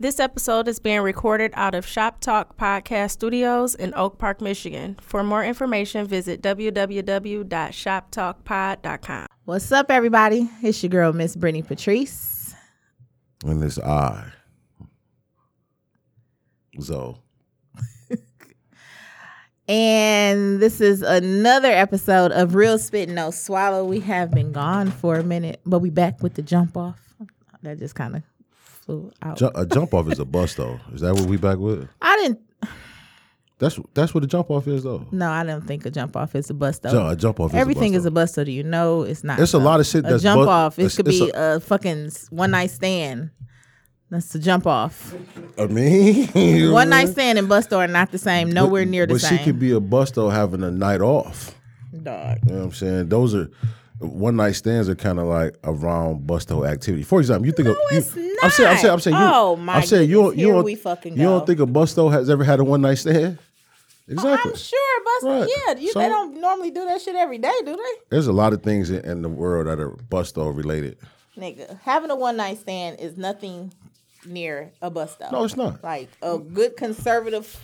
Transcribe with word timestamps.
This 0.00 0.20
episode 0.20 0.68
is 0.68 0.78
being 0.78 1.00
recorded 1.00 1.50
out 1.54 1.74
of 1.74 1.84
Shop 1.84 2.20
Talk 2.20 2.56
Podcast 2.56 3.10
Studios 3.10 3.74
in 3.74 3.92
Oak 3.96 4.16
Park, 4.16 4.40
Michigan. 4.40 4.96
For 5.02 5.24
more 5.24 5.44
information, 5.44 6.06
visit 6.06 6.40
www.shoptalkpod.com. 6.40 9.26
What's 9.44 9.72
up, 9.72 9.90
everybody? 9.90 10.48
It's 10.62 10.80
your 10.84 10.90
girl, 10.90 11.12
Miss 11.12 11.34
Brittany 11.34 11.62
Patrice. 11.62 12.54
And 13.44 13.60
it's 13.64 13.80
I. 13.80 14.30
Zoe. 16.80 17.16
And 19.66 20.60
this 20.60 20.80
is 20.80 21.02
another 21.02 21.70
episode 21.72 22.30
of 22.32 22.54
Real 22.54 22.78
Spit 22.78 23.08
No 23.10 23.30
Swallow. 23.32 23.84
We 23.84 23.98
have 24.00 24.30
been 24.30 24.52
gone 24.52 24.90
for 24.92 25.16
a 25.16 25.24
minute, 25.24 25.60
but 25.66 25.80
we 25.80 25.90
back 25.90 26.22
with 26.22 26.34
the 26.34 26.42
jump 26.42 26.76
off. 26.76 27.00
That 27.62 27.78
just 27.78 27.94
kind 27.96 28.14
of 28.16 28.22
flew 28.88 29.12
out. 29.22 29.36
Ju- 29.36 29.50
a 29.54 29.66
jump 29.66 29.92
off 29.94 30.10
is 30.10 30.18
a 30.18 30.24
bust 30.24 30.56
though. 30.56 30.80
Is 30.94 31.02
that 31.02 31.14
what 31.14 31.26
we 31.26 31.36
back 31.36 31.58
with? 31.58 31.88
I 32.00 32.16
didn't. 32.16 32.40
That's 33.58 33.78
that's 33.92 34.14
what 34.14 34.22
a 34.24 34.26
jump 34.26 34.50
off 34.50 34.66
is 34.68 34.84
though. 34.84 35.04
No, 35.10 35.30
I 35.30 35.44
don't 35.44 35.66
think 35.66 35.84
a 35.84 35.90
jump 35.90 36.16
off 36.16 36.34
is 36.34 36.48
a 36.48 36.54
bust 36.54 36.82
though. 36.82 36.90
Ju- 36.90 37.08
a 37.08 37.16
jump 37.16 37.40
off. 37.40 37.54
Everything 37.54 37.94
is 37.94 38.04
a 38.04 38.08
a 38.08 38.10
bust 38.10 38.36
though. 38.36 38.44
Do 38.44 38.52
you 38.52 38.62
know 38.62 39.02
it's 39.02 39.22
not? 39.24 39.38
It's 39.40 39.52
a 39.52 39.58
though. 39.58 39.64
lot 39.64 39.80
of 39.80 39.86
shit 39.86 40.04
That's 40.04 40.22
A 40.22 40.24
jump 40.24 40.48
off. 40.48 40.78
It 40.78 40.94
could 40.94 41.06
be 41.06 41.30
a- 41.34 41.56
a, 41.56 41.60
fucking 41.60 42.10
one 42.30 42.52
night 42.52 42.70
stand. 42.70 43.30
That's 44.10 44.28
the 44.32 44.38
jump 44.38 44.66
off. 44.66 45.14
I 45.58 45.66
mean, 45.66 46.72
One 46.72 46.88
night 46.88 47.08
stand 47.10 47.38
and 47.38 47.46
bust 47.46 47.70
are 47.74 47.86
not 47.86 48.10
the 48.10 48.16
same. 48.16 48.50
Nowhere 48.50 48.86
near 48.86 49.06
the 49.06 49.14
but 49.14 49.20
same. 49.20 49.36
she 49.38 49.44
could 49.44 49.58
be 49.58 49.72
a 49.72 49.80
bust 49.80 50.14
though 50.14 50.30
having 50.30 50.62
a 50.62 50.70
night 50.70 51.02
off. 51.02 51.54
Dog. 52.02 52.38
You 52.46 52.52
know 52.52 52.58
what 52.60 52.64
I'm 52.66 52.72
saying? 52.72 53.08
Those 53.10 53.34
are 53.34 53.50
one 53.98 54.36
night 54.36 54.52
stands 54.52 54.88
are 54.88 54.94
kind 54.94 55.18
of 55.18 55.26
like 55.26 55.56
around 55.64 56.26
busto 56.26 56.68
activity. 56.68 57.02
For 57.02 57.18
example, 57.20 57.46
you 57.46 57.52
think 57.52 57.68
of 57.68 57.76
you, 57.90 57.98
it's 57.98 58.16
I'm 58.42 58.50
saying 58.50 58.68
I'm 58.70 58.76
saying 58.78 58.92
I'm 58.92 59.00
saying 59.00 59.16
you, 59.16 59.22
Oh, 59.24 59.56
my 59.56 59.74
I'm 59.74 59.82
saying 59.82 60.08
you 60.08 60.22
don't 60.22 60.36
you 60.36 60.48
don't 60.52 60.64
we 60.64 60.74
fucking 60.76 61.16
you 61.16 61.22
don't 61.24 61.46
think 61.46 61.58
a 61.60 61.66
busto 61.66 62.10
has 62.12 62.30
ever 62.30 62.44
had 62.44 62.60
a 62.60 62.64
one 62.64 62.80
night 62.82 62.94
stand? 62.98 63.38
Oh, 63.40 64.12
exactly. 64.12 64.52
I'm 64.52 64.56
sure 64.56 65.04
bust. 65.04 65.24
Right. 65.24 65.50
Yeah, 65.66 65.74
you, 65.80 65.92
So- 65.92 65.98
they 66.00 66.08
don't 66.08 66.40
normally 66.40 66.70
do 66.70 66.84
that 66.86 67.00
shit 67.02 67.14
every 67.16 67.38
day, 67.38 67.52
do 67.64 67.76
they? 67.76 67.92
There's 68.10 68.26
a 68.26 68.32
lot 68.32 68.52
of 68.52 68.62
things 68.62 68.88
in, 68.90 69.04
in 69.04 69.22
the 69.22 69.28
world 69.28 69.66
that 69.66 69.78
are 69.80 69.90
busto 69.90 70.56
related. 70.56 70.96
Nigga, 71.36 71.78
having 71.82 72.10
a 72.10 72.16
one 72.16 72.36
night 72.36 72.58
stand 72.58 73.00
is 73.00 73.16
nothing 73.18 73.72
near 74.24 74.70
a 74.80 74.90
bust 74.90 75.20
up. 75.22 75.32
No, 75.32 75.44
it's 75.44 75.56
not. 75.56 75.82
Like 75.84 76.08
a 76.22 76.38
good 76.38 76.76
conservative 76.76 77.58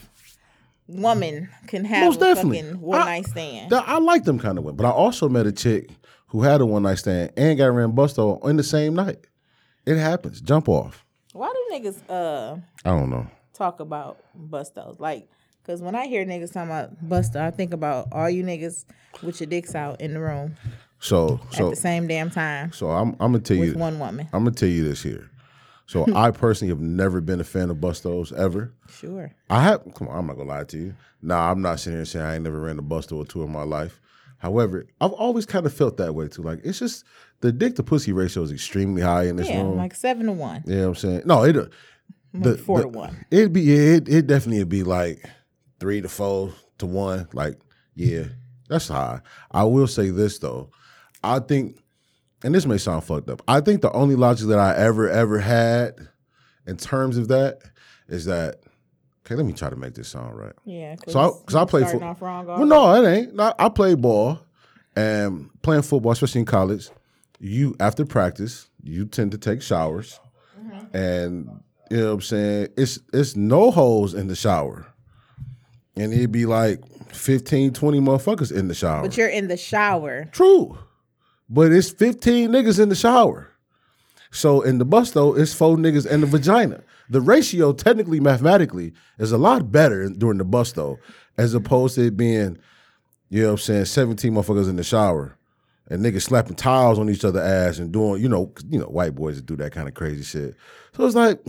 woman 0.86 1.48
can 1.66 1.84
have 1.84 2.04
Most 2.04 2.16
a 2.16 2.20
definitely. 2.34 2.62
fucking 2.62 2.80
one 2.80 3.00
I- 3.00 3.04
night 3.04 3.26
stand. 3.26 3.72
I 3.72 3.98
like 3.98 4.24
them 4.24 4.38
kind 4.38 4.58
of 4.58 4.64
women, 4.64 4.76
but 4.76 4.86
I 4.86 4.90
also 4.90 5.28
met 5.28 5.46
a 5.46 5.52
chick 5.52 5.88
who 6.34 6.42
had 6.42 6.60
a 6.60 6.66
one 6.66 6.82
night 6.82 6.98
stand 6.98 7.30
and 7.36 7.56
got 7.56 7.66
ran 7.66 7.92
busto 7.92 8.44
in 8.50 8.56
the 8.56 8.62
same 8.64 8.92
night. 8.92 9.24
It 9.86 9.96
happens. 9.98 10.40
Jump 10.40 10.68
off. 10.68 11.04
Why 11.32 11.46
do 11.52 11.76
niggas 11.78 12.02
uh 12.10 12.56
I 12.84 12.90
don't 12.90 13.08
know. 13.08 13.28
talk 13.52 13.78
about 13.78 14.18
bustos? 14.36 14.98
Like, 14.98 15.28
cause 15.64 15.80
when 15.80 15.94
I 15.94 16.08
hear 16.08 16.26
niggas 16.26 16.52
talking 16.52 16.70
about 16.72 17.08
busto, 17.08 17.36
I 17.36 17.52
think 17.52 17.72
about 17.72 18.08
all 18.10 18.28
you 18.28 18.42
niggas 18.42 18.84
with 19.22 19.40
your 19.40 19.46
dicks 19.46 19.76
out 19.76 20.00
in 20.00 20.12
the 20.12 20.18
room 20.18 20.56
So 20.98 21.40
at 21.52 21.54
so 21.54 21.70
the 21.70 21.76
same 21.76 22.08
damn 22.08 22.32
time 22.32 22.72
so 22.72 22.90
I'm 22.90 23.10
I'm 23.20 23.30
gonna 23.30 23.38
tell 23.38 23.56
with 23.56 23.74
you 23.74 23.78
one 23.78 24.00
woman. 24.00 24.28
I'm 24.32 24.42
gonna 24.42 24.56
tell 24.56 24.68
you 24.68 24.82
this 24.82 25.04
here. 25.04 25.30
So 25.86 26.04
I 26.16 26.32
personally 26.32 26.70
have 26.70 26.80
never 26.80 27.20
been 27.20 27.40
a 27.40 27.44
fan 27.44 27.70
of 27.70 27.80
bustos 27.80 28.32
ever. 28.32 28.72
Sure. 28.90 29.32
I 29.48 29.62
have. 29.62 29.82
Come 29.94 30.08
on, 30.08 30.18
I'm 30.18 30.26
not 30.26 30.36
gonna 30.36 30.48
lie 30.48 30.64
to 30.64 30.78
you. 30.78 30.94
Nah, 31.22 31.52
I'm 31.52 31.62
not 31.62 31.78
sitting 31.78 31.98
here 31.98 32.04
saying 32.04 32.26
I 32.26 32.34
ain't 32.34 32.42
never 32.42 32.58
ran 32.58 32.80
a 32.80 32.82
busto 32.82 33.18
or 33.18 33.24
two 33.24 33.44
in 33.44 33.52
my 33.52 33.62
life. 33.62 34.00
However, 34.44 34.86
I've 35.00 35.12
always 35.12 35.46
kind 35.46 35.64
of 35.64 35.72
felt 35.72 35.96
that 35.96 36.14
way 36.14 36.28
too. 36.28 36.42
Like 36.42 36.60
it's 36.64 36.78
just 36.78 37.02
the 37.40 37.50
dick 37.50 37.76
to 37.76 37.82
pussy 37.82 38.12
ratio 38.12 38.42
is 38.42 38.52
extremely 38.52 39.00
high 39.00 39.22
in 39.24 39.36
this 39.36 39.48
Yeah, 39.48 39.62
room. 39.62 39.78
like 39.78 39.94
seven 39.94 40.26
to 40.26 40.32
one. 40.32 40.62
you 40.66 40.76
know 40.76 40.88
I'm 40.88 40.94
saying? 40.94 41.22
No, 41.24 41.44
it. 41.44 41.56
uh, 41.56 41.64
The, 42.34 42.58
four 42.58 42.78
the- 42.78 42.82
to 42.84 42.88
one. 42.90 43.24
It'd 43.30 43.54
be 43.54 43.62
yeah, 43.62 43.96
it 43.96 44.06
it 44.08 44.26
definitely 44.26 44.58
would 44.58 44.68
be 44.68 44.82
like 44.82 45.24
three 45.80 46.02
to 46.02 46.10
four 46.10 46.52
to 46.76 46.84
one. 46.84 47.26
Like 47.32 47.58
yeah, 47.94 48.24
that's 48.68 48.88
high. 48.88 49.20
I 49.50 49.64
will 49.64 49.86
say 49.86 50.10
this 50.10 50.38
though, 50.40 50.68
I 51.22 51.38
think, 51.38 51.78
and 52.42 52.54
this 52.54 52.66
may 52.66 52.76
sound 52.76 53.04
fucked 53.04 53.30
up. 53.30 53.40
I 53.48 53.62
think 53.62 53.80
the 53.80 53.92
only 53.92 54.14
logic 54.14 54.48
that 54.48 54.58
I 54.58 54.76
ever 54.76 55.08
ever 55.08 55.38
had 55.38 55.94
in 56.66 56.76
terms 56.76 57.16
of 57.16 57.28
that 57.28 57.60
is 58.08 58.26
that 58.26 58.56
okay. 59.24 59.34
Let 59.34 59.46
me 59.46 59.52
try 59.52 59.70
to 59.70 59.76
make 59.76 59.94
this 59.94 60.08
sound 60.08 60.36
right. 60.36 60.52
Yeah. 60.64 60.96
So 61.08 61.20
I, 61.20 61.28
cause 61.46 61.54
I 61.54 61.64
play 61.64 61.84
football. 61.84 62.44
Well, 62.44 62.66
no, 62.66 62.94
it 63.02 63.08
ain't. 63.08 63.34
No, 63.34 63.52
I 63.58 63.68
play 63.68 63.94
ball 63.94 64.40
and 64.96 65.50
playing 65.62 65.82
football, 65.82 66.12
especially 66.12 66.40
in 66.40 66.46
college. 66.46 66.90
You 67.40 67.74
after 67.80 68.04
practice, 68.04 68.68
you 68.82 69.06
tend 69.06 69.32
to 69.32 69.38
take 69.38 69.60
showers, 69.60 70.20
mm-hmm. 70.58 70.96
and 70.96 71.60
you 71.90 71.96
know 71.98 72.06
what 72.06 72.12
I'm 72.14 72.20
saying. 72.22 72.68
It's 72.76 72.98
it's 73.12 73.36
no 73.36 73.70
holes 73.70 74.14
in 74.14 74.28
the 74.28 74.36
shower, 74.36 74.86
and 75.96 76.12
it'd 76.12 76.32
be 76.32 76.46
like 76.46 76.80
15, 77.08 77.72
20 77.72 78.00
motherfuckers 78.00 78.52
in 78.52 78.68
the 78.68 78.74
shower. 78.74 79.02
But 79.02 79.16
you're 79.16 79.28
in 79.28 79.48
the 79.48 79.56
shower. 79.56 80.26
True, 80.32 80.78
but 81.48 81.72
it's 81.72 81.90
15 81.90 82.50
niggas 82.50 82.80
in 82.80 82.88
the 82.88 82.94
shower. 82.94 83.50
So 84.30 84.62
in 84.62 84.78
the 84.78 84.86
busto, 84.86 85.38
it's 85.38 85.54
four 85.54 85.76
niggas 85.76 86.06
in 86.10 86.20
the 86.20 86.26
vagina. 86.26 86.82
The 87.10 87.20
ratio, 87.20 87.72
technically, 87.72 88.20
mathematically, 88.20 88.92
is 89.18 89.32
a 89.32 89.38
lot 89.38 89.70
better 89.70 90.08
during 90.08 90.38
the 90.38 90.44
busto, 90.44 90.98
as 91.36 91.54
opposed 91.54 91.96
to 91.96 92.06
it 92.06 92.16
being, 92.16 92.58
you 93.28 93.42
know 93.42 93.48
what 93.48 93.52
I'm 93.52 93.58
saying, 93.58 93.84
17 93.86 94.32
motherfuckers 94.32 94.68
in 94.68 94.76
the 94.76 94.84
shower 94.84 95.36
and 95.88 96.02
niggas 96.04 96.22
slapping 96.22 96.56
tiles 96.56 96.98
on 96.98 97.10
each 97.10 97.24
other 97.24 97.40
ass 97.40 97.78
and 97.78 97.92
doing, 97.92 98.22
you 98.22 98.28
know, 98.28 98.52
you 98.68 98.78
know, 98.78 98.86
white 98.86 99.14
boys 99.14 99.36
that 99.36 99.46
do 99.46 99.56
that 99.56 99.72
kind 99.72 99.88
of 99.88 99.94
crazy 99.94 100.22
shit. 100.22 100.54
So 100.96 101.04
it's 101.04 101.14
like, 101.14 101.44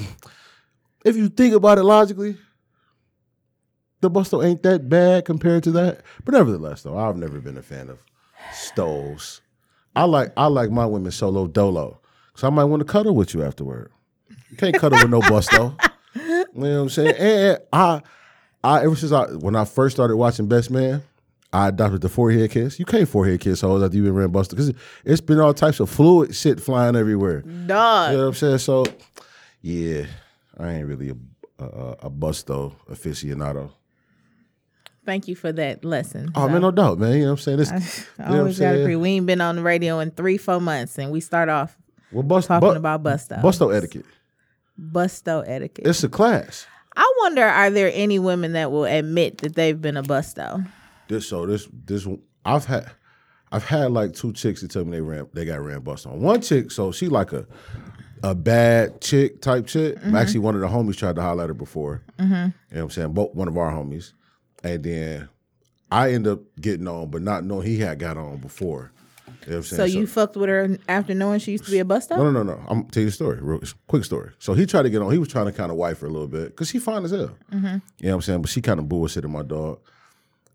if 1.06 1.16
you 1.16 1.30
think 1.30 1.54
about 1.54 1.78
it 1.78 1.84
logically, 1.84 2.38
the 4.02 4.12
busto 4.12 4.46
ain't 4.46 4.62
that 4.64 4.90
bad 4.90 5.26
compared 5.26 5.64
to 5.64 5.72
that. 5.72 6.02
But 6.26 6.34
nevertheless, 6.34 6.84
though, 6.84 6.98
I've 6.98 7.18
never 7.18 7.40
been 7.40 7.58
a 7.58 7.62
fan 7.62 7.90
of 7.90 8.00
stoves. 8.54 9.42
I 9.96 10.04
like 10.04 10.34
I 10.36 10.48
like 10.48 10.72
my 10.72 10.86
women 10.86 11.12
solo 11.12 11.48
dolo. 11.48 12.02
So 12.36 12.48
I 12.48 12.50
might 12.50 12.66
want 12.66 12.82
to 12.82 12.86
cuddle 12.86 13.16
with 13.16 13.34
you 13.34 13.44
afterward. 13.44 13.92
You 14.56 14.72
can't 14.72 14.80
cuddle 14.80 15.00
with 15.00 15.10
no 15.10 15.20
busto. 15.22 15.78
You 16.16 16.46
know 16.62 16.76
what 16.76 16.82
I'm 16.84 16.90
saying? 16.90 17.16
And 17.18 17.60
I 17.74 18.02
I 18.64 18.84
ever 18.86 18.96
since 18.96 19.12
I 19.12 19.26
when 19.26 19.58
I 19.58 19.66
first 19.66 19.94
started 19.98 20.16
watching 20.16 20.48
Best 20.48 20.72
Man, 20.72 21.04
I 21.52 21.68
adopted 21.68 22.00
the 22.00 22.08
forehead 22.08 22.52
kiss. 22.52 22.80
You 22.80 22.86
can't 22.86 23.10
forehead 23.10 23.42
kiss 23.42 23.60
hoes 23.60 23.84
after 23.84 23.98
you've 23.98 24.06
been 24.06 24.16
ran 24.16 24.30
busto 24.32 24.52
because 24.52 24.72
it's 25.04 25.20
been 25.20 25.42
all 25.42 25.54
types 25.54 25.82
of 25.82 25.90
fluid 25.90 26.34
shit 26.34 26.62
flying 26.62 26.96
everywhere. 26.96 27.42
Dog. 27.42 28.12
You 28.12 28.18
know 28.18 28.24
what 28.24 28.28
I'm 28.30 28.34
saying? 28.36 28.60
So 28.60 28.86
yeah, 29.62 30.06
I 30.58 30.70
ain't 30.76 30.88
really 30.88 31.10
a 31.10 31.16
a, 31.62 31.66
a 32.04 32.10
busto 32.10 32.74
aficionado. 32.90 33.72
Thank 35.06 35.28
you 35.28 35.36
for 35.36 35.52
that 35.52 35.84
lesson. 35.84 36.32
Oh 36.36 36.48
man, 36.48 36.62
no 36.62 36.72
doubt, 36.72 36.98
man. 37.00 37.14
You 37.18 37.20
know 37.20 37.26
what 37.26 37.32
I'm 37.32 37.38
saying? 37.40 37.58
This, 37.58 37.72
I 37.74 37.76
you 37.76 37.82
know 37.82 37.90
what 38.18 38.28
I'm 38.28 38.40
always 38.40 38.60
gotta 38.60 38.72
saying? 38.76 38.82
agree. 38.84 38.96
We 38.96 39.10
ain't 39.10 39.26
been 39.26 39.42
on 39.42 39.58
the 39.58 39.62
radio 39.62 40.00
in 40.00 40.12
three, 40.12 40.38
four 40.38 40.62
months, 40.62 40.98
and 40.98 41.12
we 41.12 41.20
start 41.20 41.50
off 41.50 41.78
Well, 42.14 42.24
bust, 42.24 42.48
talking 42.48 42.70
bu- 42.70 42.76
about 42.76 43.04
busto. 43.04 43.42
busto 43.42 43.76
etiquette. 43.76 44.06
Busto 44.80 45.44
etiquette. 45.48 45.88
It's 45.88 46.04
a 46.04 46.10
class. 46.10 46.66
I 46.96 47.14
wonder, 47.20 47.44
are 47.44 47.70
there 47.70 47.92
any 47.94 48.20
women 48.20 48.54
that 48.54 48.72
will 48.72 48.86
admit 48.86 49.40
that 49.40 49.56
they've 49.56 49.80
been 49.80 49.98
a 49.98 50.04
busto? 50.04 50.66
This 51.08 51.28
so 51.28 51.46
this 51.46 51.68
this 51.86 52.08
I've 52.46 52.66
had 52.66 52.92
I've 53.52 53.66
had 53.66 53.92
like 53.92 54.14
two 54.14 54.34
chicks 54.34 54.62
that 54.62 54.72
tell 54.72 54.86
me 54.86 54.92
they 54.92 55.02
ran 55.02 55.28
they 55.34 55.46
got 55.46 55.62
ran 55.62 55.82
bust 55.82 56.08
on. 56.08 56.20
One 56.22 56.42
chick, 56.42 56.72
so 56.72 56.92
she 56.92 57.08
like 57.08 57.32
a 57.32 57.46
a 58.24 58.34
bad 58.34 59.02
chick 59.02 59.42
type 59.42 59.68
chick. 59.68 59.98
Mm-hmm. 59.98 60.16
Actually, 60.16 60.40
one 60.40 60.56
of 60.56 60.62
the 60.62 60.68
homies 60.68 60.98
tried 60.98 61.16
to 61.18 61.22
at 61.22 61.38
her 61.38 61.54
before. 61.54 62.02
Mm-hmm. 62.18 62.34
You 62.34 62.40
know 62.40 62.52
what 62.72 62.82
I'm 62.82 62.90
saying? 62.90 63.14
Both 63.14 63.36
one 63.36 63.48
of 63.48 63.58
our 63.58 63.72
homies, 63.72 64.14
and 64.64 64.84
then 64.84 65.30
I 65.92 66.12
end 66.12 66.28
up 66.28 66.40
getting 66.60 66.88
on, 66.88 67.10
but 67.10 67.22
not 67.22 67.44
knowing 67.44 67.68
he 67.68 67.78
had 67.80 68.00
got 68.00 68.18
on 68.18 68.38
before. 68.38 68.92
You 69.46 69.52
know 69.52 69.58
what 69.58 69.66
So 69.66 69.84
you 69.84 70.08
fucked 70.08 70.36
with 70.36 70.50
her 70.50 70.78
after 70.88 71.14
knowing 71.14 71.40
she 71.40 71.52
used 71.52 71.66
to 71.66 71.72
be 71.72 71.80
a 71.80 71.86
busto? 71.86 72.18
No, 72.18 72.32
no, 72.32 72.44
no, 72.44 72.56
no. 72.56 72.62
I'm 72.68 72.86
tell 72.86 73.02
you 73.02 73.10
the 73.10 73.16
story. 73.16 73.40
Real 73.42 73.62
quick 73.88 74.04
story. 74.04 74.32
So 74.40 74.54
he 74.54 74.66
tried 74.66 74.84
to 74.84 74.90
get 74.90 75.02
on. 75.02 75.12
He 75.12 75.18
was 75.18 75.28
trying 75.28 75.46
to 75.46 75.52
kind 75.52 75.72
of 75.72 75.78
wife 75.78 76.00
her 76.00 76.08
a 76.08 76.10
little 76.10 76.28
bit 76.28 76.48
because 76.48 76.70
she 76.70 76.80
fine 76.80 77.06
as 77.06 77.12
hell. 77.12 77.32
Mm-hmm. 77.52 77.66
You 77.66 77.72
know 77.72 77.80
what 78.10 78.14
I'm 78.14 78.22
saying? 78.22 78.42
But 78.42 78.50
she 78.50 78.62
kind 78.62 78.80
of 78.80 78.88
bullshitted 78.88 79.30
my 79.30 79.44
dog. 79.44 79.80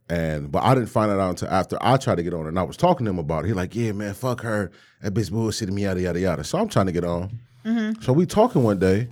And 0.09 0.51
but 0.51 0.65
I 0.65 0.75
didn't 0.75 0.89
find 0.89 1.13
it 1.13 1.21
out 1.21 1.31
until 1.31 1.49
after 1.49 1.79
I 1.81 1.97
tried 1.97 2.17
to 2.17 2.25
get 2.25 2.35
on, 2.35 2.49
and 2.49 2.59
I 2.59 2.65
was 2.65 2.77
talking 2.77 3.05
to 3.07 3.11
him 3.11 3.21
about 3.21 3.45
it. 3.45 3.49
He 3.49 3.55
like, 3.55 3.77
yeah, 3.77 3.93
man, 3.93 4.13
fuck 4.13 4.41
her. 4.41 4.73
That 5.03 5.15
bitch 5.15 5.31
bullshitted 5.31 5.71
me, 5.71 5.83
yada 5.85 6.01
yada 6.01 6.19
yada. 6.19 6.43
So 6.43 6.59
I'm 6.59 6.69
trying 6.69 6.87
to 6.87 6.93
get 6.93 7.05
on. 7.05 7.39
Mm-hmm. 7.65 8.03
So 8.03 8.13
we 8.13 8.27
talking 8.27 8.65
one 8.65 8.81
day, 8.81 9.07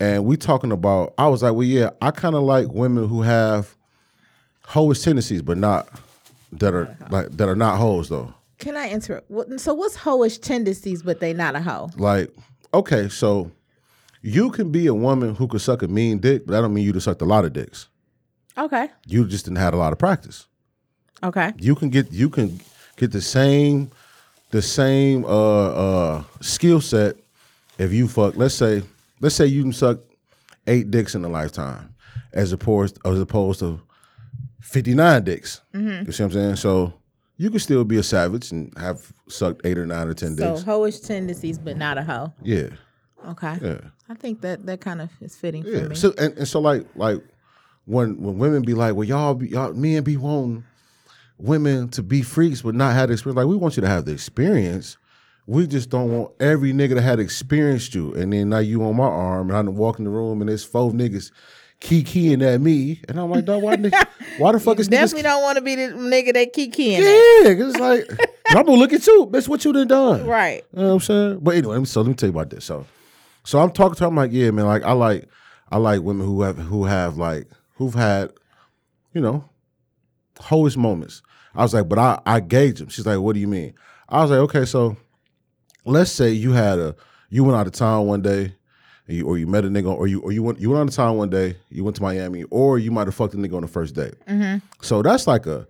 and 0.00 0.24
we 0.24 0.36
talking 0.36 0.72
about. 0.72 1.14
I 1.16 1.28
was 1.28 1.44
like, 1.44 1.52
well, 1.52 1.62
yeah, 1.62 1.90
I 2.00 2.10
kind 2.10 2.34
of 2.34 2.42
like 2.42 2.72
women 2.72 3.08
who 3.08 3.22
have 3.22 3.76
hoish 4.66 5.04
tendencies, 5.04 5.42
but 5.42 5.58
not 5.58 5.88
that 6.50 6.74
are 6.74 6.96
like 7.10 7.30
that 7.36 7.48
are 7.48 7.54
not 7.54 7.78
hoes 7.78 8.08
though. 8.08 8.34
Can 8.62 8.76
I 8.76 8.90
interrupt? 8.90 9.28
So 9.60 9.74
what's 9.74 9.96
hoish 9.96 10.40
tendencies, 10.40 11.02
but 11.02 11.18
they 11.18 11.32
not 11.32 11.56
a 11.56 11.60
hoe? 11.60 11.90
Like, 11.96 12.32
okay, 12.72 13.08
so 13.08 13.50
you 14.20 14.52
can 14.52 14.70
be 14.70 14.86
a 14.86 14.94
woman 14.94 15.34
who 15.34 15.48
could 15.48 15.60
suck 15.60 15.82
a 15.82 15.88
mean 15.88 16.20
dick, 16.20 16.46
but 16.46 16.52
that 16.52 16.60
don't 16.60 16.72
mean 16.72 16.84
you 16.84 16.92
to 16.92 17.00
sucked 17.00 17.22
a 17.22 17.24
lot 17.24 17.44
of 17.44 17.52
dicks. 17.52 17.88
Okay. 18.56 18.88
You 19.04 19.26
just 19.26 19.46
didn't 19.46 19.58
have 19.58 19.74
a 19.74 19.78
lot 19.78 19.92
of 19.92 19.98
practice. 19.98 20.46
Okay. 21.24 21.52
You 21.58 21.74
can 21.74 21.90
get 21.90 22.12
you 22.12 22.30
can 22.30 22.60
get 22.96 23.10
the 23.10 23.20
same 23.20 23.90
the 24.50 24.62
same 24.62 25.24
uh 25.24 25.70
uh 25.70 26.24
skill 26.40 26.80
set 26.80 27.16
if 27.78 27.92
you 27.92 28.06
fuck 28.06 28.36
let's 28.36 28.54
say 28.54 28.82
let's 29.20 29.34
say 29.34 29.46
you 29.46 29.62
can 29.62 29.72
suck 29.72 29.98
eight 30.68 30.92
dicks 30.92 31.16
in 31.16 31.24
a 31.24 31.28
lifetime, 31.28 31.96
as 32.32 32.52
opposed 32.52 32.96
as 33.04 33.20
opposed 33.20 33.58
to 33.58 33.80
fifty 34.60 34.94
nine 34.94 35.24
dicks. 35.24 35.62
Mm-hmm. 35.74 36.06
You 36.06 36.12
see 36.12 36.22
what 36.22 36.28
I'm 36.28 36.32
saying? 36.32 36.56
So 36.56 36.94
you 37.42 37.50
can 37.50 37.58
still 37.58 37.82
be 37.84 37.96
a 37.96 38.02
savage 38.04 38.52
and 38.52 38.72
have 38.78 39.12
sucked 39.28 39.66
eight 39.66 39.76
or 39.76 39.84
nine 39.84 40.06
or 40.06 40.14
ten 40.14 40.36
So 40.36 40.54
dicks. 40.54 40.64
hoish 40.64 41.04
tendencies, 41.04 41.58
but 41.58 41.76
not 41.76 41.98
a 41.98 42.02
hoe. 42.04 42.32
Yeah, 42.42 42.68
Okay. 43.28 43.58
yeah. 43.60 43.80
I 44.08 44.14
think 44.14 44.40
that 44.42 44.64
that 44.66 44.80
kind 44.80 45.00
of 45.00 45.10
is 45.20 45.34
fitting 45.34 45.64
for 45.64 45.70
Yeah. 45.70 45.88
me. 45.88 45.96
So 45.96 46.14
and, 46.18 46.36
and 46.38 46.46
so 46.46 46.60
like 46.60 46.86
like 46.94 47.18
when 47.84 48.20
when 48.22 48.38
women 48.38 48.62
be 48.62 48.74
like, 48.74 48.94
well, 48.94 49.08
y'all 49.08 49.34
be 49.34 49.48
y'all 49.48 49.72
men 49.72 50.04
be 50.04 50.16
wanting 50.16 50.62
women 51.38 51.88
to 51.88 52.02
be 52.02 52.22
freaks 52.22 52.62
but 52.62 52.76
not 52.76 52.94
have 52.94 53.08
the 53.08 53.14
experience. 53.14 53.36
Like 53.38 53.46
we 53.48 53.56
want 53.56 53.76
you 53.76 53.80
to 53.80 53.88
have 53.88 54.04
the 54.04 54.12
experience. 54.12 54.96
We 55.46 55.66
just 55.66 55.90
don't 55.90 56.16
want 56.16 56.30
every 56.38 56.72
nigga 56.72 56.94
that 56.94 57.02
had 57.02 57.18
experienced 57.18 57.96
you. 57.96 58.14
And 58.14 58.32
then 58.32 58.50
now 58.50 58.58
you 58.58 58.84
on 58.84 58.94
my 58.96 59.04
arm 59.04 59.48
and 59.50 59.56
I 59.58 59.62
done 59.62 59.74
walk 59.74 59.98
in 59.98 60.04
the 60.04 60.10
room 60.10 60.40
and 60.40 60.48
there's 60.48 60.62
four 60.64 60.92
niggas 60.92 61.32
kikiing 61.82 62.42
at 62.42 62.60
me. 62.60 63.00
And 63.08 63.18
I'm 63.18 63.28
like, 63.28 63.44
dog, 63.44 63.62
why, 63.62 63.76
nigga, 63.76 64.06
why 64.38 64.52
the 64.52 64.60
fuck 64.60 64.78
is 64.78 64.88
niggas 64.88 64.90
Definitely 64.90 65.22
don't 65.22 65.42
want 65.42 65.56
to 65.58 65.62
be 65.62 65.74
the 65.74 65.92
nigga 65.92 66.32
that 66.34 66.54
kikiing. 66.54 67.00
Yeah, 67.00 67.54
cause 67.54 67.74
it's 67.74 67.80
like 67.80 68.08
I'm 68.48 68.64
gonna 68.64 68.78
look 68.78 68.92
at 68.92 69.06
you. 69.06 69.28
That's 69.30 69.48
what 69.48 69.64
you 69.64 69.72
done 69.72 69.88
done. 69.88 70.26
Right. 70.26 70.64
You 70.72 70.80
know 70.80 70.88
what 70.88 70.94
I'm 70.94 71.00
saying? 71.00 71.38
But 71.42 71.56
anyway, 71.56 71.84
so 71.84 72.00
let 72.00 72.08
me 72.08 72.14
tell 72.14 72.28
you 72.28 72.34
about 72.34 72.50
this. 72.50 72.64
So, 72.64 72.86
so 73.44 73.58
I'm 73.58 73.72
talking 73.72 73.96
to 73.96 74.04
her. 74.04 74.08
I'm 74.08 74.16
like, 74.16 74.32
yeah, 74.32 74.50
man. 74.50 74.66
Like, 74.66 74.84
I 74.84 74.92
like, 74.92 75.28
I 75.70 75.78
like 75.78 76.02
women 76.02 76.26
who 76.26 76.42
have, 76.42 76.56
who 76.56 76.84
have 76.84 77.16
like, 77.16 77.48
who've 77.74 77.94
had, 77.94 78.32
you 79.12 79.20
know, 79.20 79.48
hoish 80.36 80.76
moments. 80.76 81.22
I 81.54 81.62
was 81.62 81.74
like, 81.74 81.88
but 81.88 81.98
I, 81.98 82.20
I 82.24 82.40
gauge 82.40 82.78
them. 82.78 82.88
She's 82.88 83.06
like, 83.06 83.18
what 83.18 83.34
do 83.34 83.40
you 83.40 83.48
mean? 83.48 83.74
I 84.08 84.22
was 84.22 84.30
like, 84.30 84.40
okay, 84.40 84.64
so 84.64 84.96
let's 85.84 86.10
say 86.10 86.30
you 86.30 86.52
had 86.52 86.78
a, 86.78 86.94
you 87.28 87.44
went 87.44 87.56
out 87.56 87.66
of 87.66 87.72
town 87.72 88.06
one 88.06 88.22
day, 88.22 88.54
you, 89.06 89.26
or 89.26 89.38
you 89.38 89.46
met 89.46 89.64
a 89.64 89.68
nigga, 89.68 89.92
or 89.92 90.06
you, 90.06 90.20
or 90.20 90.32
you 90.32 90.42
went, 90.42 90.60
you 90.60 90.70
went 90.70 90.80
out 90.80 90.88
of 90.88 90.94
town 90.94 91.16
one 91.16 91.30
day, 91.30 91.56
you 91.70 91.84
went 91.84 91.96
to 91.96 92.02
Miami, 92.02 92.44
or 92.44 92.78
you 92.78 92.90
might 92.90 93.06
have 93.06 93.14
fucked 93.14 93.34
a 93.34 93.36
nigga 93.36 93.54
on 93.54 93.62
the 93.62 93.68
first 93.68 93.94
date. 93.94 94.14
Mm-hmm. 94.26 94.64
So 94.80 95.02
that's 95.02 95.26
like 95.26 95.46
a, 95.46 95.66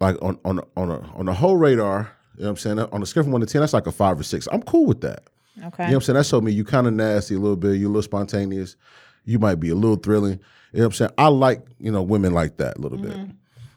like 0.00 0.20
on 0.20 0.38
on 0.44 0.60
on 0.76 0.90
a 0.90 1.00
on 1.14 1.26
the 1.26 1.34
whole 1.34 1.56
radar. 1.56 2.10
You 2.36 2.44
know 2.44 2.46
what 2.46 2.50
I'm 2.50 2.56
saying? 2.56 2.78
On 2.78 3.02
a 3.02 3.06
scale 3.06 3.22
from 3.22 3.32
one 3.32 3.40
to 3.40 3.46
ten, 3.46 3.60
that's 3.60 3.72
like 3.72 3.86
a 3.86 3.92
five 3.92 4.18
or 4.18 4.22
six. 4.22 4.48
I'm 4.50 4.62
cool 4.62 4.86
with 4.86 5.00
that. 5.02 5.24
Okay. 5.58 5.64
You 5.64 5.66
know 5.66 5.68
what 5.84 5.94
I'm 5.94 6.00
saying? 6.00 6.16
That 6.16 6.26
showed 6.26 6.44
me 6.44 6.52
you 6.52 6.64
kind 6.64 6.86
of 6.86 6.94
nasty 6.94 7.34
a 7.34 7.38
little 7.38 7.56
bit. 7.56 7.76
You 7.76 7.86
a 7.86 7.88
little 7.88 8.02
spontaneous. 8.02 8.76
You 9.24 9.38
might 9.38 9.56
be 9.56 9.68
a 9.68 9.74
little 9.74 9.96
thrilling. 9.96 10.40
You 10.72 10.78
know 10.78 10.84
what 10.84 10.86
I'm 10.86 10.92
saying? 10.92 11.10
I 11.18 11.28
like 11.28 11.64
you 11.78 11.92
know 11.92 12.02
women 12.02 12.32
like 12.32 12.56
that 12.56 12.78
a 12.78 12.80
little 12.80 12.98
bit. 12.98 13.12
Mm-hmm. 13.12 13.30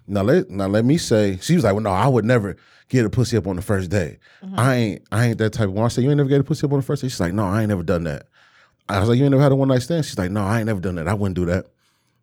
Now 0.07 0.22
let 0.24 0.50
now 0.50 0.68
let 0.68 0.86
me 0.86 0.98
say 0.98 1.38
she 1.42 1.56
was 1.56 1.63
like, 1.63 1.74
well, 1.74 1.84
no, 1.84 1.92
I 1.92 2.07
would 2.07 2.25
never 2.25 2.56
get 2.90 3.06
a 3.06 3.10
pussy 3.10 3.38
up 3.38 3.48
on 3.48 3.56
the 3.56 3.62
first 3.62 3.90
day. 3.90 4.18
Mm-hmm. 4.44 4.60
I 4.60 4.75
ain't 4.75 5.02
I 5.12 5.25
ain't 5.28 5.38
that 5.40 5.54
type 5.54 5.68
of 5.68 5.74
one. 5.74 5.86
I 5.86 5.88
say 5.90 6.02
you 6.02 6.10
ain't 6.10 6.18
never 6.18 6.30
get 6.30 6.42
a 6.42 6.44
pussy 6.44 6.66
up 6.66 6.74
on 6.74 6.80
the 6.80 6.86
first 6.86 7.02
day. 7.02 7.07
She's 7.10 7.19
like, 7.19 7.34
no, 7.34 7.46
I 7.46 7.62
ain't 7.62 7.69
never 7.69 7.84
done 7.84 8.04
that. 8.06 8.28
I 8.88 9.00
was 9.00 9.10
like, 9.10 9.18
you 9.18 9.24
ain't 9.24 9.32
never 9.32 9.44
had 9.44 9.52
a 9.52 9.56
one 9.56 9.68
night 9.68 9.82
stand. 9.82 10.06
She's 10.06 10.18
like, 10.18 10.32
no, 10.32 10.44
I 10.44 10.60
ain't 10.60 10.68
never 10.68 10.80
done 10.80 10.96
that. 10.96 11.08
I 11.08 11.14
wouldn't 11.14 11.36
do 11.36 11.46
that. 11.46 11.66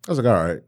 I 0.07 0.11
was 0.11 0.17
like, 0.17 0.27
all 0.27 0.43
right. 0.43 0.61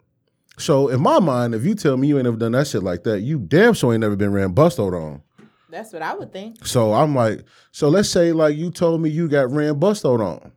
So 0.57 0.88
in 0.88 1.01
my 1.01 1.19
mind, 1.19 1.53
if 1.53 1.65
you 1.65 1.75
tell 1.75 1.97
me 1.97 2.07
you 2.07 2.18
ain't 2.18 2.25
never 2.25 2.38
done 2.38 2.53
that 2.53 2.68
shit 2.68 2.83
like 2.83 3.03
that, 3.03 3.21
you 3.21 3.39
damn 3.39 3.74
sure 3.74 3.94
ain't 3.94 4.01
never 4.01 4.15
been 4.15 4.31
ran 4.31 4.53
bustoed 4.53 4.94
on. 4.94 5.21
That's 5.69 5.92
what 5.92 6.01
I 6.01 6.13
would 6.15 6.31
think. 6.31 6.65
So 6.65 6.94
I'm 6.94 7.13
like, 7.13 7.44
so 7.71 7.89
let's 7.89 8.09
say 8.09 8.31
like 8.31 8.56
you 8.56 8.71
told 8.71 9.01
me 9.01 9.09
you 9.09 9.27
got 9.27 9.51
ran 9.51 9.80
bustoed 9.80 10.21
on. 10.21 10.51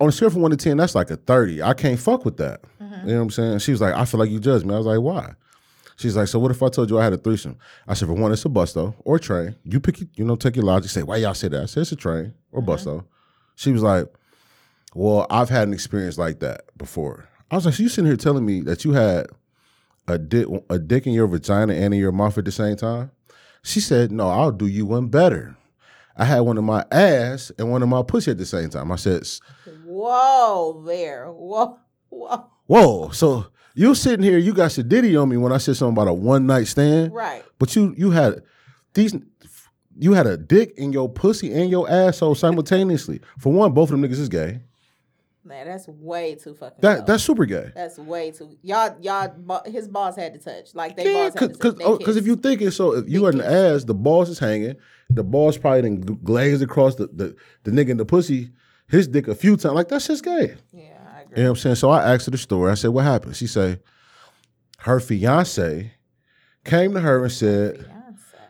On 0.00 0.08
a 0.08 0.12
scale 0.12 0.28
from 0.28 0.42
one 0.42 0.50
to 0.50 0.56
ten, 0.56 0.76
that's 0.76 0.94
like 0.94 1.10
a 1.10 1.16
thirty. 1.16 1.62
I 1.62 1.72
can't 1.72 1.98
fuck 1.98 2.24
with 2.24 2.36
that. 2.38 2.60
Mm-hmm. 2.82 3.08
You 3.08 3.14
know 3.14 3.18
what 3.20 3.24
I'm 3.24 3.30
saying? 3.30 3.58
She 3.60 3.70
was 3.70 3.80
like, 3.80 3.94
I 3.94 4.04
feel 4.04 4.20
like 4.20 4.28
you 4.28 4.40
judged 4.40 4.66
me. 4.66 4.74
I 4.74 4.78
was 4.78 4.86
like, 4.86 5.00
why? 5.00 5.34
She's 5.96 6.16
like, 6.16 6.28
so 6.28 6.38
what 6.40 6.50
if 6.50 6.62
I 6.62 6.68
told 6.68 6.90
you 6.90 6.98
I 6.98 7.04
had 7.04 7.12
a 7.12 7.16
threesome? 7.16 7.56
I 7.86 7.94
said, 7.94 8.08
for 8.08 8.14
one, 8.14 8.32
it's 8.32 8.44
a 8.44 8.48
busto 8.48 8.94
or 9.04 9.18
train. 9.18 9.54
You 9.62 9.78
pick, 9.78 10.00
you 10.16 10.24
know, 10.24 10.34
take 10.34 10.56
your 10.56 10.64
logic. 10.64 10.90
Say, 10.90 11.04
why 11.04 11.16
y'all 11.18 11.34
say 11.34 11.48
that? 11.48 11.62
I 11.62 11.66
said, 11.66 11.82
it's 11.82 11.92
a 11.92 11.96
train 11.96 12.34
or 12.50 12.60
mm-hmm. 12.60 12.70
busto. 12.70 13.04
She 13.54 13.72
was 13.72 13.82
like, 13.82 14.06
well, 14.94 15.26
I've 15.30 15.48
had 15.48 15.68
an 15.68 15.74
experience 15.74 16.18
like 16.18 16.40
that 16.40 16.76
before. 16.76 17.28
I 17.50 17.56
was 17.56 17.66
like, 17.66 17.74
so 17.74 17.82
you 17.82 17.88
sitting 17.88 18.06
here 18.06 18.16
telling 18.16 18.46
me 18.46 18.60
that 18.62 18.84
you 18.84 18.92
had 18.92 19.26
a 20.08 20.18
dick, 20.18 20.46
a 20.70 20.78
dick 20.78 21.06
in 21.06 21.12
your 21.12 21.26
vagina 21.26 21.74
and 21.74 21.94
in 21.94 22.00
your 22.00 22.12
mouth 22.12 22.38
at 22.38 22.44
the 22.44 22.52
same 22.52 22.76
time? 22.76 23.10
She 23.62 23.80
said, 23.80 24.12
no, 24.12 24.28
I'll 24.28 24.52
do 24.52 24.66
you 24.66 24.86
one 24.86 25.08
better. 25.08 25.56
I 26.16 26.24
had 26.24 26.40
one 26.40 26.58
in 26.58 26.64
my 26.64 26.84
ass 26.92 27.50
and 27.58 27.70
one 27.70 27.82
in 27.82 27.88
my 27.88 28.02
pussy 28.02 28.30
at 28.30 28.38
the 28.38 28.46
same 28.46 28.70
time. 28.70 28.92
I 28.92 28.96
said, 28.96 29.26
Whoa, 29.84 30.82
there. 30.86 31.26
Whoa, 31.26 31.78
whoa. 32.08 32.50
whoa. 32.66 33.10
So 33.10 33.46
you 33.74 33.94
sitting 33.94 34.24
here, 34.24 34.38
you 34.38 34.54
got 34.54 34.76
your 34.76 34.84
ditty 34.84 35.16
on 35.16 35.28
me 35.28 35.36
when 35.36 35.52
I 35.52 35.58
said 35.58 35.76
something 35.76 35.94
about 35.94 36.08
a 36.08 36.14
one 36.14 36.46
night 36.46 36.68
stand. 36.68 37.12
Right. 37.12 37.42
But 37.58 37.74
you 37.74 37.94
you 37.96 38.12
had 38.12 38.42
these 38.94 39.16
you 39.98 40.12
had 40.14 40.26
a 40.26 40.36
dick 40.36 40.74
in 40.76 40.92
your 40.92 41.08
pussy 41.08 41.52
and 41.52 41.70
your 41.70 41.88
asshole 41.88 42.34
simultaneously. 42.34 43.20
For 43.38 43.52
one, 43.52 43.72
both 43.72 43.90
of 43.90 44.00
them 44.00 44.08
niggas 44.08 44.18
is 44.18 44.28
gay. 44.28 44.60
Man, 45.46 45.66
that's 45.66 45.86
way 45.86 46.36
too 46.36 46.54
fucking. 46.54 46.78
That 46.80 47.00
low. 47.00 47.04
that's 47.04 47.22
super 47.22 47.44
gay. 47.44 47.70
that's 47.74 47.98
way 47.98 48.30
too. 48.30 48.56
Y'all, 48.62 48.96
y'all, 49.00 49.62
his 49.66 49.86
balls 49.88 50.16
had 50.16 50.32
to 50.32 50.38
touch. 50.38 50.74
Like 50.74 50.96
they 50.96 51.04
Yeah, 51.04 51.12
balls 51.12 51.34
had 51.34 51.40
to 51.40 51.48
because 51.48 51.72
touch. 51.74 51.78
They 51.80 51.84
oh, 51.84 51.98
because 51.98 52.16
if 52.16 52.26
you 52.26 52.36
kissed. 52.36 52.42
thinking 52.44 52.70
so, 52.70 52.94
if 52.94 53.08
you 53.08 53.26
are 53.26 53.30
an 53.30 53.42
ass, 53.42 53.84
the 53.84 53.94
balls 53.94 54.30
is 54.30 54.38
hanging, 54.38 54.76
the 55.10 55.22
balls 55.22 55.58
probably 55.58 55.82
then 55.82 56.02
gl- 56.02 56.22
glazed 56.24 56.62
across 56.62 56.94
the, 56.94 57.08
the 57.08 57.36
the 57.64 57.70
nigga 57.70 57.90
in 57.90 57.98
the 57.98 58.06
pussy, 58.06 58.52
his 58.88 59.06
dick 59.06 59.28
a 59.28 59.34
few 59.34 59.56
times. 59.58 59.74
Like 59.74 59.88
that's 59.88 60.06
just 60.06 60.24
gay. 60.24 60.54
yeah, 60.72 60.92
I 61.14 61.20
agree. 61.20 61.36
You 61.36 61.42
know 61.42 61.50
what 61.50 61.58
I'm 61.58 61.62
saying? 61.62 61.76
So 61.76 61.90
I 61.90 62.14
asked 62.14 62.24
her 62.24 62.30
the 62.30 62.38
story. 62.38 62.70
I 62.70 62.74
said, 62.74 62.88
"What 62.90 63.04
happened?" 63.04 63.36
She 63.36 63.46
said, 63.46 63.82
"Her 64.78 64.98
fiance 64.98 65.92
came 66.64 66.94
to 66.94 67.00
her 67.00 67.22
and 67.22 67.30
said, 67.32 67.86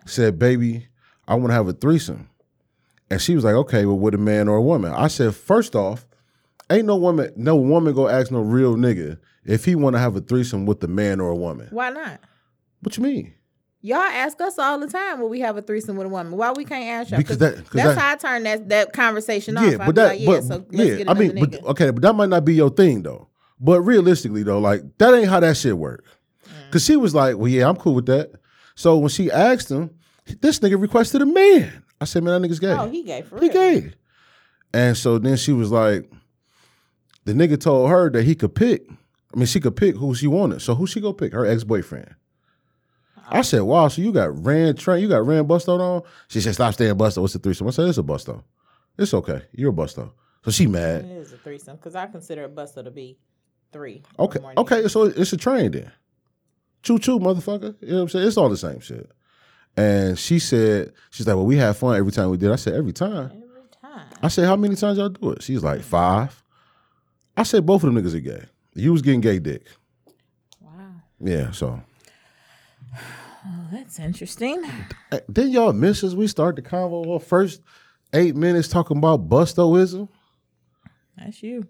said, 0.07 0.39
baby, 0.39 0.87
I 1.27 1.35
want 1.35 1.49
to 1.49 1.55
have 1.55 1.69
a 1.69 1.73
threesome," 1.73 2.29
and 3.11 3.21
she 3.21 3.35
was 3.35 3.45
like, 3.45 3.55
"Okay, 3.55 3.85
well, 3.87 3.99
with 3.99 4.15
a 4.15 4.19
man 4.19 4.49
or 4.49 4.57
a 4.57 4.63
woman?" 4.63 4.93
I 4.93 5.09
said, 5.09 5.35
first 5.35 5.75
off, 5.75 6.07
ain't 6.71 6.87
no 6.87 6.97
woman, 6.97 7.33
no 7.37 7.57
woman 7.57 7.95
go 7.95 8.09
ask 8.09 8.31
no 8.31 8.41
real 8.41 8.77
nigga 8.77 9.19
if 9.45 9.65
he 9.65 9.75
want 9.75 9.95
to 9.97 10.01
have 10.01 10.17
a 10.17 10.21
threesome 10.21 10.67
with 10.67 10.83
a 10.85 10.89
man 10.89 11.21
or 11.21 11.31
a 11.31 11.37
woman. 11.37 11.69
Why 11.71 11.91
not? 11.91 12.21
What 12.81 12.97
you 12.97 13.03
mean? 13.03 13.35
Y'all 13.83 13.99
ask 13.99 14.41
us 14.41 14.59
all 14.59 14.79
the 14.79 14.87
time 14.87 15.21
when 15.21 15.29
we 15.29 15.41
have 15.41 15.59
a 15.59 15.63
threesome 15.63 15.97
with 15.97 16.07
a 16.07 16.11
woman. 16.11 16.35
Why 16.39 16.53
we 16.53 16.65
can't 16.65 16.85
ask 16.87 17.11
y'all? 17.11 17.19
Because 17.19 17.37
that- 17.39 17.55
'cause 17.57 17.65
that's 17.73 17.95
that- 17.95 17.99
how 17.99 18.13
I 18.13 18.17
turn 18.17 18.43
that 18.45 18.69
that 18.71 18.93
conversation 18.95 19.59
off. 19.59 19.65
Yeah, 19.71 19.83
I 19.83 19.87
but 19.87 19.95
that, 19.97 20.07
like, 20.09 20.21
yeah, 20.21 20.27
but 20.27 20.45
so 20.45 20.55
let's 20.73 20.89
yeah, 20.91 20.97
get 20.97 21.11
I 21.11 21.15
mean, 21.15 21.39
but 21.39 21.51
nigga. 21.51 21.65
okay, 21.67 21.91
but 21.91 22.01
that 22.03 22.15
might 22.15 22.31
not 22.31 22.45
be 22.47 22.55
your 22.55 22.71
thing 22.71 23.03
though. 23.03 23.29
But 23.61 23.83
realistically 23.83 24.43
though, 24.43 24.59
like 24.59 24.83
that 24.99 25.13
ain't 25.15 25.29
how 25.29 25.41
that 25.41 25.59
shit 25.59 25.77
work. 25.77 26.05
Mm. 26.47 26.71
Cause 26.73 26.85
she 26.85 26.97
was 26.97 27.15
like, 27.15 27.37
well, 27.37 27.49
yeah, 27.49 27.69
I'm 27.69 27.77
cool 27.77 27.95
with 27.95 28.07
that. 28.07 28.33
So 28.75 28.97
when 28.97 29.11
she 29.11 29.31
asked 29.31 29.71
him, 29.71 29.91
this 30.41 30.59
nigga 30.61 30.81
requested 30.81 31.23
a 31.23 31.27
man. 31.27 31.85
I 32.01 32.05
said, 32.05 32.23
man, 32.25 32.41
that 32.41 32.49
nigga's 32.49 32.59
gay. 32.61 32.73
oh, 32.73 32.89
he 32.89 33.03
gay 33.03 33.23
for 33.23 33.37
He 33.39 33.47
real. 33.49 33.53
gay. 33.53 33.93
And 34.73 34.97
so 34.97 35.19
then 35.19 35.37
she 35.37 35.53
was 35.53 35.71
like, 35.71 36.11
the 37.25 37.33
nigga 37.33 37.61
told 37.61 37.91
her 37.91 38.11
that 38.11 38.23
he 38.25 38.35
could 38.35 38.55
pick. 38.55 38.87
I 39.33 39.37
mean, 39.37 39.47
she 39.47 39.61
could 39.61 39.77
pick 39.77 39.97
who 39.97 40.15
she 40.15 40.27
wanted. 40.27 40.61
So 40.63 40.75
who 40.75 40.87
she 40.87 41.01
go 41.01 41.13
pick? 41.13 41.33
Her 41.33 41.47
ex 41.47 41.65
boyfriend. 41.65 42.15
I 43.29 43.41
said, 43.43 43.61
wow, 43.63 43.89
so 43.89 44.03
you 44.03 44.13
got 44.13 44.45
Rand 44.45 44.79
train, 44.79 45.01
you 45.01 45.09
got 45.09 45.25
Rand 45.27 45.49
busto 45.49 45.79
on? 45.81 46.03
She 46.29 46.43
said, 46.43 46.55
stop 46.55 46.75
staying 46.75 46.95
busto. 46.97 47.23
What's 47.23 47.33
the 47.33 47.39
threesome? 47.39 47.67
I 47.67 47.71
said, 47.71 47.89
it's 47.89 47.97
a 47.99 48.03
busto. 48.03 48.43
It's 48.99 49.15
okay. 49.15 49.43
You're 49.53 49.71
a 49.71 49.75
busto. 49.75 50.13
So 50.45 50.51
she 50.51 50.67
mad. 50.67 51.05
It 51.07 51.11
is 51.13 51.33
a 51.33 51.39
threesome 51.39 51.77
because 51.77 51.95
I 51.95 52.07
consider 52.07 52.45
a 52.45 52.49
buster 52.51 52.83
to 52.83 52.91
be 52.91 53.17
three. 53.73 54.03
Okay. 54.19 54.41
Okay. 54.59 54.89
So 54.89 55.05
it's 55.05 55.33
a 55.33 55.39
train 55.39 55.71
then. 55.71 55.91
Choo 56.83 56.99
choo, 56.99 57.19
motherfucker. 57.19 57.75
You 57.81 57.89
know 57.89 57.95
what 57.97 58.03
I'm 58.03 58.09
saying? 58.11 58.27
It's 58.29 58.37
all 58.37 58.51
the 58.51 58.59
same 58.59 58.81
shit. 58.81 59.11
And 59.77 60.19
she 60.19 60.39
said, 60.39 60.93
she's 61.11 61.27
like, 61.27 61.37
well, 61.37 61.47
we 61.47 61.57
have 61.57 61.77
fun 61.77 61.97
every 61.97 62.13
time 62.13 62.31
we 62.31 62.37
did. 62.37 62.51
I 62.51 62.57
said, 62.57 62.75
every 62.75 62.93
time. 62.93 63.31
Every 63.33 63.69
time. 63.81 64.07
I 64.23 64.29
said, 64.29 64.47
how 64.47 64.57
many 64.57 64.77
times 64.77 64.99
y'all 64.99 65.09
do 65.09 65.31
it? 65.31 65.43
She's 65.43 65.63
like, 65.63 65.83
five. 65.83 66.43
I 67.37 67.43
said, 67.43 67.67
both 67.67 67.83
of 67.83 67.93
them 67.93 68.03
niggas 68.03 68.15
are 68.15 68.21
gay. 68.21 68.45
You 68.75 68.93
was 68.93 69.03
getting 69.03 69.21
gay 69.21 69.39
dick. 69.39 69.65
Wow. 70.61 70.71
Yeah, 71.21 71.51
so. 71.51 71.81
Oh, 72.95 73.69
that's 73.73 73.99
interesting. 73.99 74.63
Then 75.29 75.49
eh, 75.49 75.51
y'all 75.51 75.73
miss 75.73 76.05
as 76.05 76.15
we 76.15 76.29
start 76.29 76.57
the 76.57 76.63
convo. 76.63 77.05
Well, 77.05 77.19
first 77.19 77.61
eight 78.13 78.37
minutes 78.37 78.69
talking 78.69 78.97
about 78.97 79.29
bustoism. 79.29 80.09
That's 81.17 81.43
you. 81.43 81.67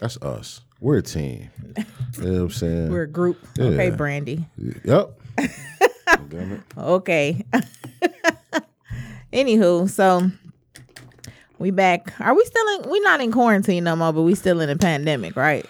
That's 0.00 0.16
us. 0.18 0.60
We're 0.80 0.98
a 0.98 1.02
team. 1.02 1.50
you 1.76 2.24
know 2.24 2.32
what 2.32 2.40
I'm 2.40 2.50
saying? 2.50 2.90
We're 2.90 3.02
a 3.02 3.08
group. 3.08 3.38
Okay, 3.58 3.90
Brandy. 3.90 4.46
yep. 4.84 5.18
Damn 6.28 6.52
it. 6.52 6.60
Okay. 6.76 7.44
Anywho, 9.32 9.88
so 9.88 10.30
we 11.58 11.70
back. 11.70 12.12
Are 12.20 12.34
we 12.34 12.44
still 12.44 12.66
in? 12.82 12.90
We're 12.90 13.02
not 13.02 13.20
in 13.20 13.32
quarantine 13.32 13.84
no 13.84 13.96
more, 13.96 14.12
but 14.12 14.22
we 14.22 14.34
still 14.34 14.60
in 14.60 14.70
a 14.70 14.76
pandemic, 14.76 15.36
right? 15.36 15.66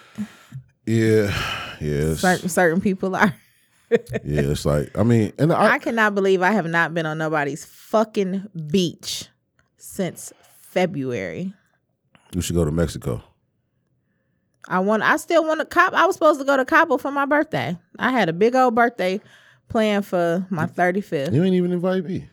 Yeah. 0.85 1.33
Yes. 1.81 2.19
Certain 2.19 2.49
certain 2.49 2.81
people 2.81 3.15
are. 3.15 3.33
Yeah, 4.23 4.41
it's 4.41 4.67
like, 4.67 4.95
I 4.95 5.01
mean, 5.01 5.33
and 5.39 5.51
I, 5.51 5.73
I 5.73 5.79
cannot 5.79 6.13
believe 6.13 6.43
I 6.43 6.51
have 6.51 6.67
not 6.67 6.93
been 6.93 7.07
on 7.07 7.17
nobody's 7.17 7.65
fucking 7.65 8.47
beach 8.69 9.27
since 9.77 10.31
February. 10.59 11.51
you 12.35 12.41
should 12.41 12.55
go 12.55 12.63
to 12.63 12.69
Mexico. 12.69 13.23
I 14.67 14.77
want. 14.77 15.01
I 15.01 15.17
still 15.17 15.43
want 15.43 15.61
to 15.61 15.65
cop. 15.65 15.93
I 15.93 16.05
was 16.05 16.13
supposed 16.15 16.39
to 16.39 16.45
go 16.45 16.55
to 16.55 16.65
Cabo 16.65 16.97
for 16.99 17.09
my 17.09 17.25
birthday. 17.25 17.75
I 17.97 18.11
had 18.11 18.29
a 18.29 18.33
big 18.33 18.53
old 18.55 18.75
birthday 18.75 19.19
planned 19.69 20.05
for 20.05 20.45
my 20.49 20.65
thirty 20.65 21.01
fifth. 21.01 21.33
You 21.33 21.43
ain't 21.43 21.55
even 21.55 21.71
invite 21.71 22.05
me. 22.05 22.27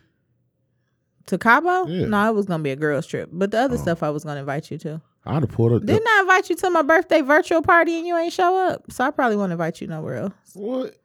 To 1.27 1.37
Cabo? 1.37 1.87
Yeah. 1.87 2.05
No, 2.05 2.29
it 2.29 2.35
was 2.35 2.45
gonna 2.45 2.63
be 2.63 2.71
a 2.71 2.75
girls 2.75 3.05
trip. 3.05 3.29
But 3.31 3.51
the 3.51 3.59
other 3.59 3.75
oh. 3.75 3.81
stuff 3.81 4.03
I 4.03 4.09
was 4.09 4.23
gonna 4.23 4.39
invite 4.39 4.71
you 4.71 4.77
to. 4.79 5.01
I'd 5.25 5.43
have 5.43 5.49
pulled 5.49 5.73
up. 5.73 5.85
Didn't 5.85 6.07
I 6.07 6.21
invite 6.21 6.49
you 6.49 6.55
to 6.55 6.69
my 6.69 6.81
birthday 6.81 7.21
virtual 7.21 7.61
party 7.61 7.97
and 7.97 8.07
you 8.07 8.15
ain't 8.17 8.31
show 8.31 8.55
up? 8.69 8.89
So 8.91 9.03
I 9.03 9.11
probably 9.11 9.35
won't 9.35 9.51
invite 9.51 9.81
you 9.81 9.87
nowhere 9.87 10.15
else. 10.15 10.33
What? 10.53 10.95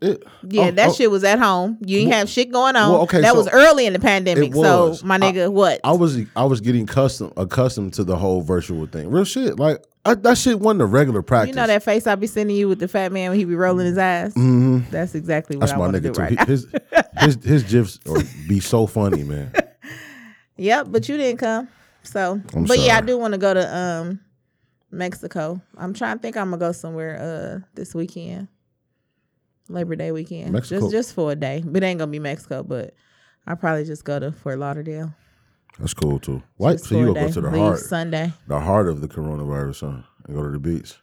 It, 0.00 0.22
Yeah, 0.42 0.68
oh, 0.68 0.70
that 0.72 0.88
oh, 0.90 0.92
shit 0.92 1.10
was 1.10 1.24
at 1.24 1.38
home. 1.38 1.78
You 1.84 1.98
ain't 1.98 2.12
have 2.12 2.28
shit 2.28 2.50
going 2.50 2.76
on. 2.76 2.92
well, 2.92 3.02
okay, 3.02 3.20
that 3.20 3.32
so- 3.32 3.38
was 3.38 3.48
early 3.48 3.86
in 3.86 3.92
the 3.92 3.98
pandemic. 3.98 4.54
So 4.54 4.96
my 5.04 5.18
nigga, 5.18 5.52
what? 5.52 5.80
I 5.84 5.92
was 5.92 6.18
I 6.34 6.44
was 6.44 6.60
getting 6.60 6.86
custom 6.86 7.32
accustomed 7.36 7.94
to 7.94 8.04
the 8.04 8.16
whole 8.16 8.40
virtual 8.40 8.86
thing. 8.86 9.10
Real 9.10 9.24
shit. 9.24 9.58
Like 9.58 9.84
I, 10.06 10.14
that 10.14 10.38
shit 10.38 10.58
wasn't 10.60 10.82
a 10.82 10.86
regular 10.86 11.22
practice. 11.22 11.54
you 11.54 11.60
know 11.60 11.66
that 11.66 11.82
face 11.82 12.06
I 12.06 12.14
be 12.14 12.26
sending 12.26 12.56
you 12.56 12.68
with 12.68 12.78
the 12.78 12.88
fat 12.88 13.12
man 13.12 13.30
when 13.30 13.38
he 13.38 13.44
be 13.44 13.54
rolling 13.54 13.86
his 13.86 13.98
eyes? 13.98 14.34
hmm 14.34 14.80
That's 14.90 15.14
exactly 15.14 15.56
what 15.56 15.66
That's 15.68 15.72
I 15.72 15.76
my 15.78 15.88
nigga 15.88 16.02
do 16.02 16.12
too. 16.12 16.20
right 16.20 16.38
He- 16.40 16.44
his 16.46 16.66
his 17.20 17.44
his 17.44 17.62
gifs 17.64 17.98
are, 18.08 18.22
be 18.48 18.60
so 18.60 18.86
funny, 18.86 19.22
man. 19.24 19.52
Yep, 20.58 20.86
but 20.90 21.06
you 21.06 21.18
didn't 21.18 21.38
come. 21.38 21.68
So, 22.02 22.40
I'm 22.54 22.64
but 22.64 22.78
yeah, 22.78 22.96
I 22.96 23.00
do 23.02 23.18
want 23.18 23.34
to 23.34 23.38
go 23.38 23.52
to 23.52 23.76
um 23.76 24.20
Mexico. 24.90 25.60
I'm 25.76 25.92
trying 25.92 26.16
to 26.16 26.22
think 26.22 26.34
I'm 26.36 26.46
gonna 26.48 26.58
go 26.58 26.72
somewhere 26.72 27.20
uh 27.20 27.66
this 27.74 27.94
weekend, 27.94 28.48
Labor 29.68 29.96
Day 29.96 30.12
weekend, 30.12 30.52
Mexico. 30.52 30.80
just 30.80 30.92
just 30.92 31.14
for 31.14 31.32
a 31.32 31.36
day. 31.36 31.62
But 31.64 31.82
it 31.82 31.86
ain't 31.86 31.98
gonna 31.98 32.10
be 32.10 32.20
Mexico, 32.20 32.62
but 32.62 32.94
I'll 33.46 33.56
probably 33.56 33.84
just 33.84 34.04
go 34.04 34.18
to 34.18 34.32
Fort 34.32 34.58
Lauderdale. 34.58 35.12
That's 35.78 35.94
cool 35.94 36.18
too. 36.18 36.42
Why? 36.56 36.72
just 36.72 36.86
So 36.86 36.98
you 36.98 37.06
gonna 37.14 37.26
go 37.26 37.32
to 37.32 37.40
the 37.40 37.50
heart, 37.50 37.78
Sunday. 37.80 38.32
the 38.48 38.60
heart 38.60 38.88
of 38.88 39.00
the 39.00 39.08
coronavirus, 39.08 39.80
huh? 39.80 40.02
And 40.26 40.36
go 40.36 40.42
to 40.42 40.50
the 40.50 40.58
beach. 40.58 40.94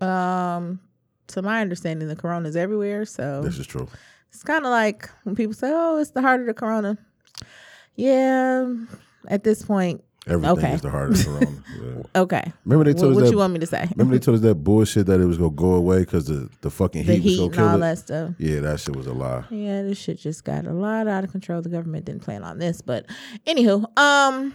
Um, 0.00 0.80
to 1.28 1.42
my 1.42 1.60
understanding, 1.60 2.08
the 2.08 2.16
corona's 2.16 2.56
everywhere, 2.56 3.04
so 3.04 3.42
This 3.42 3.58
is 3.58 3.66
true. 3.66 3.88
it's 4.32 4.42
kind 4.42 4.64
of 4.64 4.70
like 4.70 5.08
when 5.22 5.34
people 5.36 5.54
say, 5.54 5.70
"Oh, 5.72 5.98
it's 5.98 6.10
the 6.10 6.20
heart 6.22 6.40
of 6.40 6.46
the 6.46 6.54
corona." 6.54 6.98
Yeah, 7.94 8.72
at 9.28 9.44
this 9.44 9.64
point, 9.64 10.02
Everything 10.26 10.50
Okay. 10.58 10.72
is 10.72 10.80
the 10.80 10.90
heart 10.90 11.10
of 11.12 11.24
corona. 11.24 11.46
Yeah. 12.14 12.20
okay. 12.22 12.52
Remember 12.64 12.84
they 12.84 12.92
What, 12.92 13.00
told 13.00 13.12
us 13.12 13.16
what 13.16 13.24
that. 13.24 13.30
you 13.32 13.36
want 13.38 13.52
me 13.52 13.58
to 13.58 13.66
say? 13.66 13.86
remember 13.94 14.14
they 14.16 14.24
told 14.24 14.36
us 14.36 14.40
that 14.42 14.54
bullshit 14.54 15.06
that 15.06 15.20
it 15.20 15.24
was 15.26 15.36
gonna 15.36 15.50
go 15.50 15.74
away 15.74 16.00
because 16.00 16.26
the 16.26 16.48
the 16.62 16.70
fucking 16.70 17.04
the 17.04 17.14
heat, 17.16 17.20
heat 17.22 17.38
was 17.40 17.46
and 17.48 17.54
gonna 17.56 17.66
all 17.66 17.72
kill 17.74 17.82
it. 17.82 17.86
that 17.88 17.98
stuff. 17.98 18.30
Yeah, 18.38 18.60
that 18.60 18.80
shit 18.80 18.96
was 18.96 19.06
a 19.06 19.12
lie. 19.12 19.44
Yeah, 19.50 19.82
this 19.82 19.98
shit 19.98 20.18
just 20.18 20.44
got 20.44 20.66
a 20.66 20.72
lot 20.72 21.06
out 21.08 21.24
of 21.24 21.30
control. 21.32 21.60
The 21.62 21.68
government 21.68 22.04
didn't 22.06 22.22
plan 22.22 22.42
on 22.42 22.58
this, 22.58 22.80
but 22.80 23.06
anywho, 23.46 23.84
um, 23.98 24.54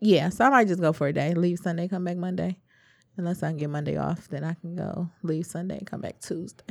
yeah. 0.00 0.28
So 0.30 0.44
I 0.44 0.50
might 0.50 0.68
just 0.68 0.80
go 0.80 0.92
for 0.92 1.06
a 1.06 1.12
day, 1.12 1.34
leave 1.34 1.58
Sunday, 1.58 1.86
come 1.88 2.04
back 2.04 2.16
Monday. 2.16 2.58
Unless 3.18 3.42
I 3.42 3.48
can 3.48 3.56
get 3.56 3.70
Monday 3.70 3.96
off, 3.96 4.28
then 4.28 4.44
I 4.44 4.54
can 4.54 4.76
go 4.76 5.08
leave 5.22 5.46
Sunday 5.46 5.78
and 5.78 5.86
come 5.86 6.00
back 6.02 6.20
Tuesday. 6.20 6.64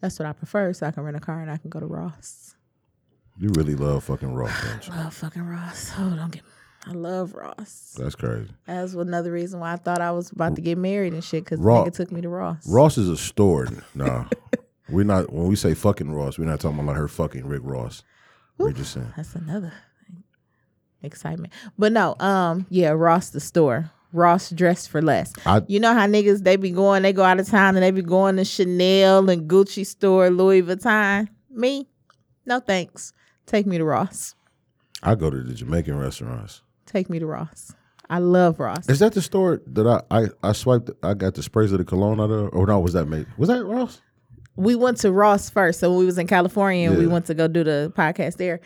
That's 0.00 0.18
what 0.18 0.26
I 0.26 0.32
prefer, 0.32 0.72
so 0.72 0.86
I 0.86 0.90
can 0.90 1.02
rent 1.02 1.16
a 1.16 1.20
car 1.20 1.40
and 1.40 1.50
I 1.50 1.56
can 1.56 1.70
go 1.70 1.80
to 1.80 1.86
Ross. 1.86 2.54
You 3.38 3.50
really 3.54 3.74
love 3.74 4.04
fucking 4.04 4.32
Ross, 4.32 4.52
don't 4.64 4.86
you? 4.86 4.94
Love 5.02 5.14
fucking 5.14 5.42
Ross. 5.46 5.92
Oh, 5.98 6.10
don't 6.16 6.30
get. 6.32 6.42
I 6.86 6.92
love 6.92 7.34
Ross. 7.34 7.94
That's 7.98 8.14
crazy. 8.16 8.50
That's 8.66 8.94
another 8.94 9.30
reason 9.30 9.60
why 9.60 9.72
I 9.72 9.76
thought 9.76 10.00
I 10.00 10.10
was 10.10 10.30
about 10.32 10.56
to 10.56 10.60
get 10.60 10.76
married 10.78 11.12
and 11.12 11.22
shit 11.22 11.44
because 11.44 11.60
Ro- 11.60 11.84
nigga 11.84 11.92
took 11.94 12.10
me 12.10 12.20
to 12.22 12.28
Ross. 12.28 12.68
Ross 12.68 12.98
is 12.98 13.08
a 13.08 13.16
store. 13.16 13.68
Nah, 13.94 14.24
we're 14.88 15.04
not. 15.04 15.32
When 15.32 15.46
we 15.46 15.54
say 15.56 15.74
fucking 15.74 16.10
Ross, 16.10 16.38
we're 16.38 16.44
not 16.44 16.58
talking 16.60 16.80
about 16.80 16.96
her 16.96 17.06
fucking 17.08 17.46
Rick 17.46 17.62
Ross. 17.64 18.02
We're 18.58 18.72
just 18.72 18.92
saying. 18.92 19.12
That's 19.16 19.34
another 19.34 19.72
excitement. 21.02 21.52
But 21.78 21.92
no, 21.92 22.16
um, 22.18 22.66
yeah, 22.68 22.90
Ross 22.90 23.30
the 23.30 23.40
store. 23.40 23.90
Ross 24.12 24.50
dressed 24.50 24.90
for 24.90 25.00
less. 25.00 25.32
I 25.46 25.62
You 25.68 25.80
know 25.80 25.94
how 25.94 26.06
niggas 26.06 26.44
they 26.44 26.56
be 26.56 26.70
going, 26.70 27.02
they 27.02 27.12
go 27.14 27.22
out 27.22 27.40
of 27.40 27.48
town 27.48 27.76
and 27.76 27.82
they 27.82 27.90
be 27.90 28.02
going 28.02 28.36
to 28.36 28.44
Chanel 28.44 29.30
and 29.30 29.48
Gucci 29.48 29.86
store, 29.86 30.28
Louis 30.30 30.62
Vuitton. 30.62 31.28
Me, 31.50 31.88
no 32.44 32.60
thanks. 32.60 33.12
Take 33.46 33.66
me 33.66 33.78
to 33.78 33.84
Ross. 33.84 34.34
I 35.02 35.14
go 35.14 35.30
to 35.30 35.42
the 35.42 35.54
Jamaican 35.54 35.98
restaurants. 35.98 36.62
Take 36.86 37.10
me 37.10 37.18
to 37.18 37.26
Ross. 37.26 37.74
I 38.08 38.18
love 38.18 38.60
Ross. 38.60 38.88
Is 38.88 38.98
that 38.98 39.14
the 39.14 39.22
store 39.22 39.60
that 39.66 39.86
I 39.86 40.22
I, 40.22 40.26
I 40.42 40.52
swiped? 40.52 40.90
I 41.02 41.14
got 41.14 41.34
the 41.34 41.42
sprays 41.42 41.72
of 41.72 41.78
the 41.78 41.84
cologne 41.84 42.20
out 42.20 42.30
of, 42.30 42.50
or 42.52 42.66
no? 42.66 42.78
Was 42.80 42.92
that 42.92 43.06
made? 43.06 43.26
Was 43.36 43.48
that 43.48 43.64
Ross? 43.64 44.00
we 44.56 44.74
went 44.74 44.98
to 44.98 45.10
Ross 45.12 45.48
first. 45.50 45.80
So 45.80 45.90
when 45.90 45.98
we 46.00 46.06
was 46.06 46.18
in 46.18 46.26
California 46.26 46.90
and 46.90 46.98
we 46.98 47.06
went 47.06 47.26
to 47.26 47.34
go 47.34 47.48
do 47.48 47.64
the 47.64 47.92
podcast 47.96 48.36
there. 48.36 48.60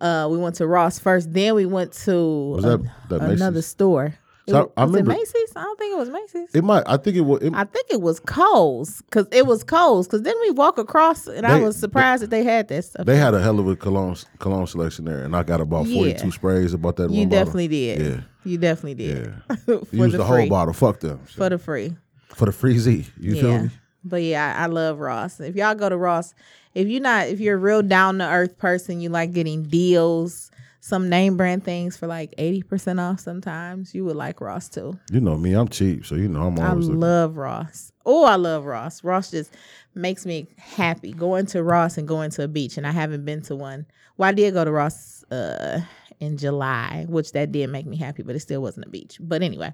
Uh, 0.00 0.28
we 0.30 0.36
went 0.36 0.56
to 0.56 0.66
Ross 0.66 0.98
first. 0.98 1.32
Then 1.32 1.54
we 1.54 1.64
went 1.64 1.92
to 2.04 2.50
Was 2.56 2.64
that 2.64 2.82
that 3.08 3.22
another 3.22 3.62
store. 3.62 4.14
So 4.52 4.60
It- 4.64 4.72
I- 4.76 4.82
I 4.82 4.84
remember- 4.84 5.12
it 5.12 5.14
Macy's? 5.18 5.52
I 5.56 5.62
don't 5.62 5.78
think 5.78 5.92
it 5.94 5.98
was 5.98 6.10
Macy's. 6.10 6.48
It 6.54 6.62
might. 6.64 6.82
I 6.86 6.96
think 6.96 7.16
it 7.16 7.22
was. 7.22 7.42
It, 7.42 7.52
I 7.54 7.64
think 7.64 7.86
it 7.90 8.00
was 8.00 8.20
Kohl's 8.20 9.02
because 9.02 9.26
it 9.32 9.46
was 9.46 9.64
Kohl's. 9.64 10.06
Because 10.06 10.22
then 10.22 10.34
we 10.42 10.50
walk 10.50 10.78
across 10.78 11.26
and 11.26 11.46
I 11.46 11.58
was 11.60 11.76
surprised 11.76 12.22
that 12.22 12.30
they 12.30 12.44
had 12.44 12.68
that 12.68 12.84
stuff. 12.84 13.06
they 13.06 13.16
had 13.16 13.34
a 13.34 13.40
hell 13.42 13.58
of 13.58 13.66
a 13.68 13.76
cologne 13.76 14.16
cologne 14.38 14.66
selection 14.66 15.04
there, 15.04 15.24
and 15.24 15.34
I 15.34 15.42
got 15.42 15.60
about 15.60 15.86
forty 15.86 16.14
two 16.14 16.26
Yeah. 16.26 16.32
sprays 16.32 16.74
about 16.74 16.96
that. 16.96 17.10
One. 17.10 17.18
You 17.18 17.26
definitely 17.26 17.68
bottle. 17.68 18.04
did. 18.06 18.12
Yeah. 18.16 18.20
You 18.44 18.58
definitely 18.58 18.94
did. 18.94 19.34
Yeah, 19.50 19.56
for 19.64 19.72
use 19.96 20.12
the, 20.12 20.18
the, 20.18 20.24
free. 20.26 20.40
whole 20.40 20.48
bottle. 20.48 20.74
Fuck 20.74 21.00
them 21.00 21.20
For 21.26 21.48
the 21.48 21.58
free. 21.58 21.96
for 22.28 22.46
the 22.46 22.52
free 22.52 22.78
Z. 22.78 23.06
You 23.20 23.34
feel 23.40 23.62
me? 23.62 23.70
But 24.04 24.22
yeah, 24.22 24.56
I, 24.58 24.64
I 24.64 24.66
love 24.66 24.98
Ross. 24.98 25.38
If 25.38 25.54
y'all 25.54 25.76
go 25.76 25.88
to 25.88 25.96
Ross, 25.96 26.34
if 26.74 26.88
you're 26.88 27.00
not, 27.00 27.28
if 27.28 27.38
you're 27.38 27.54
a 27.54 27.58
real 27.60 27.82
down 27.82 28.18
to 28.18 28.26
earth 28.28 28.58
person, 28.58 29.00
you 29.00 29.10
like 29.10 29.32
getting 29.32 29.62
deals, 29.62 30.50
some 30.84 31.08
name 31.08 31.36
brand 31.36 31.62
things 31.64 31.96
for 31.96 32.08
like 32.08 32.34
80% 32.38 32.98
off 33.00 33.20
sometimes, 33.20 33.94
you 33.94 34.04
would 34.04 34.16
like 34.16 34.40
Ross 34.40 34.68
too. 34.68 34.98
You 35.12 35.20
know 35.20 35.36
me. 35.38 35.52
I'm 35.52 35.68
cheap, 35.68 36.04
so 36.04 36.16
you 36.16 36.26
know 36.28 36.42
I'm 36.48 36.58
I 36.58 36.70
always 36.70 36.86
looking. 36.86 36.98
love 37.00 37.36
Ross. 37.36 37.92
Oh, 38.04 38.24
I 38.24 38.34
love 38.34 38.64
Ross. 38.66 39.04
Ross 39.04 39.30
just 39.30 39.54
makes 39.94 40.26
me 40.26 40.48
happy. 40.58 41.12
Going 41.12 41.46
to 41.46 41.62
Ross 41.62 41.98
and 41.98 42.08
going 42.08 42.30
to 42.32 42.42
a 42.42 42.48
beach, 42.48 42.76
and 42.78 42.84
I 42.84 42.90
haven't 42.90 43.24
been 43.24 43.42
to 43.42 43.54
one. 43.54 43.86
Well, 44.16 44.28
I 44.28 44.32
did 44.32 44.54
go 44.54 44.64
to 44.64 44.72
Ross 44.72 45.22
uh, 45.30 45.82
in 46.18 46.36
July, 46.36 47.06
which 47.08 47.30
that 47.30 47.52
did 47.52 47.70
make 47.70 47.86
me 47.86 47.96
happy, 47.96 48.24
but 48.24 48.34
it 48.34 48.40
still 48.40 48.60
wasn't 48.60 48.86
a 48.86 48.90
beach. 48.90 49.18
But 49.20 49.42
anyway, 49.44 49.72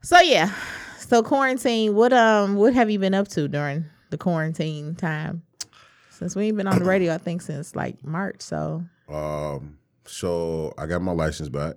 so 0.00 0.18
yeah, 0.20 0.50
so 0.98 1.22
quarantine. 1.22 1.94
What 1.94 2.14
um, 2.14 2.54
what 2.56 2.72
have 2.72 2.88
you 2.90 2.98
been 2.98 3.12
up 3.12 3.28
to 3.28 3.48
during 3.48 3.84
the 4.08 4.16
quarantine 4.16 4.94
time? 4.94 5.42
Since 6.08 6.34
we 6.36 6.46
ain't 6.46 6.56
been 6.56 6.66
on 6.66 6.78
the 6.78 6.84
radio, 6.86 7.14
I 7.14 7.18
think 7.18 7.42
since 7.42 7.76
like 7.76 8.02
March. 8.02 8.40
So 8.40 8.82
Um, 9.10 9.76
so 10.06 10.72
I 10.78 10.86
got 10.86 11.02
my 11.02 11.12
license 11.12 11.48
back. 11.48 11.76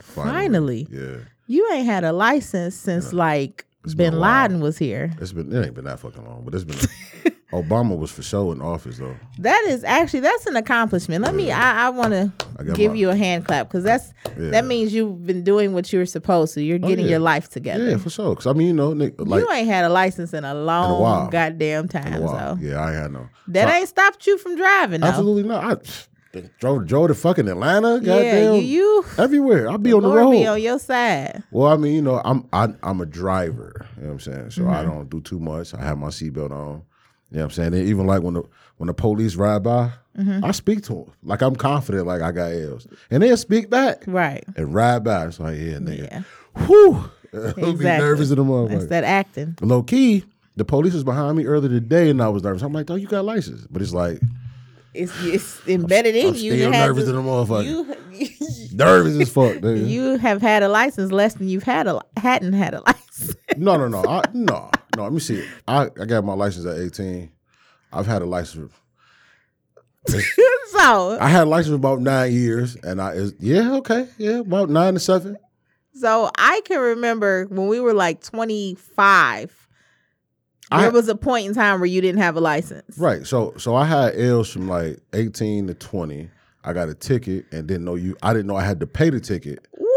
finally, 0.00 0.86
Yeah. 0.90 1.16
you 1.46 1.68
ain't 1.72 1.86
had 1.86 2.04
a 2.04 2.12
license 2.12 2.74
since 2.74 3.12
like 3.12 3.66
It's 3.84 3.94
been 3.94 4.12
Bin. 4.12 4.20
Laden 4.20 4.60
was 4.60 4.78
here. 4.78 5.12
It's 5.20 5.32
been 5.32 5.52
it 5.52 5.64
ain't 5.66 5.74
been 5.74 5.84
that 5.84 6.00
fucking 6.00 6.24
long, 6.24 6.42
but 6.44 6.54
it's 6.54 6.64
been 6.64 6.78
Obama 7.52 7.96
was 7.98 8.10
for 8.10 8.22
sure 8.22 8.52
in 8.52 8.60
office 8.60 8.98
though. 8.98 9.16
That 9.38 9.64
is 9.68 9.82
actually 9.82 10.20
that's 10.20 10.46
an 10.46 10.56
accomplishment. 10.56 11.24
Let 11.24 11.34
me. 11.34 11.50
I, 11.50 11.86
I 11.86 11.88
want 11.88 12.12
to 12.12 12.30
give 12.74 12.92
my- 12.92 12.98
you 12.98 13.08
a 13.08 13.16
hand 13.16 13.46
clap 13.46 13.68
because 13.68 13.84
that's 13.84 14.12
Yeah. 14.38 14.50
that 14.50 14.66
means 14.66 14.92
you've 14.92 15.24
been 15.26 15.44
doing 15.44 15.72
what 15.72 15.90
you 15.90 15.98
were 15.98 16.04
supposed 16.06 16.52
to. 16.54 16.62
You're 16.62 16.78
oh, 16.82 16.86
getting 16.86 17.06
yeah. 17.06 17.12
your 17.12 17.20
life 17.20 17.48
together. 17.48 17.88
Yeah, 17.88 17.96
for 17.96 18.10
sure. 18.10 18.34
Cause 18.36 18.46
I 18.46 18.52
mean, 18.52 18.66
you 18.68 18.74
know, 18.74 18.92
Nick, 18.92 19.14
like 19.18 19.40
you 19.42 19.50
ain't 19.50 19.66
had 19.66 19.86
a 19.86 19.88
license 19.88 20.34
in 20.34 20.44
a 20.44 20.54
long 20.54 21.00
while. 21.00 21.28
goddamn 21.30 21.84
in 21.84 21.88
time. 21.88 22.12
a 22.12 22.20
while. 22.20 22.56
So 22.58 22.62
Yeah, 22.62 22.80
I 22.82 22.88
ain't 22.92 23.00
had 23.02 23.12
no. 23.12 23.28
that 23.48 23.66
So 23.68 23.74
I- 23.74 23.78
ain't 23.78 23.88
stopped 23.88 24.26
you 24.26 24.36
from 24.36 24.54
driving. 24.54 25.00
Though. 25.00 25.06
absolutely 25.08 25.44
not. 25.44 25.64
I 25.64 25.76
drove 26.60 26.86
drove 26.86 27.08
to 27.08 27.14
fucking 27.14 27.48
Atlanta. 27.48 27.94
Yeah, 28.02 28.14
Goddamn, 28.14 28.54
you, 28.56 28.60
you 28.60 29.04
everywhere. 29.18 29.68
I'll 29.70 29.78
be 29.78 29.92
on 29.92 30.02
the 30.02 30.08
Lord 30.08 30.20
road. 30.20 30.30
be 30.32 30.46
on 30.46 30.60
your 30.62 30.78
side. 30.78 31.42
Well, 31.50 31.72
I 31.72 31.76
mean, 31.76 31.94
you 31.94 32.02
know, 32.02 32.20
I'm 32.24 32.46
I, 32.52 32.68
I'm 32.82 33.00
a 33.00 33.06
driver. 33.06 33.86
You 33.96 34.02
know 34.02 34.08
what 34.08 34.12
I'm 34.14 34.20
saying? 34.20 34.50
So 34.50 34.62
Mm-hmm. 34.62 34.70
I 34.70 34.82
don't 34.82 35.08
do 35.10 35.20
too 35.20 35.38
much. 35.40 35.74
I 35.74 35.82
have 35.82 35.98
my 35.98 36.08
seatbelt 36.08 36.50
on. 36.50 36.82
You 37.30 37.36
know 37.36 37.40
what 37.40 37.42
I'm 37.44 37.50
saying? 37.50 37.74
And 37.74 37.88
even 37.88 38.06
like 38.06 38.22
when 38.22 38.34
the 38.34 38.42
when 38.78 38.86
the 38.88 38.94
police 38.94 39.34
ride 39.36 39.62
by, 39.62 39.92
Mm-hmm. 40.18 40.44
I 40.44 40.50
speak 40.50 40.82
to 40.84 40.94
them. 40.94 41.12
Like 41.22 41.42
I'm 41.42 41.54
confident, 41.54 42.06
like 42.08 42.22
I 42.22 42.32
got 42.32 42.50
L's. 42.52 42.88
And 43.08 43.22
they'll 43.22 43.36
speak 43.36 43.70
back 43.70 44.02
Right. 44.08 44.42
and 44.56 44.74
ride 44.74 45.04
by. 45.04 45.26
It's 45.26 45.38
like, 45.38 45.56
yeah, 45.58 45.74
nigga. 45.74 46.08
Yeah. 46.10 46.22
Whew. 46.66 47.08
I'll 47.62 47.72
be 47.74 47.84
nervous 47.84 48.30
in 48.30 48.36
the 48.36 48.42
That's 48.42 48.84
motherfucker. 48.84 48.88
that 48.88 49.04
acting. 49.04 49.56
Low 49.60 49.84
key, 49.84 50.24
the 50.56 50.64
police 50.64 50.94
was 50.94 51.04
behind 51.04 51.36
me 51.36 51.44
earlier 51.46 51.68
today 51.68 52.10
and 52.10 52.20
I 52.20 52.30
was 52.30 52.42
nervous. 52.42 52.62
I'm 52.62 52.72
like, 52.72 52.90
oh, 52.90 52.96
you 52.96 53.06
got 53.06 53.24
license. 53.26 53.64
But 53.70 53.80
it's 53.80 53.92
like, 53.94 54.20
It's 54.94 55.12
it's 55.24 55.68
embedded 55.68 56.16
in 56.16 56.28
I'm 56.28 56.34
you. 56.34 56.52
still 56.54 56.72
have 56.72 56.88
nervous 56.88 57.04
to- 57.04 57.10
in 57.10 57.16
the 57.16 57.22
motherfucker. 57.22 57.64
You, 57.64 58.70
nervous 58.76 59.14
as 59.20 59.28
fuck, 59.30 59.56
nigga. 59.62 59.86
you 59.88 60.16
have 60.18 60.40
had 60.42 60.62
a 60.62 60.68
license 60.68 61.12
less 61.12 61.34
than 61.34 61.48
you've 61.48 61.62
had 61.64 61.86
a 61.86 62.00
hadn't 62.16 62.54
had 62.54 62.74
a 62.74 62.80
license. 62.86 63.36
No, 63.56 63.76
no, 63.76 63.88
no. 63.88 64.02
I, 64.08 64.22
no, 64.32 64.70
no. 64.96 65.02
Let 65.04 65.12
me 65.12 65.20
see. 65.20 65.44
I, 65.66 65.84
I 66.00 66.04
got 66.06 66.24
my 66.24 66.34
license 66.34 66.66
at 66.66 66.78
18. 66.78 67.30
I've 67.92 68.06
had 68.06 68.22
a 68.22 68.26
license. 68.26 68.72
so 70.70 71.18
I 71.20 71.28
had 71.28 71.42
a 71.42 71.50
license 71.50 71.68
for 71.72 71.74
about 71.76 72.00
nine 72.00 72.32
years, 72.32 72.76
and 72.76 73.00
I 73.00 73.12
is 73.12 73.34
yeah 73.40 73.74
okay 73.76 74.08
yeah 74.18 74.38
about 74.38 74.70
nine 74.70 74.94
to 74.94 75.00
seven. 75.00 75.36
So 75.94 76.30
I 76.38 76.60
can 76.64 76.80
remember 76.80 77.46
when 77.46 77.66
we 77.66 77.80
were 77.80 77.92
like 77.94 78.22
25, 78.22 79.57
there 80.70 80.80
I- 80.80 80.88
was 80.88 81.08
a 81.08 81.14
point 81.14 81.46
in 81.46 81.54
time 81.54 81.80
where 81.80 81.86
you 81.86 82.00
didn't 82.00 82.20
have 82.20 82.36
a 82.36 82.40
license. 82.40 82.98
Right. 82.98 83.26
So 83.26 83.54
so 83.56 83.74
I 83.74 83.84
had 83.84 84.16
L's 84.16 84.50
from 84.50 84.68
like 84.68 84.98
18 85.12 85.66
to 85.68 85.74
20. 85.74 86.30
I 86.64 86.72
got 86.72 86.88
a 86.88 86.94
ticket 86.94 87.46
and 87.52 87.66
didn't 87.66 87.84
know 87.84 87.94
you. 87.94 88.16
I 88.22 88.32
didn't 88.32 88.46
know 88.46 88.56
I 88.56 88.64
had 88.64 88.80
to 88.80 88.86
pay 88.86 89.10
the 89.10 89.20
ticket. 89.20 89.66
What? 89.72 89.88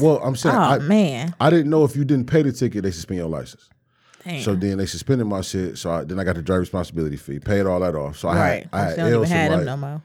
Well, 0.00 0.20
I'm 0.24 0.34
saying 0.34 0.56
oh, 0.56 0.58
I, 0.58 0.78
man. 0.78 1.34
I 1.38 1.50
didn't 1.50 1.70
know 1.70 1.84
if 1.84 1.94
you 1.94 2.04
didn't 2.04 2.26
pay 2.26 2.42
the 2.42 2.52
ticket, 2.52 2.82
they 2.82 2.90
suspend 2.90 3.18
your 3.18 3.28
license. 3.28 3.68
Damn. 4.24 4.42
So 4.42 4.54
then 4.56 4.78
they 4.78 4.86
suspended 4.86 5.26
my 5.26 5.40
shit. 5.42 5.78
So 5.78 5.90
I, 5.90 6.04
then 6.04 6.18
I 6.18 6.24
got 6.24 6.34
the 6.34 6.42
driver 6.42 6.60
responsibility 6.60 7.16
fee, 7.16 7.38
paid 7.38 7.64
all 7.66 7.78
that 7.80 7.94
off. 7.94 8.16
So 8.18 8.28
I 8.28 8.34
right. 8.36 8.62
had 8.64 8.68
I 8.72 8.82
had 8.82 8.92
they 8.92 8.96
don't 8.96 9.08
even 9.08 9.20
L's 9.20 9.28
have 9.28 9.50
from 9.50 9.56
like 9.58 9.66
no 9.66 9.76
more. 9.76 10.02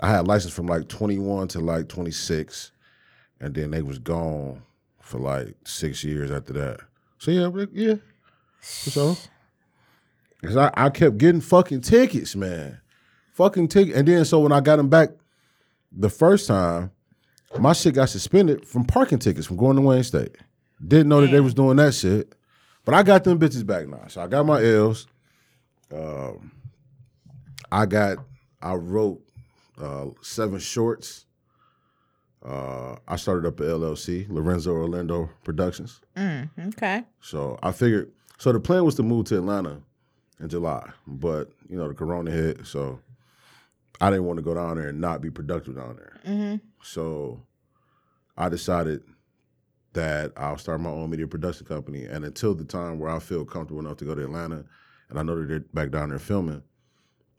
I 0.00 0.10
had 0.10 0.28
license 0.28 0.54
from 0.54 0.66
like 0.66 0.88
21 0.88 1.48
to 1.48 1.60
like 1.60 1.88
26. 1.88 2.70
and 3.40 3.54
then 3.54 3.70
they 3.72 3.82
was 3.82 3.98
gone 3.98 4.62
for 5.00 5.18
like 5.18 5.54
six 5.64 6.04
years 6.04 6.30
after 6.30 6.52
that. 6.52 6.80
So 7.18 7.30
yeah, 7.30 7.64
yeah. 7.72 7.94
So, 8.60 9.16
cause 10.44 10.56
I, 10.56 10.70
I 10.74 10.90
kept 10.90 11.18
getting 11.18 11.40
fucking 11.40 11.80
tickets, 11.82 12.36
man, 12.36 12.80
fucking 13.32 13.68
ticket. 13.68 13.94
And 13.96 14.06
then 14.06 14.24
so 14.24 14.40
when 14.40 14.52
I 14.52 14.60
got 14.60 14.76
them 14.76 14.88
back 14.88 15.10
the 15.92 16.08
first 16.08 16.46
time, 16.46 16.90
my 17.58 17.72
shit 17.72 17.94
got 17.94 18.08
suspended 18.08 18.66
from 18.66 18.84
parking 18.84 19.18
tickets 19.18 19.46
from 19.46 19.56
going 19.56 19.76
to 19.76 19.82
Wayne 19.82 20.02
State. 20.02 20.36
Didn't 20.86 21.08
know 21.08 21.20
that 21.20 21.30
they 21.30 21.40
was 21.40 21.54
doing 21.54 21.76
that 21.76 21.94
shit, 21.94 22.34
but 22.84 22.94
I 22.94 23.02
got 23.02 23.24
them 23.24 23.38
bitches 23.38 23.64
back 23.64 23.86
now. 23.88 24.04
So 24.08 24.22
I 24.22 24.26
got 24.26 24.44
my 24.44 24.62
L's. 24.62 25.06
Um, 25.92 26.50
I 27.70 27.86
got 27.86 28.18
I 28.60 28.74
wrote 28.74 29.22
uh, 29.80 30.06
seven 30.22 30.58
shorts. 30.58 31.26
Uh, 32.44 32.96
I 33.08 33.16
started 33.16 33.48
up 33.48 33.58
a 33.60 33.62
LLC, 33.62 34.28
Lorenzo 34.28 34.72
Orlando 34.72 35.30
Productions. 35.44 36.00
Mm, 36.16 36.50
okay. 36.68 37.04
So 37.20 37.58
I 37.62 37.72
figured. 37.72 38.12
So 38.38 38.52
the 38.52 38.60
plan 38.60 38.84
was 38.84 38.96
to 38.96 39.02
move 39.02 39.26
to 39.26 39.36
Atlanta 39.36 39.80
in 40.40 40.48
July, 40.48 40.90
but 41.06 41.50
you 41.68 41.76
know 41.76 41.88
the 41.88 41.94
Corona 41.94 42.30
hit, 42.30 42.66
so 42.66 42.98
I 44.00 44.10
didn't 44.10 44.24
want 44.26 44.38
to 44.38 44.42
go 44.42 44.54
down 44.54 44.76
there 44.76 44.88
and 44.88 45.00
not 45.00 45.20
be 45.20 45.30
productive 45.30 45.76
down 45.76 45.96
there. 45.96 46.20
Mm-hmm. 46.26 46.56
So 46.82 47.40
I 48.36 48.48
decided 48.48 49.02
that 49.92 50.32
I'll 50.36 50.58
start 50.58 50.80
my 50.80 50.90
own 50.90 51.10
media 51.10 51.26
production 51.28 51.66
company, 51.66 52.04
and 52.04 52.24
until 52.24 52.54
the 52.54 52.64
time 52.64 52.98
where 52.98 53.10
I 53.10 53.18
feel 53.20 53.44
comfortable 53.44 53.80
enough 53.80 53.96
to 53.98 54.04
go 54.04 54.14
to 54.14 54.24
Atlanta, 54.24 54.64
and 55.08 55.18
I 55.18 55.22
know 55.22 55.36
that 55.36 55.46
they're 55.48 55.60
back 55.60 55.90
down 55.90 56.08
there 56.10 56.18
filming, 56.18 56.62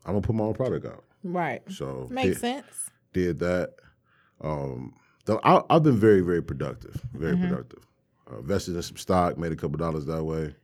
I'm 0.04 0.12
gonna 0.12 0.20
put 0.22 0.34
my 0.34 0.44
own 0.44 0.54
product 0.54 0.86
out. 0.86 1.04
Right. 1.22 1.62
So 1.70 2.06
Makes 2.10 2.28
did, 2.28 2.38
sense. 2.40 2.90
did 3.12 3.38
that. 3.40 3.74
Um, 4.40 4.94
though 5.26 5.40
I, 5.44 5.62
I've 5.68 5.82
been 5.82 5.96
very, 5.98 6.20
very 6.20 6.42
productive. 6.42 7.00
Very 7.12 7.34
Mm-hmm. 7.36 7.48
productive. 7.48 7.86
Uh, 8.30 8.38
invested 8.38 8.74
in 8.76 8.82
some 8.82 8.96
stock, 8.96 9.36
made 9.38 9.52
a 9.52 9.56
couple 9.56 9.76
dollars 9.76 10.04
that 10.06 10.24
way. 10.24 10.54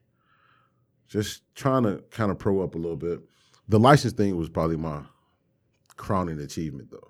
Just 1.12 1.42
trying 1.54 1.82
to 1.82 2.02
kind 2.10 2.30
of 2.30 2.38
pro 2.38 2.62
up 2.62 2.74
a 2.74 2.78
little 2.78 2.96
bit. 2.96 3.20
The 3.68 3.78
license 3.78 4.14
thing 4.14 4.34
was 4.36 4.48
probably 4.48 4.78
my 4.78 5.02
crowning 5.98 6.40
achievement, 6.40 6.90
though, 6.90 7.08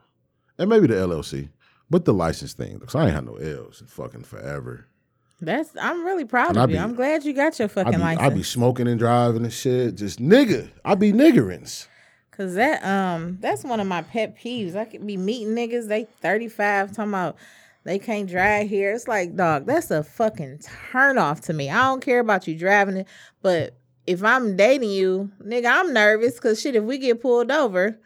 and 0.58 0.68
maybe 0.68 0.88
the 0.88 0.94
LLC, 0.94 1.50
but 1.88 2.04
the 2.04 2.12
license 2.12 2.52
thing 2.52 2.78
because 2.78 2.96
I 2.96 3.04
ain't 3.06 3.14
had 3.14 3.24
no 3.26 3.36
L's 3.36 3.80
in 3.80 3.86
fucking 3.86 4.24
forever. 4.24 4.88
That's 5.40 5.70
I'm 5.80 6.04
really 6.04 6.24
proud 6.24 6.50
And 6.50 6.58
of 6.58 6.70
you. 6.70 6.76
be- 6.76 6.80
I'm 6.80 6.94
glad 6.94 7.24
you 7.24 7.32
got 7.32 7.56
your 7.60 7.66
I 7.66 7.68
fucking 7.68 8.00
license. 8.00 8.26
I 8.26 8.34
be 8.34 8.42
smoking 8.42 8.88
and 8.88 8.98
driving 8.98 9.44
and 9.44 9.52
shit. 9.52 9.94
Just 9.94 10.20
nigga, 10.20 10.68
I 10.84 10.96
be 10.96 11.12
niggerings. 11.12 11.86
Cause 12.32 12.54
that 12.54 12.82
um 12.84 13.38
that's 13.40 13.62
one 13.62 13.78
of 13.78 13.86
my 13.86 14.02
pet 14.02 14.36
peeves. 14.36 14.74
I 14.74 14.84
could 14.84 15.06
be 15.06 15.16
meeting 15.16 15.54
niggas, 15.54 15.86
they 15.86 16.04
35 16.22 16.90
talking 16.90 17.10
about 17.12 17.36
they 17.84 17.98
can't 18.00 18.28
drive 18.28 18.68
here. 18.68 18.92
It's 18.92 19.06
like, 19.08 19.36
dog, 19.36 19.66
that's 19.66 19.90
a 19.90 20.02
fucking 20.02 20.60
turn 20.90 21.18
off 21.18 21.40
to 21.42 21.52
me. 21.52 21.68
I 21.70 21.82
don't 21.88 22.00
care 22.00 22.20
about 22.20 22.46
you 22.48 22.56
driving 22.58 22.96
it, 22.96 23.06
but 23.42 23.74
if 24.06 24.22
I'm 24.24 24.56
dating 24.56 24.90
you, 24.90 25.30
nigga, 25.44 25.66
I'm 25.66 25.92
nervous 25.92 26.34
because 26.34 26.60
shit, 26.60 26.74
if 26.76 26.84
we 26.84 26.98
get 26.98 27.22
pulled 27.22 27.50
over, 27.50 27.98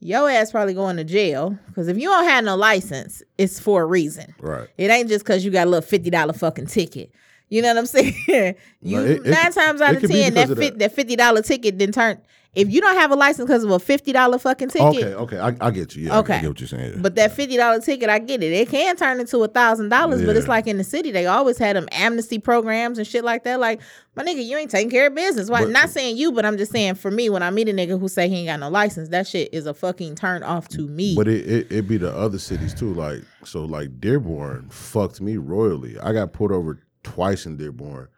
your 0.00 0.28
ass 0.28 0.50
probably 0.50 0.74
going 0.74 0.96
to 0.96 1.04
jail. 1.04 1.58
Cause 1.74 1.88
if 1.88 1.96
you 1.96 2.08
don't 2.08 2.24
have 2.24 2.44
no 2.44 2.56
license, 2.56 3.22
it's 3.38 3.58
for 3.58 3.82
a 3.82 3.86
reason. 3.86 4.34
Right. 4.40 4.68
It 4.76 4.90
ain't 4.90 5.08
just 5.08 5.24
cause 5.24 5.44
you 5.44 5.50
got 5.50 5.66
a 5.66 5.70
little 5.70 5.88
fifty 5.88 6.10
dollar 6.10 6.32
fucking 6.32 6.66
ticket. 6.66 7.10
You 7.50 7.62
know 7.62 7.68
what 7.68 7.78
I'm 7.78 7.86
saying? 7.86 8.14
you 8.82 8.96
No, 8.96 9.04
it- 9.04 9.10
it 9.10 9.26
nine 9.26 9.44
could- 9.46 9.54
times 9.54 9.80
out 9.80 9.94
it 9.94 10.04
of 10.04 10.10
ten, 10.10 10.34
that 10.34 10.50
of 10.50 10.58
fit, 10.58 10.74
that. 10.74 10.78
that 10.90 10.92
fifty 10.94 11.16
dollar 11.16 11.42
ticket 11.42 11.78
then 11.78 11.92
turn. 11.92 12.18
If 12.56 12.70
you 12.70 12.80
don't 12.80 12.94
have 12.94 13.10
a 13.10 13.16
license 13.16 13.46
because 13.48 13.64
of 13.64 13.70
a 13.72 13.80
fifty 13.80 14.12
dollar 14.12 14.38
fucking 14.38 14.68
ticket, 14.68 14.86
Okay, 14.86 15.14
okay, 15.14 15.38
I, 15.40 15.56
I 15.60 15.70
get 15.72 15.96
you. 15.96 16.06
Yeah, 16.06 16.20
Okay. 16.20 16.34
I 16.36 16.40
get 16.40 16.48
what 16.50 16.60
you're 16.60 16.68
saying. 16.68 17.02
but 17.02 17.16
that 17.16 17.32
fifty 17.34 17.56
dollar 17.56 17.80
ticket, 17.80 18.08
I 18.08 18.20
get 18.20 18.44
it. 18.44 18.52
It 18.52 18.68
can 18.68 18.94
turn 18.94 19.18
into 19.18 19.38
a 19.42 19.48
thousand 19.48 19.88
dollars, 19.88 20.24
but 20.24 20.36
it's 20.36 20.46
like 20.46 20.68
in 20.68 20.78
the 20.78 20.84
city, 20.84 21.10
they 21.10 21.26
always 21.26 21.58
had 21.58 21.74
them 21.74 21.88
amnesty 21.90 22.38
programs 22.38 22.96
and 22.98 23.06
shit 23.08 23.24
like 23.24 23.42
that. 23.42 23.58
Like, 23.58 23.80
my 24.14 24.22
nigga, 24.22 24.44
you 24.44 24.56
ain't 24.56 24.70
taking 24.70 24.88
care 24.90 25.08
of 25.08 25.16
business. 25.16 25.50
Why? 25.50 25.62
But- 25.64 25.70
Not 25.70 25.90
saying 25.90 26.16
you, 26.16 26.30
but 26.30 26.46
I'm 26.46 26.56
just 26.56 26.70
saying 26.70 26.94
for 26.94 27.10
me, 27.10 27.28
when 27.28 27.42
I 27.42 27.50
meet 27.50 27.68
a 27.68 27.72
nigga 27.72 27.98
who 27.98 28.06
say 28.06 28.28
he 28.28 28.36
ain't 28.36 28.46
got 28.46 28.60
no 28.60 28.68
license, 28.68 29.08
that 29.08 29.26
shit 29.26 29.52
is 29.52 29.66
a 29.66 29.74
fucking 29.74 30.14
turn 30.14 30.44
off 30.44 30.68
to 30.68 30.86
me. 30.86 31.16
But 31.16 31.26
it, 31.26 31.44
it 31.48 31.72
it 31.72 31.88
be 31.88 31.96
the 31.96 32.14
other 32.16 32.38
cities 32.38 32.72
too. 32.72 32.94
Like 32.94 33.22
so, 33.44 33.64
like 33.64 34.00
Dearborn 34.00 34.68
fucked 34.70 35.20
me 35.20 35.38
royally. 35.38 35.98
I 35.98 36.12
got 36.12 36.32
pulled 36.32 36.52
over 36.52 36.78
twice 37.04 37.46
in 37.46 37.56
Dearborn 37.56 38.08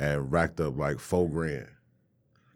and 0.00 0.32
racked 0.32 0.60
up 0.60 0.76
like 0.76 0.98
four 0.98 1.28
grand. 1.28 1.68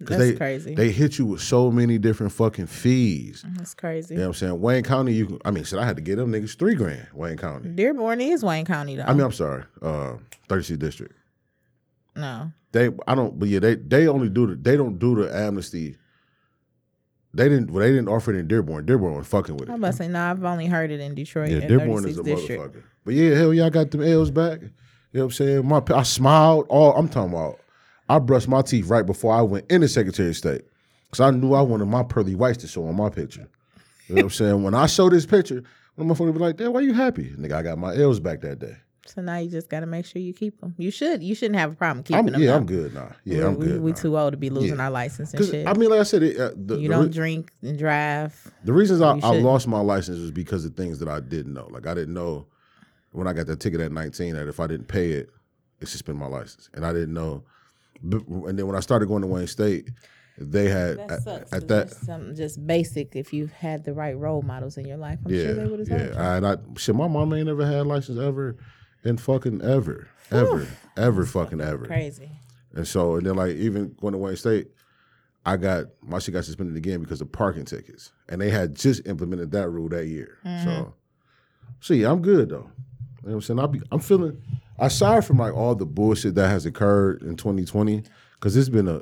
'Cause 0.00 0.08
That's 0.18 0.30
they, 0.32 0.36
crazy. 0.36 0.74
They 0.74 0.90
hit 0.90 1.18
you 1.18 1.24
with 1.24 1.40
so 1.40 1.70
many 1.70 1.96
different 1.96 2.32
fucking 2.32 2.66
fees. 2.66 3.42
That's 3.56 3.72
crazy. 3.72 4.12
You 4.14 4.20
know 4.20 4.26
what 4.28 4.36
I'm 4.36 4.48
saying? 4.48 4.60
Wayne 4.60 4.82
County, 4.82 5.14
you 5.14 5.26
can, 5.26 5.38
I 5.44 5.50
mean, 5.50 5.64
shit, 5.64 5.78
I 5.78 5.86
had 5.86 5.96
to 5.96 6.02
get 6.02 6.16
them 6.16 6.32
niggas 6.32 6.58
three 6.58 6.74
grand. 6.74 7.06
Wayne 7.14 7.38
County. 7.38 7.70
Dearborn 7.70 8.20
is 8.20 8.44
Wayne 8.44 8.66
County 8.66 8.96
though. 8.96 9.04
I 9.04 9.12
mean, 9.14 9.22
I'm 9.22 9.32
sorry, 9.32 9.64
uh, 9.80 10.16
36th 10.48 10.78
district. 10.78 11.14
no. 12.14 12.52
They, 12.72 12.90
I 13.06 13.14
don't, 13.14 13.38
but 13.38 13.48
yeah, 13.48 13.60
they 13.60 13.76
they 13.76 14.06
only 14.06 14.28
do 14.28 14.48
the, 14.48 14.54
they 14.56 14.76
don't 14.76 14.98
do 14.98 15.14
the 15.14 15.34
amnesty. 15.34 15.96
They 17.32 17.48
didn't, 17.48 17.70
well, 17.70 17.80
they 17.82 17.90
didn't 17.90 18.08
offer 18.08 18.34
it 18.34 18.38
in 18.38 18.48
Dearborn. 18.48 18.84
Dearborn 18.84 19.14
was 19.16 19.26
fucking 19.26 19.56
with 19.56 19.68
it. 19.70 19.72
I'm 19.72 19.78
about 19.78 19.92
to 19.92 19.96
say, 19.96 20.08
no, 20.08 20.20
I've 20.20 20.44
only 20.44 20.66
heard 20.66 20.90
it 20.90 21.00
in 21.00 21.14
Detroit. 21.14 21.50
Yeah, 21.50 21.60
Dearborn 21.60 22.06
is 22.06 22.18
36th 22.18 22.20
a 22.20 22.22
district. 22.24 22.62
motherfucker. 22.74 22.82
But 23.06 23.14
yeah, 23.14 23.34
hell 23.34 23.54
yeah, 23.54 23.64
I 23.66 23.70
got 23.70 23.90
them 23.90 24.02
L's 24.02 24.30
back. 24.30 24.60
You 25.12 25.20
know 25.20 25.26
what 25.26 25.40
I'm 25.40 25.62
saying? 25.62 25.66
My 25.66 25.82
I 25.94 26.02
smiled. 26.02 26.66
All 26.68 26.94
I'm 26.96 27.08
talking 27.08 27.32
about, 27.32 27.60
I 28.08 28.18
brushed 28.18 28.48
my 28.48 28.62
teeth 28.62 28.86
right 28.86 29.06
before 29.06 29.34
I 29.34 29.42
went 29.42 29.70
in 29.70 29.80
the 29.80 29.88
Secretary 29.88 30.28
of 30.30 30.36
State. 30.36 30.62
Cause 31.12 31.20
I 31.20 31.30
knew 31.30 31.54
I 31.54 31.62
wanted 31.62 31.86
my 31.86 32.02
pearly 32.02 32.34
whites 32.34 32.58
to 32.58 32.66
show 32.68 32.86
on 32.86 32.96
my 32.96 33.08
picture. 33.08 33.48
You 34.08 34.16
know 34.16 34.22
what 34.22 34.24
I'm 34.24 34.30
saying? 34.30 34.62
When 34.62 34.74
I 34.74 34.86
show 34.86 35.08
this 35.08 35.24
picture, 35.24 35.62
one 35.94 36.08
motherfucker 36.08 36.32
be 36.32 36.38
like, 36.40 36.56
damn, 36.56 36.72
why 36.72 36.80
you 36.80 36.92
happy? 36.92 37.30
Nigga, 37.30 37.52
I 37.52 37.62
got 37.62 37.78
my 37.78 37.94
L's 37.96 38.20
back 38.20 38.40
that 38.42 38.58
day. 38.58 38.76
So 39.06 39.22
now 39.22 39.36
you 39.38 39.48
just 39.48 39.68
got 39.70 39.80
to 39.80 39.86
make 39.86 40.04
sure 40.04 40.20
you 40.20 40.34
keep 40.34 40.60
them. 40.60 40.74
You 40.78 40.90
should. 40.90 41.22
You 41.22 41.36
shouldn't 41.36 41.58
have 41.60 41.72
a 41.72 41.74
problem 41.76 42.02
keeping 42.02 42.18
I'm, 42.18 42.26
them. 42.32 42.40
yeah, 42.42 42.46
though. 42.48 42.56
I'm 42.56 42.66
good 42.66 42.92
now. 42.92 43.12
Yeah, 43.24 43.38
we, 43.38 43.44
I'm 43.44 43.54
we, 43.56 43.66
good. 43.66 43.80
We 43.82 43.90
now. 43.92 43.96
too 43.96 44.18
old 44.18 44.32
to 44.32 44.36
be 44.36 44.50
losing 44.50 44.76
Yeah. 44.76 44.84
our 44.84 44.90
license 44.90 45.32
and 45.32 45.44
shit. 45.46 45.66
I 45.66 45.74
mean, 45.74 45.90
like 45.90 46.00
I 46.00 46.02
said, 46.02 46.24
it, 46.24 46.38
uh, 46.38 46.50
the, 46.56 46.76
you 46.76 46.88
the 46.88 46.94
don't 46.94 47.04
re- 47.06 47.12
drink 47.12 47.52
and 47.62 47.78
drive. 47.78 48.52
The 48.64 48.72
reasons 48.72 49.00
I, 49.00 49.12
I 49.18 49.38
lost 49.38 49.68
my 49.68 49.80
license 49.80 50.18
was 50.18 50.32
because 50.32 50.64
of 50.64 50.74
things 50.74 50.98
that 50.98 51.08
I 51.08 51.20
didn't 51.20 51.54
know. 51.54 51.68
Like 51.70 51.86
I 51.86 51.94
didn't 51.94 52.14
know 52.14 52.46
when 53.16 53.26
I 53.26 53.32
got 53.32 53.46
that 53.46 53.60
ticket 53.60 53.80
at 53.80 53.92
19 53.92 54.34
that 54.34 54.48
if 54.48 54.60
I 54.60 54.66
didn't 54.66 54.88
pay 54.88 55.12
it, 55.12 55.30
it 55.80 55.88
suspend 55.88 56.18
my 56.18 56.26
license. 56.26 56.68
And 56.74 56.84
I 56.84 56.92
didn't 56.92 57.14
know. 57.14 57.44
And 58.02 58.58
then 58.58 58.66
when 58.66 58.76
I 58.76 58.80
started 58.80 59.06
going 59.06 59.22
to 59.22 59.28
Wayne 59.28 59.46
State, 59.46 59.88
they 60.38 60.68
had 60.68 60.98
That 60.98 61.10
at, 61.10 61.22
sucks. 61.22 61.52
at 61.52 61.60
'cause 61.60 61.68
that. 61.68 61.90
something 61.90 62.34
just 62.34 62.64
basic. 62.66 63.16
If 63.16 63.32
you 63.32 63.46
had 63.46 63.84
the 63.84 63.94
right 63.94 64.16
role 64.16 64.42
models 64.42 64.76
in 64.76 64.84
your 64.86 64.98
life, 64.98 65.18
I'm 65.24 65.32
Yeah, 65.32 65.44
sure 65.44 65.54
they 65.54 65.66
would 65.66 65.88
have 65.88 65.88
yeah. 66.14 66.36
And 66.36 66.46
I 66.46 66.56
shit, 66.76 66.94
my 66.94 67.08
mom 67.08 67.32
ain't 67.32 67.46
never 67.46 67.64
had 67.64 67.76
a 67.76 67.84
license 67.84 68.18
ever, 68.18 68.56
and 69.02 69.18
fucking 69.18 69.62
ever, 69.62 70.08
ever, 70.30 70.66
ever, 70.96 71.24
fucking 71.24 71.62
ever. 71.62 71.86
Crazy. 71.86 72.32
And 72.74 72.86
so, 72.86 73.16
and 73.16 73.24
then 73.26 73.34
like 73.36 73.52
even 73.56 73.96
going 73.98 74.12
to 74.12 74.18
Wayne 74.18 74.36
State, 74.36 74.68
I 75.46 75.56
got 75.56 75.86
my 76.02 76.18
shit 76.18 76.34
got 76.34 76.44
suspended 76.44 76.76
again 76.76 77.00
because 77.00 77.22
of 77.22 77.32
parking 77.32 77.64
tickets, 77.64 78.12
and 78.28 78.38
they 78.38 78.50
had 78.50 78.74
just 78.74 79.06
implemented 79.06 79.52
that 79.52 79.70
rule 79.70 79.88
that 79.88 80.06
year. 80.06 80.36
So, 80.42 80.48
mm-hmm. 80.50 80.90
so 81.80 81.94
yeah, 81.94 82.10
I'm 82.10 82.20
good 82.20 82.50
though. 82.50 82.70
You 83.26 83.32
know 83.32 83.36
what 83.38 83.48
I'm 83.50 83.56
saying? 83.56 83.58
I 83.60 83.66
be, 83.66 83.82
I'm 83.90 83.98
feeling. 84.00 84.40
Aside 84.78 85.24
from 85.24 85.38
like 85.38 85.52
all 85.52 85.74
the 85.74 85.84
bullshit 85.86 86.36
that 86.36 86.48
has 86.48 86.64
occurred 86.64 87.22
in 87.22 87.36
2020, 87.36 88.04
because 88.34 88.56
it's 88.56 88.68
been 88.68 88.86
a, 88.86 89.00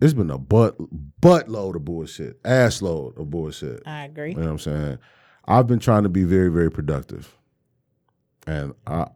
it's 0.00 0.12
been 0.12 0.30
a 0.30 0.38
butt 0.38 0.74
butt 1.20 1.48
load 1.48 1.76
of 1.76 1.84
bullshit, 1.84 2.40
ass 2.44 2.82
load 2.82 3.16
of 3.16 3.30
bullshit. 3.30 3.82
I 3.86 4.06
agree. 4.06 4.30
You 4.30 4.36
know 4.38 4.42
what 4.44 4.50
I'm 4.50 4.58
saying? 4.58 4.98
I've 5.46 5.66
been 5.68 5.78
trying 5.78 6.02
to 6.02 6.08
be 6.08 6.24
very, 6.24 6.48
very 6.48 6.70
productive. 6.70 7.32
And 8.46 8.74
I 8.88 9.06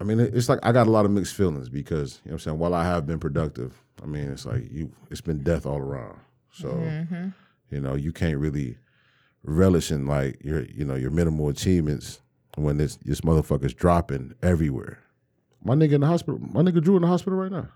I 0.00 0.04
mean 0.04 0.20
it's 0.20 0.48
like 0.48 0.60
I 0.62 0.70
got 0.70 0.86
a 0.86 0.90
lot 0.90 1.06
of 1.06 1.10
mixed 1.10 1.34
feelings 1.34 1.68
because, 1.68 2.20
you 2.24 2.30
know 2.30 2.34
what 2.34 2.42
I'm 2.42 2.44
saying, 2.44 2.58
while 2.60 2.74
I 2.74 2.84
have 2.84 3.04
been 3.04 3.18
productive, 3.18 3.82
I 4.00 4.06
mean 4.06 4.30
it's 4.30 4.46
like 4.46 4.70
you 4.70 4.92
it's 5.10 5.20
been 5.22 5.42
death 5.42 5.66
all 5.66 5.78
around. 5.78 6.18
So, 6.52 6.68
Mm-hmm. 6.68 7.28
you 7.70 7.80
know, 7.80 7.96
you 7.96 8.12
can't 8.12 8.38
really 8.38 8.78
relish 9.42 9.90
in 9.90 10.06
like 10.06 10.38
your 10.44 10.62
you 10.66 10.84
know, 10.84 10.94
your 10.94 11.10
minimal 11.10 11.48
achievements 11.48 12.20
when 12.56 12.76
this 12.78 12.96
this 12.96 13.20
motherfucker's 13.22 13.74
dropping 13.74 14.34
everywhere. 14.42 14.98
My 15.64 15.74
nigga 15.74 15.92
in 15.92 16.00
the 16.02 16.06
hospital, 16.06 16.38
my 16.40 16.62
nigga 16.62 16.82
Drew 16.82 16.96
in 16.96 17.02
the 17.02 17.08
hospital 17.08 17.38
right 17.38 17.50
now. 17.52 17.68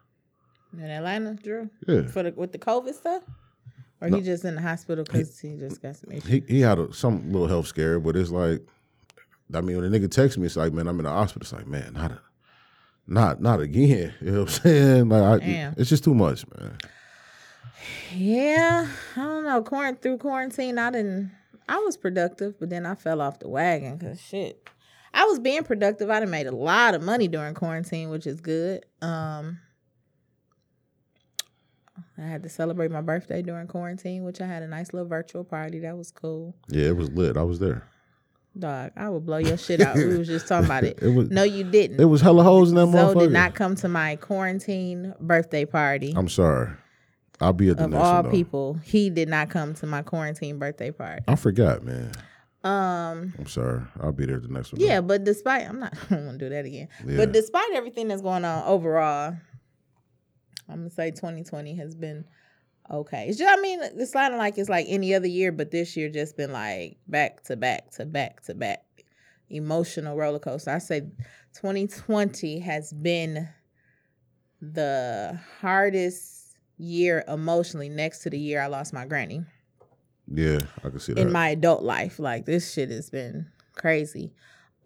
In 0.73 0.85
Atlanta, 0.85 1.35
Drew, 1.35 1.69
Yeah. 1.89 2.07
for 2.07 2.23
the 2.23 2.33
with 2.33 2.53
the 2.53 2.59
COVID 2.59 2.95
stuff, 2.95 3.23
or 4.01 4.09
he 4.09 4.21
just 4.21 4.45
in 4.45 4.55
the 4.55 4.61
hospital 4.63 5.05
because 5.05 5.39
he 5.39 5.57
just 5.57 5.83
got 5.83 5.97
some 5.97 6.11
issues. 6.13 6.25
he 6.29 6.43
he 6.49 6.61
had 6.61 6.79
a, 6.79 6.93
some 6.93 7.31
little 7.33 7.49
health 7.49 7.67
scare, 7.67 7.99
but 7.99 8.15
it's 8.17 8.31
like, 8.31 8.61
I 9.53 9.61
mean, 9.61 9.77
when 9.81 9.93
a 9.93 9.99
nigga 9.99 10.11
texts 10.11 10.39
me, 10.39 10.47
it's 10.47 10.57
like, 10.57 10.73
man, 10.73 10.87
I'm 10.87 10.99
in 11.01 11.05
the 11.05 11.11
hospital. 11.11 11.43
It's 11.43 11.53
like, 11.53 11.67
man, 11.67 11.95
not, 11.95 12.13
a, 12.13 12.21
not, 13.09 13.41
not 13.43 13.61
again. 13.61 14.15
You 14.21 14.31
know 14.31 14.41
what 14.43 14.49
I'm 14.51 14.63
saying? 14.63 15.09
Like, 15.09 15.43
I, 15.43 15.75
it's 15.77 15.91
just 15.91 16.05
too 16.05 16.15
much, 16.15 16.45
man. 16.57 16.77
Yeah, 18.15 18.89
I 19.17 19.21
don't 19.21 19.45
know. 19.45 19.63
Quarant 19.63 20.03
through 20.03 20.19
quarantine, 20.19 20.79
I 20.79 20.91
didn't. 20.91 21.33
I 21.71 21.79
was 21.79 21.97
productive, 21.97 22.59
but 22.59 22.69
then 22.69 22.85
I 22.85 22.95
fell 22.97 23.21
off 23.21 23.39
the 23.39 23.49
wagon 23.49 23.97
because 23.97 24.21
shit. 24.21 24.69
I 25.15 25.25
was 25.25 25.39
being 25.39 25.63
productive. 25.63 26.11
I 26.11 26.21
done 26.21 26.31
made 26.31 26.47
a 26.47 26.53
lot 26.55 26.95
of 26.95 27.03
money 27.03 27.29
during 27.29 27.55
quarantine, 27.55 28.11
which 28.11 28.27
is 28.27 28.41
good. 28.41 28.85
Um, 29.03 29.59
I 32.19 32.23
had 32.23 32.43
to 32.43 32.49
celebrate 32.49 32.91
my 32.91 33.01
birthday 33.01 33.41
during 33.43 33.67
quarantine, 33.67 34.25
which 34.25 34.41
I 34.41 34.47
had 34.47 34.63
a 34.63 34.69
nice 34.69 34.93
little 34.93 35.09
virtual 35.09 35.45
party. 35.45 35.79
That 35.81 35.97
was 35.97 36.11
cool. 36.11 36.55
Yeah, 36.69 36.89
it 36.89 36.97
was 36.97 37.11
lit. 37.11 37.37
I 37.37 37.43
was 37.43 37.59
there. 37.59 37.87
Dog, 38.59 38.91
I 38.97 39.09
would 39.09 39.25
blow 39.25 39.39
your 39.39 39.57
shit 39.57 39.81
out. 39.81 39.95
we 39.97 40.19
was 40.19 40.27
just 40.27 40.49
talking 40.49 40.67
about 40.67 40.83
it. 40.85 40.99
It 41.03 41.15
was- 41.15 41.31
no, 41.31 41.45
you 41.45 41.63
didn't. 41.65 42.01
It 42.01 42.05
was 42.07 42.21
hella 42.21 42.43
hoes 42.43 42.71
in 42.71 42.75
that 42.77 42.87
Zoom 42.87 42.95
motherfucker. 42.95 43.21
did 43.21 43.33
not 43.33 43.55
come 43.55 43.77
to 43.77 43.89
my 43.89 44.17
quarantine 44.17 45.15
birthday 45.21 45.65
party. 45.65 46.13
I'm 46.17 46.29
sorry. 46.29 46.71
I'll 47.41 47.53
be 47.53 47.71
at 47.71 47.79
the 47.79 47.85
of 47.85 47.91
next 47.91 48.05
all 48.05 48.25
people, 48.25 48.79
he 48.85 49.11
did 49.11 49.29
not 49.29 49.49
come 49.51 49.75
to 49.75 49.87
my 49.87 50.03
quarantine 50.03 50.59
birthday 50.59 50.91
party. 50.91 51.25
I 51.27 51.37
forgot, 51.37 51.83
man. 51.83 52.13
Um, 52.63 53.33
I'm 53.39 53.47
sorry. 53.47 53.83
I'll 54.01 54.13
be 54.13 54.27
there 54.27 54.37
at 54.37 54.43
the 54.43 54.49
next 54.49 54.73
one. 54.73 54.83
yeah, 54.83 55.01
but 55.01 55.25
despite 55.25 55.67
I'm 55.67 55.81
not 55.81 55.97
I 56.11 56.15
don't 56.15 56.27
want 56.27 56.39
to 56.39 56.45
do 56.45 56.55
that 56.55 56.67
again. 56.67 56.89
Yeah. 57.07 57.17
But 57.17 57.33
despite 57.33 57.73
everything 57.73 58.09
that's 58.09 58.21
going 58.21 58.45
on 58.45 58.65
overall, 58.67 59.35
I'm 60.69 60.77
gonna 60.77 60.91
say 60.91 61.11
2020 61.11 61.75
has 61.77 61.95
been 61.95 62.27
okay. 62.91 63.27
It's 63.29 63.39
just 63.39 63.59
I 63.59 63.61
mean 63.63 63.81
it's 63.83 64.15
not 64.15 64.33
like 64.35 64.59
it's 64.59 64.69
like 64.69 64.87
any 64.89 65.15
other 65.15 65.27
year, 65.27 65.53
but 65.53 65.71
this 65.71 65.97
year 65.97 66.11
just 66.11 66.37
been 66.37 66.53
like 66.53 66.99
back 67.09 67.43
to 67.45 67.57
back 67.57 67.91
to 67.93 68.05
back 68.05 68.43
to 68.43 68.55
back 68.55 68.85
emotional 69.49 70.17
roller 70.17 70.39
coaster. 70.39 70.71
I 70.71 70.79
say 70.79 71.01
2020 71.55 72.59
has 72.61 72.93
been 72.93 73.49
the 74.61 75.41
hardest 75.61 76.40
year 76.81 77.23
emotionally 77.29 77.89
next 77.89 78.21
to 78.21 78.31
the 78.31 78.39
year 78.39 78.61
I 78.63 78.67
lost 78.67 78.93
my 78.93 79.05
granny 79.05 79.45
Yeah, 80.33 80.61
I 80.85 80.89
can 80.89 80.99
see 81.01 81.13
that. 81.13 81.21
in 81.21 81.31
my 81.33 81.49
adult 81.51 81.83
life. 81.83 82.19
Like 82.19 82.47
this 82.47 82.73
shit 82.73 82.91
has 82.91 83.11
been 83.11 83.47
crazy. 83.75 84.33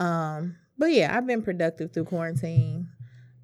Um, 0.00 0.56
but 0.78 0.90
yeah, 0.90 1.16
I've 1.16 1.26
been 1.26 1.42
productive 1.42 1.92
through 1.92 2.04
quarantine. 2.04 2.88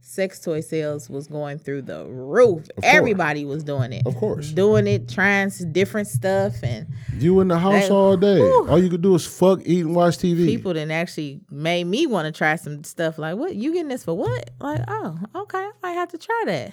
Sex 0.02 0.40
toy 0.40 0.60
sales 0.62 1.08
was 1.10 1.28
going 1.28 1.58
through 1.58 1.82
the 1.82 2.04
roof. 2.06 2.66
Everybody 2.82 3.44
was 3.44 3.62
doing 3.62 3.92
it. 3.92 4.04
of 4.06 4.16
course. 4.16 4.50
Doing 4.50 4.86
it, 4.88 5.08
trying 5.08 5.50
different 5.70 6.08
stuff, 6.08 6.54
and 6.64 6.88
You 7.18 7.38
in 7.40 7.48
the 7.48 7.58
house 7.58 7.82
That- 7.88 7.92
all 7.92 8.16
day. 8.16 8.38
Whew. 8.40 8.66
All 8.68 8.82
you 8.82 8.88
could 8.88 9.02
do 9.02 9.14
is 9.14 9.26
fuck, 9.26 9.60
eat, 9.64 9.84
and 9.84 9.94
watch 9.94 10.16
TV. 10.18 10.46
people 10.46 10.72
then 10.74 10.90
actually 10.90 11.42
made 11.50 11.84
me 11.84 12.06
want 12.06 12.26
to 12.26 12.36
try 12.36 12.56
some 12.56 12.82
stuff. 12.82 13.18
Like, 13.18 13.36
what 13.36 13.54
you 13.54 13.72
getting 13.74 13.88
this 13.88 14.02
for? 14.02 14.16
What? 14.16 14.50
Like, 14.58 14.80
oh, 14.88 15.18
okay, 15.36 15.58
I 15.58 15.70
might 15.82 15.92
have 15.92 16.08
to 16.12 16.18
try 16.18 16.42
that. 16.46 16.72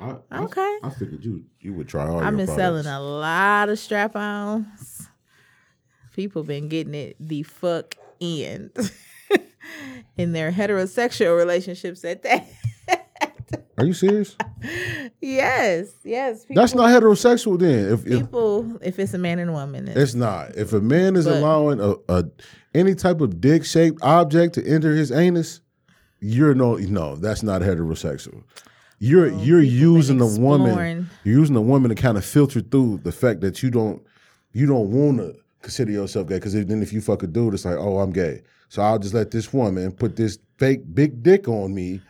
I, 0.00 0.16
Okay. 0.32 0.78
I, 0.82 0.90
figured 0.90 1.24
you 1.24 1.44
you 1.60 1.72
would 1.74 1.88
try 1.88 2.06
all 2.08 2.18
I've 2.22 2.36
been 2.36 2.46
selling 2.46 2.86
a 2.86 3.00
lot 3.00 3.68
of 3.68 3.78
strap-ons. 3.78 5.08
People 6.14 6.42
been 6.44 6.68
getting 6.68 6.94
it 6.94 7.16
the 7.20 7.42
fuck 7.42 7.94
in 8.20 8.70
in 10.16 10.32
their 10.32 10.52
heterosexual 10.52 11.36
relationships 11.36 12.04
at 12.04 12.22
that. 12.22 12.46
Are 13.76 13.84
you 13.84 13.92
serious? 13.92 14.36
yes, 15.20 15.92
yes. 16.04 16.44
People, 16.44 16.62
That's 16.62 16.74
not 16.74 16.90
heterosexual 16.90 17.58
then. 17.58 17.92
If, 17.92 18.06
if 18.06 18.20
people. 18.20 18.78
If 18.82 18.98
it's 18.98 19.14
a 19.14 19.18
man 19.18 19.38
and 19.38 19.50
a 19.50 19.52
woman, 19.52 19.88
it's, 19.88 19.96
it's 19.98 20.14
not. 20.14 20.56
If 20.56 20.72
a 20.72 20.80
man 20.80 21.16
is 21.16 21.24
But- 21.24 21.38
allowing 21.38 21.80
a, 21.80 21.94
a 22.08 22.24
any 22.74 22.94
type 22.94 23.20
of 23.20 23.40
dick 23.40 23.64
shaped 23.64 24.00
object 24.02 24.54
to 24.54 24.66
enter 24.66 24.94
his 24.94 25.10
anus, 25.10 25.60
you're 26.20 26.54
no 26.54 26.76
no, 26.76 27.16
that's 27.16 27.42
not 27.42 27.62
heterosexual. 27.62 28.42
You're 29.04 29.28
you're 29.32 29.62
using 29.62 30.18
the 30.18 30.26
woman 30.40 31.08
you're 31.24 31.38
using 31.40 31.56
a 31.56 31.60
woman 31.60 31.90
to 31.90 31.94
kind 31.94 32.16
of 32.16 32.24
filter 32.24 32.60
through 32.60 33.00
the 33.04 33.12
fact 33.12 33.40
that 33.42 33.62
you 33.62 33.70
don't 33.70 34.02
you 34.52 34.66
don't 34.66 34.90
want 34.90 35.18
to 35.18 35.36
consider 35.62 35.92
yourself 35.92 36.28
gay 36.28 36.36
because 36.36 36.54
then 36.54 36.82
if 36.82 36.92
you 36.92 37.00
fuck 37.00 37.22
a 37.22 37.26
dude, 37.26 37.54
it's 37.54 37.64
like 37.64 37.76
oh 37.76 37.98
I'm 37.98 38.12
gay, 38.12 38.42
so 38.68 38.82
I'll 38.82 38.98
just 38.98 39.14
let 39.14 39.30
this 39.30 39.52
woman 39.52 39.92
put 39.92 40.16
this 40.16 40.38
fake 40.58 40.82
big 40.94 41.22
dick 41.22 41.48
on 41.48 41.74
me 41.74 42.00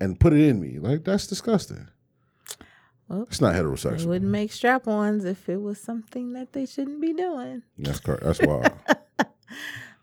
and 0.00 0.18
put 0.20 0.32
it 0.32 0.40
in 0.48 0.60
me. 0.60 0.78
Like 0.78 1.04
that's 1.04 1.26
disgusting. 1.26 1.88
Well, 3.08 3.22
It's 3.22 3.40
not 3.40 3.54
they 3.54 3.60
heterosexual. 3.60 4.06
wouldn't 4.06 4.30
make 4.30 4.52
strap-ons 4.52 5.24
if 5.24 5.48
it 5.48 5.60
was 5.62 5.80
something 5.80 6.34
that 6.34 6.52
they 6.52 6.66
shouldn't 6.66 7.00
be 7.00 7.14
doing. 7.14 7.62
That's 7.78 8.00
cor- 8.00 8.20
that's 8.22 8.40
wild. 8.42 8.70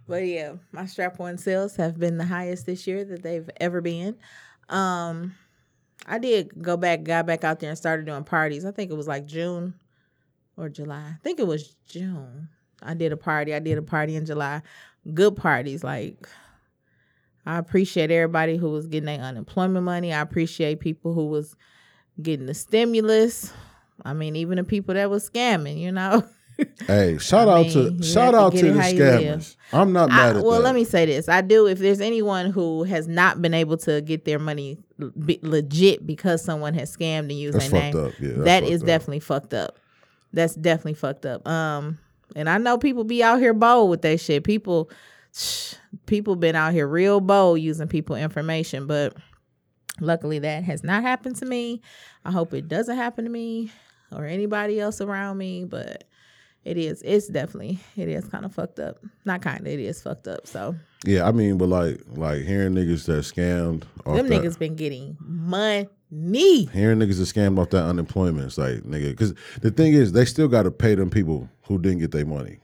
But 0.07 0.27
yeah, 0.27 0.53
my 0.71 0.85
strap-on 0.85 1.37
sales 1.39 1.77
have 1.77 1.97
been 1.99 2.17
the 2.17 2.25
highest 2.25 2.65
this 2.67 2.85
year 2.85 3.03
that 3.05 3.23
they've 3.23 3.49
ever 3.59 3.81
been. 3.81 4.15
Um, 4.69 5.33
I 6.05 6.19
did 6.19 6.61
go 6.61 6.77
back, 6.77 7.03
got 7.03 7.25
back 7.25 7.43
out 7.43 7.59
there 7.59 7.69
and 7.69 7.77
started 7.77 8.05
doing 8.05 8.23
parties. 8.23 8.65
I 8.65 8.71
think 8.71 8.91
it 8.91 8.95
was 8.97 9.07
like 9.07 9.25
June 9.25 9.73
or 10.57 10.69
July. 10.69 11.15
I 11.15 11.17
think 11.23 11.39
it 11.39 11.47
was 11.47 11.75
June. 11.87 12.49
I 12.81 12.93
did 12.93 13.11
a 13.11 13.17
party. 13.17 13.53
I 13.53 13.59
did 13.59 13.77
a 13.77 13.81
party 13.81 14.15
in 14.15 14.25
July. 14.25 14.61
Good 15.13 15.35
parties. 15.35 15.83
Like 15.83 16.27
I 17.45 17.57
appreciate 17.57 18.11
everybody 18.11 18.57
who 18.57 18.69
was 18.69 18.87
getting 18.87 19.05
their 19.05 19.19
unemployment 19.19 19.85
money. 19.85 20.13
I 20.13 20.21
appreciate 20.21 20.79
people 20.79 21.13
who 21.13 21.27
was 21.27 21.55
getting 22.21 22.47
the 22.47 22.53
stimulus. 22.53 23.53
I 24.03 24.13
mean, 24.13 24.35
even 24.35 24.57
the 24.57 24.63
people 24.63 24.95
that 24.95 25.09
was 25.09 25.29
scamming, 25.29 25.79
you 25.79 25.91
know. 25.91 26.23
Hey, 26.87 27.17
shout 27.17 27.47
I 27.49 27.59
out 27.59 27.65
mean, 27.67 27.97
to 27.97 28.03
shout 28.03 28.33
to 28.33 28.39
out 28.39 28.55
to 28.55 28.71
the 28.71 28.81
how 28.81 28.87
you 28.87 28.99
live. 28.99 29.21
scammers. 29.39 29.55
I'm 29.73 29.91
not 29.91 30.09
mad 30.09 30.35
I, 30.35 30.39
at 30.39 30.43
well, 30.43 30.53
that. 30.53 30.59
let 30.61 30.75
me 30.75 30.83
say 30.83 31.05
this. 31.05 31.27
I 31.27 31.41
do. 31.41 31.67
If 31.67 31.79
there's 31.79 31.99
anyone 31.99 32.51
who 32.51 32.83
has 32.83 33.07
not 33.07 33.41
been 33.41 33.53
able 33.53 33.77
to 33.77 34.01
get 34.01 34.25
their 34.25 34.39
money 34.39 34.77
be 35.25 35.39
legit 35.41 36.05
because 36.05 36.43
someone 36.43 36.73
has 36.75 36.95
scammed 36.95 37.19
and 37.31 37.33
used 37.33 37.55
That's 37.55 37.69
their 37.69 37.81
name, 37.91 38.05
up. 38.05 38.11
Yeah, 38.19 38.43
that 38.43 38.63
is 38.63 38.81
up. 38.83 38.87
definitely 38.87 39.19
fucked 39.19 39.53
up. 39.53 39.79
That's 40.31 40.55
definitely 40.55 40.93
fucked 40.93 41.25
up. 41.25 41.45
Um, 41.47 41.97
and 42.35 42.49
I 42.49 42.57
know 42.57 42.77
people 42.77 43.03
be 43.03 43.23
out 43.23 43.39
here 43.39 43.53
bold 43.53 43.89
with 43.89 44.01
that 44.03 44.19
shit. 44.19 44.43
People, 44.43 44.89
people 46.05 46.35
been 46.35 46.55
out 46.55 46.73
here 46.73 46.87
real 46.87 47.19
bold 47.19 47.59
using 47.59 47.87
people 47.87 48.15
information, 48.15 48.85
but 48.87 49.15
luckily 49.99 50.39
that 50.39 50.63
has 50.63 50.83
not 50.83 51.01
happened 51.01 51.35
to 51.37 51.45
me. 51.45 51.81
I 52.23 52.31
hope 52.31 52.53
it 52.53 52.67
doesn't 52.67 52.95
happen 52.95 53.25
to 53.25 53.31
me 53.31 53.71
or 54.11 54.25
anybody 54.25 54.79
else 54.79 55.01
around 55.01 55.37
me, 55.37 55.65
but. 55.65 56.03
It 56.65 56.77
is. 56.77 57.01
It's 57.03 57.27
definitely. 57.27 57.79
It 57.95 58.07
is 58.09 58.25
kind 58.25 58.43
of 58.43 58.53
fucked 58.53 58.79
up. 58.79 58.97
Not 59.23 59.41
kind 59.41 59.61
of. 59.61 59.67
It 59.67 59.79
is 59.79 60.01
fucked 60.01 60.27
up. 60.27 60.47
So 60.47 60.75
Yeah, 61.05 61.27
I 61.27 61.31
mean, 61.31 61.57
but 61.57 61.69
like 61.69 62.01
like 62.07 62.41
hearing 62.41 62.73
niggas 62.73 63.05
that 63.05 63.23
scammed 63.23 63.83
off 64.05 64.17
them 64.17 64.27
that, 64.27 64.41
niggas 64.41 64.57
been 64.57 64.75
getting 64.75 65.15
money. 65.19 65.87
hearing 66.65 66.99
niggas 66.99 67.17
that 67.19 67.27
scammed 67.39 67.59
off 67.59 67.69
that 67.69 67.83
unemployment, 67.83 68.45
it's 68.47 68.57
like 68.57 68.77
nigga, 68.81 69.09
because 69.11 69.33
the 69.61 69.71
thing 69.71 69.93
is, 69.93 70.11
they 70.11 70.25
still 70.25 70.47
got 70.47 70.63
to 70.63 70.71
pay 70.71 70.95
them 70.95 71.09
people 71.09 71.49
who 71.63 71.77
didn't 71.77 71.99
get 71.99 72.11
their 72.11 72.25
money. 72.25 72.57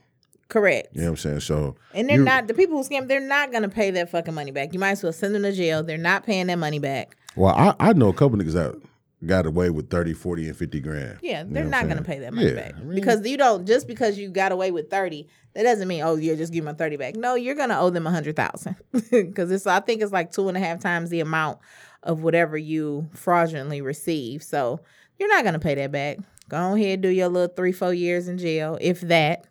Correct. 0.48 0.88
You 0.92 1.00
know 1.02 1.06
what 1.06 1.10
I'm 1.12 1.16
saying? 1.16 1.40
So 1.40 1.76
And 1.94 2.08
they're 2.08 2.18
you- 2.18 2.24
not 2.24 2.46
the 2.46 2.54
people 2.54 2.76
who 2.76 2.84
scam. 2.88 3.08
They're 3.08 3.20
not 3.26 3.52
gonna 3.52 3.68
pay 3.70 3.90
that 3.92 4.10
fucking 4.10 4.34
money 4.34 4.50
back. 4.50 4.72
You 4.74 4.78
might 4.80 4.90
as 4.90 5.02
well 5.02 5.12
send 5.12 5.34
them 5.34 5.42
to 5.44 5.52
jail. 5.52 5.82
They're 5.82 5.96
not 5.96 6.26
paying 6.26 6.48
that 6.48 6.58
money 6.58 6.78
back. 6.78 7.16
Well, 7.36 7.54
I, 7.54 7.74
I 7.78 7.92
know 7.94 8.08
a 8.08 8.12
couple 8.12 8.36
niggas 8.36 8.52
that 8.52 8.74
got 9.24 9.46
away 9.46 9.70
with 9.70 9.88
30, 9.90 10.12
40, 10.14 10.48
and 10.48 10.56
50 10.56 10.80
grand. 10.80 11.18
Yeah, 11.22 11.44
they're 11.46 11.64
know 11.64 11.70
not 11.70 11.88
gonna 11.88 12.02
pay 12.02 12.18
that 12.20 12.32
money 12.34 12.48
Yeah, 12.48 12.54
back 12.54 12.74
I 12.76 12.80
mean- 12.80 12.94
because 12.94 13.26
you 13.26 13.36
don't. 13.36 13.66
Just 13.66 13.86
because 13.86 14.18
you 14.18 14.28
got 14.30 14.52
away 14.52 14.70
with 14.70 14.90
thirty, 14.90 15.28
that 15.54 15.62
doesn't 15.62 15.86
mean 15.88 16.02
oh 16.02 16.16
you're 16.16 16.36
just 16.36 16.52
give 16.52 16.64
my 16.64 16.72
thirty 16.72 16.96
back. 16.96 17.14
No, 17.16 17.34
you're 17.34 17.54
gonna 17.54 17.78
owe 17.80 17.90
them 17.90 18.06
a 18.06 18.10
hundred 18.10 18.36
thousand 18.36 18.76
because 19.10 19.50
it's. 19.50 19.66
I 19.66 19.80
think 19.80 20.02
it's 20.02 20.12
like 20.12 20.32
two 20.32 20.48
and 20.48 20.56
a 20.56 20.60
half 20.60 20.80
times 20.80 21.10
the 21.10 21.20
amount 21.20 21.58
of 22.02 22.22
whatever 22.22 22.56
you 22.58 23.08
fraudulently 23.12 23.80
receive. 23.80 24.42
So 24.42 24.80
you're 25.18 25.28
not 25.28 25.44
gonna 25.44 25.58
pay 25.60 25.74
that 25.76 25.92
back. 25.92 26.18
Go 26.48 26.74
ahead, 26.74 27.00
do 27.00 27.08
your 27.08 27.28
little 27.28 27.54
three, 27.54 27.72
four 27.72 27.94
years 27.94 28.28
in 28.28 28.36
jail, 28.38 28.76
if 28.80 29.00
that. 29.02 29.46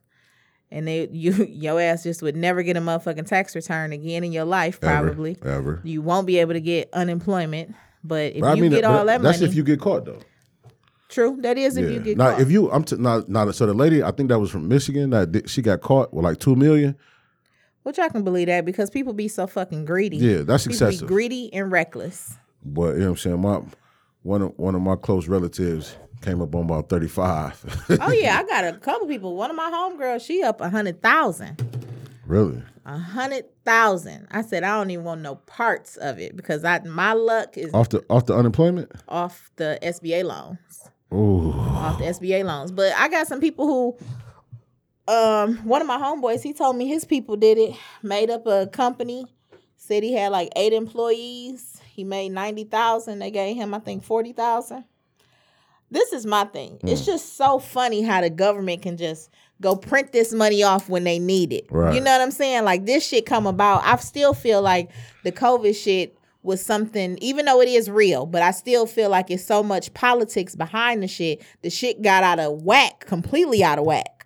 And 0.70 0.88
they 0.88 1.08
you 1.12 1.32
your 1.46 1.80
ass 1.82 2.04
just 2.04 2.22
would 2.22 2.36
never 2.36 2.62
get 2.64 2.78
a 2.78 2.82
motherfucking 2.82 3.26
tax 3.28 3.56
return 3.56 3.92
again 3.94 4.24
in 4.24 4.32
your 4.32 4.46
life, 4.46 4.80
Ever, 4.82 5.08
probably. 5.08 5.38
Ever. 5.44 5.80
You 5.84 6.02
won't 6.02 6.28
be 6.28 6.40
able 6.40 6.54
to 6.54 6.62
get 6.62 6.90
unemployment. 6.94 7.74
But 8.04 8.34
if 8.36 8.42
But 8.42 8.48
I 8.48 8.54
you 8.56 8.62
mean, 8.64 8.72
get 8.72 8.84
all 8.84 9.06
that 9.06 9.22
money. 9.22 9.24
that's 9.24 9.40
money, 9.42 9.50
if 9.52 9.56
you 9.56 9.64
get 9.64 9.80
caught 9.80 10.06
though. 10.06 10.20
true. 11.10 11.38
That 11.42 11.58
is 11.58 11.78
if 11.78 11.90
you 11.92 12.00
get 12.00 12.18
now, 12.18 12.32
caught. 12.32 12.42
if 12.42 12.50
you, 12.52 12.72
I'm 12.72 12.84
t- 12.84 12.96
not 12.98 13.30
not 13.30 13.54
so 13.56 13.66
the 13.66 13.74
lady, 13.74 14.02
I 14.04 14.12
think 14.12 14.30
that 14.30 14.40
was 14.40 14.50
from 14.52 14.68
Michigan 14.68 15.10
that 15.12 15.50
she 15.50 15.62
got 15.62 15.82
caught 15.82 16.14
with 16.14 16.24
like 16.26 16.40
two 16.40 16.56
million. 16.56 16.96
Which 17.84 17.98
I 17.98 18.10
can 18.10 18.24
believe 18.24 18.48
that 18.48 18.64
because 18.66 18.90
people 18.92 19.14
be 19.14 19.28
so 19.28 19.48
fucking 19.48 19.86
greedy. 19.86 20.18
Yeah, 20.18 20.38
that's 20.44 20.64
people 20.68 20.74
excessive. 20.88 21.08
be 21.08 21.14
greedy 21.14 21.54
and 21.54 21.72
reckless. 21.72 22.38
But 22.64 22.94
you 22.94 23.00
know 23.00 23.06
what 23.06 23.12
I'm 23.12 23.18
saying? 23.18 23.42
My 23.42 23.62
one 24.24 24.42
of 24.44 24.54
one 24.58 24.76
of 24.76 24.82
my 24.82 24.96
close 24.96 25.28
relatives 25.28 25.98
came 26.22 26.42
up 26.44 26.54
on 26.54 26.66
about 26.66 26.90
35. 26.90 27.98
Oh 28.02 28.12
yeah, 28.12 28.38
I 28.38 28.44
got 28.44 28.64
a 28.66 28.78
couple 28.78 29.08
people. 29.08 29.36
One 29.36 29.50
of 29.50 29.56
my 29.56 29.72
homegirls, 29.72 30.22
she 30.26 30.44
up 30.44 30.62
a 30.62 30.70
hundred 30.70 31.02
thousand. 31.02 31.60
really? 32.28 32.62
A 32.86 32.98
hundred 32.98 33.46
thousand. 33.64 34.28
I 34.32 34.42
said 34.42 34.64
I 34.64 34.76
don't 34.78 34.90
even 34.90 35.06
want 35.06 35.22
no 35.22 35.36
parts 35.36 35.98
of 35.98 36.18
it 36.20 36.36
because 36.36 36.64
I 36.64 36.80
my 36.80 37.14
luck 37.14 37.58
is 37.58 37.72
Off 37.74 37.90
the 37.90 38.04
off 38.10 38.26
the 38.26 38.36
unemployment? 38.36 38.92
off 39.08 39.52
the 39.58 39.78
SBA 39.84 40.24
loans. 40.24 40.90
Oh, 41.12 41.52
off 41.52 42.00
the 42.00 42.06
SBA 42.06 42.44
loans. 42.44 42.72
But 42.72 42.94
I 42.98 43.08
got 43.08 43.28
some 43.28 43.40
people 43.40 43.68
who 43.68 45.14
um 45.14 45.58
one 45.58 45.82
of 45.82 45.88
my 45.88 45.98
homeboys, 45.98 46.42
he 46.42 46.54
told 46.54 46.76
me 46.76 46.88
his 46.88 47.06
people 47.06 47.36
did 47.36 47.58
it, 47.58 47.76
made 48.02 48.30
up 48.32 48.48
a 48.48 48.66
company, 48.68 49.26
said 49.78 50.02
he 50.04 50.14
had 50.14 50.32
like 50.32 50.50
eight 50.56 50.74
employees. 50.74 51.80
He 51.88 52.04
made 52.04 52.30
ninety 52.30 52.64
thousand. 52.64 53.20
They 53.20 53.30
gave 53.30 53.56
him, 53.58 53.74
I 53.76 53.80
think, 53.80 54.04
forty 54.04 54.34
thousand. 54.34 54.86
This 55.92 56.14
is 56.14 56.26
my 56.26 56.46
thing. 56.46 56.80
It's 56.84 57.06
just 57.06 57.36
so 57.36 57.60
funny 57.60 58.02
how 58.02 58.22
the 58.22 58.30
government 58.30 58.82
can 58.82 58.96
just 58.96 59.30
go 59.62 59.76
print 59.76 60.12
this 60.12 60.34
money 60.34 60.64
off 60.64 60.90
when 60.90 61.04
they 61.06 61.20
need 61.20 61.54
it. 61.54 61.68
Right. 61.70 61.94
You 61.96 62.02
know 62.02 62.12
what 62.12 62.20
I'm 62.22 62.32
saying? 62.32 62.66
Like 62.66 62.86
this 62.86 63.08
shit 63.08 63.26
come 63.26 63.48
about. 63.48 63.84
I 63.86 63.96
still 63.98 64.34
feel 64.34 64.62
like 64.62 64.90
the 65.24 65.32
COVID 65.32 65.76
shit 65.76 66.18
was 66.44 66.60
something, 66.66 67.18
even 67.22 67.46
though 67.46 67.62
it 67.62 67.70
is 67.70 67.90
real, 67.90 68.26
but 68.26 68.42
I 68.42 68.50
still 68.52 68.88
feel 68.88 69.10
like 69.12 69.30
it's 69.30 69.46
so 69.46 69.62
much 69.62 69.94
politics 69.94 70.56
behind 70.56 71.04
the 71.04 71.08
shit. 71.08 71.44
The 71.62 71.70
shit 71.70 72.02
got 72.02 72.24
out 72.24 72.40
of 72.40 72.64
whack, 72.64 73.06
completely 73.06 73.64
out 73.64 73.78
of 73.78 73.86
whack. 73.86 74.26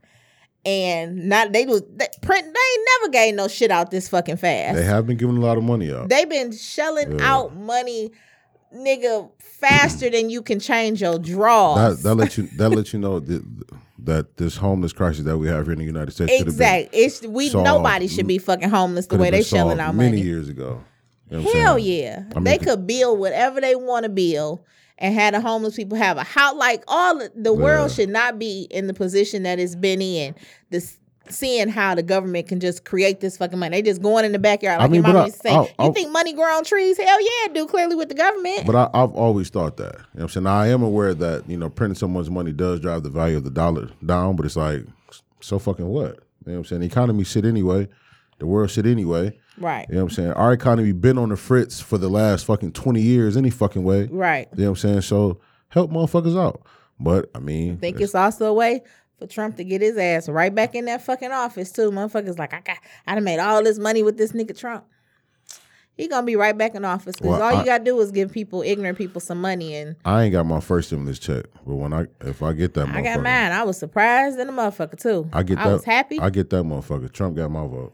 and 0.65 1.27
not 1.29 1.51
they 1.51 1.65
was 1.65 1.81
they, 1.95 2.07
print. 2.21 2.43
They 2.45 2.47
ain't 2.49 2.87
never 3.01 3.11
gave 3.11 3.35
no 3.35 3.47
shit 3.49 3.69
out 3.69 3.91
this 3.91 4.07
fucking 4.09 4.37
fast. 4.37 4.75
They 4.77 4.83
have 4.85 5.05
been 5.05 5.17
giving 5.17 5.37
a 5.37 5.41
lot 5.41 5.57
of 5.57 5.63
money 5.65 5.93
out. 5.93 6.07
They 6.09 6.25
been 6.25 6.51
shelling 6.53 7.19
Yeah. 7.19 7.33
out 7.33 7.55
money, 7.55 8.11
nigga, 8.75 9.29
faster 9.39 10.09
than 10.09 10.29
you 10.29 10.41
can 10.41 10.59
change 10.59 11.01
your 11.01 11.19
drawers. 11.19 11.97
That 12.01 12.09
that 12.09 12.15
let 12.15 12.37
you 12.37 12.47
that 12.57 12.69
let 12.69 12.93
you 12.93 12.99
know 12.99 13.19
that, 13.19 13.43
that 14.05 14.37
this 14.37 14.57
homeless 14.57 14.93
crisis 14.93 15.25
that 15.25 15.37
we 15.37 15.47
have 15.47 15.65
here 15.65 15.73
in 15.73 15.79
the 15.79 15.85
United 15.85 16.11
States 16.11 16.31
could 16.31 16.47
have 16.47 16.57
been 16.57 16.75
exactly. 16.75 16.99
It's 16.99 17.21
we 17.23 17.49
solved 17.49 17.65
nobody 17.65 18.07
should 18.07 18.27
be 18.27 18.37
fucking 18.37 18.69
homeless 18.69 19.07
the 19.07 19.17
way 19.17 19.29
they 19.29 19.43
shelling 19.43 19.79
out 19.79 19.95
many 19.95 20.17
money. 20.17 20.21
years 20.21 20.49
ago. 20.49 20.83
You 21.29 21.37
know 21.41 21.51
Hell 21.53 21.79
yeah. 21.79 22.23
I 22.31 22.35
mean, 22.35 22.43
they 22.43 22.57
could 22.59 22.85
build 22.85 23.19
whatever 23.19 23.59
they 23.59 23.75
want 23.75 24.03
to 24.03 24.09
build 24.09 24.63
and 24.97 25.13
have 25.15 25.33
the 25.33 25.41
homeless 25.41 25.75
people 25.75 25.97
have 25.97 26.17
a 26.17 26.23
house. 26.23 26.55
Like 26.55 26.83
all 26.87 27.17
the- 27.17 27.31
the 27.35 27.51
world 27.53 27.89
Yeah. 27.89 27.95
should 27.95 28.09
not 28.09 28.37
be 28.39 28.67
in 28.69 28.87
the 28.87 28.93
position 28.93 29.43
that 29.43 29.59
it's 29.59 29.75
been 29.75 30.01
in. 30.01 30.35
This 30.69 30.97
seeing 31.29 31.67
how 31.69 31.95
the 31.95 32.03
government 32.03 32.47
can 32.47 32.59
just 32.59 32.85
create 32.85 33.19
this 33.19 33.37
fucking 33.37 33.57
money. 33.59 33.77
They 33.77 33.81
just 33.89 34.01
going 34.01 34.25
in 34.25 34.31
the 34.31 34.39
backyard 34.39 34.79
I 34.79 34.83
like 34.83 34.91
mean, 34.91 35.03
your 35.03 35.07
mama 35.13 35.19
I- 35.21 35.25
used 35.25 35.41
to 35.41 35.49
say. 35.49 35.55
I- 35.79 35.85
you 35.85 35.93
think 35.93 36.11
money 36.11 36.33
grow 36.33 36.45
on 36.57 36.63
trees? 36.63 36.97
Hell 36.97 37.21
yeah, 37.21 37.53
do 37.53 37.65
clearly 37.67 37.95
with 37.95 38.09
the 38.09 38.15
government. 38.15 38.65
But 38.65 38.75
I, 38.75 38.89
I've 38.93 39.11
always 39.13 39.49
thought 39.49 39.77
that. 39.77 39.93
You 39.93 39.99
know 39.99 40.03
what 40.13 40.21
I'm 40.23 40.29
saying? 40.29 40.43
Now, 40.45 40.55
I 40.57 40.67
am 40.67 40.83
aware 40.83 41.13
that, 41.13 41.49
you 41.49 41.57
know, 41.57 41.69
printing 41.69 41.95
so 41.95 42.07
much 42.07 42.29
money 42.29 42.51
does 42.51 42.79
drive 42.79 43.03
the 43.03 43.09
value 43.09 43.37
of 43.37 43.43
the 43.43 43.49
dollar 43.51 43.89
down, 44.05 44.35
but 44.35 44.45
it's 44.45 44.55
like, 44.55 44.85
so 45.41 45.59
fucking 45.59 45.87
what? 45.87 46.19
You 46.45 46.51
know 46.51 46.53
what 46.53 46.57
I'm 46.57 46.65
saying? 46.65 46.79
The 46.81 46.87
economy 46.87 47.23
shit 47.23 47.45
anyway. 47.45 47.87
The 48.39 48.45
world 48.45 48.69
shit 48.69 48.85
anyway. 48.85 49.37
right. 49.57 49.85
You 49.89 49.95
know 49.95 50.03
what 50.03 50.11
I'm 50.11 50.15
saying? 50.15 50.33
Our 50.33 50.51
economy 50.53 50.91
been 50.91 51.17
on 51.17 51.29
the 51.29 51.37
fritz 51.37 51.79
for 51.79 51.97
the 51.97 52.09
last 52.09 52.45
fucking 52.45 52.73
20 52.73 53.01
years 53.01 53.37
any 53.37 53.49
fucking 53.49 53.83
way. 53.83 54.07
Right. 54.11 54.47
You 54.55 54.65
know 54.65 54.71
what 54.71 54.83
I'm 54.83 54.89
saying? 54.89 55.01
So 55.01 55.39
help 55.69 55.89
motherfuckers 55.91 56.37
out. 56.37 56.61
But, 56.99 57.29
I 57.35 57.39
mean, 57.39 57.77
think 57.77 57.99
it's 57.99 58.15
also 58.15 58.45
a 58.45 58.53
way 58.53 58.81
for 59.17 59.27
Trump 59.27 59.57
to 59.57 59.63
get 59.63 59.81
his 59.81 59.97
ass 59.97 60.27
right 60.29 60.53
back 60.53 60.75
in 60.75 60.85
that 60.85 61.01
fucking 61.01 61.31
office 61.31 61.71
too. 61.71 61.91
Motherfuckers 61.91 62.37
like 62.37 62.53
I 62.53 62.61
got 62.61 62.77
I 63.07 63.15
done 63.15 63.23
made 63.23 63.39
all 63.39 63.63
this 63.63 63.79
money 63.79 64.03
with 64.03 64.17
this 64.17 64.31
nigga 64.33 64.57
Trump. 64.57 64.85
He 65.97 66.09
gonna 66.09 66.25
be 66.25 66.35
right 66.35 66.57
back 66.57 66.75
in 66.75 66.83
office 66.83 67.15
because 67.15 67.31
Well, 67.39 67.41
all 67.41 67.57
you 67.57 67.63
gotta 67.65 67.83
do 67.83 67.97
is 68.01 68.11
give 68.11 68.29
people 68.31 68.61
ignorant 68.61 68.97
people 68.97 69.21
some 69.21 69.39
money 69.39 69.75
and 69.75 69.95
I 70.03 70.23
ain't 70.23 70.33
got 70.33 70.45
my 70.45 70.59
first 70.59 70.89
stimulus 70.89 71.19
check. 71.19 71.45
But 71.65 71.75
when 71.75 71.93
I, 71.93 72.07
if 72.19 72.43
I 72.43 72.51
get 72.51 72.73
that 72.73 72.89
I 72.89 73.01
got 73.01 73.21
mine. 73.21 73.53
I 73.53 73.63
was 73.63 73.77
surprised 73.77 74.37
in 74.37 74.49
a 74.49 74.51
motherfucker 74.51 74.99
too. 74.99 75.29
I 75.31 75.43
get 75.43 75.57
I 75.57 75.69
that. 75.69 75.73
was 75.73 75.85
happy. 75.85 76.19
I 76.19 76.29
get 76.29 76.49
that 76.49 76.63
motherfucker. 76.63 77.09
Trump 77.11 77.37
got 77.37 77.49
my 77.49 77.61
vote. 77.65 77.93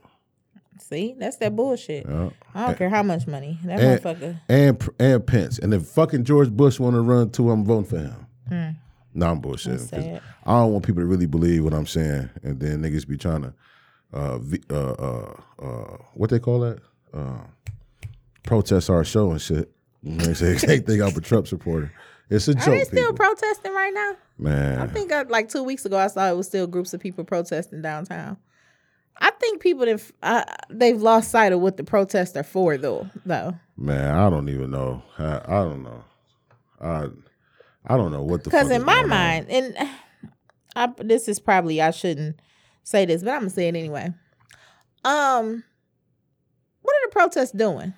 See, 0.80 1.16
that's 1.18 1.38
that 1.38 1.56
bullshit. 1.56 2.08
Yeah. 2.10 2.32
I 2.56 2.66
don't 2.66 2.78
care 2.78 2.90
how 2.90 3.04
much 3.04 3.28
money 3.28 3.60
that 3.66 3.80
And, 3.80 4.02
motherfucker. 4.02 4.40
and 4.50 4.90
and 5.00 5.28
Pence. 5.28 5.60
And 5.60 5.72
if 5.72 5.84
fucking 5.86 6.24
George 6.24 6.50
Bush 6.50 6.80
want 6.80 6.96
to 6.96 7.02
run 7.02 7.30
too, 7.30 7.52
I'm 7.52 7.64
voting 7.64 7.86
for 7.86 8.00
him. 8.00 8.26
Hmm. 8.50 8.70
No, 9.14 9.32
I'm 9.32 9.42
bullshitting. 9.42 10.22
I 10.46 10.52
don't 10.52 10.72
want 10.72 10.86
people 10.86 11.02
to 11.02 11.08
really 11.08 11.26
believe 11.26 11.64
what 11.64 11.74
I'm 11.74 11.88
saying, 11.88 12.30
and 12.44 12.60
then 12.60 12.82
niggas 12.82 13.08
be 13.08 13.18
trying 13.18 13.44
to, 13.44 13.54
uh, 14.14 14.38
v- 14.38 14.64
uh, 14.70 14.92
uh, 14.92 15.34
uh, 15.62 15.98
what 16.14 16.30
they 16.30 16.40
call 16.40 16.62
that, 16.62 16.80
uh, 17.14 17.44
protest 18.44 18.90
our 18.90 19.04
show 19.04 19.32
and 19.32 19.42
shit. 19.42 19.72
You 20.02 20.14
know, 20.14 20.26
they 20.26 20.34
say 20.34 20.54
they 20.68 20.80
think 20.80 21.02
I'm 21.02 21.16
a 21.16 21.22
Trump 21.22 21.48
supporter. 21.48 21.92
It's 22.30 22.48
a 22.48 22.56
joke. 22.56 22.68
Are 22.70 22.72
they 22.72 22.84
still 22.86 23.12
people. 23.12 23.26
protesting 23.26 23.74
right 23.74 23.94
now? 23.94 24.14
man. 24.38 24.80
I 24.80 24.88
think 24.88 25.12
I, 25.12 25.24
like 25.24 25.50
two 25.50 25.64
weeks 25.64 25.86
ago 25.86 25.98
I 25.98 26.08
saw 26.08 26.30
it 26.30 26.36
was 26.36 26.48
still 26.48 26.66
groups 26.68 26.94
of 26.94 27.00
people 27.00 27.24
protesting 27.24 27.82
downtown. 27.82 28.38
I 29.20 29.30
think 29.32 29.62
people 29.62 29.86
have 29.86 30.12
uh, 30.24 30.44
they've 30.70 31.00
lost 31.00 31.30
sight 31.30 31.52
of 31.54 31.60
what 31.60 31.78
the 31.78 31.84
protests 31.84 32.36
are 32.36 32.44
for 32.44 32.78
though. 32.78 33.08
Though 33.26 33.56
Man, 33.78 34.16
I 34.16 34.30
don't 34.30 34.50
even 34.50 34.72
know. 34.72 35.04
I, 35.20 35.42
I 35.46 35.64
don't 35.64 35.84
know. 35.84 36.04
I 36.82 37.08
I 37.86 37.98
don't 37.98 38.12
know 38.12 38.24
what 38.24 38.44
the 38.44 38.50
because 38.50 38.70
in 38.72 38.84
my 38.86 38.94
going 38.94 39.04
on. 39.06 39.10
mind, 39.10 39.46
and 39.50 39.90
I 40.76 40.90
this 41.00 41.28
is 41.28 41.40
probably 41.40 41.82
I 41.82 41.92
shouldn't 41.92 42.40
say 42.84 43.06
this, 43.06 43.24
but 43.24 43.32
I'm 43.32 43.40
gonna 43.42 43.50
say 43.50 43.68
it 43.68 43.76
anyway. 43.76 44.14
Um, 45.04 45.64
what 46.82 46.94
are 46.94 47.08
the 47.10 47.12
protests 47.12 47.52
doing? 47.52 47.94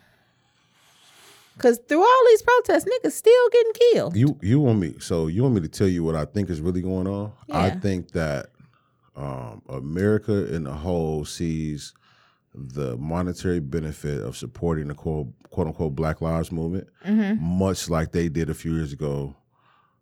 Because 1.56 1.80
through 1.88 2.02
all 2.02 2.24
these 2.30 2.42
protests, 2.42 2.86
niggas 2.86 3.12
still 3.12 3.50
getting 3.52 3.74
killed. 3.92 4.16
You 4.16 4.38
you 4.42 4.60
want 4.60 4.80
me 4.80 4.96
so 5.00 5.28
you 5.28 5.44
want 5.44 5.56
me 5.56 5.62
to 5.62 5.68
tell 5.68 5.88
you 5.88 6.04
what 6.04 6.16
I 6.16 6.26
think 6.26 6.50
is 6.50 6.62
really 6.62 6.82
going 6.82 7.08
on? 7.08 7.32
I 7.52 7.72
think 7.72 8.12
that 8.14 8.48
um, 9.16 9.62
America 9.70 10.54
in 10.54 10.64
the 10.64 10.72
whole 10.74 11.26
sees 11.26 11.94
the 12.56 12.98
monetary 12.98 13.60
benefit 13.60 14.22
of 14.22 14.38
supporting 14.38 14.88
the 14.88 14.94
quote, 14.96 15.28
quote 15.50 15.68
unquote 15.68 15.96
Black 15.96 16.22
Lives 16.22 16.52
Movement, 16.52 16.88
Mm-hmm. 17.06 17.44
much 17.44 17.90
like 17.90 18.12
they 18.12 18.30
did 18.30 18.50
a 18.50 18.54
few 18.54 18.74
years 18.76 18.94
ago 18.94 19.36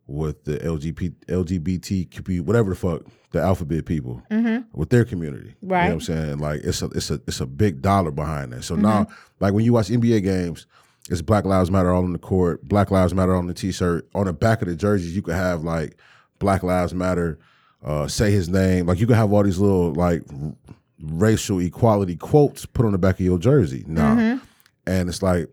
with 0.08 0.44
the 0.44 0.58
LGBT 0.58 1.14
LGBTQ 1.28 2.42
whatever 2.42 2.72
the 2.72 2.76
fuck 2.76 3.04
the 3.32 3.40
alphabet 3.42 3.86
people 3.86 4.22
Mm-hmm. 4.30 4.78
with 4.78 4.90
their 4.90 5.06
community. 5.06 5.56
Right. 5.62 5.84
You 5.84 5.90
know 5.90 5.96
what 5.96 6.10
I'm 6.10 6.16
saying? 6.16 6.38
Like 6.40 6.62
it's 6.64 6.82
a 6.82 6.86
it's 6.88 7.10
a 7.12 7.22
it's 7.28 7.40
a 7.40 7.46
big 7.46 7.82
dollar 7.82 8.12
behind 8.12 8.52
that. 8.54 8.64
So 8.64 8.76
now 8.76 9.08
like 9.40 9.54
when 9.54 9.64
you 9.64 9.74
watch 9.74 9.88
NBA 9.88 10.24
games, 10.24 10.68
it's 11.10 11.22
Black 11.22 11.46
Lives 11.46 11.72
Matter 11.72 11.92
all 11.94 12.04
on 12.04 12.14
the 12.14 12.20
court, 12.20 12.64
Black 12.68 12.92
Lives 12.92 13.14
Matter 13.14 13.36
on 13.36 13.48
the 13.48 13.54
t-shirt. 13.54 14.08
On 14.14 14.26
the 14.26 14.34
back 14.34 14.62
of 14.62 14.68
the 14.68 14.76
jerseys, 14.76 15.16
you 15.16 15.22
could 15.22 15.36
have 15.36 15.64
like 15.64 15.98
Black 16.40 16.62
Lives 16.64 16.94
Matter, 16.94 17.40
uh, 17.84 18.08
say 18.08 18.32
his 18.32 18.50
name. 18.50 18.86
Like 18.88 19.00
you 19.00 19.08
could 19.08 19.16
have 19.16 19.32
all 19.32 19.44
these 19.44 19.60
little 19.60 19.94
like 19.94 20.24
r- 20.32 20.54
racial 21.02 21.60
equality 21.60 22.16
quotes 22.18 22.66
put 22.66 22.86
on 22.86 22.92
the 22.92 22.98
back 22.98 23.16
of 23.16 23.26
your 23.26 23.40
jersey. 23.40 23.84
Nah. 23.88 24.40
And 24.86 25.10
it's 25.10 25.22
like 25.24 25.48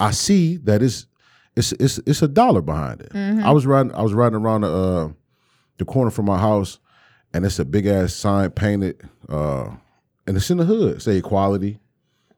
I 0.00 0.12
see 0.12 0.56
that 0.58 0.82
it's 0.82 1.06
it's 1.58 1.72
it's 1.72 1.98
it's 2.06 2.22
a 2.22 2.28
dollar 2.28 2.62
behind 2.62 3.00
it. 3.02 3.10
I 3.14 3.50
was 3.50 3.66
riding 3.66 3.92
I 3.94 4.02
was 4.02 4.14
riding 4.14 4.36
around 4.36 4.62
the 4.62 4.72
uh, 4.72 5.08
the 5.78 5.84
corner 5.84 6.10
from 6.10 6.26
my 6.26 6.38
house 6.38 6.78
and 7.34 7.44
it's 7.44 7.58
a 7.58 7.64
big 7.64 7.86
ass 7.86 8.14
sign 8.14 8.50
painted, 8.50 9.00
uh, 9.28 9.70
and 10.26 10.36
it's 10.36 10.50
in 10.50 10.58
the 10.58 10.64
hood. 10.64 11.02
Say 11.02 11.16
equality. 11.18 11.68
You 11.68 11.74
know 11.74 11.80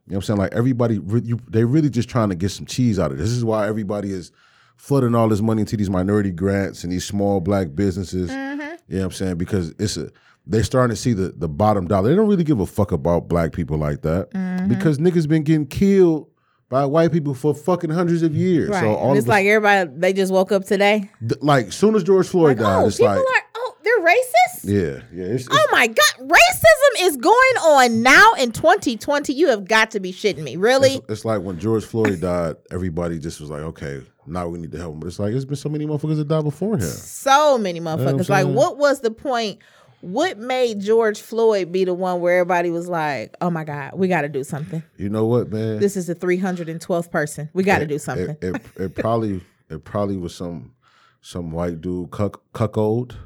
what 0.06 0.16
I'm 0.16 0.22
saying? 0.22 0.38
Like 0.38 0.52
everybody, 0.52 0.98
re- 0.98 1.22
you, 1.24 1.38
they 1.48 1.64
really 1.64 1.90
just 1.90 2.09
trying 2.09 2.30
to 2.30 2.35
get 2.35 2.50
some 2.50 2.66
cheese 2.66 2.98
out 2.98 3.12
of 3.12 3.18
this. 3.18 3.28
This 3.28 3.37
is 3.37 3.44
why 3.44 3.68
everybody 3.68 4.11
is 4.11 4.33
flooding 4.76 5.14
all 5.14 5.28
this 5.28 5.40
money 5.40 5.61
into 5.61 5.76
these 5.76 5.90
minority 5.90 6.33
grants 6.33 6.83
and 6.83 6.92
these 6.92 7.04
small 7.04 7.40
black 7.40 7.68
businesses. 7.74 8.30
You 8.88 8.96
know 8.96 8.98
what 8.98 9.04
I'm 9.04 9.11
saying? 9.12 9.37
Because 9.37 9.72
it's 9.78 9.96
a 9.96 10.11
they're 10.46 10.64
starting 10.64 10.94
to 10.94 11.00
see 11.00 11.12
the 11.12 11.28
the 11.37 11.48
bottom 11.48 11.87
dollar. 11.87 12.09
They 12.09 12.16
don't 12.16 12.28
really 12.28 12.44
give 12.44 12.59
a 12.59 12.66
fuck 12.66 12.90
about 12.90 13.28
black 13.28 13.52
people 13.52 13.78
like 13.78 14.02
that 14.02 14.30
because 14.68 14.98
niggas 14.98 15.28
been 15.28 15.44
getting 15.44 15.66
killed 15.66 16.28
by 16.70 16.87
white 16.87 17.12
people 17.12 17.35
for 17.35 17.52
fucking 17.54 17.90
hundreds 17.90 18.22
of 18.22 18.35
years. 18.35 18.70
Right. 18.70 18.80
So 18.80 18.94
all 18.94 19.11
and 19.11 19.18
it's 19.18 19.26
like 19.28 19.44
everybody 19.44 19.90
they 19.98 20.12
just 20.14 20.33
woke 20.33 20.52
up 20.52 20.64
today. 20.64 21.11
th- 21.20 21.42
like 21.42 21.72
soon 21.72 21.94
as 21.96 22.02
George 22.04 22.28
Floyd 22.28 22.56
Like, 22.56 22.59
died, 22.59 22.83
oh, 22.85 22.87
it's 22.87 22.96
people 22.96 23.12
like 23.16 23.18
are 23.26 23.42
oh 23.56 23.74
they're 23.83 24.00
racist. 24.00 24.64
yeah, 24.64 25.02
yeah. 25.12 25.35
It's, 25.35 25.46
it's, 25.46 25.48
Oh 25.50 25.66
my 25.72 25.87
god, 25.88 25.96
racism 26.20 27.06
is 27.06 27.16
going 27.16 27.35
on 27.37 28.02
now 28.02 28.33
in 28.38 28.52
2020. 28.52 29.33
You 29.35 29.48
have 29.48 29.66
got 29.66 29.90
to 29.90 30.00
be 30.00 30.12
shitting 30.12 30.42
me. 30.42 30.56
Really? 30.56 30.94
It's, 30.96 31.06
it's 31.11 31.24
like 31.24 31.42
when 31.42 31.59
George 31.59 31.85
Floyd 31.85 32.20
died, 32.20 32.56
everybody 32.70 33.18
just 33.18 33.40
was 33.40 33.50
like, 33.50 33.62
okay, 33.62 34.02
now 34.26 34.46
we 34.48 34.59
need 34.59 34.70
to 34.72 34.78
help 34.78 34.94
him. 34.94 35.00
But 35.00 35.09
it's 35.09 35.18
like, 35.18 35.33
it's 35.35 35.44
been 35.44 35.56
so 35.56 35.68
many 35.68 35.87
motherfuckers 35.87 36.16
that 36.16 36.28
died 36.28 36.44
before 36.44 36.74
him. 36.74 36.83
So 36.83 37.59
many 37.59 37.80
motherfuckers. 37.80 38.30
I'm 38.30 38.46
like, 38.46 38.56
what 38.56 38.76
was 38.78 39.00
the 39.00 39.11
point? 39.11 39.59
What 40.00 40.38
made 40.38 40.80
George 40.80 41.20
Floyd 41.20 41.70
be 41.72 41.84
the 41.84 41.94
one 41.94 42.20
where 42.20 42.38
everybody 42.38 42.70
was 42.70 42.88
like, 42.88 43.36
"Oh 43.40 43.50
my 43.50 43.64
God, 43.64 43.92
we 43.94 44.08
got 44.08 44.22
to 44.22 44.28
do 44.28 44.42
something. 44.44 44.82
You 44.96 45.08
know 45.08 45.26
what, 45.26 45.50
man? 45.52 45.78
This 45.78 45.96
is 45.96 46.06
the 46.06 46.14
312th 46.14 47.10
person. 47.10 47.50
We 47.52 47.62
got 47.62 47.80
to 47.80 47.86
do 47.86 47.98
something." 47.98 48.36
It, 48.40 48.56
it, 48.56 48.62
it 48.76 48.94
probably 48.94 49.42
it 49.68 49.84
probably 49.84 50.16
was 50.16 50.34
some 50.34 50.74
some 51.20 51.50
white 51.50 51.80
dude 51.80 52.10
cuck, 52.10 52.42
cuckold 52.52 53.16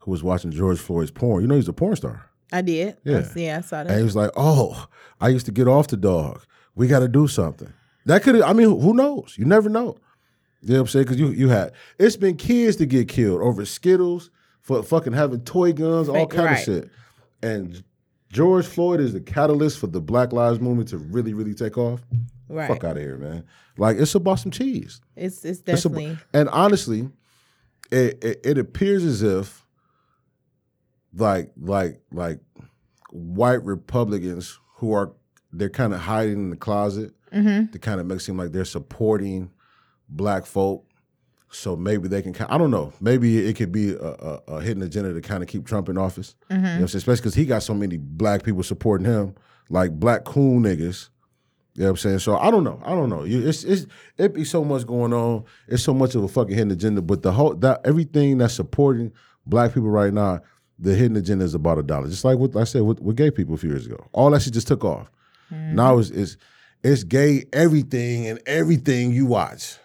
who 0.00 0.10
was 0.10 0.22
watching 0.22 0.50
George 0.50 0.78
Floyd's 0.78 1.10
porn. 1.10 1.42
You 1.42 1.48
know, 1.48 1.56
he's 1.56 1.68
a 1.68 1.72
porn 1.72 1.96
star. 1.96 2.30
I 2.52 2.62
did. 2.62 2.96
Yeah. 3.04 3.18
I, 3.18 3.38
yeah, 3.38 3.58
I 3.58 3.60
saw 3.60 3.84
that. 3.84 3.90
And 3.90 3.98
he 3.98 4.04
was 4.04 4.16
like, 4.16 4.30
"Oh, 4.36 4.86
I 5.20 5.28
used 5.28 5.46
to 5.46 5.52
get 5.52 5.68
off 5.68 5.88
the 5.88 5.96
dog. 5.96 6.42
We 6.74 6.86
got 6.86 7.00
to 7.00 7.08
do 7.08 7.26
something." 7.28 7.72
That 8.06 8.22
could, 8.22 8.40
I 8.40 8.54
mean, 8.54 8.80
who 8.80 8.94
knows? 8.94 9.34
You 9.36 9.44
never 9.44 9.68
know. 9.68 9.98
You 10.62 10.70
know 10.70 10.74
what 10.74 10.80
I'm 10.80 10.86
saying? 10.88 11.04
Because 11.04 11.20
you 11.20 11.28
you 11.28 11.48
had 11.48 11.72
it's 11.98 12.16
been 12.16 12.36
kids 12.36 12.76
to 12.76 12.86
get 12.86 13.08
killed 13.08 13.42
over 13.42 13.64
Skittles 13.64 14.30
for 14.68 14.82
fucking 14.82 15.14
having 15.14 15.40
toy 15.40 15.72
guns, 15.72 16.08
all 16.10 16.26
kind 16.26 16.44
right. 16.44 16.58
of 16.58 16.64
shit. 16.64 16.90
And 17.42 17.82
George 18.30 18.66
Floyd 18.66 19.00
is 19.00 19.14
the 19.14 19.20
catalyst 19.20 19.78
for 19.78 19.86
the 19.86 20.00
Black 20.02 20.34
Lives 20.34 20.60
Movement 20.60 20.90
to 20.90 20.98
really, 20.98 21.32
really 21.32 21.54
take 21.54 21.78
off. 21.78 22.02
Right. 22.50 22.68
Fuck 22.68 22.84
out 22.84 22.96
of 22.98 23.02
here, 23.02 23.16
man. 23.16 23.44
Like 23.78 23.96
it's 23.96 24.14
about 24.14 24.40
some 24.40 24.50
cheese. 24.52 25.00
It's 25.16 25.44
it's 25.44 25.60
It's 25.66 25.84
a- 25.84 25.88
definitely 25.88 26.18
and 26.34 26.48
honestly, 26.50 27.08
it, 27.90 28.22
it 28.22 28.40
it 28.44 28.58
appears 28.58 29.04
as 29.04 29.22
if 29.22 29.64
like 31.14 31.50
like 31.58 32.00
like 32.12 32.40
white 33.10 33.64
Republicans 33.64 34.58
who 34.76 34.92
are 34.92 35.12
they're 35.52 35.70
kind 35.70 35.94
of 35.94 36.00
hiding 36.00 36.34
in 36.34 36.50
the 36.50 36.56
closet 36.56 37.12
Mhm. 37.32 37.72
to 37.72 37.78
kind 37.78 38.00
of 38.00 38.06
make 38.06 38.16
it 38.18 38.20
seem 38.20 38.36
like 38.36 38.52
they're 38.52 38.64
supporting 38.64 39.50
black 40.08 40.44
folk. 40.46 40.84
So 41.50 41.76
maybe 41.76 42.08
they 42.08 42.22
can. 42.22 42.34
I 42.48 42.58
don't 42.58 42.70
know. 42.70 42.92
Maybe 43.00 43.38
it 43.38 43.56
could 43.56 43.72
be 43.72 43.92
a, 43.92 43.96
a, 43.98 44.40
a 44.48 44.60
hidden 44.60 44.82
agenda 44.82 45.14
to 45.14 45.20
kind 45.20 45.42
of 45.42 45.48
keep 45.48 45.66
Trump 45.66 45.88
in 45.88 45.96
office. 45.96 46.34
Mm-hmm. 46.50 46.54
You 46.54 46.60
know, 46.60 46.74
what 46.74 46.80
I'm 46.80 46.88
saying? 46.88 46.98
especially 46.98 47.22
because 47.22 47.34
he 47.34 47.46
got 47.46 47.62
so 47.62 47.74
many 47.74 47.96
black 47.96 48.42
people 48.42 48.62
supporting 48.62 49.06
him, 49.06 49.34
like 49.70 49.92
black 49.92 50.24
cool 50.24 50.60
niggas. 50.60 51.08
You 51.74 51.82
know 51.82 51.86
what 51.86 51.90
I'm 51.90 51.96
saying? 51.98 52.18
So 52.18 52.36
I 52.36 52.50
don't 52.50 52.64
know. 52.64 52.82
I 52.84 52.90
don't 52.90 53.08
know. 53.08 53.24
You, 53.24 53.48
it's 53.48 53.64
it's 53.64 53.86
it 54.18 54.34
be 54.34 54.44
so 54.44 54.64
much 54.64 54.86
going 54.86 55.12
on. 55.12 55.44
It's 55.68 55.82
so 55.82 55.94
much 55.94 56.14
of 56.14 56.24
a 56.24 56.28
fucking 56.28 56.54
hidden 56.54 56.70
agenda. 56.70 57.02
But 57.02 57.22
the 57.22 57.32
whole 57.32 57.54
that 57.54 57.80
everything 57.84 58.38
that's 58.38 58.54
supporting 58.54 59.12
black 59.46 59.72
people 59.72 59.88
right 59.88 60.12
now 60.12 60.40
the 60.78 60.94
hidden 60.94 61.16
agenda 61.16 61.44
is 61.44 61.54
about 61.54 61.78
a 61.78 61.82
dollar. 61.82 62.08
Just 62.08 62.24
like 62.24 62.38
what 62.38 62.54
I 62.56 62.64
said 62.64 62.82
with, 62.82 63.00
with 63.00 63.16
gay 63.16 63.30
people 63.30 63.54
a 63.54 63.58
few 63.58 63.70
years 63.70 63.86
ago. 63.86 64.06
All 64.12 64.30
that 64.30 64.42
shit 64.42 64.52
just 64.52 64.68
took 64.68 64.84
off. 64.84 65.10
Mm-hmm. 65.52 65.74
Now 65.74 65.98
it's, 65.98 66.10
it's 66.10 66.36
it's 66.82 67.04
gay 67.04 67.44
everything 67.52 68.26
and 68.28 68.40
everything 68.46 69.12
you 69.12 69.26
watch. 69.26 69.76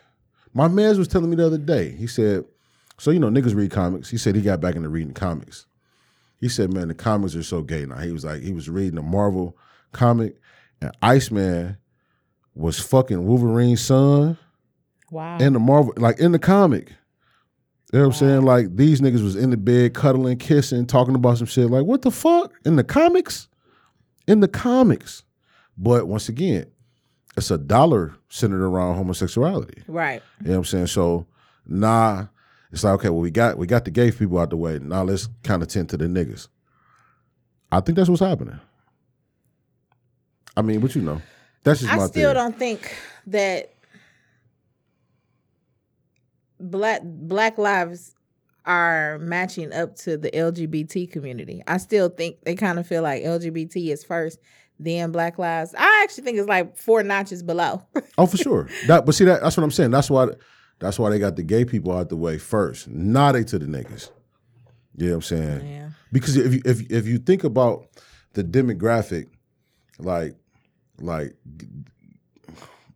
My 0.54 0.68
man 0.68 0.98
was 0.98 1.08
telling 1.08 1.30
me 1.30 1.36
the 1.36 1.46
other 1.46 1.58
day. 1.58 1.92
He 1.92 2.08
said, 2.08 2.46
"So 3.00 3.12
you 3.12 3.20
know 3.20 3.30
niggas 3.30 3.56
read 3.56 3.72
comics." 3.72 4.10
He 4.10 4.18
said 4.18 4.36
he 4.36 4.42
got 4.42 4.62
back 4.62 4.76
into 4.76 4.89
reading 4.89 5.13
comics. 5.13 5.66
He 6.39 6.50
said, 6.50 6.74
"Man, 6.74 6.89
the 6.89 6.94
comics 6.94 7.36
are 7.36 7.44
so 7.44 7.62
gay 7.62 7.86
now." 7.86 7.98
He 7.98 8.12
was 8.12 8.26
like, 8.26 8.42
he 8.42 8.52
was 8.52 8.70
reading 8.70 8.98
a 9.00 9.04
Marvel 9.04 9.58
comic, 9.92 10.36
and 10.82 10.92
Iceman 11.02 11.78
was 12.56 12.80
fucking 12.80 13.26
Wolverine's 13.26 13.82
son 13.82 14.38
Wow. 15.12 15.38
in 15.39 15.54
the 15.54 15.60
Marvel, 15.60 15.94
like 15.98 16.20
in 16.20 16.32
the 16.34 16.39
comic. 16.39 16.89
You 17.92 18.00
know 18.00 18.08
what 18.08 18.16
I'm 18.16 18.20
saying? 18.20 18.42
Like 18.44 18.76
these 18.76 19.02
niggas 19.02 19.24
was 19.24 19.36
in 19.36 19.52
the 19.52 19.58
bed, 19.58 19.94
cuddling, 19.94 20.38
kissing, 20.38 20.86
talking 20.86 21.16
about 21.16 21.38
some 21.38 21.48
shit. 21.48 21.70
Like, 21.70 21.86
what 21.86 22.02
the 22.02 22.12
fuck? 22.12 22.52
In 22.66 22.76
the 22.76 22.84
comics? 22.84 23.48
In 24.28 24.39
the 24.39 24.48
comics. 24.48 25.24
But 25.78 26.08
once 26.08 26.28
again, 26.30 26.66
it's 27.38 27.52
a 27.52 27.58
dollar 27.58 28.16
centered 28.34 28.65
around 28.65 28.96
homosexuality. 28.96 29.84
right. 29.88 30.24
You 30.41 30.48
know 30.48 30.52
what 30.54 30.58
I'm 30.58 30.65
saying? 30.65 30.88
So 30.88 31.28
nah, 31.67 32.26
it's 32.72 32.84
like, 32.84 32.96
okay, 32.96 33.10
well, 33.10 33.22
we 33.22 33.30
got 33.30 33.60
we 33.60 33.67
got 33.67 33.86
the 33.86 33.91
gay 33.91 34.12
people 34.12 34.39
out 34.39 34.50
the 34.50 34.58
way. 34.58 34.80
Now 34.80 35.04
let's 35.04 35.30
kind 35.43 35.62
of 35.62 35.67
tend 35.67 35.89
to 35.89 35.98
the 35.98 36.06
niggas. 36.06 36.48
I 37.72 37.80
think 37.80 37.96
that's 37.96 38.10
what's 38.10 38.22
happening. 38.22 38.60
I 40.58 40.63
mean, 40.63 40.80
but 40.80 40.96
you 40.96 41.04
know, 41.04 41.22
that's 41.63 41.82
just 41.82 41.93
I 41.93 41.98
my 41.98 42.08
still 42.08 42.32
theory. 42.32 42.34
don't 42.34 42.58
think 42.58 42.96
that 43.28 43.76
black 46.60 47.02
black 47.04 47.60
lives 47.60 48.15
are 48.65 49.19
matching 49.19 49.74
up 49.74 49.96
to 49.98 50.17
the 50.17 50.32
LGBT 50.32 51.12
community. 51.12 51.62
I 51.67 51.78
still 51.78 52.10
think 52.10 52.41
they 52.46 52.56
kind 52.56 52.80
of 52.80 52.88
feel 52.88 53.04
like 53.04 53.24
LGBT 53.24 53.91
is 53.91 54.04
first, 54.04 54.39
then 54.79 55.12
black 55.12 55.38
lives. 55.38 55.73
I 55.77 56.01
actually 56.03 56.23
think 56.23 56.38
it's 56.38 56.47
like 56.47 56.77
four 56.77 57.03
notches 57.03 57.43
below. 57.43 57.81
Oh, 58.17 58.27
for 58.27 58.38
sure. 58.38 58.69
That, 58.86 59.07
but 59.07 59.15
see, 59.15 59.25
that, 59.25 59.41
that's 59.41 59.57
what 59.57 59.63
I'm 59.63 59.71
saying. 59.71 59.89
That's 59.89 60.07
why. 60.09 60.27
That's 60.79 60.99
why 60.99 61.09
they 61.09 61.17
got 61.17 61.36
the 61.36 61.41
gay 61.43 61.65
people 61.65 61.91
out 61.97 62.09
the 62.09 62.15
way 62.17 62.38
first. 62.38 62.88
Not 62.88 63.31
they 63.31 63.43
to 63.45 63.57
the 63.57 63.65
niggas. 63.65 64.12
You 64.97 65.07
know 65.07 65.12
what 65.13 65.15
I'm 65.15 65.21
saying? 65.23 65.67
yeah. 65.67 65.89
Because 66.12 66.38
if 66.38 66.53
you 66.53 66.62
if 66.63 66.91
if 66.91 67.07
you 67.07 67.17
think 67.17 67.43
about 67.43 67.88
the 68.33 68.43
demographic, 68.43 69.29
like 69.97 70.36
like 70.99 71.33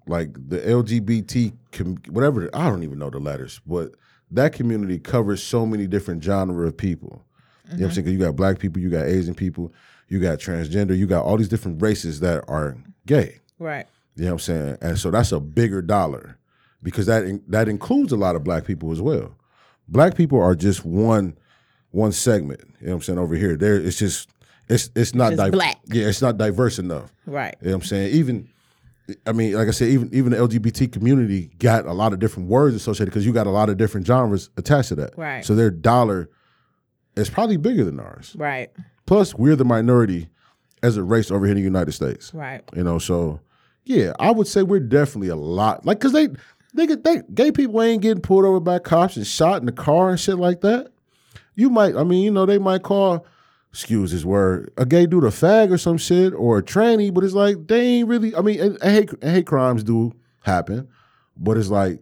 like 0.05 0.33
the 0.33 0.59
LGBT 0.59 1.53
com- 1.71 1.97
whatever 2.09 2.49
I 2.53 2.69
don't 2.69 2.83
even 2.83 2.99
know 2.99 3.09
the 3.09 3.19
letters, 3.19 3.59
but 3.65 3.95
that 4.31 4.53
community 4.53 4.99
covers 4.99 5.41
so 5.41 5.65
many 5.65 5.87
different 5.87 6.23
genre 6.23 6.67
of 6.67 6.77
people. 6.77 7.23
You 7.71 7.77
know 7.77 7.82
what 7.84 7.88
I'm 7.89 7.91
saying? 7.95 8.08
you 8.08 8.17
got 8.17 8.36
black 8.36 8.60
people, 8.60 8.82
you 8.82 8.89
got 8.89 9.06
Asian 9.06 9.36
people, 9.36 9.73
you 10.08 10.19
got 10.19 10.39
transgender, 10.39 10.97
you 10.97 11.06
got 11.08 11.25
all 11.25 11.38
these 11.38 11.49
different 11.49 11.82
races 11.82 12.19
that 12.21 12.43
are 12.47 12.77
gay. 13.06 13.39
Right. 13.60 13.88
You 14.15 14.25
know 14.25 14.30
what 14.30 14.34
I'm 14.34 14.39
saying? 14.39 14.77
And 14.82 14.97
so 14.97 15.12
that's 15.12 15.32
a 15.32 15.39
bigger 15.39 15.82
dollar 15.82 16.38
because 16.82 17.06
that 17.08 17.23
in, 17.23 17.43
that 17.47 17.67
includes 17.67 18.12
a 18.12 18.17
lot 18.17 18.36
of 18.36 18.43
black 18.43 18.65
people 18.65 18.91
as 18.91 19.01
well. 19.01 19.36
Black 19.88 20.15
people 20.15 20.41
are 20.41 20.56
just 20.56 20.86
one 20.86 21.38
one 21.91 22.12
segment. 22.12 22.62
You 22.80 22.88
know 22.88 22.93
what 22.93 22.95
I'm 22.97 23.01
saying 23.03 23.19
over 23.19 23.36
here. 23.36 23.56
There 23.58 23.75
it's 23.75 23.97
just 23.97 24.30
it's 24.69 24.89
it's 24.95 25.13
not 25.13 25.34
Just 25.34 25.51
black. 25.51 25.80
Yeah, 25.88 26.08
it's 26.08 26.21
not 26.21 26.38
diverse 26.38 26.80
enough. 26.80 27.13
Right. 27.25 27.56
You 27.62 27.67
know 27.67 27.77
what 27.77 27.84
I'm 27.84 27.88
saying? 27.88 28.13
Even 28.13 28.49
I 29.25 29.32
mean, 29.32 29.53
like 29.53 29.67
I 29.67 29.71
said, 29.71 29.89
even 29.89 30.10
even 30.13 30.32
the 30.32 30.38
LGBT 30.38 30.91
community 30.91 31.51
got 31.60 31.86
a 31.86 31.93
lot 31.93 32.13
of 32.13 32.19
different 32.19 32.49
words 32.49 32.75
associated 32.75 33.12
because 33.12 33.25
you 33.25 33.34
got 33.34 33.47
a 33.47 33.51
lot 33.51 33.69
of 33.69 33.77
different 33.77 34.06
genres 34.06 34.49
attached 34.58 34.89
to 34.89 34.95
that. 34.95 35.17
Right. 35.17 35.45
So 35.45 35.56
their 35.56 35.69
dollar 35.71 36.30
is 37.17 37.30
probably 37.30 37.58
bigger 37.58 37.84
than 37.84 37.99
ours. 37.99 38.36
Right. 38.38 38.69
Plus, 39.06 39.34
we're 39.36 39.56
the 39.56 39.65
minority 39.65 40.30
as 40.84 40.97
a 40.97 41.03
race 41.03 41.32
over 41.32 41.45
here 41.45 41.53
in 41.53 41.58
the 41.58 41.63
United 41.63 41.91
States. 41.93 42.34
Right. 42.34 42.62
You 42.75 42.84
know, 42.84 42.99
so 42.99 43.39
yeah, 43.86 44.13
I 44.19 44.32
would 44.32 44.47
say 44.47 44.63
we're 44.63 44.80
definitely 44.80 45.30
a 45.30 45.36
lot 45.36 45.86
like 45.86 45.99
because 45.99 46.13
they 46.13 46.27
they 46.73 46.86
get 46.88 47.03
they 47.03 47.21
gay 47.34 47.51
people 47.51 47.82
ain't 47.82 48.01
getting 48.01 48.21
pulled 48.21 48.45
over 48.45 48.60
by 48.60 48.80
cops 48.80 49.15
and 49.17 49.25
shot 49.25 49.60
in 49.62 49.65
the 49.65 49.71
car 49.71 50.10
and 50.10 50.19
shit 50.19 50.38
like 50.38 50.62
that. 50.62 50.89
You 51.56 51.69
might, 51.69 51.95
I 51.95 52.03
mean, 52.03 52.23
you 52.23 52.30
know, 52.30 52.45
they 52.45 52.60
might 52.60 52.84
call, 52.84 53.25
excuse 53.71 54.12
this 54.12 54.23
word, 54.23 54.71
a 54.77 54.86
gay 54.86 55.08
dude 55.08 55.23
a 55.23 55.27
fag 55.30 55.71
or 55.71 55.77
some 55.80 55.97
shit 55.97 56.34
or 56.36 56.60
a 56.60 56.63
tranny, 56.63 57.12
but 57.12 57.23
it's 57.23 57.34
like 57.34 57.67
they 57.67 57.82
ain't 57.82 58.08
really. 58.08 58.36
I 58.36 58.41
mean, 58.41 58.60
and, 58.60 58.77
and 58.84 58.91
hate 58.91 59.10
and 59.21 59.32
hate 59.32 59.47
crimes 59.47 59.84
do 59.84 60.13
happen, 60.43 60.88
but 61.38 61.58
it's 61.58 61.69
like 61.69 62.01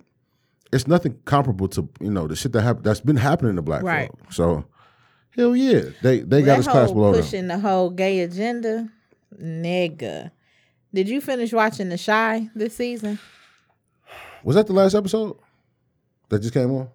it's 0.74 0.88
nothing 0.88 1.18
comparable 1.24 1.70
to 1.70 1.88
you 2.02 2.12
know 2.12 2.28
the 2.28 2.36
shit 2.36 2.52
that 2.52 2.64
happened 2.64 2.84
that's 2.84 3.00
been 3.00 3.16
happening 3.16 3.56
to 3.56 3.62
black 3.62 3.84
Right. 3.84 4.10
folk. 4.10 4.34
So 4.34 4.66
hell 5.36 5.56
yeah, 5.56 5.82
they 6.02 6.20
they 6.20 6.42
got 6.42 6.58
that 6.58 6.60
us 6.60 6.68
class 6.68 6.92
below 6.92 7.12
them. 7.14 7.22
pushing 7.22 7.48
the 7.48 7.60
whole 7.60 7.90
gay 7.90 8.22
agenda, 8.22 8.90
nigga. 9.42 10.32
Did 10.94 11.10
you 11.10 11.20
finish 11.22 11.52
watching 11.52 11.90
The 11.90 11.98
Chi 11.98 12.50
this 12.56 12.76
season? 12.76 13.20
Was 14.44 14.56
that 14.56 14.68
the 14.68 14.74
last 14.74 14.96
episode 14.96 15.38
that 16.30 16.40
just 16.40 16.54
came 16.54 16.72
on? 16.72 16.90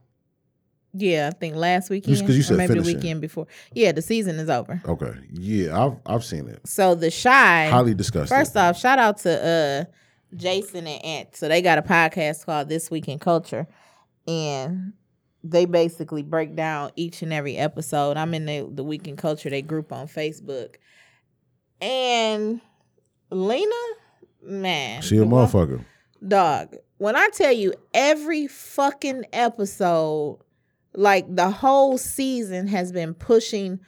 Yeah, 0.93 1.31
I 1.33 1.37
think 1.37 1.55
last 1.55 1.89
weekend 1.91 2.19
'cause 2.21 2.31
you 2.35 2.41
or 2.41 2.43
said 2.43 2.57
maybe 2.57 2.75
finishing. 2.75 2.93
the 2.95 2.99
weekend 2.99 3.21
before. 3.21 3.47
Yeah, 3.73 3.93
the 3.93 4.03
season 4.03 4.37
is 4.41 4.49
over. 4.51 4.83
Okay, 4.87 5.13
yeah, 5.33 5.85
I've 5.85 5.97
I've 6.07 6.25
seen 6.25 6.49
it. 6.49 6.67
So 6.67 6.95
The 6.97 7.11
Chi. 7.11 7.69
Highly 7.69 7.95
disgusting. 7.95 8.37
First 8.37 8.57
off, 8.57 8.77
shout 8.79 8.99
out 8.99 9.19
to 9.19 9.87
uh 9.91 9.93
Jason 10.35 10.87
and 10.87 11.05
Ant. 11.05 11.37
So 11.37 11.49
they 11.49 11.63
got 11.63 11.79
a 11.79 11.83
podcast 11.83 12.45
called 12.47 12.69
This 12.69 12.91
Week 12.91 13.07
in 13.09 13.19
Culture, 13.21 13.69
and 14.27 14.93
they 15.43 15.65
basically 15.65 16.23
break 16.23 16.55
down 16.55 16.91
each 16.97 17.23
and 17.23 17.33
every 17.33 17.57
episode. 17.57 18.17
I'm 18.17 18.35
in 18.35 18.47
the 18.47 18.69
the 18.71 18.85
Week 18.85 19.07
in 19.09 19.17
Culture 19.17 19.51
they 19.51 19.63
group 19.63 19.93
on 19.93 20.07
Facebook, 20.07 20.77
and 21.81 22.61
Lena, 23.31 23.75
man, 24.43 25.03
she 25.03 25.17
a 25.17 25.21
the 25.21 25.27
one- 25.27 25.47
motherfucker. 25.47 25.85
dog. 26.27 26.77
When 26.99 27.17
I 27.17 27.29
tell 27.33 27.53
you 27.53 27.73
every 27.95 28.47
fucking 28.47 29.25
episode, 29.33 30.41
like 30.95 31.35
the 31.35 31.51
whole 31.51 31.97
season 31.97 32.67
has 32.67 32.93
been 32.93 33.15
pushing 33.15 33.81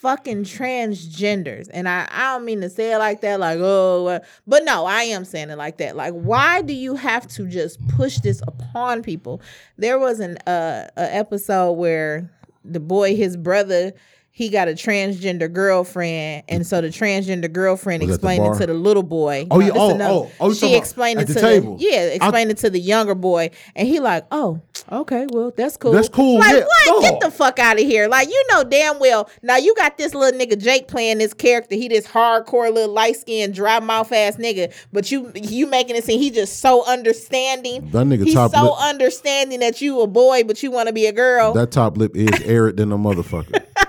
fucking 0.00 0.44
transgenders. 0.44 1.68
And 1.72 1.88
I, 1.88 2.08
I 2.10 2.34
don't 2.34 2.44
mean 2.44 2.60
to 2.60 2.70
say 2.70 2.92
it 2.92 2.98
like 2.98 3.20
that, 3.22 3.40
like, 3.40 3.58
oh, 3.60 4.20
but 4.46 4.64
no, 4.64 4.86
I 4.86 5.02
am 5.02 5.24
saying 5.24 5.50
it 5.50 5.58
like 5.58 5.78
that. 5.78 5.96
Like, 5.96 6.14
why 6.14 6.62
do 6.62 6.72
you 6.72 6.94
have 6.94 7.26
to 7.28 7.46
just 7.46 7.86
push 7.88 8.18
this 8.18 8.40
upon 8.46 9.02
people? 9.02 9.40
There 9.76 9.98
was 9.98 10.20
an 10.20 10.36
uh, 10.46 10.88
episode 10.96 11.72
where 11.72 12.30
the 12.64 12.80
boy, 12.80 13.16
his 13.16 13.36
brother, 13.36 13.92
he 14.38 14.50
got 14.50 14.68
a 14.68 14.70
transgender 14.72 15.52
girlfriend, 15.52 16.44
and 16.48 16.64
so 16.64 16.80
the 16.80 16.90
transgender 16.90 17.52
girlfriend 17.52 18.02
Was 18.04 18.10
the 18.10 18.14
explained 18.14 18.54
it 18.54 18.58
to 18.60 18.66
the 18.68 18.72
little 18.74 19.02
boy. 19.02 19.48
Oh, 19.50 19.58
No, 19.58 19.66
yeah, 19.66 19.72
oh, 19.74 19.90
another- 19.96 20.14
oh, 20.14 20.30
oh, 20.38 20.48
you 20.50 20.54
she 20.54 20.76
explained 20.76 21.20
it 21.20 21.26
the 21.26 21.34
to 21.34 21.40
table. 21.40 21.76
the 21.76 21.84
yeah, 21.84 22.02
explained 22.02 22.52
it 22.52 22.58
to 22.58 22.70
the 22.70 22.78
younger 22.78 23.16
boy, 23.16 23.50
and 23.74 23.88
he 23.88 23.98
like, 23.98 24.26
oh, 24.30 24.60
okay, 24.92 25.26
well, 25.30 25.52
that's 25.56 25.76
cool. 25.76 25.90
That's 25.90 26.08
cool, 26.08 26.38
Like 26.38 26.52
yeah, 26.54 26.64
what? 26.86 27.02
Get 27.02 27.18
the 27.20 27.32
fuck 27.32 27.58
out 27.58 27.80
of 27.80 27.84
here! 27.84 28.06
Like 28.06 28.28
you 28.28 28.44
know 28.50 28.62
damn 28.62 29.00
well. 29.00 29.28
Now 29.42 29.56
you 29.56 29.74
got 29.74 29.98
this 29.98 30.14
little 30.14 30.38
nigga 30.38 30.56
Jake 30.56 30.86
playing 30.86 31.18
this 31.18 31.34
character. 31.34 31.74
He 31.74 31.88
this 31.88 32.06
hardcore 32.06 32.72
little 32.72 32.94
light 32.94 33.16
skinned 33.16 33.54
dry 33.54 33.80
mouth 33.80 34.12
ass 34.12 34.36
nigga, 34.36 34.72
but 34.92 35.10
you 35.10 35.32
you 35.34 35.66
making 35.66 35.96
it 35.96 36.04
seem 36.04 36.20
he 36.20 36.30
just 36.30 36.60
so 36.60 36.84
understanding. 36.86 37.90
That 37.90 38.06
nigga 38.06 38.24
He's 38.24 38.34
top 38.34 38.52
so 38.52 38.62
lip- 38.62 38.74
understanding 38.82 39.58
that 39.60 39.80
you 39.80 40.00
a 40.00 40.06
boy, 40.06 40.44
but 40.44 40.62
you 40.62 40.70
want 40.70 40.86
to 40.86 40.92
be 40.92 41.06
a 41.06 41.12
girl. 41.12 41.54
That 41.54 41.72
top 41.72 41.96
lip 41.96 42.14
is 42.16 42.40
arid 42.42 42.76
than 42.76 42.92
a 42.92 42.98
motherfucker. 42.98 43.64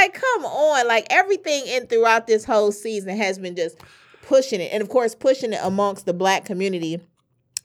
like 0.00 0.14
come 0.14 0.44
on. 0.44 0.86
Like 0.86 1.06
everything 1.10 1.66
in 1.66 1.86
throughout 1.86 2.26
this 2.26 2.44
whole 2.44 2.72
season 2.72 3.16
has 3.16 3.38
been 3.38 3.56
just 3.56 3.78
pushing 4.22 4.60
it. 4.60 4.70
And 4.72 4.82
of 4.82 4.88
course 4.88 5.14
pushing 5.14 5.52
it 5.52 5.60
amongst 5.62 6.06
the 6.06 6.12
black 6.12 6.44
community 6.44 7.00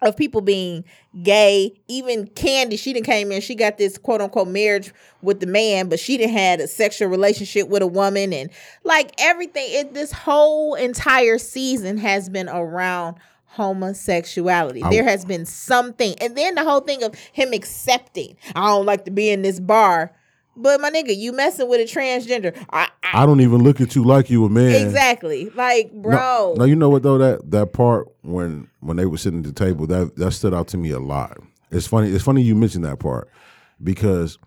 of 0.01 0.15
people 0.15 0.41
being 0.41 0.83
gay. 1.23 1.71
Even 1.87 2.27
candy 2.27 2.77
she 2.77 2.93
didn't 2.93 3.05
came 3.05 3.31
in. 3.31 3.41
She 3.41 3.55
got 3.55 3.77
this 3.77 3.97
quote 3.97 4.21
unquote 4.21 4.47
marriage 4.47 4.93
with 5.21 5.39
the 5.39 5.47
man 5.47 5.89
but 5.89 5.99
she 5.99 6.17
didn't 6.17 6.33
had 6.33 6.59
a 6.59 6.67
sexual 6.67 7.07
relationship 7.09 7.67
with 7.67 7.81
a 7.81 7.87
woman. 7.87 8.31
And 8.33 8.49
like 8.83 9.11
everything 9.19 9.65
it 9.67 9.93
this 9.93 10.11
whole 10.11 10.75
entire 10.75 11.37
season 11.37 11.97
has 11.97 12.29
been 12.29 12.49
around 12.49 13.17
homosexuality. 13.45 14.83
I- 14.83 14.89
there 14.89 15.03
has 15.03 15.25
been 15.25 15.45
something. 15.45 16.15
And 16.21 16.35
then 16.37 16.55
the 16.55 16.63
whole 16.63 16.81
thing 16.81 17.01
of 17.03 17.15
him 17.33 17.53
accepting 17.53 18.35
i 18.55 18.67
don't 18.67 18.85
like 18.85 19.05
to 19.05 19.11
be 19.11 19.29
in 19.29 19.41
this 19.41 19.59
bar 19.59 20.11
but 20.57 20.81
my 20.81 20.89
nigga, 20.89 21.15
you 21.15 21.31
messing 21.31 21.69
with 21.69 21.79
a 21.79 21.83
transgender. 21.99 22.55
I, 22.71 22.89
I, 23.03 23.23
I 23.23 23.25
don't 23.25 23.41
even 23.41 23.63
look 23.63 23.79
at 23.79 23.95
you 23.95 24.03
like 24.03 24.29
you 24.29 24.43
a 24.45 24.49
man. 24.49 24.85
exactly. 24.85 25.49
Like, 25.51 25.91
bro. 25.93 26.55
No, 26.57 26.65
you 26.65 26.75
know 26.75 26.89
what 26.89 27.03
though 27.03 27.17
that 27.17 27.51
that 27.51 27.73
part 27.73 28.07
when 28.23 28.67
when 28.81 28.97
they 28.97 29.05
were 29.05 29.17
sitting 29.17 29.39
at 29.39 29.45
the 29.45 29.53
table 29.53 29.87
that 29.87 30.15
that 30.17 30.31
stood 30.31 30.53
out 30.53 30.67
to 30.69 30.77
me 30.77 30.91
a 30.91 30.99
lot. 30.99 31.37
It's 31.71 31.87
funny. 31.87 32.09
It's 32.09 32.23
funny 32.23 32.41
you 32.41 32.55
mentioned 32.55 32.85
that 32.85 32.99
part 32.99 33.29
because 33.83 34.37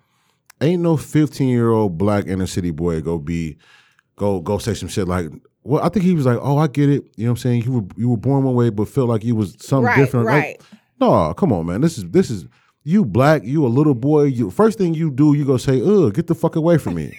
ain't 0.60 0.82
no 0.82 0.96
fifteen 0.96 1.48
year 1.48 1.70
old 1.70 1.96
black 1.98 2.26
inner 2.26 2.46
city 2.46 2.70
boy 2.70 3.00
go 3.00 3.18
be 3.18 3.56
go 4.16 4.40
go 4.40 4.58
say 4.58 4.74
some 4.74 4.88
shit 4.88 5.08
like. 5.08 5.26
Well, 5.62 5.84
I 5.84 5.90
think 5.90 6.06
he 6.06 6.14
was 6.14 6.24
like, 6.24 6.38
"Oh, 6.40 6.56
I 6.56 6.68
get 6.68 6.88
it." 6.88 7.04
You 7.16 7.26
know 7.26 7.32
what 7.32 7.34
I'm 7.34 7.36
saying? 7.42 7.62
You 7.64 7.72
were 7.72 7.84
you 7.96 8.08
were 8.08 8.16
born 8.16 8.44
one 8.44 8.54
way, 8.54 8.70
but 8.70 8.88
felt 8.88 9.10
like 9.10 9.22
you 9.22 9.34
was 9.34 9.56
something 9.60 9.84
Right, 9.84 9.96
different. 9.98 10.24
Like, 10.24 10.34
right. 10.42 10.60
no, 10.98 11.34
come 11.34 11.52
on, 11.52 11.66
man. 11.66 11.82
This 11.82 11.98
is 11.98 12.04
this 12.04 12.30
is 12.30 12.46
you 12.90 13.04
black. 13.04 13.44
You 13.44 13.66
a 13.66 13.68
little 13.68 13.94
boy. 13.94 14.24
You 14.24 14.50
first 14.50 14.78
thing 14.78 14.94
you 14.94 15.10
do, 15.10 15.34
you 15.34 15.44
go 15.44 15.56
say, 15.56 15.80
"Ugh, 15.80 16.12
get 16.14 16.26
the 16.26 16.34
fuck 16.34 16.56
away 16.56 16.76
from 16.78 16.94
me." 16.94 17.16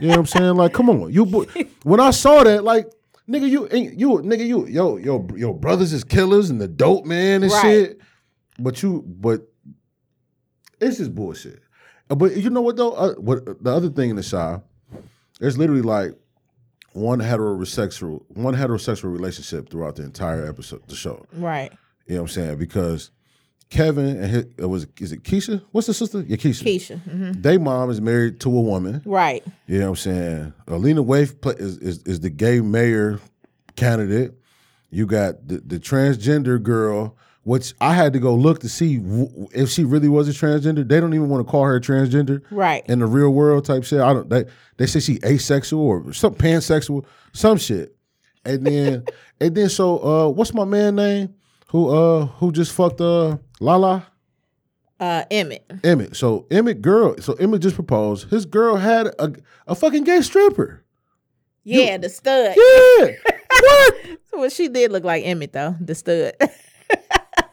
You 0.00 0.08
know 0.08 0.10
what 0.10 0.18
I'm 0.18 0.26
saying? 0.26 0.54
Like, 0.56 0.72
come 0.74 0.90
on, 0.90 1.12
you. 1.12 1.24
bo- 1.24 1.46
When 1.84 2.00
I 2.00 2.10
saw 2.10 2.44
that, 2.44 2.64
like, 2.64 2.86
nigga, 3.28 3.48
you, 3.48 3.66
ain't- 3.72 3.98
you, 3.98 4.10
nigga, 4.18 4.46
you, 4.46 4.66
yo, 4.66 4.96
yo, 4.98 5.26
yo, 5.34 5.52
brothers 5.54 5.92
is 5.94 6.04
killers 6.04 6.50
and 6.50 6.60
the 6.60 6.68
dope 6.68 7.06
man 7.06 7.42
and 7.42 7.50
Right. 7.52 7.62
shit. 7.62 8.00
But 8.58 8.82
you, 8.82 9.02
but 9.06 9.40
it's 10.80 10.98
just 10.98 11.14
bullshit. 11.14 11.60
Uh, 12.10 12.14
But 12.14 12.36
you 12.36 12.50
know 12.50 12.60
what 12.60 12.76
though? 12.76 12.92
Uh, 12.92 13.14
what 13.14 13.62
the 13.64 13.72
other 13.72 13.88
thing 13.88 14.10
in 14.10 14.16
the 14.16 14.22
Chi, 14.22 14.60
there's 15.40 15.56
literally 15.58 15.82
like 15.82 16.12
one 16.92 17.18
heterosexual, 17.20 18.22
one 18.28 18.54
heterosexual 18.54 19.12
relationship 19.12 19.68
throughout 19.70 19.96
the 19.96 20.02
entire 20.04 20.46
episode, 20.46 20.82
the 20.88 20.94
show. 20.96 21.24
Right. 21.32 21.72
You 22.06 22.14
know 22.16 22.22
what 22.22 22.30
I'm 22.30 22.34
saying? 22.34 22.58
Because 22.58 23.10
Kevin 23.68 24.06
and 24.06 24.30
his, 24.30 24.46
it 24.58 24.66
was 24.66 24.86
is 25.00 25.12
it 25.12 25.22
Keisha? 25.24 25.60
What's 25.72 25.86
the 25.88 25.94
sister? 25.94 26.24
Yeah, 26.26 26.36
Keisha. 26.36 26.62
Keisha. 26.64 27.00
hmm 27.02 27.32
They 27.32 27.58
mom 27.58 27.90
is 27.90 28.00
married 28.00 28.38
to 28.40 28.48
a 28.48 28.60
woman. 28.60 29.02
Right. 29.04 29.44
You 29.66 29.78
know 29.80 29.84
what 29.86 29.90
I'm 29.90 29.96
saying? 29.96 30.52
Alina 30.68 31.02
Waithe 31.02 31.40
play, 31.40 31.54
is, 31.58 31.78
is 31.78 31.98
is 32.04 32.20
the 32.20 32.30
gay 32.30 32.60
mayor 32.60 33.18
candidate. 33.74 34.34
You 34.90 35.06
got 35.06 35.46
the, 35.48 35.58
the 35.58 35.78
transgender 35.80 36.62
girl, 36.62 37.16
which 37.42 37.74
I 37.80 37.92
had 37.92 38.12
to 38.12 38.18
go 38.20 38.34
look 38.34 38.60
to 38.60 38.68
see 38.68 38.98
w- 38.98 39.48
if 39.52 39.68
she 39.68 39.84
really 39.84 40.08
was 40.08 40.28
a 40.28 40.32
transgender. 40.32 40.86
They 40.88 41.00
don't 41.00 41.12
even 41.12 41.28
want 41.28 41.44
to 41.46 41.50
call 41.50 41.64
her 41.64 41.80
transgender 41.80 42.42
Right. 42.50 42.84
in 42.88 43.00
the 43.00 43.06
real 43.06 43.30
world 43.30 43.64
type 43.64 43.82
shit. 43.84 44.00
I 44.00 44.12
don't. 44.12 44.30
They 44.30 44.44
they 44.76 44.86
say 44.86 45.00
she 45.00 45.18
asexual 45.24 45.82
or 45.82 46.12
some 46.12 46.34
pansexual, 46.34 47.04
some 47.32 47.58
shit. 47.58 47.96
And 48.44 48.64
then 48.64 49.04
and 49.40 49.54
then 49.56 49.68
so 49.68 49.98
uh, 49.98 50.28
what's 50.28 50.54
my 50.54 50.64
man 50.64 50.94
name? 50.94 51.34
Who 51.70 51.88
uh 51.88 52.26
who 52.26 52.52
just 52.52 52.72
fucked 52.72 53.00
uh 53.00 53.38
Lala? 53.60 54.06
Uh, 54.98 55.24
Emmett. 55.30 55.70
Emmett. 55.84 56.16
So 56.16 56.46
Emmett 56.50 56.80
girl. 56.80 57.16
So 57.18 57.34
Emmett 57.34 57.60
just 57.62 57.74
proposed. 57.74 58.30
His 58.30 58.46
girl 58.46 58.76
had 58.76 59.08
a 59.18 59.34
a 59.66 59.74
fucking 59.74 60.04
gay 60.04 60.22
stripper. 60.22 60.82
Yeah, 61.64 61.98
the 61.98 62.08
stud. 62.08 62.54
Yeah. 62.56 63.12
what? 63.60 63.94
Well, 64.32 64.50
she 64.50 64.68
did 64.68 64.92
look 64.92 65.04
like 65.04 65.24
Emmett 65.26 65.52
though, 65.52 65.74
the 65.80 65.94
stud. 65.94 66.34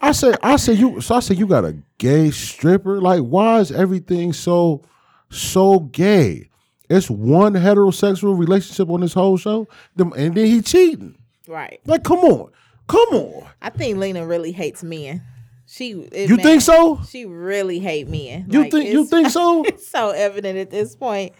I 0.00 0.12
said. 0.12 0.36
I 0.42 0.56
said 0.56 0.78
you. 0.78 1.00
So 1.00 1.16
I 1.16 1.20
said 1.20 1.38
you 1.38 1.46
got 1.46 1.64
a 1.64 1.76
gay 1.98 2.30
stripper. 2.30 3.00
Like 3.00 3.20
why 3.20 3.60
is 3.60 3.72
everything 3.72 4.32
so 4.32 4.82
so 5.30 5.80
gay? 5.80 6.48
It's 6.88 7.10
one 7.10 7.54
heterosexual 7.54 8.38
relationship 8.38 8.88
on 8.90 9.00
this 9.00 9.14
whole 9.14 9.36
show, 9.36 9.66
and 9.98 10.12
then 10.12 10.36
he 10.36 10.60
cheating. 10.62 11.16
right. 11.48 11.80
Like 11.84 12.04
come 12.04 12.20
on, 12.20 12.50
come 12.86 13.08
on. 13.10 13.48
I 13.60 13.70
think 13.70 13.98
Lena 13.98 14.26
really 14.26 14.52
hates 14.52 14.82
men. 14.82 15.22
She. 15.66 15.88
You 15.88 16.36
man, 16.36 16.38
think 16.38 16.62
so? 16.62 17.00
She 17.08 17.24
really 17.24 17.78
hate 17.78 18.08
men. 18.08 18.46
You 18.50 18.62
Like, 18.62 18.70
think 18.70 18.90
you 18.90 19.04
think 19.06 19.30
so? 19.30 19.64
It's 19.66 19.86
so 19.86 20.10
evident 20.10 20.58
at 20.58 20.70
this 20.70 20.94
point. 20.94 21.32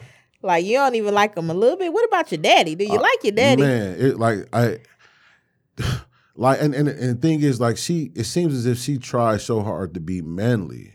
Like 0.43 0.65
you 0.65 0.77
don't 0.77 0.95
even 0.95 1.15
like 1.15 1.37
him 1.37 1.51
a 1.51 1.55
little 1.55 1.79
bit. 1.79 1.93
What 1.93 2.05
about 2.05 2.31
your 2.31 2.41
daddy? 2.41 2.75
Do 2.75 2.85
you 2.85 2.99
like 2.99 3.25
your 3.25 3.33
daddy? 3.33 3.63
Uh, 3.63 3.67
Man, 3.67 3.97
it 3.99 4.19
like 4.19 4.39
I 4.53 4.79
like 6.37 6.61
and, 6.61 6.75
and 6.75 6.89
and 6.89 7.17
the 7.17 7.21
thing 7.21 7.43
is 7.43 7.61
like 7.61 7.77
she 7.77 8.11
it 8.15 8.25
seems 8.25 8.55
as 8.55 8.67
if 8.67 8.79
she 8.79 8.99
tries 8.99 9.45
so 9.45 9.63
hard 9.63 9.95
to 9.95 10.01
be 10.01 10.21
manly. 10.21 10.77
You 10.77 10.83
know 10.85 10.91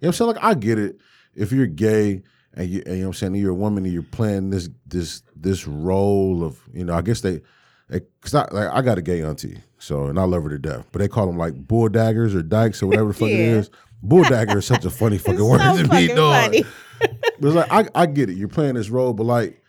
what 0.00 0.08
I'm 0.08 0.12
saying? 0.14 0.30
Like 0.34 0.44
I 0.44 0.54
get 0.54 0.78
it. 0.78 0.98
If 1.34 1.52
you're 1.52 1.66
gay 1.66 2.22
and 2.54 2.68
you, 2.68 2.82
and, 2.86 2.94
you 2.96 3.02
know 3.02 3.08
what 3.08 3.08
I'm 3.08 3.14
saying, 3.14 3.34
you're 3.36 3.52
a 3.52 3.54
woman 3.54 3.84
and 3.84 3.92
you're 3.92 4.02
playing 4.02 4.50
this 4.50 4.68
this 4.86 5.22
this 5.36 5.66
role 5.66 6.42
of, 6.42 6.58
you 6.72 6.84
know, 6.84 6.94
I 6.94 7.02
guess 7.02 7.20
they, 7.20 7.40
they 7.88 8.00
cause 8.20 8.34
I, 8.34 8.48
like, 8.50 8.68
I 8.72 8.82
got 8.82 8.98
a 8.98 9.02
gay 9.02 9.22
auntie, 9.22 9.58
so 9.78 10.06
and 10.06 10.18
I 10.18 10.24
love 10.24 10.42
her 10.44 10.50
to 10.50 10.58
death. 10.58 10.86
But 10.92 11.00
they 11.00 11.08
call 11.08 11.26
them 11.26 11.38
like 11.38 11.54
bull 11.54 11.88
daggers 11.88 12.34
or 12.34 12.42
dykes 12.42 12.82
or 12.82 12.86
whatever 12.88 13.08
the 13.08 13.14
fuck 13.14 13.28
it 13.28 13.32
Yeah. 13.38 13.56
is. 13.58 13.70
Bull 14.02 14.22
dagger 14.24 14.58
is 14.58 14.66
such 14.66 14.84
a 14.84 14.90
funny 14.90 15.18
fucking 15.18 15.44
word 15.44 15.60
so 15.60 15.82
to 15.82 15.88
me, 15.88 16.08
dog. 16.08 16.54
But 17.00 17.46
it's 17.48 17.54
like 17.56 17.72
I, 17.72 17.88
I 18.02 18.06
get 18.06 18.28
it. 18.30 18.36
You're 18.36 18.48
playing 18.48 18.74
this 18.74 18.90
role, 18.90 19.12
but 19.12 19.24
like 19.24 19.62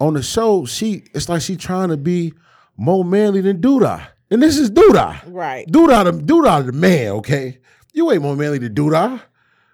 on 0.00 0.14
the 0.14 0.22
show, 0.22 0.64
she 0.64 1.04
it's 1.14 1.28
like 1.28 1.42
she 1.42 1.56
trying 1.56 1.88
to 1.90 1.96
be 1.96 2.32
more 2.76 3.04
manly 3.04 3.40
than 3.40 3.60
Douda. 3.60 4.06
And 4.30 4.42
this 4.42 4.56
is 4.56 4.70
Douda. 4.70 5.20
Right. 5.26 5.66
Douda 5.66 6.04
the 6.04 6.12
Douda 6.12 6.66
the 6.66 6.72
man, 6.72 7.08
okay? 7.12 7.58
You 7.92 8.10
ain't 8.12 8.22
more 8.22 8.36
manly 8.36 8.58
than 8.58 8.74
Douda. 8.74 9.20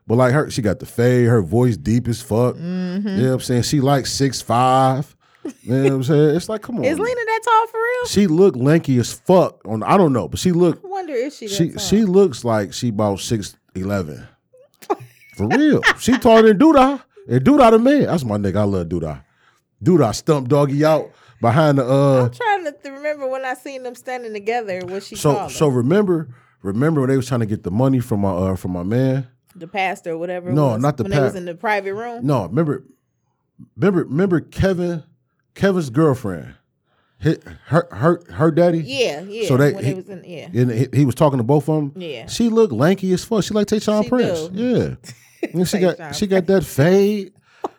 But 0.06 0.14
like 0.16 0.32
her, 0.32 0.50
she 0.50 0.62
got 0.62 0.78
the 0.78 0.86
fade, 0.86 1.26
her 1.26 1.42
voice 1.42 1.76
deep 1.76 2.06
as 2.08 2.22
fuck. 2.22 2.54
Mm-hmm. 2.56 3.08
You 3.08 3.16
know 3.16 3.26
what 3.28 3.34
I'm 3.34 3.40
saying? 3.40 3.62
She 3.62 3.80
like 3.80 4.06
six 4.06 4.40
five. 4.40 5.15
You 5.62 5.74
know 5.74 5.82
what 5.82 5.92
I'm 5.92 6.04
saying? 6.04 6.36
It's 6.36 6.48
like, 6.48 6.62
come 6.62 6.78
on. 6.78 6.84
Is 6.84 6.98
Lena 6.98 7.14
that 7.14 7.40
tall 7.44 7.66
for 7.66 7.78
real? 7.78 8.06
She 8.06 8.26
look 8.26 8.56
lanky 8.56 8.98
as 8.98 9.12
fuck. 9.12 9.60
On 9.66 9.82
I 9.82 9.96
don't 9.96 10.12
know, 10.12 10.28
but 10.28 10.38
she 10.38 10.52
look 10.52 10.80
I 10.84 10.88
wonder 10.88 11.14
if 11.14 11.34
she. 11.34 11.46
That 11.46 11.54
she 11.54 11.68
tall. 11.70 11.78
she 11.78 12.04
looks 12.04 12.44
like 12.44 12.72
she 12.72 12.88
about 12.88 13.20
six 13.20 13.56
eleven. 13.74 14.26
For 15.36 15.48
real. 15.48 15.82
she 15.98 16.16
taller 16.16 16.42
than 16.42 16.58
Douda. 16.58 17.02
And 17.28 17.44
Douda 17.44 17.70
the 17.70 17.78
man. 17.78 18.04
That's 18.04 18.24
my 18.24 18.38
nigga. 18.38 18.56
I 18.56 18.62
love 18.62 18.88
Douda. 18.88 19.22
Douda 19.82 20.14
stump 20.14 20.48
doggy 20.48 20.82
out 20.82 21.10
behind 21.42 21.76
the 21.76 21.84
uh 21.86 22.24
I'm 22.24 22.30
trying 22.30 22.64
to 22.64 22.72
th- 22.72 22.94
remember 22.94 23.28
when 23.28 23.44
I 23.44 23.52
seen 23.52 23.82
them 23.82 23.94
standing 23.94 24.32
together. 24.32 24.80
What 24.86 25.02
she 25.02 25.16
so 25.16 25.34
called 25.34 25.52
so 25.52 25.68
remember 25.68 26.34
remember 26.62 27.02
when 27.02 27.10
they 27.10 27.16
was 27.16 27.28
trying 27.28 27.40
to 27.40 27.46
get 27.46 27.62
the 27.62 27.70
money 27.70 28.00
from 28.00 28.20
my 28.20 28.30
uh 28.30 28.56
from 28.56 28.70
my 28.70 28.82
man? 28.82 29.28
the 29.58 29.66
pastor 29.66 30.12
or 30.12 30.18
whatever. 30.18 30.52
No, 30.52 30.68
was, 30.68 30.82
not 30.82 30.96
the 30.96 31.04
when 31.04 31.12
they 31.12 31.20
was 31.20 31.34
in 31.34 31.46
the 31.46 31.54
private 31.54 31.94
room. 31.94 32.26
No, 32.26 32.46
remember 32.46 32.84
remember 33.76 34.04
remember 34.04 34.40
Kevin 34.40 35.02
Kevin's 35.56 35.90
girlfriend. 35.90 36.54
Her 37.18 37.88
her 37.90 38.20
her 38.30 38.50
daddy? 38.50 38.80
Yeah, 38.80 39.22
yeah. 39.22 39.48
So 39.48 39.56
they- 39.56 39.72
when 39.72 39.84
he- 39.84 39.94
was 39.94 40.08
in, 40.08 40.22
yeah. 40.24 40.48
And 40.54 40.70
he, 40.70 40.86
he 40.92 41.04
was 41.06 41.14
talking 41.14 41.38
to 41.38 41.42
both 41.44 41.68
of 41.68 41.74
them. 41.76 41.92
Yeah. 42.00 42.26
She 42.26 42.48
looked 42.50 42.72
lanky 42.74 43.10
as 43.12 43.24
fuck. 43.24 43.42
She 43.42 43.54
like 43.54 43.66
Tayshaun 43.66 44.08
Prince. 44.08 44.48
do. 44.48 44.54
Yeah. 44.54 44.94
And 45.52 45.68
she 45.68 45.78
got 45.78 46.14
she 46.16 46.26
got 46.26 46.46
that 46.46 46.64
fade. 46.64 47.32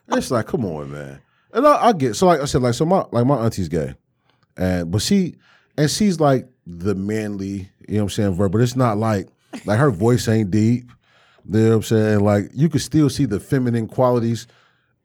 It's 0.10 0.32
like, 0.32 0.46
come 0.48 0.64
on, 0.66 0.92
man. 0.92 1.20
And 1.52 1.68
I, 1.68 1.88
I 1.88 1.94
get 1.94 2.16
so 2.16 2.28
like 2.28 2.40
I 2.40 2.46
said, 2.46 2.62
like 2.62 2.74
so 2.76 2.86
my 2.86 3.04
like 3.12 3.26
my 3.26 3.36
auntie's 3.38 3.68
gay, 3.68 3.94
and 4.56 4.90
but 4.92 5.02
she 5.02 5.36
and 5.78 5.90
she's 5.90 6.20
like 6.20 6.48
the 6.66 6.96
manly, 6.96 7.70
you 7.88 7.96
know 7.96 7.98
what 7.98 8.02
I'm 8.04 8.10
saying, 8.10 8.34
verb, 8.36 8.52
but 8.54 8.62
it's 8.62 8.76
not 8.76 8.98
like 8.98 9.28
like 9.66 9.80
her 9.80 9.92
voice 9.92 10.28
ain't 10.28 10.50
deep. 10.52 10.90
You 11.50 11.60
know 11.60 11.70
what 11.70 11.76
I'm 11.78 11.84
saying? 11.84 12.20
Like 12.22 12.52
you 12.54 12.70
could 12.70 12.82
still 12.82 13.10
see 13.10 13.26
the 13.26 13.40
feminine 13.40 13.88
qualities 13.88 14.48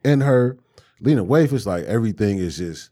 in 0.05 0.21
her. 0.21 0.57
Lena 1.03 1.25
Waithe 1.25 1.53
is 1.53 1.67
like 1.67 1.85
everything 1.85 2.39
is 2.39 2.59
just, 2.59 2.91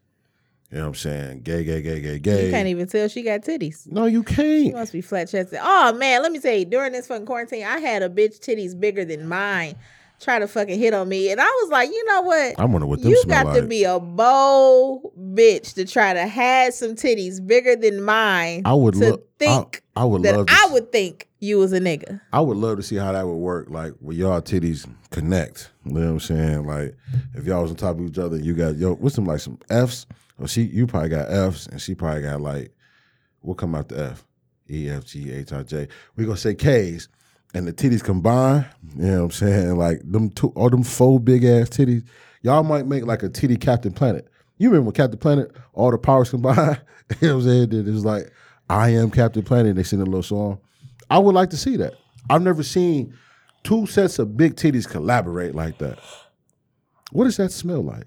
you 0.70 0.78
know 0.78 0.84
what 0.84 0.88
I'm 0.88 0.94
saying, 0.96 1.42
gay, 1.42 1.64
gay, 1.64 1.80
gay, 1.80 2.00
gay, 2.00 2.18
gay. 2.18 2.46
You 2.46 2.50
can't 2.50 2.68
even 2.68 2.86
tell 2.88 3.08
she 3.08 3.22
got 3.22 3.40
titties. 3.40 3.86
no, 3.86 4.04
you 4.06 4.22
can't. 4.22 4.66
She 4.66 4.72
must 4.72 4.92
be 4.92 5.00
flat 5.00 5.28
chested. 5.28 5.60
Oh 5.62 5.92
man, 5.94 6.22
let 6.22 6.32
me 6.32 6.40
tell 6.40 6.54
you, 6.54 6.64
during 6.64 6.92
this 6.92 7.06
fucking 7.06 7.26
quarantine, 7.26 7.64
I 7.64 7.78
had 7.78 8.02
a 8.02 8.08
bitch 8.08 8.40
titties 8.40 8.78
bigger 8.78 9.04
than 9.04 9.26
mine 9.28 9.76
try 10.20 10.38
to 10.38 10.46
fucking 10.46 10.78
hit 10.78 10.94
on 10.94 11.08
me. 11.08 11.30
And 11.30 11.40
I 11.40 11.46
was 11.62 11.70
like, 11.70 11.88
you 11.88 12.04
know 12.04 12.22
what? 12.22 12.60
I 12.60 12.64
wonder 12.66 12.86
what 12.86 13.00
them 13.00 13.10
You 13.10 13.22
got 13.26 13.46
like. 13.46 13.62
to 13.62 13.66
be 13.66 13.84
a 13.84 13.98
bold 13.98 15.12
bitch 15.18 15.74
to 15.74 15.84
try 15.84 16.12
to 16.12 16.26
have 16.26 16.74
some 16.74 16.94
titties 16.94 17.44
bigger 17.44 17.74
than 17.74 18.02
mine. 18.02 18.62
I 18.64 18.74
would 18.74 18.94
to 18.94 19.10
look. 19.10 19.38
think 19.38 19.82
I, 19.96 20.02
I 20.02 20.04
would 20.04 20.22
love. 20.22 20.46
I 20.48 20.68
would 20.72 20.92
think 20.92 21.26
you 21.40 21.58
was 21.58 21.72
a 21.72 21.80
nigga. 21.80 22.20
I 22.32 22.40
would 22.40 22.58
love 22.58 22.76
to 22.76 22.82
see 22.82 22.96
how 22.96 23.12
that 23.12 23.26
would 23.26 23.34
work. 23.34 23.68
Like 23.70 23.94
where 24.00 24.16
y'all 24.16 24.40
titties 24.40 24.88
connect. 25.10 25.70
You 25.84 25.92
know 25.92 26.00
what 26.00 26.12
I'm 26.12 26.20
saying? 26.20 26.66
Like 26.66 26.96
if 27.34 27.44
y'all 27.46 27.62
was 27.62 27.70
on 27.70 27.76
top 27.76 27.98
of 27.98 28.06
each 28.06 28.18
other, 28.18 28.36
you 28.36 28.54
got 28.54 28.76
yo. 28.76 28.94
What's 28.94 29.16
some 29.16 29.24
like 29.24 29.40
some 29.40 29.58
Fs? 29.68 30.06
Or 30.38 30.48
she, 30.48 30.62
you 30.62 30.86
probably 30.86 31.10
got 31.10 31.30
Fs, 31.30 31.66
and 31.66 31.80
she 31.80 31.94
probably 31.94 32.22
got 32.22 32.40
like 32.40 32.72
what 33.40 33.56
come 33.58 33.74
out 33.74 33.88
the 33.88 34.10
F? 34.10 34.26
E 34.70 34.88
F 34.88 35.04
G 35.04 35.32
H 35.32 35.52
I 35.52 35.62
J. 35.62 35.88
We 36.16 36.24
gonna 36.24 36.36
say 36.36 36.54
K's, 36.54 37.08
and 37.54 37.66
the 37.66 37.72
titties 37.72 38.04
combine. 38.04 38.66
You 38.96 39.02
know 39.02 39.16
what 39.16 39.24
I'm 39.24 39.30
saying? 39.32 39.76
Like 39.76 40.00
them 40.04 40.30
two, 40.30 40.52
all 40.54 40.70
them 40.70 40.84
four 40.84 41.18
big 41.18 41.44
ass 41.44 41.68
titties. 41.70 42.06
Y'all 42.42 42.62
might 42.62 42.86
make 42.86 43.04
like 43.04 43.22
a 43.22 43.28
titty 43.28 43.56
Captain 43.56 43.92
Planet. 43.92 44.28
You 44.58 44.70
remember 44.70 44.92
Captain 44.92 45.18
Planet, 45.18 45.50
all 45.72 45.90
the 45.90 45.98
powers 45.98 46.30
combined? 46.30 46.80
you 47.20 47.28
know 47.28 47.36
what 47.36 47.44
I'm 47.44 47.70
saying? 47.70 47.86
It 47.88 47.90
was 47.90 48.04
like 48.04 48.32
I 48.68 48.90
am 48.90 49.10
Captain 49.10 49.42
Planet. 49.42 49.74
They 49.74 49.82
sing 49.82 50.00
a 50.00 50.04
little 50.04 50.22
song. 50.22 50.60
I 51.10 51.18
would 51.18 51.34
like 51.34 51.50
to 51.50 51.56
see 51.56 51.76
that. 51.76 51.94
I've 52.30 52.42
never 52.42 52.62
seen 52.62 53.14
two 53.64 53.86
sets 53.86 54.18
of 54.18 54.36
big 54.36 54.54
titties 54.56 54.88
collaborate 54.88 55.54
like 55.54 55.78
that. 55.78 55.98
What 57.12 57.24
does 57.24 57.36
that 57.38 57.50
smell 57.52 57.82
like? 57.82 58.06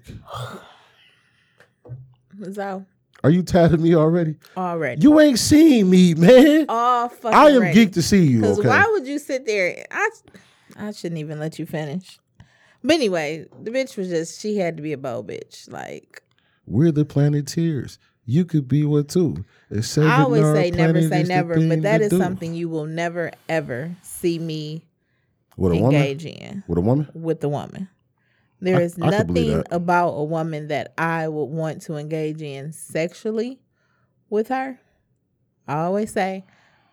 So 2.52 2.84
Are 3.22 3.30
you 3.30 3.42
tired 3.42 3.72
of 3.74 3.80
me 3.80 3.94
already? 3.94 4.36
already. 4.56 5.02
You 5.02 5.20
ain't 5.20 5.38
seen 5.38 5.88
me, 5.90 6.14
man. 6.14 6.66
all 6.68 7.08
fucking 7.08 7.36
I 7.38 7.50
am 7.50 7.60
ready. 7.62 7.86
geeked 7.86 7.92
to 7.94 8.02
see 8.02 8.24
you. 8.24 8.40
Because 8.40 8.58
Okay. 8.60 8.68
why 8.68 8.86
would 8.92 9.06
you 9.06 9.18
sit 9.18 9.46
there? 9.46 9.84
I 9.90 10.10
I 10.76 10.90
shouldn't 10.92 11.20
even 11.20 11.38
let 11.38 11.58
you 11.58 11.66
finish. 11.66 12.18
But 12.82 12.94
anyway, 12.94 13.46
the 13.62 13.70
bitch 13.70 13.96
was 13.96 14.08
just 14.08 14.40
she 14.40 14.56
had 14.56 14.76
to 14.76 14.82
be 14.82 14.92
a 14.92 14.98
bold 14.98 15.28
bitch. 15.28 15.70
Like 15.70 16.22
We're 16.66 16.92
the 16.92 17.04
Planeteers. 17.04 17.98
You 18.26 18.44
could 18.46 18.66
be 18.68 18.84
one 18.84 19.04
too. 19.04 19.44
I 19.74 20.22
always 20.22 20.42
say 20.42 20.70
never 20.70 21.02
say 21.02 21.22
never, 21.24 21.54
but 21.68 21.82
that 21.82 22.00
is 22.00 22.10
do. 22.10 22.18
something 22.18 22.54
you 22.54 22.68
will 22.68 22.86
never 22.86 23.32
ever 23.48 23.94
see 24.02 24.38
me 24.38 24.84
with 25.56 25.72
a 25.72 25.76
woman. 25.76 26.00
engage 26.00 26.24
in 26.26 26.62
With 26.68 26.78
a 26.78 26.80
woman. 26.80 27.08
with 27.14 27.40
the 27.40 27.48
woman. 27.48 27.88
There 28.60 28.76
I- 28.78 28.82
is 28.82 28.96
I 29.00 29.10
nothing 29.10 29.62
about 29.70 30.10
a 30.10 30.24
woman 30.24 30.68
that 30.68 30.94
I 30.96 31.28
would 31.28 31.46
want 31.46 31.82
to 31.82 31.96
engage 31.96 32.40
in 32.40 32.72
sexually 32.72 33.60
with 34.30 34.48
her. 34.48 34.78
I 35.66 35.74
always 35.80 36.12
say, 36.12 36.44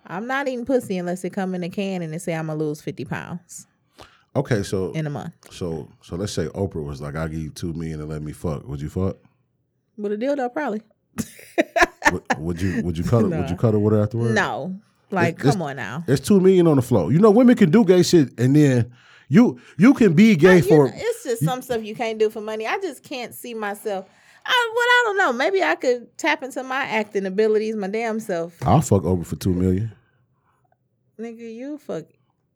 I'm 0.06 0.26
not 0.28 0.48
eating 0.48 0.66
pussy 0.66 0.98
unless 0.98 1.24
it 1.24 1.32
come 1.32 1.54
in 1.56 1.64
a 1.64 1.70
can 1.70 2.02
and 2.02 2.14
it 2.16 2.22
say 2.22 2.34
I'm 2.34 2.48
gonna 2.48 2.58
lose 2.60 2.82
fifty 2.82 3.06
pounds. 3.06 3.68
Okay, 4.36 4.64
so 4.64 4.92
in 4.94 5.06
a 5.06 5.10
month 5.10 5.34
so 5.52 5.90
so 6.02 6.16
let's 6.16 6.32
say 6.34 6.48
Oprah 6.48 6.84
was 6.84 7.02
like, 7.02 7.16
"I 7.16 7.28
give 7.28 7.40
you 7.40 7.50
two 7.52 7.74
million 7.74 8.00
and 8.00 8.10
let 8.10 8.22
me 8.24 8.32
fuck." 8.32 8.66
Would 8.68 8.82
you 8.82 8.90
fuck? 8.90 9.18
with 9.98 10.14
a 10.14 10.18
dildo, 10.18 10.52
probably. 10.52 10.82
would, 12.12 12.24
would 12.38 12.62
you 12.62 12.82
would 12.84 12.98
you 12.98 13.04
cuddle 13.04 13.30
would 13.30 13.40
Nah. 13.40 13.50
you 13.50 13.56
cuddle 13.56 13.82
with 13.82 13.94
her 13.94 14.02
afterwards? 14.04 14.34
No, 14.36 14.80
like 15.12 15.40
It's- 15.40 15.54
come 15.54 15.62
on 15.62 15.76
now. 15.78 16.04
There's 16.08 16.20
two 16.22 16.40
million 16.40 16.68
on 16.68 16.76
the 16.78 16.82
floor. 16.82 17.12
You 17.12 17.20
know, 17.20 17.32
women 17.32 17.56
can 17.56 17.70
do 17.72 17.84
gay 17.86 18.04
shit, 18.04 18.38
and 18.40 18.56
then 18.56 18.92
you 19.30 19.60
you 19.78 19.94
can 19.94 20.14
be 20.14 20.36
gay 20.36 20.58
You 20.58 20.62
for. 20.64 20.88
know, 20.88 20.94
it's 20.96 21.24
just 21.24 21.44
some 21.44 21.62
stuff 21.62 21.84
you 21.84 21.96
can't 21.96 22.20
do 22.20 22.30
for 22.30 22.42
money. 22.42 22.68
I 22.68 22.78
just 22.80 23.04
can't 23.04 23.34
see 23.34 23.54
myself. 23.54 24.06
I, 24.44 24.72
well, 24.74 24.84
I 24.84 25.02
don't 25.06 25.18
know. 25.18 25.34
Maybe 25.34 25.62
I 25.64 25.76
could 25.76 26.18
tap 26.18 26.42
into 26.42 26.64
my 26.64 26.84
acting 26.84 27.28
abilities, 27.28 27.76
my 27.76 27.88
damn 27.88 28.20
self. 28.20 28.56
I'll 28.66 28.82
fuck 28.82 29.04
Oprah 29.04 29.26
for 29.26 29.36
two 29.36 29.54
million. 29.54 29.92
Nigga, 31.20 31.54
you 31.54 31.78
fuck 31.78 32.06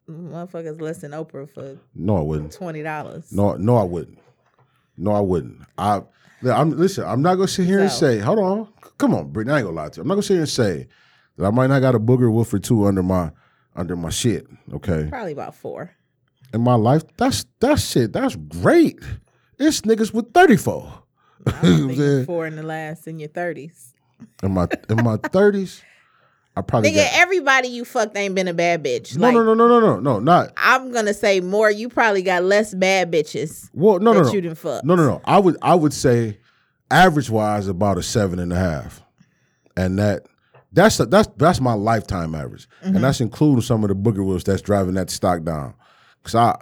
motherfuckers 0.10 0.82
less 0.82 0.98
than 1.00 1.12
Oprah 1.12 1.48
for 1.50 1.78
No, 1.94 2.18
I 2.18 2.22
wouldn't. 2.22 2.54
twenty 2.54 2.82
dollars. 2.82 3.32
No, 3.32 3.54
no, 3.56 3.78
I 3.78 3.84
wouldn't. 3.84 4.18
No, 4.98 5.12
I 5.12 5.20
wouldn't. 5.20 5.62
I, 5.78 6.02
I'm 6.54 6.72
listen. 6.72 7.04
I'm 7.06 7.22
not 7.22 7.36
gonna 7.36 7.48
sit 7.48 7.66
here 7.66 7.80
and 7.80 7.92
say, 7.92 8.20
hold 8.20 8.40
on, 8.40 8.68
come 8.98 9.14
on, 9.14 9.30
Brittany. 9.32 9.54
I 9.54 9.58
ain't 9.60 9.66
gonna 9.68 9.76
lie 9.78 9.90
to 9.90 9.98
you. 9.98 10.02
I'm 10.02 10.08
not 10.08 10.16
gonna 10.16 10.24
sit 10.24 10.34
here 10.34 10.42
and 10.42 10.50
say 10.50 10.88
that 11.38 11.46
I 11.46 11.50
might 11.52 11.68
not 11.68 11.80
got 11.80 11.96
a 11.96 12.00
booger 12.00 12.32
wolf 12.32 12.54
or 12.54 12.60
two 12.60 12.86
under 12.86 13.04
my 13.04 13.32
under 13.76 13.96
my 13.96 14.10
shit. 14.10 14.48
Okay, 14.74 15.08
Probably 15.10 15.32
about 15.34 15.56
four. 15.56 15.92
in 16.54 16.62
my 16.62 16.76
life, 16.76 17.04
that's 17.18 17.46
that 17.60 17.80
shit. 17.80 18.14
That's 18.14 18.36
great. 18.36 19.00
It's 19.58 19.82
niggas 19.82 20.14
with 20.14 20.34
34. 20.34 21.04
you 21.46 21.52
know 21.52 21.60
what 21.60 21.64
i'm 21.92 21.96
saying? 21.96 22.26
four 22.26 22.48
in 22.48 22.56
the 22.56 22.64
last 22.64 23.08
in 23.08 23.20
your 23.20 23.30
thirties. 23.30 23.94
in 24.44 24.52
my 24.54 24.68
in 24.90 25.04
my 25.04 25.18
30s, 25.18 25.82
I 26.58 26.62
probably 26.62 26.92
Nigga, 26.92 26.96
got, 26.96 27.10
everybody 27.16 27.68
you 27.68 27.84
fucked 27.84 28.16
ain't 28.16 28.34
been 28.36 28.48
a 28.48 28.54
bad 28.54 28.84
bitch. 28.84 29.18
no, 29.18 29.28
like, 29.28 29.34
no, 29.36 29.44
no, 29.44 29.54
no, 29.54 29.68
no, 29.68 29.80
no, 29.80 30.00
no, 30.00 30.20
not 30.20 30.54
I'm 30.56 30.92
gonna 30.94 31.14
say 31.14 31.42
more. 31.42 31.70
You 31.70 31.90
probably 31.90 32.22
got 32.22 32.44
less 32.44 32.74
bad 32.74 33.12
bitches 33.12 33.70
well, 33.74 34.00
no, 34.00 34.14
no, 34.14 34.20
that 34.24 34.28
no, 34.28 34.34
you 34.34 34.42
done 34.42 34.56
fucked. 34.56 34.86
No, 34.86 34.96
no, 34.96 35.06
no. 35.06 35.22
I 35.26 35.38
would 35.40 35.58
I 35.62 35.76
would 35.76 35.92
say 35.94 36.38
average 36.90 37.30
wise 37.30 37.68
about 37.68 37.98
a 37.98 38.04
seven 38.04 38.40
and 38.40 38.54
a 38.54 38.56
half, 38.56 39.02
and 39.76 40.00
that 40.00 40.28
that's 40.72 40.98
that's 40.98 41.28
that's 41.38 41.60
my 41.60 41.74
lifetime 41.74 42.34
average, 42.36 42.68
Mm-hmm. 42.84 42.96
and 42.96 43.04
that's 43.04 43.20
including 43.22 43.62
some 43.62 43.84
of 43.84 43.90
the 43.90 43.96
booger 43.96 44.24
wolves 44.26 44.44
that's 44.46 44.62
driving 44.62 44.94
that 44.96 45.10
stock 45.10 45.44
down. 45.44 45.74
Cause 46.24 46.36
I 46.36 46.58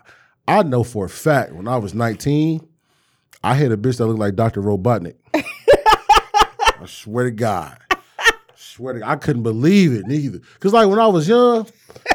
I 0.48 0.64
know 0.64 0.84
for 0.84 1.06
a 1.06 1.10
fact 1.10 1.52
when 1.54 1.68
I 1.68 1.78
was 1.78 1.94
nineteen, 1.94 2.68
I 3.44 3.54
hit 3.56 3.72
a 3.72 3.78
bitch 3.78 3.98
that 4.00 4.08
looked 4.08 4.20
like 4.20 4.36
Dr. 4.36 4.62
Robotnik. 4.62 5.16
I 5.36 6.86
swear 6.88 7.26
to 7.26 7.32
God. 7.32 7.78
Swear 8.74 8.94
to 8.94 9.00
God, 9.02 9.10
I 9.10 9.16
couldn't 9.18 9.44
believe 9.44 9.94
it 9.94 10.08
neither. 10.08 10.40
Cause 10.60 10.74
like 10.74 10.88
when 10.88 10.98
I 10.98 11.06
was 11.06 11.28
young 11.28 11.68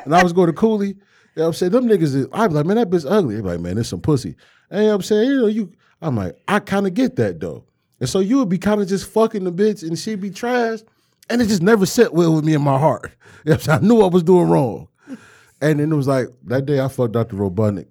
and 0.04 0.12
I 0.12 0.24
was 0.24 0.32
going 0.32 0.48
to 0.48 0.52
Cooley, 0.52 0.88
you 0.88 0.96
know 1.36 1.46
I'm 1.46 1.52
saying? 1.52 1.70
Them 1.70 1.86
niggas, 1.86 2.28
I'd 2.32 2.48
be 2.48 2.54
like, 2.54 2.66
man, 2.66 2.78
that 2.78 2.90
bitch 2.90 3.06
ugly. 3.08 3.36
They'd 3.36 3.42
be 3.42 3.48
like, 3.48 3.60
man, 3.60 3.76
there's 3.76 3.88
some 3.88 4.00
pussy. 4.00 4.34
And 4.68 4.80
you 4.80 4.88
know 4.88 4.96
I'm 4.96 5.02
saying? 5.02 5.28
You 5.28 5.40
know, 5.40 5.46
you 5.46 5.72
I'm 6.02 6.16
like, 6.16 6.36
I 6.48 6.58
kind 6.58 6.88
of 6.88 6.94
get 6.94 7.14
that 7.14 7.38
though. 7.38 7.64
And 8.00 8.08
so 8.08 8.18
you 8.18 8.38
would 8.38 8.48
be 8.48 8.58
kind 8.58 8.80
of 8.80 8.88
just 8.88 9.08
fucking 9.08 9.44
the 9.44 9.52
bitch 9.52 9.86
and 9.86 9.96
she'd 9.96 10.20
be 10.20 10.30
trash. 10.30 10.80
And 11.30 11.40
it 11.40 11.46
just 11.46 11.62
never 11.62 11.86
set 11.86 12.12
well 12.12 12.34
with 12.34 12.44
me 12.44 12.54
in 12.54 12.62
my 12.62 12.78
heart. 12.78 13.12
You 13.44 13.52
know? 13.52 13.72
I 13.72 13.78
knew 13.78 14.02
I 14.02 14.08
was 14.08 14.24
doing 14.24 14.48
wrong. 14.48 14.88
And 15.60 15.78
then 15.78 15.92
it 15.92 15.94
was 15.94 16.08
like, 16.08 16.26
that 16.46 16.66
day 16.66 16.80
I 16.80 16.88
fucked 16.88 17.12
Dr. 17.12 17.36
Robotnik. 17.36 17.86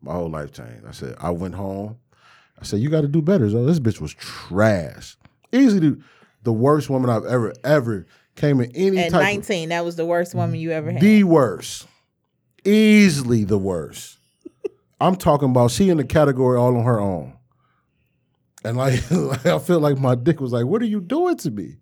My 0.00 0.12
whole 0.12 0.30
life 0.30 0.52
changed. 0.52 0.86
I 0.86 0.92
said, 0.92 1.16
I 1.18 1.30
went 1.30 1.56
home. 1.56 1.98
I 2.58 2.64
said, 2.64 2.78
you 2.78 2.88
got 2.88 3.00
to 3.00 3.08
do 3.08 3.20
better. 3.20 3.50
So 3.50 3.66
this 3.66 3.80
bitch 3.80 4.00
was 4.00 4.14
trash. 4.14 5.16
Easy 5.52 5.80
the, 5.80 6.00
the 6.46 6.52
worst 6.52 6.88
woman 6.88 7.10
I've 7.10 7.24
ever, 7.24 7.52
ever 7.64 8.06
came 8.36 8.60
in 8.60 8.70
any 8.76 8.98
At 8.98 9.10
type 9.10 9.20
of 9.20 9.26
19, 9.26 9.70
that 9.70 9.84
was 9.84 9.96
the 9.96 10.06
worst 10.06 10.32
woman 10.32 10.54
you 10.60 10.70
ever 10.70 10.92
had. 10.92 11.00
the 11.00 11.24
worst. 11.24 11.88
Easily 12.64 13.42
the 13.42 13.58
worst. 13.58 14.18
I'm 15.00 15.16
talking 15.16 15.50
about 15.50 15.72
she 15.72 15.90
in 15.90 15.96
the 15.96 16.04
category 16.04 16.56
all 16.56 16.76
on 16.76 16.84
her 16.84 17.00
own. 17.00 17.34
And 18.64 18.76
like, 18.78 18.94
I 19.44 19.58
feel 19.58 19.80
like 19.80 19.98
my 19.98 20.14
dick 20.14 20.40
was 20.40 20.52
like, 20.52 20.66
what 20.66 20.80
are 20.82 20.86
you 20.86 21.00
doing 21.00 21.36
to 21.38 21.50
me? 21.50 21.78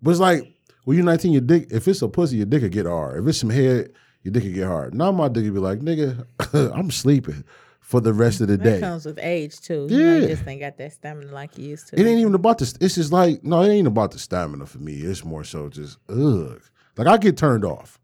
But 0.00 0.12
it's 0.12 0.20
like, 0.20 0.50
when 0.84 0.96
you're 0.96 1.04
19, 1.04 1.32
your 1.32 1.42
dick, 1.42 1.68
if 1.70 1.86
it's 1.86 2.00
a 2.00 2.08
pussy, 2.08 2.38
your 2.38 2.46
dick 2.46 2.62
could 2.62 2.72
get 2.72 2.86
hard. 2.86 3.22
If 3.22 3.28
it's 3.28 3.38
some 3.38 3.50
head, 3.50 3.90
your 4.22 4.32
dick 4.32 4.44
could 4.44 4.54
get 4.54 4.66
hard. 4.66 4.94
Now 4.94 5.12
my 5.12 5.28
dick 5.28 5.44
would 5.44 5.52
be 5.54 5.60
like, 5.60 5.80
nigga, 5.80 6.26
I'm 6.74 6.90
sleeping 6.90 7.44
for 7.88 8.02
the 8.02 8.12
rest 8.12 8.42
of 8.42 8.48
the 8.48 8.58
that 8.58 8.64
day. 8.64 8.80
comes 8.80 9.06
with 9.06 9.18
age 9.18 9.62
too. 9.62 9.86
You, 9.88 10.04
know, 10.04 10.16
you 10.18 10.26
just 10.26 10.46
ain't 10.46 10.60
got 10.60 10.76
that 10.76 10.92
stamina 10.92 11.32
like 11.32 11.56
you 11.56 11.70
used 11.70 11.88
to. 11.88 11.98
It 11.98 12.06
ain't 12.06 12.20
even 12.20 12.34
about 12.34 12.58
the. 12.58 12.76
It's 12.82 12.96
just 12.96 13.12
like 13.12 13.42
no, 13.42 13.62
it 13.62 13.70
ain't 13.70 13.86
about 13.86 14.10
the 14.10 14.18
stamina 14.18 14.66
for 14.66 14.76
me. 14.76 14.92
It's 14.92 15.24
more 15.24 15.42
so 15.42 15.70
just 15.70 15.96
ugh. 16.10 16.60
Like 16.98 17.06
I 17.06 17.16
get 17.16 17.38
turned 17.38 17.64
off. 17.64 17.98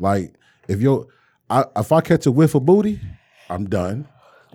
Like 0.00 0.34
if 0.66 0.82
you, 0.82 1.06
I 1.48 1.66
if 1.76 1.92
I 1.92 2.00
catch 2.00 2.26
a 2.26 2.32
whiff 2.32 2.56
of 2.56 2.66
booty, 2.66 3.00
I'm 3.48 3.68
done. 3.68 4.08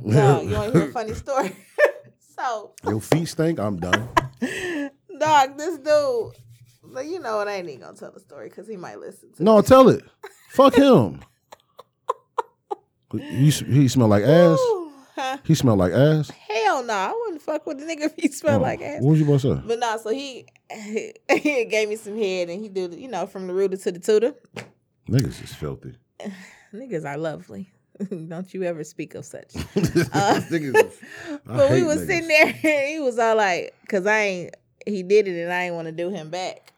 No, 0.04 0.42
you 0.42 0.54
want 0.54 0.74
to 0.74 0.80
hear 0.80 0.90
a 0.90 0.92
funny 0.92 1.14
story? 1.14 1.56
so, 2.38 2.74
Your 2.86 3.00
feet 3.00 3.30
stink. 3.30 3.62
I'm 3.62 3.78
done. 3.78 4.10
dog, 5.18 5.58
this 5.58 5.78
dude, 5.78 6.34
but 6.84 7.06
you 7.06 7.20
know 7.22 7.38
what? 7.38 7.48
I 7.48 7.54
ain't 7.54 7.70
even 7.70 7.80
gonna 7.80 7.96
tell 7.96 8.12
the 8.12 8.20
story 8.20 8.50
because 8.50 8.68
he 8.68 8.76
might 8.76 9.00
listen 9.00 9.32
to. 9.38 9.44
No, 9.46 9.62
tell 9.62 9.88
it. 9.88 10.04
Fuck 10.50 10.76
him. 10.76 11.22
He, 13.22 13.50
he 13.52 13.88
smell 13.88 14.08
like 14.08 14.24
ass. 14.24 14.60
Ooh, 14.60 14.92
huh? 15.16 15.38
He 15.44 15.56
smell 15.56 15.76
like 15.76 15.92
ass. 15.94 16.30
Hell 16.30 16.84
no, 16.84 16.94
I 16.94 17.14
wouldn't 17.26 17.42
fuck 17.42 17.66
with 17.68 17.80
the 17.80 17.86
nigga 17.86 18.06
if 18.06 18.14
he 18.18 18.28
smelled 18.30 18.62
Oh, 18.62 18.64
like 18.64 18.82
ass. 18.82 19.02
What 19.02 19.12
was 19.12 19.20
you 19.20 19.26
about 19.26 19.40
to 19.42 19.56
say? 19.56 19.62
But 19.68 19.80
no, 19.80 19.98
so 19.98 20.10
he 20.10 20.46
he 21.30 21.66
gave 21.66 21.90
me 21.90 21.96
some 21.96 22.18
head 22.18 22.50
and 22.50 22.62
he 22.62 22.70
do 22.70 22.88
the- 22.88 23.00
you 23.00 23.08
know 23.08 23.26
from 23.28 23.48
the 23.48 23.54
rooter 23.54 23.78
to 23.78 23.92
the 23.92 24.00
tutor. 24.00 24.34
Niggas 25.10 25.44
is 25.44 25.54
filthy. 25.54 25.96
Niggas 26.74 27.06
are 27.06 27.18
lovely. 27.18 27.70
Don't 28.28 28.52
you 28.54 28.64
ever 28.64 28.84
speak 28.84 29.14
of 29.16 29.26
such. 29.26 29.54
Uh, 29.56 30.42
niggas 30.50 30.76
is- 30.86 31.00
But 31.46 31.72
we 31.72 31.84
was 31.84 32.00
niggas. 32.02 32.08
sitting 32.08 32.28
there 32.28 32.46
and 32.48 32.90
he 32.90 33.00
was 33.00 33.20
all 33.20 33.36
like, 33.36 33.76
cause 33.90 34.06
I 34.08 34.20
ain't 34.20 34.56
he 34.88 35.04
did 35.04 35.28
it 35.28 35.42
and 35.44 35.54
I 35.54 35.64
ain't 35.66 35.76
want 35.76 35.86
to 35.88 35.92
do 35.92 36.10
him 36.10 36.30
back. 36.30 36.74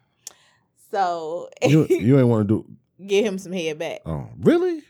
So 0.91 1.49
You, 1.63 1.87
you 1.89 2.17
ain't 2.19 2.27
want 2.27 2.47
to 2.47 2.63
do. 2.63 3.05
get 3.05 3.25
him 3.25 3.37
some 3.37 3.51
head 3.51 3.79
back. 3.79 4.01
Oh, 4.05 4.27
really? 4.39 4.83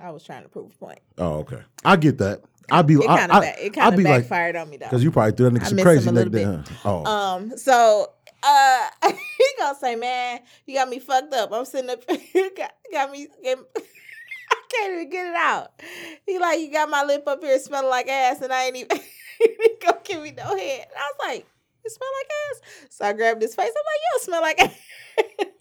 I 0.00 0.10
was 0.10 0.24
trying 0.24 0.42
to 0.42 0.48
prove 0.48 0.72
a 0.72 0.78
point. 0.78 1.00
Oh, 1.18 1.38
okay. 1.40 1.62
I 1.84 1.96
get 1.96 2.18
that. 2.18 2.42
I'd 2.70 2.86
be. 2.86 2.94
It 2.94 3.08
I, 3.08 3.18
kind 3.18 3.32
of 3.32 3.36
I, 3.38 3.40
back, 3.40 3.58
it 3.58 3.66
I'd 3.66 3.74
kind 3.74 3.94
of 3.94 3.98
be 3.98 4.04
like, 4.04 4.22
backfired 4.22 4.56
on 4.56 4.70
me 4.70 4.76
though. 4.76 4.86
Because 4.86 5.02
you 5.04 5.10
probably 5.10 5.32
threw 5.32 5.50
that 5.50 5.60
nigga 5.60 5.66
some 5.66 5.78
crazy 5.78 6.08
him 6.08 6.16
a 6.16 6.24
neck 6.24 6.32
little 6.32 6.62
huh? 6.62 6.62
Oh, 6.84 7.04
Um, 7.04 7.56
so 7.56 8.12
uh 8.42 8.88
he 9.08 9.46
gonna 9.58 9.78
say, 9.78 9.96
Man, 9.96 10.40
you 10.66 10.74
got 10.74 10.88
me 10.88 10.98
fucked 10.98 11.34
up. 11.34 11.52
I'm 11.52 11.64
sitting 11.64 11.90
up 11.90 12.06
got, 12.56 12.72
got 12.92 13.10
me 13.10 13.28
get, 13.42 13.58
I 13.76 14.56
can't 14.70 14.92
even 14.94 15.10
get 15.10 15.26
it 15.26 15.36
out. 15.36 15.72
He 16.26 16.38
like, 16.38 16.60
you 16.60 16.72
got 16.72 16.88
my 16.88 17.02
lip 17.04 17.24
up 17.26 17.42
here 17.42 17.58
smelling 17.58 17.90
like 17.90 18.08
ass 18.08 18.40
and 18.40 18.52
I 18.52 18.64
ain't 18.66 18.76
even 18.76 18.98
he 19.38 19.46
didn't 19.46 19.80
go 19.80 19.92
give 20.04 20.22
me 20.22 20.32
no 20.32 20.44
head. 20.56 20.86
And 20.88 20.96
I 20.96 21.12
was 21.12 21.16
like, 21.26 21.46
You 21.84 21.90
smell 21.90 22.08
like 22.20 22.30
ass? 22.52 22.86
So 22.90 23.04
I 23.04 23.12
grabbed 23.12 23.42
his 23.42 23.54
face. 23.54 23.70
I'm 23.70 23.74
like, 23.74 24.00
You 24.00 24.10
don't 24.12 24.22
smell 24.22 24.42
like 24.42 24.60
ass. 24.60 25.59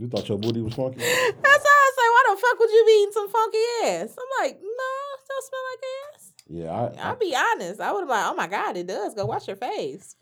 You 0.00 0.08
thought 0.08 0.28
your 0.28 0.38
booty 0.38 0.62
was 0.62 0.74
funky? 0.74 0.98
That's 0.98 1.06
why 1.06 1.76
I 1.76 1.90
was 1.90 1.96
like, 1.98 2.10
why 2.10 2.24
the 2.30 2.40
fuck 2.40 2.58
would 2.58 2.70
you 2.70 2.84
be 2.86 3.02
eating 3.02 3.12
some 3.12 3.28
funky 3.28 3.58
ass? 3.84 4.16
I'm 4.18 4.44
like, 4.44 4.58
no, 4.62 4.90
it 5.14 5.28
don't 5.28 5.44
smell 5.44 5.60
like 5.70 5.84
ass. 6.14 6.32
Yeah, 6.48 6.72
I, 6.72 7.08
I'll 7.08 7.16
be 7.16 7.36
honest. 7.36 7.80
I 7.80 7.92
would 7.92 8.00
have 8.00 8.08
been 8.08 8.16
like, 8.16 8.32
oh 8.32 8.34
my 8.34 8.46
God, 8.46 8.76
it 8.78 8.86
does. 8.86 9.14
Go 9.14 9.26
wash 9.26 9.46
your 9.46 9.56
face. 9.56 10.16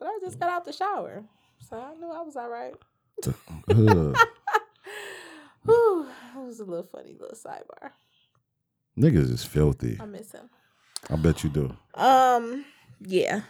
But 0.00 0.08
I 0.08 0.18
just 0.20 0.40
got 0.40 0.50
out 0.50 0.64
the 0.64 0.72
shower. 0.72 1.24
So 1.60 1.78
I 1.78 1.94
knew 1.94 2.10
I 2.10 2.22
was 2.22 2.36
all 2.36 2.48
right. 2.48 2.74
Whew. 5.64 6.06
It 6.36 6.46
was 6.46 6.60
a 6.60 6.64
little 6.64 6.84
funny 6.84 7.16
little 7.18 7.36
sidebar. 7.36 7.92
niggas 8.98 9.30
is 9.30 9.44
filthy. 9.44 9.96
I 10.00 10.06
miss 10.06 10.32
him. 10.32 10.50
I 11.08 11.16
bet 11.16 11.44
you 11.44 11.50
do. 11.50 11.76
Um, 11.94 12.64
yeah. 13.00 13.42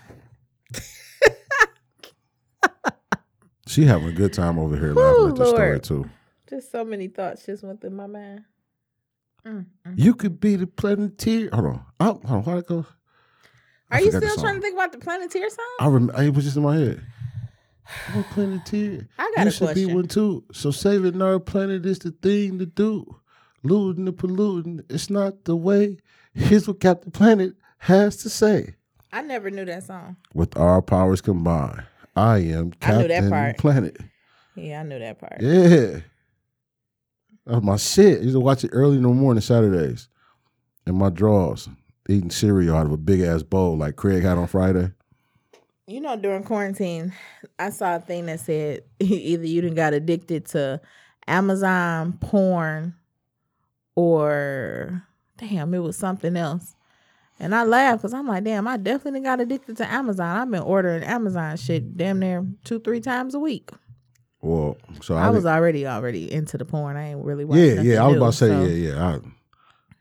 She 3.74 3.84
having 3.86 4.06
a 4.06 4.12
good 4.12 4.32
time 4.32 4.56
over 4.56 4.76
here 4.76 4.92
Ooh, 4.92 4.94
laughing 4.94 5.28
at 5.30 5.34
the 5.34 5.46
story 5.46 5.68
Lord. 5.70 5.82
too. 5.82 6.10
Just 6.48 6.70
so 6.70 6.84
many 6.84 7.08
thoughts 7.08 7.44
just 7.44 7.64
went 7.64 7.80
through 7.80 7.90
my 7.90 8.06
mind. 8.06 8.44
Mm, 9.44 9.66
mm. 9.84 9.94
You 9.96 10.14
could 10.14 10.38
be 10.38 10.54
the 10.54 10.68
planeteer. 10.68 11.50
Hold 11.52 11.66
on. 11.66 11.84
I, 11.98 12.04
hold 12.04 12.24
on. 12.24 12.44
How'd 12.44 12.58
it 12.58 12.66
go? 12.68 12.86
I 13.90 13.98
Are 13.98 14.00
you 14.00 14.12
still 14.12 14.36
trying 14.36 14.54
to 14.54 14.60
think 14.60 14.74
about 14.74 14.92
the 14.92 14.98
Planeteer 14.98 15.50
song? 15.50 15.66
I 15.80 15.86
remember. 15.86 16.22
It 16.22 16.32
was 16.32 16.44
just 16.44 16.56
in 16.56 16.62
my 16.62 16.76
head. 16.76 17.04
I'm 18.10 18.20
a 18.20 18.22
planeteer. 18.22 19.08
I 19.18 19.32
got 19.34 19.42
you 19.42 19.48
a 19.48 19.50
should 19.50 19.64
question. 19.64 19.88
be 19.88 19.94
one 19.94 20.06
too. 20.06 20.44
So 20.52 20.70
saving 20.70 21.20
our 21.20 21.40
planet 21.40 21.84
is 21.84 21.98
the 21.98 22.12
thing 22.12 22.60
to 22.60 22.66
do. 22.66 23.20
Looting 23.64 24.06
and 24.06 24.16
polluting, 24.16 24.82
it's 24.88 25.10
not 25.10 25.46
the 25.46 25.56
way. 25.56 25.98
Here's 26.32 26.68
what 26.68 26.78
Captain 26.78 27.10
Planet 27.10 27.54
has 27.78 28.18
to 28.18 28.30
say. 28.30 28.76
I 29.12 29.22
never 29.22 29.50
knew 29.50 29.64
that 29.64 29.82
song. 29.82 30.16
With 30.32 30.56
our 30.56 30.80
powers 30.80 31.20
combined, 31.20 31.84
I 32.16 32.38
am 32.38 32.72
I 32.82 32.92
knew 32.96 33.08
that 33.08 33.10
Captain 33.10 33.30
part. 33.30 33.58
Planet. 33.58 33.96
Yeah, 34.54 34.80
I 34.80 34.82
knew 34.84 34.98
that 34.98 35.18
part. 35.18 35.40
Yeah. 35.40 36.00
That 37.46 37.56
was 37.56 37.62
my 37.62 37.76
shit. 37.76 38.20
I 38.20 38.22
used 38.22 38.34
to 38.34 38.40
watch 38.40 38.64
it 38.64 38.70
early 38.72 38.96
in 38.96 39.02
the 39.02 39.08
morning 39.08 39.40
Saturdays 39.40 40.08
in 40.86 40.94
my 40.94 41.10
drawers, 41.10 41.68
eating 42.08 42.30
cereal 42.30 42.76
out 42.76 42.86
of 42.86 42.92
a 42.92 42.96
big 42.96 43.20
ass 43.20 43.42
bowl 43.42 43.76
like 43.76 43.96
Craig 43.96 44.22
had 44.22 44.38
on 44.38 44.46
Friday. 44.46 44.92
You 45.86 46.00
know, 46.00 46.16
during 46.16 46.44
quarantine, 46.44 47.12
I 47.58 47.68
saw 47.70 47.96
a 47.96 48.00
thing 48.00 48.26
that 48.26 48.40
said 48.40 48.84
either 49.00 49.46
you 49.46 49.60
didn't 49.60 49.76
got 49.76 49.92
addicted 49.92 50.46
to 50.46 50.80
Amazon, 51.26 52.14
porn, 52.20 52.94
or 53.94 55.06
damn, 55.36 55.74
it 55.74 55.78
was 55.80 55.96
something 55.96 56.36
else. 56.36 56.74
And 57.40 57.54
I 57.54 57.64
laugh 57.64 57.98
because 57.98 58.14
I'm 58.14 58.28
like, 58.28 58.44
damn, 58.44 58.68
I 58.68 58.76
definitely 58.76 59.20
got 59.20 59.40
addicted 59.40 59.76
to 59.78 59.92
Amazon. 59.92 60.36
I've 60.36 60.50
been 60.50 60.62
ordering 60.62 61.02
Amazon 61.02 61.56
shit 61.56 61.96
damn 61.96 62.20
near 62.20 62.46
two, 62.64 62.78
three 62.78 63.00
times 63.00 63.34
a 63.34 63.38
week. 63.38 63.70
Well, 64.40 64.76
so 65.02 65.16
I, 65.16 65.26
I, 65.26 65.30
was 65.30 65.46
already 65.46 65.86
already 65.86 66.30
into 66.30 66.58
the 66.58 66.66
porn. 66.66 66.96
I 66.96 67.10
ain't 67.10 67.24
really 67.24 67.44
watching 67.46 67.76
yeah, 67.76 67.80
yeah. 67.80 68.04
I 68.04 68.08
was 68.08 68.16
about 68.16 68.32
to 68.32 68.36
say, 68.36 68.48
so 68.48 68.64
yeah, 68.64 68.92
yeah. 68.92 69.06
I, 69.06 69.18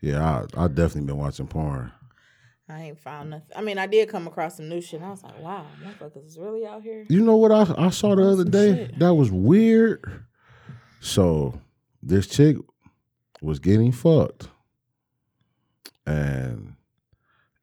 yeah, 0.01 0.45
I, 0.55 0.65
I 0.65 0.67
definitely 0.67 1.07
been 1.07 1.17
watching 1.17 1.47
porn. 1.47 1.91
I 2.67 2.81
ain't 2.81 2.99
found 2.99 3.29
nothing. 3.29 3.55
I 3.55 3.61
mean, 3.61 3.77
I 3.77 3.87
did 3.87 4.09
come 4.09 4.27
across 4.27 4.57
some 4.57 4.67
new 4.67 4.81
shit. 4.81 5.01
I 5.01 5.09
was 5.09 5.23
like, 5.23 5.39
wow, 5.39 5.65
motherfuckers 5.83 6.25
is 6.25 6.37
really 6.37 6.65
out 6.65 6.81
here. 6.81 7.05
You 7.09 7.21
know 7.21 7.37
what 7.37 7.51
I, 7.51 7.73
I 7.77 7.89
saw 7.89 8.15
the 8.15 8.23
other 8.23 8.43
day? 8.43 8.75
shit. 8.75 8.99
That 8.99 9.13
was 9.13 9.31
weird. 9.31 10.25
So 10.99 11.61
this 12.01 12.27
chick 12.27 12.57
was 13.41 13.59
getting 13.59 13.91
fucked. 13.91 14.47
And, 16.05 16.75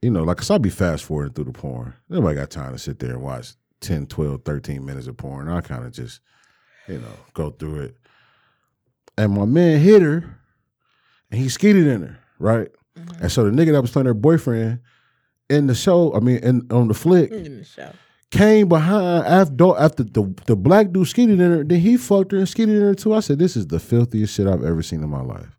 you 0.02 0.10
know, 0.10 0.22
like, 0.22 0.38
cause 0.38 0.50
I 0.50 0.58
be 0.58 0.70
fast 0.70 1.04
forwarding 1.04 1.32
through 1.34 1.44
the 1.44 1.52
porn. 1.52 1.94
Nobody 2.08 2.36
got 2.36 2.50
time 2.50 2.72
to 2.72 2.78
sit 2.78 2.98
there 2.98 3.12
and 3.12 3.22
watch 3.22 3.54
10, 3.80 4.06
12, 4.06 4.42
13 4.44 4.84
minutes 4.84 5.06
of 5.06 5.16
porn. 5.16 5.48
I 5.48 5.60
kind 5.60 5.84
of 5.84 5.92
just, 5.92 6.20
you 6.88 6.98
know, 6.98 7.12
go 7.34 7.50
through 7.50 7.80
it. 7.80 7.96
And 9.18 9.32
my 9.32 9.44
man 9.44 9.80
hit 9.80 10.02
her 10.02 10.38
and 11.30 11.40
he 11.40 11.48
skeeted 11.48 11.86
in 11.86 12.02
her, 12.02 12.18
right? 12.38 12.68
Mm-hmm. 12.98 13.22
And 13.22 13.32
so 13.32 13.44
the 13.44 13.50
nigga 13.50 13.72
that 13.72 13.82
was 13.82 13.90
playing 13.90 14.06
her 14.06 14.14
boyfriend 14.14 14.80
in 15.48 15.66
the 15.66 15.74
show, 15.74 16.14
I 16.14 16.20
mean, 16.20 16.38
in, 16.38 16.66
on 16.70 16.88
the 16.88 16.94
flick, 16.94 17.30
In 17.30 17.58
the 17.58 17.64
show. 17.64 17.92
came 18.30 18.68
behind 18.68 19.26
after 19.26 19.76
after 19.78 20.04
the 20.04 20.34
the 20.46 20.56
black 20.56 20.92
dude 20.92 21.08
skeeted 21.08 21.40
in 21.40 21.50
her. 21.50 21.64
Then 21.64 21.80
he 21.80 21.96
fucked 21.96 22.32
her 22.32 22.38
and 22.38 22.48
skeeted 22.48 22.76
in 22.76 22.82
her 22.82 22.94
too. 22.94 23.12
I 23.14 23.20
said, 23.20 23.38
"This 23.38 23.56
is 23.56 23.66
the 23.66 23.80
filthiest 23.80 24.34
shit 24.34 24.46
I've 24.46 24.64
ever 24.64 24.82
seen 24.82 25.02
in 25.02 25.10
my 25.10 25.22
life." 25.22 25.56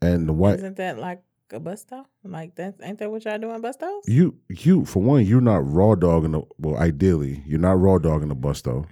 And 0.00 0.28
the 0.28 0.32
white 0.32 0.56
Isn't 0.56 0.76
that 0.76 0.98
like 0.98 1.22
a 1.52 1.60
busto? 1.60 2.04
Like 2.24 2.54
that? 2.56 2.74
Ain't 2.82 2.98
that 2.98 3.10
what 3.10 3.24
y'all 3.24 3.38
doing, 3.38 3.60
bustos? 3.60 4.06
you 4.06 4.36
you 4.48 4.84
for 4.84 5.02
one, 5.02 5.24
you're 5.24 5.40
not 5.40 5.70
raw 5.70 5.94
dogging 5.94 6.32
the 6.32 6.42
well. 6.58 6.76
Ideally, 6.76 7.42
you're 7.46 7.60
not 7.60 7.80
raw 7.80 7.98
dogging 7.98 8.28
the 8.28 8.34
bus 8.34 8.62
though. 8.62 8.86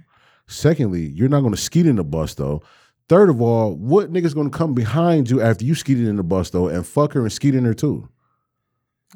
Secondly, 0.47 1.05
you're 1.05 1.29
not 1.29 1.41
going 1.41 1.53
to 1.53 1.59
skeet 1.59 1.85
in 1.85 1.95
the 1.95 2.03
bus 2.03 2.35
though. 2.35 2.61
Third 3.09 3.29
of 3.29 3.41
all, 3.41 3.75
what 3.75 4.11
nigga's 4.11 4.33
going 4.33 4.49
to 4.49 4.57
come 4.57 4.73
behind 4.73 5.29
you 5.29 5.41
after 5.41 5.65
you 5.65 5.75
skeeted 5.75 6.07
in 6.07 6.15
the 6.15 6.23
bus 6.23 6.49
though 6.49 6.67
and 6.67 6.85
fuck 6.85 7.13
her 7.13 7.21
and 7.21 7.31
skeet 7.31 7.55
in 7.55 7.65
her 7.65 7.73
too? 7.73 8.09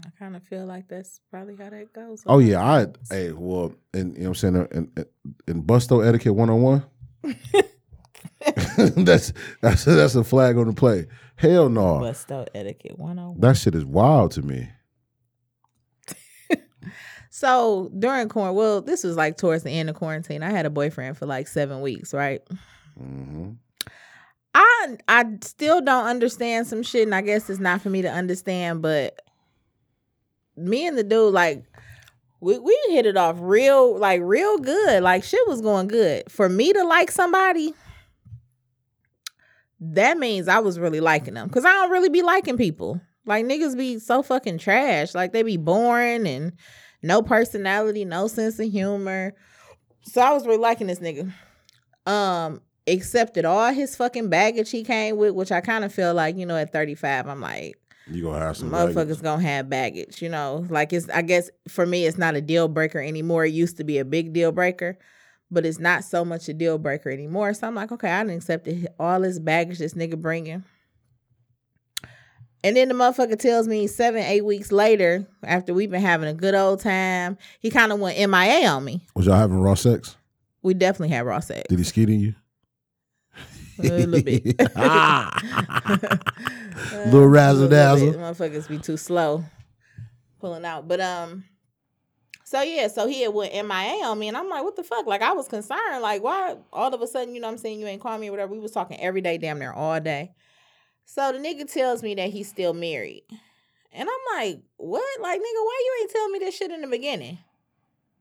I 0.05 0.09
kind 0.19 0.35
of 0.35 0.43
feel 0.43 0.65
like 0.65 0.87
that's 0.89 1.21
probably 1.31 1.55
how 1.55 1.69
that 1.69 1.93
goes. 1.93 2.23
Oh 2.25 2.39
yeah, 2.39 2.61
I 2.61 2.87
hey 3.09 3.31
well, 3.31 3.73
and 3.93 4.15
you 4.15 4.23
know 4.23 4.29
what 4.29 4.43
I'm 4.43 4.53
saying 4.53 4.67
in, 4.71 4.91
in, 4.97 5.05
in 5.47 5.63
Busto 5.63 6.05
etiquette 6.05 6.35
101. 6.35 6.85
that's 8.97 9.33
that's 9.61 9.85
that's 9.85 10.15
a 10.15 10.23
flag 10.23 10.57
on 10.57 10.67
the 10.67 10.73
play. 10.73 11.07
Hell 11.37 11.69
no, 11.69 11.99
Busto 11.99 12.47
etiquette 12.55 12.97
101. 12.97 13.39
that 13.41 13.57
shit 13.57 13.75
is 13.75 13.85
wild 13.85 14.31
to 14.31 14.41
me. 14.41 14.69
So 17.31 17.91
during 17.99 18.29
quarantine, 18.29 18.55
well, 18.55 18.81
this 18.81 19.03
was 19.03 19.17
like 19.17 19.35
towards 19.37 19.63
the 19.63 19.69
end 19.71 19.89
of 19.89 19.97
quarantine. 19.97 20.41
I 20.41 20.51
had 20.51 20.65
a 20.65 20.69
boyfriend 20.69 21.17
for 21.17 21.25
like 21.25 21.49
seven 21.49 21.81
weeks, 21.81 22.13
right? 22.13 22.41
hmm 22.97 23.51
I 24.53 24.95
I 25.09 25.25
still 25.41 25.81
don't 25.81 26.05
understand 26.05 26.65
some 26.67 26.81
shit, 26.81 27.03
and 27.03 27.13
I 27.13 27.19
guess 27.19 27.49
it's 27.49 27.59
not 27.59 27.81
for 27.81 27.89
me 27.89 28.01
to 28.03 28.09
understand. 28.09 28.81
But 28.81 29.19
me 30.55 30.87
and 30.87 30.97
the 30.97 31.03
dude, 31.03 31.33
like, 31.33 31.65
we 32.39 32.57
we 32.59 32.79
hit 32.87 33.05
it 33.05 33.17
off 33.17 33.35
real, 33.41 33.97
like, 33.97 34.21
real 34.23 34.57
good. 34.59 35.03
Like, 35.03 35.25
shit 35.25 35.45
was 35.45 35.59
going 35.59 35.89
good. 35.89 36.31
For 36.31 36.47
me 36.47 36.71
to 36.71 36.83
like 36.85 37.11
somebody, 37.11 37.73
that 39.93 40.17
means 40.17 40.47
I 40.47 40.59
was 40.59 40.79
really 40.79 40.99
liking 40.99 41.33
them, 41.35 41.49
cause 41.49 41.65
I 41.65 41.71
don't 41.71 41.91
really 41.91 42.09
be 42.09 42.21
liking 42.21 42.57
people. 42.57 42.99
Like 43.25 43.45
niggas 43.45 43.75
be 43.77 43.99
so 43.99 44.21
fucking 44.21 44.59
trash. 44.59 45.15
Like 45.15 45.31
they 45.33 45.43
be 45.43 45.57
boring 45.57 46.27
and 46.27 46.53
no 47.01 47.21
personality, 47.21 48.05
no 48.05 48.27
sense 48.27 48.59
of 48.59 48.69
humor. 48.71 49.33
So 50.03 50.21
I 50.21 50.31
was 50.31 50.45
really 50.45 50.59
liking 50.59 50.87
this 50.87 50.99
nigga. 50.99 51.31
Um, 52.05 52.61
accepted 52.87 53.45
all 53.45 53.73
his 53.73 53.95
fucking 53.95 54.29
baggage 54.29 54.69
he 54.69 54.83
came 54.83 55.17
with, 55.17 55.33
which 55.33 55.51
I 55.51 55.61
kind 55.61 55.83
of 55.83 55.91
feel 55.93 56.13
like, 56.13 56.37
you 56.37 56.45
know, 56.45 56.55
at 56.55 56.71
35, 56.71 57.27
I'm 57.27 57.41
like, 57.41 57.75
You 58.07 58.21
gonna 58.23 58.45
have 58.45 58.57
some 58.57 58.69
motherfuckers 58.69 58.93
baggage. 58.93 59.21
gonna 59.23 59.41
have 59.41 59.69
baggage, 59.69 60.21
you 60.21 60.29
know. 60.29 60.65
Like 60.69 60.93
it's 60.93 61.09
I 61.09 61.23
guess 61.23 61.49
for 61.67 61.85
me 61.87 62.05
it's 62.05 62.19
not 62.19 62.35
a 62.35 62.41
deal 62.41 62.67
breaker 62.67 62.99
anymore. 63.01 63.45
It 63.45 63.53
used 63.53 63.77
to 63.77 63.83
be 63.83 63.97
a 63.97 64.05
big 64.05 64.33
deal 64.33 64.51
breaker, 64.51 64.99
but 65.55 65.65
it's 65.65 65.79
not 65.79 66.03
so 66.03 66.25
much 66.25 66.47
a 66.49 66.53
deal 66.53 66.77
breaker 66.77 67.09
anymore. 67.09 67.53
So 67.53 67.65
I'm 67.65 67.73
like, 67.73 67.91
okay, 67.93 68.11
I 68.11 68.23
done 68.23 68.35
accepted 68.35 68.89
all 68.99 69.21
this 69.21 69.39
baggage 69.39 69.79
this 69.79 69.93
nigga 69.93 70.21
bringing. 70.21 70.65
And 72.61 72.75
then 72.75 72.89
the 72.89 72.93
motherfucker 72.93 73.39
tells 73.39 73.67
me 73.67 73.87
seven, 73.87 74.21
eight 74.21 74.43
weeks 74.43 74.71
later, 74.71 75.25
after 75.43 75.73
we've 75.73 75.89
been 75.89 76.01
having 76.01 76.27
a 76.27 76.33
good 76.33 76.55
old 76.55 76.81
time, 76.81 77.37
he 77.59 77.71
kind 77.71 77.93
of 77.93 77.99
went 77.99 78.17
MIA 78.17 78.67
on 78.67 78.83
me. 78.83 79.05
Was 79.15 79.27
y'all 79.27 79.37
having 79.37 79.59
raw 79.59 79.75
sex? 79.75 80.17
We 80.61 80.73
definitely 80.73 81.15
had 81.15 81.25
raw 81.25 81.39
sex. 81.39 81.63
Did 81.69 81.79
he 81.79 81.85
skeet 81.85 82.09
in 82.09 82.19
you? 82.19 82.35
A 83.79 83.83
little 83.83 84.21
bit. 84.21 84.43
Little 87.05 87.27
razzle 87.27 87.69
dazzle. 87.69 88.13
Motherfuckers 88.13 88.67
be 88.67 88.79
too 88.79 88.97
slow 88.97 89.45
pulling 90.41 90.65
out. 90.65 90.87
But 90.87 90.99
um, 90.99 91.45
so 92.45 92.61
yeah, 92.61 92.87
so 92.89 93.07
he 93.07 93.23
had 93.23 93.33
went 93.33 93.53
MIA 93.53 94.05
on 94.05 94.19
me, 94.19 94.27
and 94.27 94.37
I'm 94.37 94.47
like, 94.47 94.63
what 94.63 94.75
the 94.75 94.83
fuck? 94.83 95.07
Like 95.07 95.23
I 95.23 95.33
was 95.33 95.47
concerned, 95.47 96.03
like 96.03 96.21
why 96.21 96.55
all 96.71 96.93
of 96.93 97.01
a 97.01 97.07
sudden, 97.07 97.33
you 97.33 97.41
know, 97.41 97.47
I'm 97.47 97.57
saying 97.57 97.79
you 97.79 97.87
ain't 97.87 98.03
call 98.03 98.19
me 98.19 98.27
or 98.27 98.31
whatever. 98.31 98.53
We 98.53 98.59
was 98.59 98.71
talking 98.71 98.99
every 99.01 99.21
day, 99.21 99.39
damn 99.39 99.57
near 99.57 99.73
all 99.73 99.99
day. 99.99 100.31
So 101.05 101.31
the 101.31 101.39
nigga 101.39 101.71
tells 101.71 102.03
me 102.03 102.13
that 102.13 102.29
he's 102.29 102.47
still 102.47 102.75
married, 102.75 103.23
and 103.91 104.07
I'm 104.07 104.37
like, 104.37 104.61
what? 104.77 105.21
Like 105.21 105.39
nigga, 105.39 105.41
why 105.41 105.81
you 105.83 106.01
ain't 106.01 106.11
tell 106.11 106.29
me 106.29 106.39
this 106.39 106.55
shit 106.55 106.69
in 106.69 106.81
the 106.81 106.87
beginning? 106.87 107.39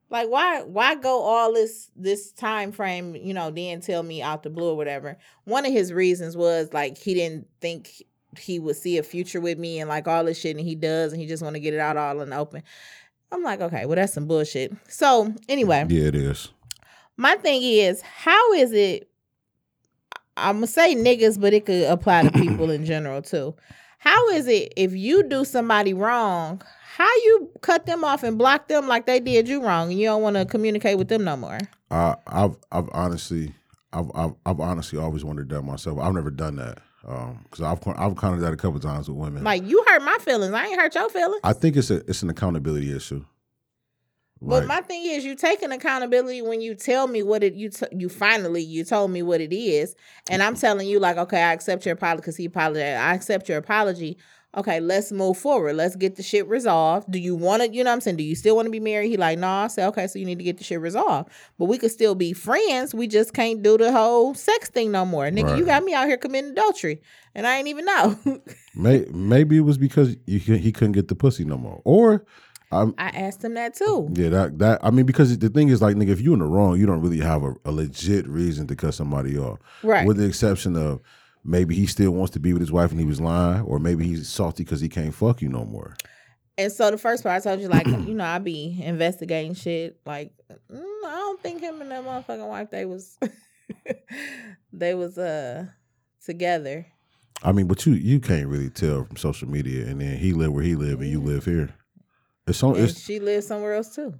Like 0.08 0.30
why 0.30 0.62
why 0.62 0.94
go 0.94 1.20
all 1.20 1.52
this 1.52 1.90
this 1.94 2.32
time 2.32 2.72
frame, 2.72 3.14
you 3.14 3.34
know, 3.34 3.50
then 3.50 3.82
tell 3.82 4.02
me 4.02 4.22
out 4.22 4.42
the 4.42 4.48
blue 4.48 4.70
or 4.70 4.76
whatever. 4.76 5.18
One 5.44 5.66
of 5.66 5.72
his 5.72 5.92
reasons 5.92 6.34
was 6.34 6.72
like 6.72 6.96
he 6.96 7.12
didn't 7.12 7.46
think 7.60 8.02
he 8.38 8.58
would 8.58 8.76
see 8.76 8.96
a 8.96 9.02
future 9.02 9.40
with 9.40 9.58
me 9.58 9.80
and 9.80 9.88
like 9.88 10.08
all 10.08 10.24
this 10.24 10.40
shit 10.40 10.56
and 10.56 10.64
he 10.64 10.74
does 10.74 11.12
and 11.12 11.20
he 11.20 11.28
just 11.28 11.42
want 11.42 11.56
to 11.56 11.60
get 11.60 11.74
it 11.74 11.80
out 11.80 11.98
all 11.98 12.22
in 12.22 12.30
the 12.30 12.36
open. 12.36 12.62
I'm 13.34 13.42
like, 13.42 13.60
okay, 13.60 13.84
well 13.86 13.96
that's 13.96 14.12
some 14.14 14.26
bullshit. 14.26 14.72
So 14.88 15.34
anyway, 15.48 15.84
Yeah, 15.88 16.04
it 16.08 16.14
is. 16.14 16.48
my 17.16 17.34
thing 17.36 17.62
is, 17.62 18.00
how 18.02 18.52
is 18.54 18.72
it? 18.72 19.08
I'm 20.36 20.56
gonna 20.56 20.66
say 20.66 20.94
niggas, 20.94 21.40
but 21.40 21.52
it 21.52 21.66
could 21.66 21.84
apply 21.84 22.22
to 22.22 22.30
people 22.32 22.70
in 22.70 22.84
general 22.84 23.22
too. 23.22 23.54
How 23.98 24.28
is 24.30 24.46
it 24.48 24.72
if 24.76 24.92
you 24.94 25.22
do 25.22 25.44
somebody 25.44 25.94
wrong? 25.94 26.60
How 26.96 27.08
you 27.24 27.50
cut 27.60 27.86
them 27.86 28.04
off 28.04 28.22
and 28.22 28.36
block 28.38 28.68
them 28.68 28.86
like 28.86 29.06
they 29.06 29.18
did 29.20 29.48
you 29.48 29.62
wrong, 29.62 29.90
and 29.90 29.98
you 29.98 30.06
don't 30.06 30.22
want 30.22 30.36
to 30.36 30.44
communicate 30.44 30.98
with 30.98 31.08
them 31.08 31.24
no 31.24 31.36
more? 31.36 31.58
I, 31.90 32.16
I've 32.26 32.56
I've 32.72 32.88
honestly 32.92 33.54
I've, 33.92 34.10
I've 34.14 34.34
I've 34.44 34.60
honestly 34.60 34.98
always 34.98 35.22
do 35.22 35.44
that 35.44 35.62
myself. 35.62 35.98
I've 36.00 36.14
never 36.14 36.30
done 36.30 36.56
that 36.56 36.78
Um, 37.06 37.40
because 37.44 37.60
I've 37.60 37.78
I've 37.86 38.12
of 38.12 38.20
done 38.20 38.40
that 38.40 38.54
a 38.54 38.56
couple 38.56 38.80
times 38.80 39.08
with 39.08 39.18
women. 39.18 39.44
Like 39.44 39.64
you 39.64 39.84
hurt 39.88 40.02
my 40.02 40.16
feelings, 40.20 40.54
I 40.54 40.66
ain't 40.66 40.80
hurt 40.80 40.94
your 40.94 41.10
feelings. 41.10 41.40
I 41.44 41.52
think 41.52 41.76
it's 41.76 41.90
a 41.90 41.96
it's 42.08 42.22
an 42.22 42.30
accountability 42.30 42.94
issue. 42.94 43.24
But 44.40 44.66
my 44.66 44.80
thing 44.80 45.04
is, 45.06 45.24
you 45.24 45.36
taking 45.36 45.72
accountability 45.72 46.42
when 46.42 46.60
you 46.60 46.74
tell 46.74 47.06
me 47.06 47.22
what 47.22 47.42
it 47.42 47.54
you 47.54 47.70
t- 47.70 47.86
you 47.92 48.08
finally 48.08 48.62
you 48.62 48.84
told 48.84 49.10
me 49.10 49.22
what 49.22 49.40
it 49.40 49.54
is, 49.54 49.94
and 50.28 50.42
I'm 50.42 50.54
telling 50.54 50.86
you 50.86 50.98
like, 50.98 51.16
okay, 51.16 51.42
I 51.42 51.52
accept 51.52 51.86
your 51.86 51.94
apology 51.94 52.20
because 52.20 52.36
he 52.36 52.46
apologized. 52.46 53.00
I 53.00 53.14
accept 53.14 53.48
your 53.48 53.58
apology. 53.58 54.18
Okay, 54.56 54.80
let's 54.80 55.10
move 55.10 55.36
forward. 55.36 55.76
Let's 55.76 55.96
get 55.96 56.16
the 56.16 56.22
shit 56.22 56.46
resolved. 56.48 57.10
Do 57.10 57.18
you 57.18 57.34
want 57.34 57.62
to? 57.62 57.72
You 57.72 57.84
know 57.84 57.90
what 57.90 57.94
I'm 57.94 58.00
saying? 58.00 58.16
Do 58.16 58.22
you 58.22 58.34
still 58.34 58.56
want 58.56 58.66
to 58.66 58.70
be 58.70 58.80
married? 58.80 59.08
He 59.08 59.16
like, 59.16 59.38
no. 59.38 59.48
I 59.48 59.66
say, 59.68 59.84
okay, 59.86 60.06
so 60.06 60.18
you 60.18 60.24
need 60.24 60.38
to 60.38 60.44
get 60.44 60.58
the 60.58 60.64
shit 60.64 60.80
resolved. 60.80 61.30
But 61.58 61.66
we 61.66 61.78
could 61.78 61.90
still 61.90 62.14
be 62.14 62.32
friends. 62.32 62.94
We 62.94 63.06
just 63.06 63.34
can't 63.34 63.62
do 63.62 63.76
the 63.76 63.92
whole 63.92 64.34
sex 64.34 64.68
thing 64.68 64.92
no 64.92 65.04
more, 65.04 65.24
nigga. 65.26 65.56
You 65.58 65.64
got 65.64 65.84
me 65.84 65.94
out 65.94 66.06
here 66.06 66.16
committing 66.16 66.52
adultery, 66.52 67.02
and 67.34 67.46
I 67.46 67.56
ain't 67.56 67.68
even 67.68 67.84
know. 67.84 68.18
maybe 68.74 69.56
it 69.56 69.62
was 69.62 69.78
because 69.78 70.16
you, 70.26 70.38
he 70.38 70.72
couldn't 70.72 70.92
get 70.92 71.08
the 71.08 71.14
pussy 71.14 71.44
no 71.44 71.56
more, 71.56 71.80
or 71.84 72.24
I'm 72.74 72.94
I 72.98 73.08
asked 73.08 73.44
him 73.44 73.54
that 73.54 73.74
too. 73.74 74.08
yeah 74.14 74.28
that 74.30 74.58
that 74.58 74.80
I 74.82 74.90
mean 74.90 75.06
because 75.06 75.36
the 75.38 75.48
thing 75.48 75.68
is 75.68 75.80
like 75.80 75.96
nigga 75.96 76.08
if 76.08 76.20
you're 76.20 76.32
in 76.32 76.40
the 76.40 76.46
wrong 76.46 76.78
you 76.78 76.86
don't 76.86 77.00
really 77.00 77.20
have 77.20 77.42
a, 77.44 77.54
a 77.64 77.70
legit 77.70 78.26
reason 78.26 78.66
to 78.68 78.76
cut 78.76 78.94
somebody 78.94 79.38
off. 79.38 79.58
Right. 79.82 80.06
With 80.06 80.16
the 80.16 80.26
exception 80.26 80.76
of 80.76 81.00
maybe 81.44 81.74
he 81.74 81.86
still 81.86 82.12
wants 82.12 82.32
to 82.32 82.40
be 82.40 82.52
with 82.52 82.60
his 82.60 82.72
wife 82.72 82.90
and 82.90 82.98
he 82.98 83.06
was 83.06 83.20
lying, 83.20 83.62
or 83.62 83.78
maybe 83.78 84.06
he's 84.06 84.28
salty 84.28 84.64
because 84.64 84.80
he 84.80 84.88
can't 84.88 85.14
fuck 85.14 85.42
you 85.42 85.48
no 85.48 85.64
more. 85.64 85.96
And 86.56 86.72
so 86.72 86.90
the 86.90 86.98
first 86.98 87.22
part 87.22 87.40
I 87.40 87.40
told 87.40 87.60
you, 87.60 87.68
like, 87.68 87.86
you 87.86 88.14
know, 88.14 88.24
I 88.24 88.38
be 88.38 88.80
investigating 88.82 89.54
shit. 89.54 90.00
Like, 90.06 90.32
mm, 90.50 90.80
I 91.06 91.16
don't 91.16 91.40
think 91.42 91.60
him 91.60 91.80
and 91.80 91.90
that 91.90 92.04
motherfucking 92.04 92.48
wife 92.48 92.70
they 92.70 92.84
was 92.84 93.18
they 94.72 94.94
was 94.94 95.18
uh 95.18 95.66
together. 96.24 96.86
I 97.42 97.52
mean, 97.52 97.66
but 97.66 97.84
you 97.84 97.94
you 97.94 98.20
can't 98.20 98.48
really 98.48 98.70
tell 98.70 99.04
from 99.04 99.16
social 99.16 99.48
media, 99.48 99.86
and 99.86 100.00
then 100.00 100.16
he 100.16 100.32
live 100.32 100.52
where 100.52 100.62
he 100.62 100.76
live 100.76 101.00
and 101.00 101.10
you 101.10 101.20
live 101.20 101.44
here. 101.44 101.74
It's 102.46 102.62
on. 102.62 102.76
And 102.76 102.84
It's 102.84 103.00
she 103.00 103.20
lives 103.20 103.46
somewhere 103.46 103.74
else 103.74 103.94
too. 103.94 104.14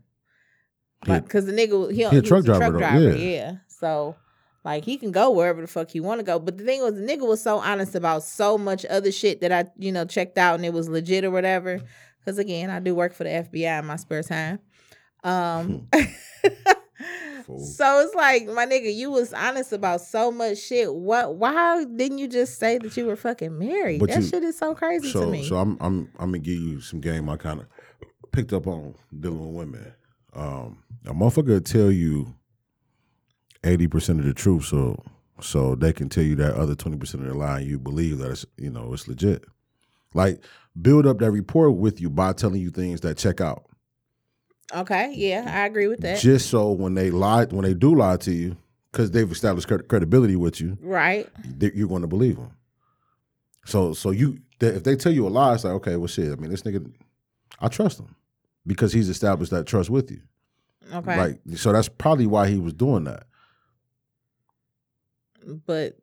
Because 1.05 1.47
the 1.47 1.53
nigga 1.53 1.91
he, 1.93 2.09
he 2.09 2.17
a 2.17 2.23
truck 2.23 2.47
was 2.47 2.49
a 2.49 2.59
driver, 2.59 2.79
truck 2.79 2.93
driver, 2.93 3.17
yeah. 3.17 3.31
yeah. 3.31 3.53
So 3.69 4.17
Like 4.65 4.85
he 4.85 4.97
can 4.97 5.13
go 5.13 5.31
wherever 5.31 5.61
the 5.61 5.67
fuck 5.67 5.91
he 5.91 6.01
want 6.01 6.21
to 6.21 6.25
go. 6.25 6.39
But 6.39 6.57
the 6.57 6.65
thing 6.65 6.81
was, 6.83 6.95
the 6.95 7.03
nigga 7.03 7.27
was 7.29 7.43
so 7.43 7.59
honest 7.59 7.95
about 7.95 8.23
so 8.23 8.57
much 8.57 8.87
other 8.87 9.13
shit 9.13 9.41
that 9.43 9.53
I, 9.53 9.67
you 9.79 9.93
know, 9.93 10.05
checked 10.07 10.39
out 10.39 10.55
and 10.55 10.65
it 10.65 10.73
was 10.73 10.89
legit 10.89 11.25
or 11.25 11.31
whatever. 11.31 11.81
Because 12.21 12.39
again, 12.39 12.71
I 12.71 12.81
do 12.81 12.95
work 12.95 13.13
for 13.13 13.25
the 13.25 13.31
FBI 13.31 13.79
in 13.81 13.85
my 13.87 13.97
spare 13.97 14.23
time. 14.23 14.59
Um, 15.23 15.89
so 17.47 18.01
it's 18.01 18.15
like, 18.15 18.47
my 18.47 18.65
nigga, 18.67 18.95
you 18.95 19.11
was 19.11 19.33
honest 19.35 19.73
about 19.73 20.01
so 20.01 20.31
much 20.31 20.59
shit. 20.59 20.95
What? 20.95 21.35
Why 21.37 21.85
didn't 21.85 22.19
you 22.19 22.29
just 22.29 22.59
say 22.59 22.79
that 22.79 22.97
you 22.97 23.05
were 23.07 23.17
fucking 23.17 23.59
married? 23.59 24.01
But 24.01 24.11
that 24.11 24.23
you- 24.23 24.29
shit 24.29 24.43
is 24.45 24.57
so 24.57 24.75
crazy 24.75 25.13
to 25.13 25.19
So 25.19 25.27
me. 25.31 25.47
so 25.47 25.57
I'm 25.57 25.77
I'm 25.81 26.11
I'm 26.19 26.29
gonna 26.31 26.39
give 26.39 26.57
you 26.59 26.81
some 26.81 27.01
game 27.01 27.29
I 27.29 27.37
kind 27.37 27.61
of 27.61 27.67
picked 28.33 28.53
up 28.53 28.67
on 28.67 28.95
dealing 29.19 29.41
with 29.55 29.55
women. 29.69 29.93
Um, 30.33 30.79
a 31.07 31.13
motherfucker 31.13 31.65
tell 31.65 31.91
you 31.91 32.35
eighty 33.65 33.87
percent 33.87 34.21
of 34.21 34.27
the 34.27 34.35
truth, 34.35 34.67
so 34.67 35.03
so 35.41 35.75
they 35.75 35.93
can 35.93 36.09
tell 36.09 36.25
you 36.25 36.37
that 36.37 36.55
other 36.55 36.75
twenty 36.75 36.97
percent 36.97 37.23
of 37.25 37.29
the 37.29 37.35
lie, 37.35 37.59
and 37.59 37.69
you 37.69 37.79
believe 37.79 38.19
that 38.19 38.31
it's 38.31 38.47
you 38.57 38.71
know 38.71 38.93
it's 38.93 39.09
legit. 39.09 39.45
Like 40.15 40.41
build 40.81 41.07
up 41.07 41.19
that 41.19 41.31
rapport 41.31 41.71
with 41.71 42.01
you 42.01 42.11
by 42.11 42.33
telling 42.33 42.61
you 42.61 42.71
things 42.71 43.01
that 43.01 43.17
check 43.17 43.41
out. 43.41 43.65
okay, 44.75 45.13
yeah, 45.15 45.45
I 45.47 45.67
agree 45.67 45.89
with 45.89 46.01
that. 46.01 46.21
Just 46.21 46.51
so 46.51 46.71
when 46.71 46.95
they 46.95 47.11
lie, 47.11 47.47
when 47.47 47.65
they 47.65 47.75
do 47.75 47.95
lie 47.95 48.17
to 48.19 48.33
you, 48.33 48.57
because 48.91 49.11
they've 49.11 49.31
established 49.31 49.69
cred- 49.69 49.89
credibility 49.89 50.37
with 50.37 50.61
you, 50.61 50.79
right. 50.81 51.29
you're 51.61 51.89
going 51.89 52.03
to 52.03 52.09
believe 52.09 52.37
them. 52.37 52.53
So, 53.65 53.93
so 53.93 54.11
you 54.11 54.39
they, 54.61 54.69
if 54.69 54.85
they 54.85 54.95
tell 54.95 55.13
you 55.13 55.27
a 55.27 55.31
lie, 55.31 55.55
it's 55.55 55.65
like 55.65 55.75
okay, 55.75 55.97
well, 55.97 56.07
shit. 56.07 56.33
I 56.33 56.37
mean, 56.37 56.51
this 56.51 56.63
nigga, 56.63 56.93
I 57.61 57.69
trust 57.69 58.01
him 58.01 58.15
because 58.67 58.93
he's 58.93 59.09
established 59.09 59.51
that 59.51 59.67
trust 59.67 59.91
with 59.91 60.11
you. 60.11 60.21
Okay. 60.93 61.17
Like, 61.17 61.41
so 61.57 61.73
that's 61.73 61.89
probably 61.89 62.27
why 62.27 62.49
he 62.49 62.59
was 62.59 62.73
doing 62.73 63.05
that. 63.05 63.25
But 65.45 65.97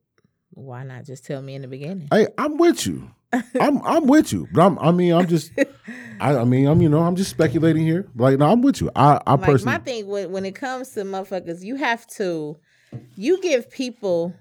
why 0.51 0.83
not 0.83 1.05
just 1.05 1.25
tell 1.25 1.41
me 1.41 1.55
in 1.55 1.61
the 1.61 1.67
beginning? 1.67 2.07
Hey, 2.11 2.27
I'm 2.37 2.57
with 2.57 2.85
you. 2.85 3.11
I'm 3.59 3.81
I'm 3.83 4.07
with 4.07 4.33
you, 4.33 4.47
but 4.51 4.65
I'm 4.65 4.79
I 4.79 4.91
mean 4.91 5.13
I'm 5.13 5.27
just 5.27 5.51
I, 6.19 6.35
I 6.35 6.43
mean 6.43 6.67
I'm 6.67 6.81
you 6.81 6.89
know 6.89 6.99
I'm 6.99 7.15
just 7.15 7.29
speculating 7.29 7.85
here. 7.85 8.07
Like 8.15 8.37
no, 8.37 8.51
I'm 8.51 8.61
with 8.61 8.81
you. 8.81 8.91
I 8.95 9.21
I 9.25 9.35
like 9.35 9.45
personally 9.45 9.77
my 9.77 9.83
thing 9.83 10.07
when 10.07 10.31
when 10.31 10.45
it 10.45 10.53
comes 10.55 10.89
to 10.89 11.03
motherfuckers, 11.03 11.63
you 11.63 11.75
have 11.75 12.05
to 12.07 12.57
you 13.15 13.41
give 13.41 13.69
people 13.69 14.33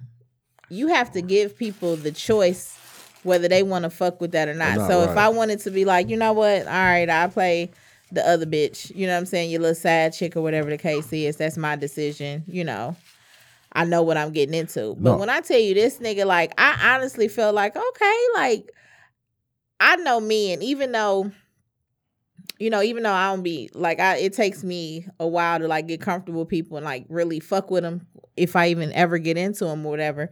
you 0.68 0.88
have 0.88 1.12
to 1.12 1.22
give 1.22 1.57
people 1.57 1.96
the 1.96 2.11
choice 2.11 2.76
whether 3.22 3.48
they 3.48 3.62
want 3.62 3.84
to 3.84 3.90
fuck 3.90 4.20
with 4.20 4.32
that 4.32 4.48
or 4.48 4.55
not. 4.55 4.78
not, 4.78 4.88
so 4.88 5.03
if. 5.03 5.16
I 5.16 5.28
wanted 5.28 5.61
to 5.61 5.70
be 5.70 5.84
like, 5.84 6.09
you 6.09 6.16
know 6.16 6.32
what, 6.32 6.66
all 6.66 6.72
right, 6.72 7.09
I 7.09 7.26
play 7.26 7.70
the 8.11 8.26
other 8.26 8.46
bitch, 8.46 8.94
you 8.94 9.07
know 9.07 9.12
what 9.12 9.18
I'm 9.18 9.26
saying, 9.26 9.51
your 9.51 9.61
little 9.61 9.74
side 9.74 10.14
chick 10.14 10.36
or 10.36 10.42
whatever 10.42 10.70
the 10.70 10.78
case 10.78 11.12
is, 11.12 11.36
that's 11.36 11.57
my 11.57 11.76
decision, 11.76 12.44
you 12.46 12.64
know. 12.64 12.96
I 13.72 13.84
know 13.84 14.02
what 14.02 14.16
I'm 14.16 14.32
getting 14.32 14.54
into. 14.54 14.94
But 14.98 15.02
No. 15.12 15.16
when 15.18 15.30
I 15.30 15.40
tell 15.40 15.58
you 15.58 15.74
this 15.74 15.98
nigga, 15.98 16.26
like, 16.26 16.52
I 16.58 16.94
honestly 16.94 17.28
feel 17.28 17.52
like, 17.52 17.76
okay, 17.76 18.18
like, 18.34 18.70
I 19.78 19.96
know 19.96 20.20
me, 20.20 20.52
and 20.52 20.62
even 20.62 20.92
though, 20.92 21.30
you 22.58 22.68
know, 22.68 22.82
even 22.82 23.02
though 23.02 23.12
I 23.12 23.30
don't 23.30 23.42
be 23.42 23.70
like, 23.74 23.98
I 24.00 24.16
it 24.16 24.34
takes 24.34 24.62
me 24.62 25.06
a 25.18 25.26
while 25.26 25.58
to 25.58 25.66
like 25.68 25.86
get 25.86 26.00
comfortable 26.00 26.40
with 26.40 26.48
people 26.48 26.76
and 26.76 26.84
like 26.84 27.06
really 27.08 27.40
fuck 27.40 27.70
with 27.70 27.82
them 27.82 28.06
if 28.36 28.54
I 28.56 28.68
even 28.68 28.92
ever 28.92 29.18
get 29.18 29.38
into 29.38 29.64
them 29.64 29.86
or 29.86 29.90
whatever. 29.90 30.30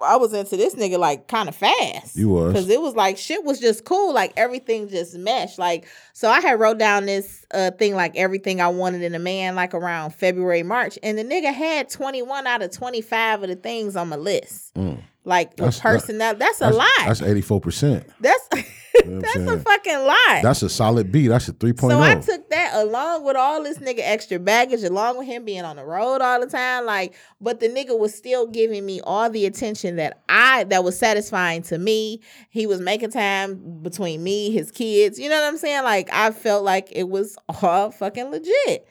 I 0.00 0.16
was 0.16 0.32
into 0.32 0.56
this 0.56 0.74
nigga 0.74 0.98
like 0.98 1.26
kind 1.28 1.48
of 1.48 1.56
fast. 1.56 2.16
You 2.16 2.28
was. 2.28 2.52
because 2.52 2.68
it 2.68 2.80
was 2.80 2.94
like 2.94 3.18
shit 3.18 3.44
was 3.44 3.58
just 3.60 3.84
cool, 3.84 4.14
like 4.14 4.32
everything 4.36 4.88
just 4.88 5.16
meshed. 5.16 5.58
Like 5.58 5.86
so, 6.12 6.28
I 6.28 6.40
had 6.40 6.60
wrote 6.60 6.78
down 6.78 7.06
this 7.06 7.44
uh 7.52 7.70
thing 7.72 7.94
like 7.94 8.16
everything 8.16 8.60
I 8.60 8.68
wanted 8.68 9.02
in 9.02 9.14
a 9.14 9.18
man 9.18 9.54
like 9.56 9.74
around 9.74 10.14
February 10.14 10.62
March, 10.62 10.98
and 11.02 11.18
the 11.18 11.24
nigga 11.24 11.52
had 11.52 11.88
twenty 11.88 12.22
one 12.22 12.46
out 12.46 12.62
of 12.62 12.70
twenty 12.70 13.00
five 13.00 13.42
of 13.42 13.48
the 13.48 13.56
things 13.56 13.96
on 13.96 14.08
my 14.08 14.16
list. 14.16 14.74
Mm. 14.74 15.02
Like 15.24 15.56
That's- 15.56 15.76
that- 15.80 15.82
personality, 15.82 16.38
that's, 16.38 16.60
a 16.60 16.64
that's, 16.64 16.76
lot. 16.76 16.88
That's 17.06 17.22
eighty 17.22 17.40
four 17.42 17.60
percent. 17.60 18.06
That's 18.20 18.48
know 19.06 19.20
that's 19.22 19.36
I'm 19.36 19.48
a 19.48 19.58
fucking 19.58 19.98
lie. 19.98 20.40
That's 20.42 20.62
a 20.62 20.68
solid 20.68 21.12
B. 21.12 21.28
That's 21.28 21.48
a 21.48 21.52
three 21.52 21.72
oh. 21.82 21.88
so 21.88 22.00
I 22.00 22.14
took 22.16 22.48
that 22.50 22.72
along 22.74 23.24
with 23.24 23.36
all 23.36 23.62
this 23.62 23.78
nigga 23.78 24.00
extra 24.00 24.38
baggage, 24.38 24.82
along 24.82 25.18
with 25.18 25.26
him 25.26 25.44
being 25.44 25.64
on 25.64 25.76
the 25.76 25.84
road 25.84 26.20
all 26.20 26.40
the 26.40 26.46
time. 26.46 26.86
Like, 26.86 27.14
but 27.40 27.60
the 27.60 27.68
nigga 27.68 27.98
was 27.98 28.14
still 28.14 28.46
giving 28.46 28.84
me 28.84 29.00
all 29.02 29.30
the 29.30 29.46
attention 29.46 29.96
that 29.96 30.22
I 30.28 30.64
that 30.64 30.84
was 30.84 30.98
satisfying 30.98 31.62
to 31.64 31.78
me. 31.78 32.20
He 32.50 32.66
was 32.66 32.80
making 32.80 33.10
time 33.10 33.82
between 33.82 34.22
me, 34.22 34.50
his 34.50 34.70
kids. 34.70 35.18
You 35.18 35.28
know 35.28 35.40
what 35.40 35.48
I'm 35.48 35.58
saying? 35.58 35.84
Like, 35.84 36.08
I 36.12 36.30
felt 36.30 36.64
like 36.64 36.88
it 36.92 37.08
was 37.08 37.36
all 37.62 37.90
fucking 37.90 38.30
legit. 38.30 38.88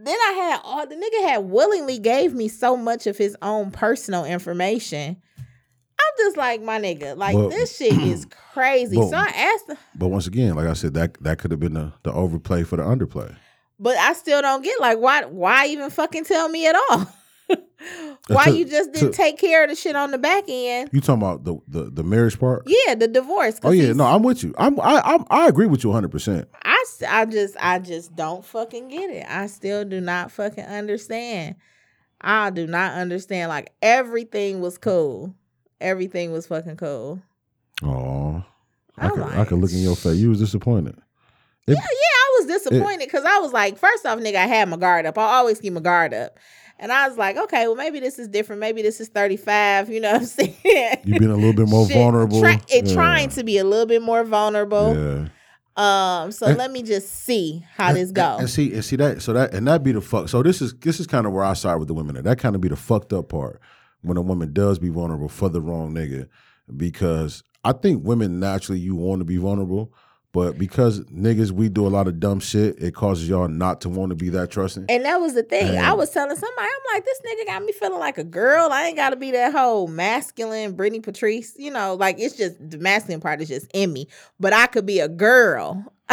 Then 0.00 0.16
I 0.16 0.32
had 0.32 0.60
all 0.62 0.86
the 0.86 0.94
nigga 0.94 1.28
had 1.28 1.38
willingly 1.38 1.98
gave 1.98 2.32
me 2.32 2.46
so 2.46 2.76
much 2.76 3.08
of 3.08 3.16
his 3.16 3.36
own 3.42 3.72
personal 3.72 4.24
information. 4.24 5.16
I'm 6.00 6.14
just 6.18 6.36
like 6.36 6.62
my 6.62 6.78
nigga, 6.80 7.16
like 7.16 7.34
But- 7.34 7.50
this 7.50 7.76
shit 7.76 7.92
is 7.92 8.26
crazy. 8.52 8.96
but- 8.96 9.08
so 9.10 9.16
I 9.16 9.28
asked 9.28 9.70
But 9.94 10.08
once 10.08 10.26
again, 10.26 10.54
like 10.54 10.66
I 10.66 10.72
said, 10.74 10.94
that 10.94 11.14
that 11.22 11.38
could 11.38 11.50
have 11.50 11.60
been 11.60 11.74
the, 11.74 11.92
the 12.02 12.12
overplay 12.12 12.62
for 12.64 12.76
the 12.76 12.82
underplay. 12.82 13.34
But 13.80 13.96
I 13.96 14.12
still 14.14 14.42
don't 14.42 14.62
get 14.64 14.80
like 14.80 14.98
why 14.98 15.24
why 15.24 15.66
even 15.66 15.90
fucking 15.90 16.24
tell 16.24 16.48
me 16.48 16.66
at 16.66 16.74
all? 16.90 17.06
why 18.28 18.44
to- 18.46 18.56
you 18.58 18.64
just 18.64 18.92
didn't 18.92 19.12
to- 19.12 19.16
take 19.16 19.38
care 19.38 19.64
of 19.64 19.70
the 19.70 19.76
shit 19.76 19.94
on 19.96 20.10
the 20.10 20.18
back 20.18 20.44
end? 20.48 20.90
You 20.92 21.00
talking 21.00 21.22
about 21.22 21.44
the 21.44 21.56
the, 21.68 21.90
the 21.90 22.02
marriage 22.02 22.38
part? 22.38 22.64
Yeah, 22.66 22.94
the 22.94 23.08
divorce. 23.08 23.58
Oh 23.62 23.70
yeah, 23.70 23.92
no, 23.92 24.04
I'm 24.04 24.22
with 24.22 24.42
you. 24.42 24.54
I'm 24.58 24.78
I 24.80 25.00
I'm, 25.04 25.24
I 25.30 25.46
agree 25.48 25.66
with 25.66 25.84
you 25.84 25.90
100. 25.90 26.08
percent 26.10 26.48
I, 26.64 26.84
I 27.08 27.24
just 27.24 27.56
I 27.60 27.78
just 27.78 28.14
don't 28.16 28.44
fucking 28.44 28.88
get 28.88 29.10
it. 29.10 29.26
I 29.28 29.46
still 29.46 29.84
do 29.84 30.00
not 30.00 30.30
fucking 30.32 30.64
understand. 30.64 31.56
I 32.20 32.50
do 32.50 32.66
not 32.66 32.94
understand. 32.94 33.48
Like 33.48 33.72
everything 33.80 34.60
was 34.60 34.76
cool. 34.76 35.34
Everything 35.80 36.32
was 36.32 36.46
fucking 36.46 36.76
cool. 36.76 37.20
Oh, 37.82 38.42
I 38.96 39.08
could 39.08 39.22
I 39.22 39.44
could 39.44 39.58
look 39.58 39.72
in 39.72 39.78
your 39.78 39.96
face. 39.96 40.16
You 40.16 40.30
was 40.30 40.40
disappointed. 40.40 40.96
It- 41.66 41.72
Yeah, 41.72 41.76
yeah, 41.76 41.80
I 41.82 42.36
was 42.38 42.46
disappointed 42.46 43.04
because 43.06 43.24
I 43.24 43.38
was 43.38 43.52
like, 43.52 43.78
first 43.78 44.04
off, 44.06 44.18
nigga, 44.18 44.36
I 44.36 44.46
had 44.46 44.68
my 44.68 44.76
guard 44.76 45.06
up. 45.06 45.16
I 45.18 45.22
always 45.36 45.60
keep 45.60 45.72
my 45.72 45.80
guard 45.80 46.12
up. 46.14 46.38
And 46.80 46.92
I 46.92 47.08
was 47.08 47.18
like, 47.18 47.36
okay, 47.36 47.66
well, 47.66 47.74
maybe 47.76 47.98
this 48.00 48.18
is 48.20 48.28
different. 48.28 48.60
Maybe 48.60 48.82
this 48.82 49.00
is 49.00 49.08
35. 49.08 49.88
You 49.90 50.00
know 50.00 50.12
what 50.12 50.20
I'm 50.22 50.26
saying? 50.26 50.54
You've 51.04 51.18
been 51.18 51.30
a 51.30 51.34
little 51.36 51.52
bit 51.52 51.68
more 51.68 51.86
Shit, 51.86 51.96
vulnerable. 51.96 52.40
try- 52.40 52.60
it 52.68 52.86
Yeah. 52.86 52.94
trying 52.94 53.28
to 53.30 53.42
be 53.44 53.58
a 53.58 53.64
little 53.64 53.86
bit 53.86 54.00
more 54.02 54.22
vulnerable. 54.24 54.94
Yeah. 54.96 55.28
Um, 55.76 56.32
so 56.32 56.46
And- 56.46 56.56
let 56.58 56.70
me 56.72 56.82
just 56.82 57.24
see 57.24 57.64
how 57.76 57.88
And- 57.88 57.96
this 57.96 58.10
go. 58.12 58.36
And, 58.38 58.48
see, 58.50 58.72
and 58.74 58.84
see 58.84 58.96
that, 58.96 59.22
so 59.22 59.32
that, 59.32 59.54
and 59.54 59.66
that 59.68 59.82
be 59.84 59.92
the 59.92 60.00
fuck. 60.00 60.28
So 60.28 60.42
this 60.42 60.60
is 60.62 60.74
this 60.80 60.98
is 61.00 61.06
kind 61.06 61.26
of 61.26 61.32
where 61.32 61.44
I 61.44 61.52
side 61.54 61.76
with 61.76 61.86
the 61.88 61.94
women. 61.94 62.16
At. 62.16 62.24
That 62.24 62.38
kind 62.38 62.54
of 62.56 62.60
be 62.60 62.68
the 62.68 62.76
fucked 62.76 63.12
up 63.12 63.28
part 63.28 63.60
when 64.02 64.16
a 64.16 64.22
woman 64.22 64.52
does 64.52 64.78
be 64.78 64.88
vulnerable 64.88 65.28
for 65.28 65.48
the 65.48 65.60
wrong 65.60 65.92
nigga, 65.94 66.28
because 66.76 67.42
I 67.64 67.72
think 67.72 68.04
women 68.04 68.38
naturally 68.40 68.80
you 68.80 68.94
want 68.94 69.20
to 69.20 69.24
be 69.24 69.36
vulnerable, 69.36 69.92
but 70.32 70.58
because 70.58 71.00
niggas 71.06 71.50
we 71.50 71.68
do 71.68 71.86
a 71.86 71.88
lot 71.88 72.06
of 72.06 72.20
dumb 72.20 72.38
shit, 72.38 72.80
it 72.80 72.94
causes 72.94 73.28
y'all 73.28 73.48
not 73.48 73.80
to 73.80 73.88
want 73.88 74.10
to 74.10 74.14
be 74.14 74.28
that 74.28 74.50
trusting. 74.50 74.84
And 74.88 75.04
that 75.04 75.16
was 75.16 75.34
the 75.34 75.42
thing. 75.42 75.76
I 75.78 75.94
was 75.94 76.10
telling 76.10 76.36
somebody, 76.36 76.68
I'm 76.68 76.94
like, 76.94 77.04
this 77.04 77.20
nigga 77.26 77.46
got 77.46 77.62
me 77.64 77.72
feeling 77.72 77.98
like 77.98 78.18
a 78.18 78.24
girl. 78.24 78.68
I 78.70 78.84
ain't 78.86 78.96
got 78.96 79.10
to 79.10 79.16
be 79.16 79.30
that 79.32 79.52
whole 79.52 79.88
masculine 79.88 80.72
Brittany 80.76 81.00
Patrice. 81.00 81.54
You 81.56 81.70
know, 81.70 81.94
like 81.94 82.16
it's 82.20 82.36
just 82.36 82.56
the 82.70 82.78
masculine 82.78 83.20
part 83.20 83.40
is 83.40 83.48
just 83.48 83.70
in 83.72 83.92
me. 83.92 84.06
But 84.38 84.52
I 84.52 84.66
could 84.66 84.84
be 84.86 85.00
a 85.00 85.08
girl. 85.08 85.92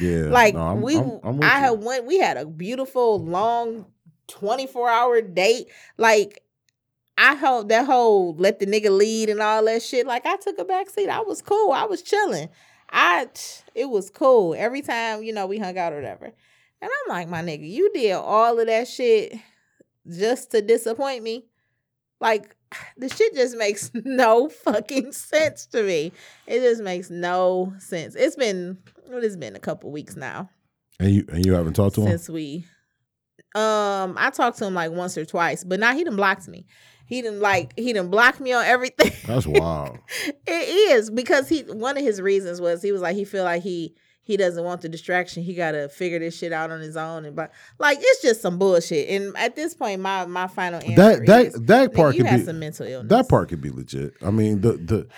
yeah, 0.00 0.22
like 0.24 0.54
no, 0.54 0.60
I'm- 0.60 0.80
we, 0.82 0.96
I'm- 0.96 1.20
I'm 1.22 1.42
I 1.42 1.58
had 1.60 1.82
went. 1.82 2.06
We 2.06 2.18
had 2.18 2.36
a 2.38 2.46
beautiful 2.46 3.22
long, 3.22 3.86
twenty 4.26 4.66
four 4.66 4.88
hour 4.88 5.20
date. 5.20 5.68
Like 5.96 6.42
I 7.18 7.34
hope 7.34 7.68
that 7.68 7.84
whole 7.84 8.34
let 8.36 8.60
the 8.60 8.66
nigga 8.66 8.96
lead 8.96 9.28
and 9.28 9.40
all 9.40 9.64
that 9.64 9.82
shit. 9.82 10.06
Like 10.06 10.24
I 10.24 10.36
took 10.36 10.58
a 10.58 10.64
back 10.64 10.88
seat. 10.88 11.08
I 11.08 11.20
was 11.20 11.42
cool. 11.42 11.72
I 11.72 11.84
was 11.84 12.00
chilling. 12.00 12.48
I 12.90 13.28
it 13.74 13.90
was 13.90 14.08
cool 14.08 14.54
every 14.56 14.82
time 14.82 15.22
you 15.24 15.32
know 15.32 15.46
we 15.46 15.58
hung 15.58 15.76
out 15.76 15.92
or 15.92 15.96
whatever. 15.96 16.26
And 16.80 16.90
I'm 16.90 17.08
like, 17.08 17.28
my 17.28 17.42
nigga, 17.42 17.68
you 17.68 17.90
did 17.92 18.12
all 18.12 18.58
of 18.58 18.66
that 18.66 18.86
shit 18.86 19.34
just 20.08 20.52
to 20.52 20.62
disappoint 20.62 21.24
me. 21.24 21.44
Like 22.20 22.54
the 22.96 23.08
shit 23.08 23.34
just 23.34 23.56
makes 23.56 23.90
no 24.04 24.48
fucking 24.48 25.10
sense 25.12 25.66
to 25.66 25.82
me. 25.82 26.12
It 26.46 26.60
just 26.60 26.82
makes 26.82 27.10
no 27.10 27.74
sense. 27.78 28.14
It's 28.14 28.36
been 28.36 28.78
it 29.10 29.22
has 29.22 29.36
been 29.36 29.56
a 29.56 29.60
couple 29.60 29.90
weeks 29.90 30.14
now 30.14 30.50
and 31.00 31.10
you 31.10 31.24
and 31.30 31.44
you 31.44 31.54
haven't 31.54 31.74
talked 31.74 31.96
to 31.96 32.02
him. 32.02 32.08
since 32.10 32.28
we 32.28 32.64
um 33.54 34.14
I 34.16 34.30
talked 34.32 34.58
to 34.58 34.66
him 34.66 34.74
like 34.74 34.92
once 34.92 35.16
or 35.18 35.24
twice, 35.24 35.64
but 35.64 35.80
now 35.80 35.94
he 35.94 36.04
done 36.04 36.16
blocked 36.16 36.48
me. 36.48 36.66
He 37.08 37.22
didn't 37.22 37.40
like 37.40 37.72
he 37.76 37.92
didn't 37.94 38.10
block 38.10 38.38
me 38.38 38.52
on 38.52 38.64
everything. 38.66 39.12
That's 39.26 39.46
wild. 39.46 39.98
it 40.46 40.50
is 40.50 41.10
because 41.10 41.48
he 41.48 41.62
one 41.62 41.96
of 41.96 42.04
his 42.04 42.20
reasons 42.20 42.60
was 42.60 42.82
he 42.82 42.92
was 42.92 43.00
like 43.00 43.16
he 43.16 43.24
feel 43.24 43.44
like 43.44 43.62
he 43.62 43.94
he 44.22 44.36
doesn't 44.36 44.62
want 44.62 44.82
the 44.82 44.90
distraction. 44.90 45.42
He 45.42 45.54
got 45.54 45.70
to 45.70 45.88
figure 45.88 46.18
this 46.18 46.36
shit 46.36 46.52
out 46.52 46.70
on 46.70 46.80
his 46.80 46.98
own 46.98 47.24
and 47.24 47.34
but 47.34 47.50
like 47.78 47.96
it's 47.98 48.20
just 48.20 48.42
some 48.42 48.58
bullshit. 48.58 49.08
And 49.08 49.34
at 49.38 49.56
this 49.56 49.74
point 49.74 50.02
my 50.02 50.26
my 50.26 50.48
final 50.48 50.80
answer 50.82 50.94
that 50.96 51.26
that 51.26 51.46
is, 51.46 51.54
that 51.54 51.94
part 51.94 52.14
could 52.14 52.26
be 52.28 52.44
some 52.44 52.58
mental 52.58 52.86
illness. 52.86 53.08
that 53.08 53.26
part 53.28 53.48
could 53.48 53.62
be 53.62 53.70
legit. 53.70 54.12
I 54.22 54.30
mean 54.30 54.60
the 54.60 54.72
the. 54.72 55.08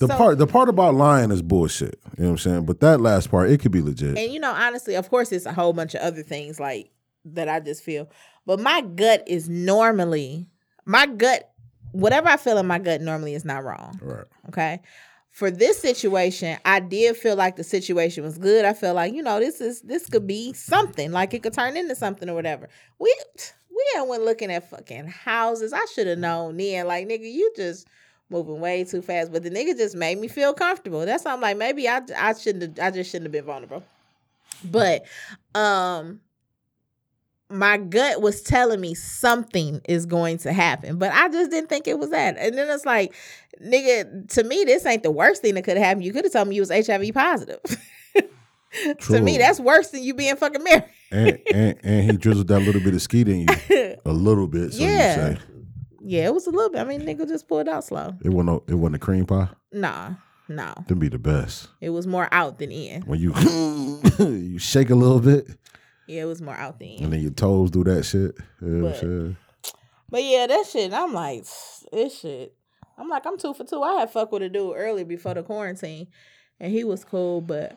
The 0.00 0.06
So- 0.06 0.16
part 0.16 0.38
the 0.38 0.46
part 0.46 0.68
about 0.68 0.94
lying 0.94 1.32
is 1.32 1.42
bullshit. 1.42 1.98
You 2.16 2.22
know 2.22 2.28
what 2.28 2.30
I'm 2.34 2.38
saying? 2.38 2.66
But 2.66 2.78
that 2.80 3.00
last 3.00 3.32
part, 3.32 3.50
it 3.50 3.58
could 3.58 3.72
be 3.72 3.82
legit. 3.82 4.16
And 4.16 4.32
you 4.32 4.38
know, 4.38 4.52
honestly, 4.52 4.94
of 4.94 5.10
course, 5.10 5.32
it's 5.32 5.44
a 5.44 5.52
whole 5.52 5.72
bunch 5.72 5.96
of 5.96 6.02
other 6.02 6.22
things 6.22 6.60
like 6.60 6.92
that 7.24 7.48
I 7.48 7.58
just 7.58 7.82
feel. 7.82 8.08
But 8.46 8.60
my 8.60 8.80
gut 8.82 9.24
is 9.26 9.48
normally 9.48 10.46
my 10.88 11.06
gut, 11.06 11.50
whatever 11.92 12.28
I 12.28 12.38
feel 12.38 12.58
in 12.58 12.66
my 12.66 12.78
gut 12.78 13.02
normally 13.02 13.34
is 13.34 13.44
not 13.44 13.62
wrong. 13.62 14.00
Right. 14.02 14.24
Okay. 14.48 14.80
For 15.30 15.50
this 15.50 15.78
situation, 15.78 16.58
I 16.64 16.80
did 16.80 17.16
feel 17.16 17.36
like 17.36 17.56
the 17.56 17.62
situation 17.62 18.24
was 18.24 18.38
good. 18.38 18.64
I 18.64 18.72
felt 18.72 18.96
like, 18.96 19.12
you 19.12 19.22
know, 19.22 19.38
this 19.38 19.60
is 19.60 19.82
this 19.82 20.08
could 20.08 20.26
be 20.26 20.52
something. 20.54 21.12
Like 21.12 21.34
it 21.34 21.42
could 21.42 21.52
turn 21.52 21.76
into 21.76 21.94
something 21.94 22.28
or 22.28 22.34
whatever. 22.34 22.68
We 22.98 23.14
we 23.70 23.84
ain't 23.96 24.08
went 24.08 24.24
looking 24.24 24.50
at 24.50 24.68
fucking 24.68 25.06
houses. 25.06 25.72
I 25.72 25.84
should 25.94 26.06
have 26.06 26.18
known 26.18 26.56
then. 26.56 26.86
Like, 26.86 27.06
nigga, 27.06 27.30
you 27.30 27.52
just 27.54 27.86
moving 28.30 28.58
way 28.58 28.82
too 28.84 29.02
fast. 29.02 29.30
But 29.30 29.42
the 29.42 29.50
nigga 29.50 29.76
just 29.76 29.94
made 29.94 30.18
me 30.18 30.26
feel 30.26 30.54
comfortable. 30.54 31.04
That's 31.04 31.24
why 31.24 31.34
I'm 31.34 31.40
like, 31.40 31.58
maybe 31.58 31.86
I 31.86 32.00
I 32.16 32.32
shouldn't 32.32 32.78
have 32.78 32.86
I 32.88 32.90
just 32.90 33.10
shouldn't 33.10 33.26
have 33.26 33.32
been 33.32 33.44
vulnerable. 33.44 33.84
But 34.64 35.04
um 35.54 36.20
my 37.50 37.78
gut 37.78 38.20
was 38.20 38.42
telling 38.42 38.80
me 38.80 38.94
something 38.94 39.80
is 39.88 40.06
going 40.06 40.38
to 40.38 40.52
happen, 40.52 40.98
but 40.98 41.12
I 41.12 41.28
just 41.28 41.50
didn't 41.50 41.68
think 41.68 41.88
it 41.88 41.98
was 41.98 42.10
that. 42.10 42.36
And 42.38 42.56
then 42.56 42.68
it's 42.68 42.84
like, 42.84 43.14
nigga, 43.64 44.28
to 44.34 44.44
me, 44.44 44.64
this 44.64 44.84
ain't 44.84 45.02
the 45.02 45.10
worst 45.10 45.42
thing 45.42 45.54
that 45.54 45.62
could 45.62 45.76
have 45.76 45.86
happened. 45.86 46.04
You 46.04 46.12
could 46.12 46.24
have 46.24 46.32
told 46.32 46.48
me 46.48 46.56
you 46.56 46.62
was 46.62 46.70
HIV 46.70 47.14
positive. 47.14 47.60
to 49.00 49.20
me, 49.20 49.38
that's 49.38 49.60
worse 49.60 49.88
than 49.90 50.02
you 50.02 50.14
being 50.14 50.36
fucking 50.36 50.62
married. 50.62 50.84
And, 51.10 51.38
and 51.54 51.78
and 51.82 52.10
he 52.10 52.16
drizzled 52.18 52.48
that 52.48 52.60
little 52.60 52.82
bit 52.82 52.94
of 52.94 53.00
skeet 53.00 53.28
in 53.28 53.40
you, 53.40 53.96
a 54.04 54.12
little 54.12 54.46
bit. 54.46 54.74
So 54.74 54.82
Yeah. 54.82 55.38
Yeah, 56.00 56.26
it 56.26 56.34
was 56.34 56.46
a 56.46 56.50
little 56.50 56.70
bit. 56.70 56.80
I 56.80 56.84
mean, 56.84 57.00
nigga 57.02 57.26
just 57.28 57.48
pulled 57.48 57.68
out 57.68 57.84
slow. 57.84 58.14
it 58.22 58.28
wasn't 58.28 58.46
no, 58.46 58.62
it 58.66 58.74
wasn't 58.74 58.96
a 58.96 58.98
cream 58.98 59.26
pie. 59.26 59.48
Nah, 59.72 60.12
no. 60.48 60.72
Them 60.86 60.98
be 60.98 61.08
the 61.08 61.18
best 61.18 61.68
It 61.80 61.90
was 61.90 62.06
more 62.06 62.28
out 62.32 62.58
than 62.58 62.70
in. 62.70 63.02
when 63.02 63.18
you 63.20 63.34
you 64.18 64.58
shake 64.58 64.90
a 64.90 64.94
little 64.94 65.20
bit 65.20 65.48
Yeah, 66.08 66.22
it 66.22 66.26
was 66.26 66.40
more 66.42 66.54
out 66.54 66.78
than 66.78 66.88
and 67.02 67.12
then 67.12 67.20
your 67.20 67.30
toes 67.30 67.70
do 67.70 67.84
that 67.84 68.02
shit. 68.04 68.34
You 68.60 68.66
know 68.68 68.84
what 68.84 68.88
I'm 68.88 68.92
But- 68.92 69.00
saying? 69.00 69.36
But 70.10 70.24
yeah, 70.24 70.46
that 70.46 70.66
shit, 70.66 70.92
I'm 70.94 71.12
like, 71.12 71.44
this 71.92 72.18
shit. 72.20 72.54
I'm 72.96 73.08
like, 73.08 73.26
I'm 73.26 73.36
two 73.38 73.52
for 73.54 73.64
two. 73.64 73.82
I 73.82 74.00
had 74.00 74.10
fuck 74.10 74.32
with 74.32 74.42
a 74.42 74.48
dude 74.48 74.74
early 74.74 75.04
before 75.04 75.34
the 75.34 75.42
quarantine, 75.42 76.06
and 76.58 76.72
he 76.72 76.82
was 76.82 77.04
cool, 77.04 77.42
but 77.42 77.76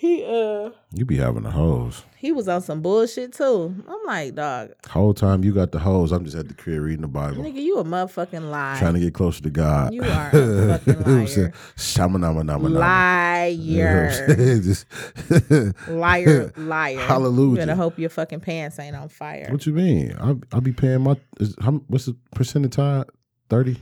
he 0.00 0.24
uh 0.24 0.70
You 0.94 1.04
be 1.04 1.16
having 1.16 1.42
the 1.42 1.50
hose. 1.50 2.04
he 2.16 2.30
was 2.30 2.46
on 2.46 2.60
some 2.62 2.82
bullshit 2.82 3.32
too. 3.32 3.74
I'm 3.88 3.98
like, 4.06 4.34
dog, 4.36 4.70
Whole 4.88 5.12
time 5.12 5.42
you 5.42 5.52
got 5.52 5.72
the 5.72 5.80
hose, 5.80 6.12
I'm 6.12 6.24
just 6.24 6.36
at 6.36 6.46
the 6.46 6.54
crib 6.54 6.82
reading 6.82 7.02
the 7.02 7.08
Bible. 7.08 7.42
nigga, 7.42 7.60
you 7.60 7.78
a 7.78 7.84
motherfucking 7.84 8.48
liar. 8.48 8.78
Trying 8.78 8.94
to 8.94 9.00
get 9.00 9.12
closer 9.12 9.42
to 9.42 9.50
God. 9.50 9.92
You 9.92 10.02
are 10.04 10.30
a 10.32 10.78
fucking 10.78 11.02
liar. 11.06 11.52
Shamanama 11.76 12.70
liar, 12.70 14.36
Just 14.62 14.86
liar, 15.88 16.52
liar. 16.56 16.98
Hallelujah. 17.00 17.50
You 17.50 17.56
better 17.56 17.74
hope 17.74 17.98
your 17.98 18.10
fucking 18.10 18.40
pants 18.40 18.78
ain't 18.78 18.94
on 18.94 19.08
fire. 19.08 19.48
What 19.50 19.66
you 19.66 19.72
mean? 19.72 20.16
I 20.20 20.36
I 20.56 20.60
be 20.60 20.72
paying 20.72 21.02
my 21.02 21.16
is, 21.40 21.56
how, 21.60 21.72
what's 21.88 22.06
the 22.06 22.16
percentage 22.34 22.76
time? 22.76 23.04
30? 23.50 23.76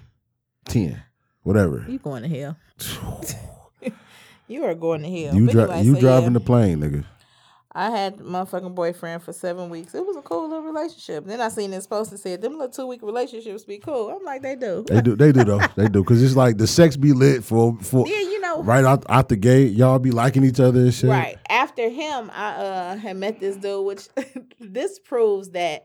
10. 0.67 1.03
Whatever. 1.43 1.85
You 1.89 1.99
going 1.99 2.23
to 2.23 2.29
hell? 2.29 2.57
You 4.49 4.65
are 4.65 4.75
going 4.75 5.03
to 5.03 5.09
hell. 5.09 5.35
You 5.35 5.49
dri- 5.49 5.63
anyway, 5.63 5.83
you 5.83 5.95
so 5.95 6.01
driving 6.01 6.33
yeah. 6.33 6.39
the 6.39 6.41
plane, 6.41 6.79
nigga. 6.81 7.05
I 7.77 7.91
had 7.91 8.21
my 8.21 8.47
fucking 8.47 8.75
boyfriend 8.75 9.23
for 9.23 9.35
seven 9.35 9.69
weeks. 9.69 9.95
It 9.95 10.05
was 10.05 10.17
a 10.17 10.23
cool 10.23 10.49
little 10.49 10.63
relationship. 10.63 11.27
Then 11.27 11.43
I 11.43 11.51
seen 11.51 11.71
this 11.71 11.87
post 11.87 12.11
that 12.11 12.19
said 12.19 12.41
them 12.41 12.53
little 12.53 12.71
two 12.71 12.87
week 12.87 13.03
relationships 13.03 13.65
be 13.65 13.77
cool. 13.77 14.09
I'm 14.09 14.25
like, 14.25 14.41
they 14.41 14.57
do. 14.57 14.83
They 14.89 15.03
do 15.03 15.15
they 15.15 15.31
do 15.31 15.45
though. 15.45 15.61
they 15.77 15.87
do. 15.87 16.03
Cause 16.03 16.23
it's 16.23 16.35
like 16.35 16.57
the 16.57 16.67
sex 16.67 16.97
be 16.97 17.13
lit 17.13 17.45
for 17.45 17.77
for 17.83 18.09
Yeah, 18.09 18.21
you 18.21 18.41
know. 18.41 18.63
right 18.63 18.83
out 18.83 19.05
out 19.11 19.29
the 19.29 19.37
gate. 19.37 19.73
Y'all 19.75 19.99
be 19.99 20.11
liking 20.11 20.43
each 20.43 20.59
other 20.59 20.81
and 20.81 20.95
shit. 20.95 21.11
Right. 21.11 21.37
After 21.51 21.91
him, 21.91 22.31
I 22.33 22.55
uh 22.55 22.97
had 22.97 23.19
met 23.19 23.41
this 23.41 23.57
dude, 23.59 23.85
which 23.85 24.09
this 24.59 24.99
proves 24.99 25.51
that 25.51 25.85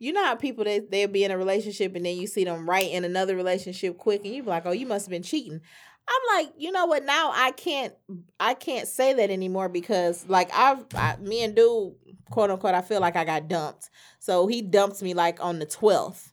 you 0.00 0.12
know 0.12 0.22
how 0.22 0.34
people 0.34 0.64
they 0.64 0.80
they'll 0.80 1.08
be 1.08 1.24
in 1.24 1.30
a 1.30 1.38
relationship 1.38 1.96
and 1.96 2.04
then 2.04 2.18
you 2.18 2.26
see 2.26 2.44
them 2.44 2.68
right 2.68 2.90
in 2.90 3.04
another 3.04 3.36
relationship 3.36 3.96
quick 3.96 4.22
and 4.26 4.34
you 4.34 4.42
be 4.42 4.50
like, 4.50 4.66
oh, 4.66 4.72
you 4.72 4.84
must 4.86 5.06
have 5.06 5.10
been 5.10 5.22
cheating. 5.22 5.62
I'm 6.08 6.44
like, 6.44 6.54
you 6.58 6.72
know 6.72 6.86
what? 6.86 7.04
Now 7.04 7.32
I 7.34 7.52
can't 7.52 7.94
I 8.40 8.54
can't 8.54 8.88
say 8.88 9.14
that 9.14 9.30
anymore 9.30 9.68
because 9.68 10.26
like 10.28 10.50
I've 10.52 10.84
I, 10.94 11.16
me 11.16 11.42
and 11.44 11.54
dude 11.54 11.94
quote 12.30 12.50
unquote 12.50 12.74
I 12.74 12.82
feel 12.82 13.00
like 13.00 13.16
I 13.16 13.24
got 13.24 13.48
dumped. 13.48 13.90
So 14.18 14.46
he 14.46 14.62
dumped 14.62 15.02
me 15.02 15.14
like 15.14 15.42
on 15.42 15.58
the 15.58 15.66
12th. 15.66 16.32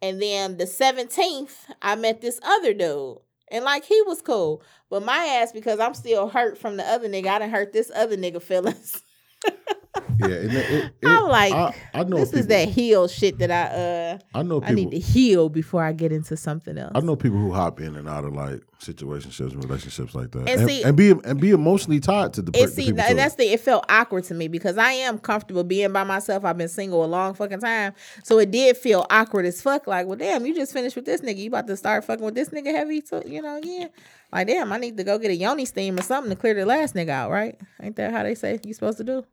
And 0.00 0.22
then 0.22 0.58
the 0.58 0.64
17th, 0.64 1.56
I 1.82 1.96
met 1.96 2.20
this 2.20 2.38
other 2.44 2.72
dude. 2.72 3.18
And 3.50 3.64
like 3.64 3.84
he 3.84 4.00
was 4.02 4.22
cool. 4.22 4.62
But 4.90 5.04
my 5.04 5.16
ass, 5.40 5.52
because 5.52 5.80
I'm 5.80 5.94
still 5.94 6.28
hurt 6.28 6.56
from 6.58 6.76
the 6.76 6.84
other 6.84 7.08
nigga, 7.08 7.26
I 7.26 7.38
didn't 7.40 7.52
hurt 7.52 7.72
this 7.72 7.90
other 7.94 8.16
nigga 8.16 8.40
feelings. 8.40 9.02
Yeah. 10.20 10.26
and 10.26 10.52
it- 10.52 10.70
it- 11.02 11.06
I'm 11.06 11.28
like, 11.28 11.52
I, 11.52 11.74
I 11.94 12.04
know 12.04 12.18
this 12.18 12.28
people, 12.30 12.40
is 12.40 12.46
that 12.48 12.68
heal 12.68 13.08
shit 13.08 13.38
that 13.38 13.50
I 13.50 13.62
uh 13.74 14.18
I 14.34 14.42
know 14.42 14.60
I 14.62 14.72
need 14.72 14.90
to 14.90 14.98
heal 14.98 15.48
before 15.48 15.82
I 15.82 15.92
get 15.92 16.12
into 16.12 16.36
something 16.36 16.76
else. 16.76 16.92
I 16.94 17.00
know 17.00 17.16
people 17.16 17.38
who 17.38 17.52
hop 17.52 17.80
in 17.80 17.94
and 17.96 18.08
out 18.08 18.24
of 18.24 18.32
like 18.34 18.60
situationships 18.80 19.52
and 19.52 19.62
relationships 19.64 20.14
like 20.14 20.30
that. 20.32 20.40
And 20.40 20.60
And, 20.60 20.68
see- 20.68 20.82
and 20.82 20.96
be 20.96 21.10
and 21.10 21.40
be 21.40 21.50
emotionally 21.50 22.00
tied 22.00 22.32
to 22.34 22.42
the, 22.42 22.52
And 22.58 22.68
the 22.68 22.72
see, 22.74 22.86
people 22.86 23.00
and 23.02 23.18
that's 23.18 23.34
the 23.36 23.44
it 23.52 23.60
felt 23.60 23.84
awkward 23.88 24.24
to 24.24 24.34
me 24.34 24.48
because 24.48 24.76
I 24.78 24.92
am 24.92 25.18
comfortable 25.18 25.64
being 25.64 25.92
by 25.92 26.04
myself. 26.04 26.44
I've 26.44 26.58
been 26.58 26.68
single 26.68 27.04
a 27.04 27.06
long 27.06 27.34
fucking 27.34 27.60
time. 27.60 27.94
So 28.24 28.38
it 28.38 28.50
did 28.50 28.76
feel 28.76 29.06
awkward 29.10 29.46
as 29.46 29.60
fuck. 29.62 29.86
Like, 29.86 30.06
well, 30.06 30.16
damn, 30.16 30.44
you 30.46 30.54
just 30.54 30.72
finished 30.72 30.96
with 30.96 31.06
this 31.06 31.20
nigga. 31.22 31.38
You 31.38 31.48
about 31.48 31.66
to 31.68 31.76
start 31.76 32.04
fucking 32.04 32.24
with 32.24 32.34
this 32.34 32.50
nigga 32.50 32.72
heavy, 32.72 33.02
so 33.04 33.22
you 33.24 33.40
know, 33.42 33.56
again. 33.56 33.90
Like, 34.32 34.46
damn, 34.48 34.72
I 34.72 34.78
need 34.78 34.96
to 34.98 35.04
go 35.04 35.18
get 35.18 35.30
a 35.30 35.34
yoni 35.36 35.64
steam 35.64 35.98
or 35.98 36.02
something 36.02 36.28
to 36.30 36.36
clear 36.36 36.54
the 36.54 36.66
last 36.66 36.94
nigga 36.94 37.08
out, 37.10 37.30
right? 37.30 37.58
Ain't 37.82 37.96
that 37.96 38.12
how 38.12 38.22
they 38.24 38.34
say 38.34 38.60
you 38.64 38.74
supposed 38.74 38.98
to 38.98 39.04
do? 39.04 39.24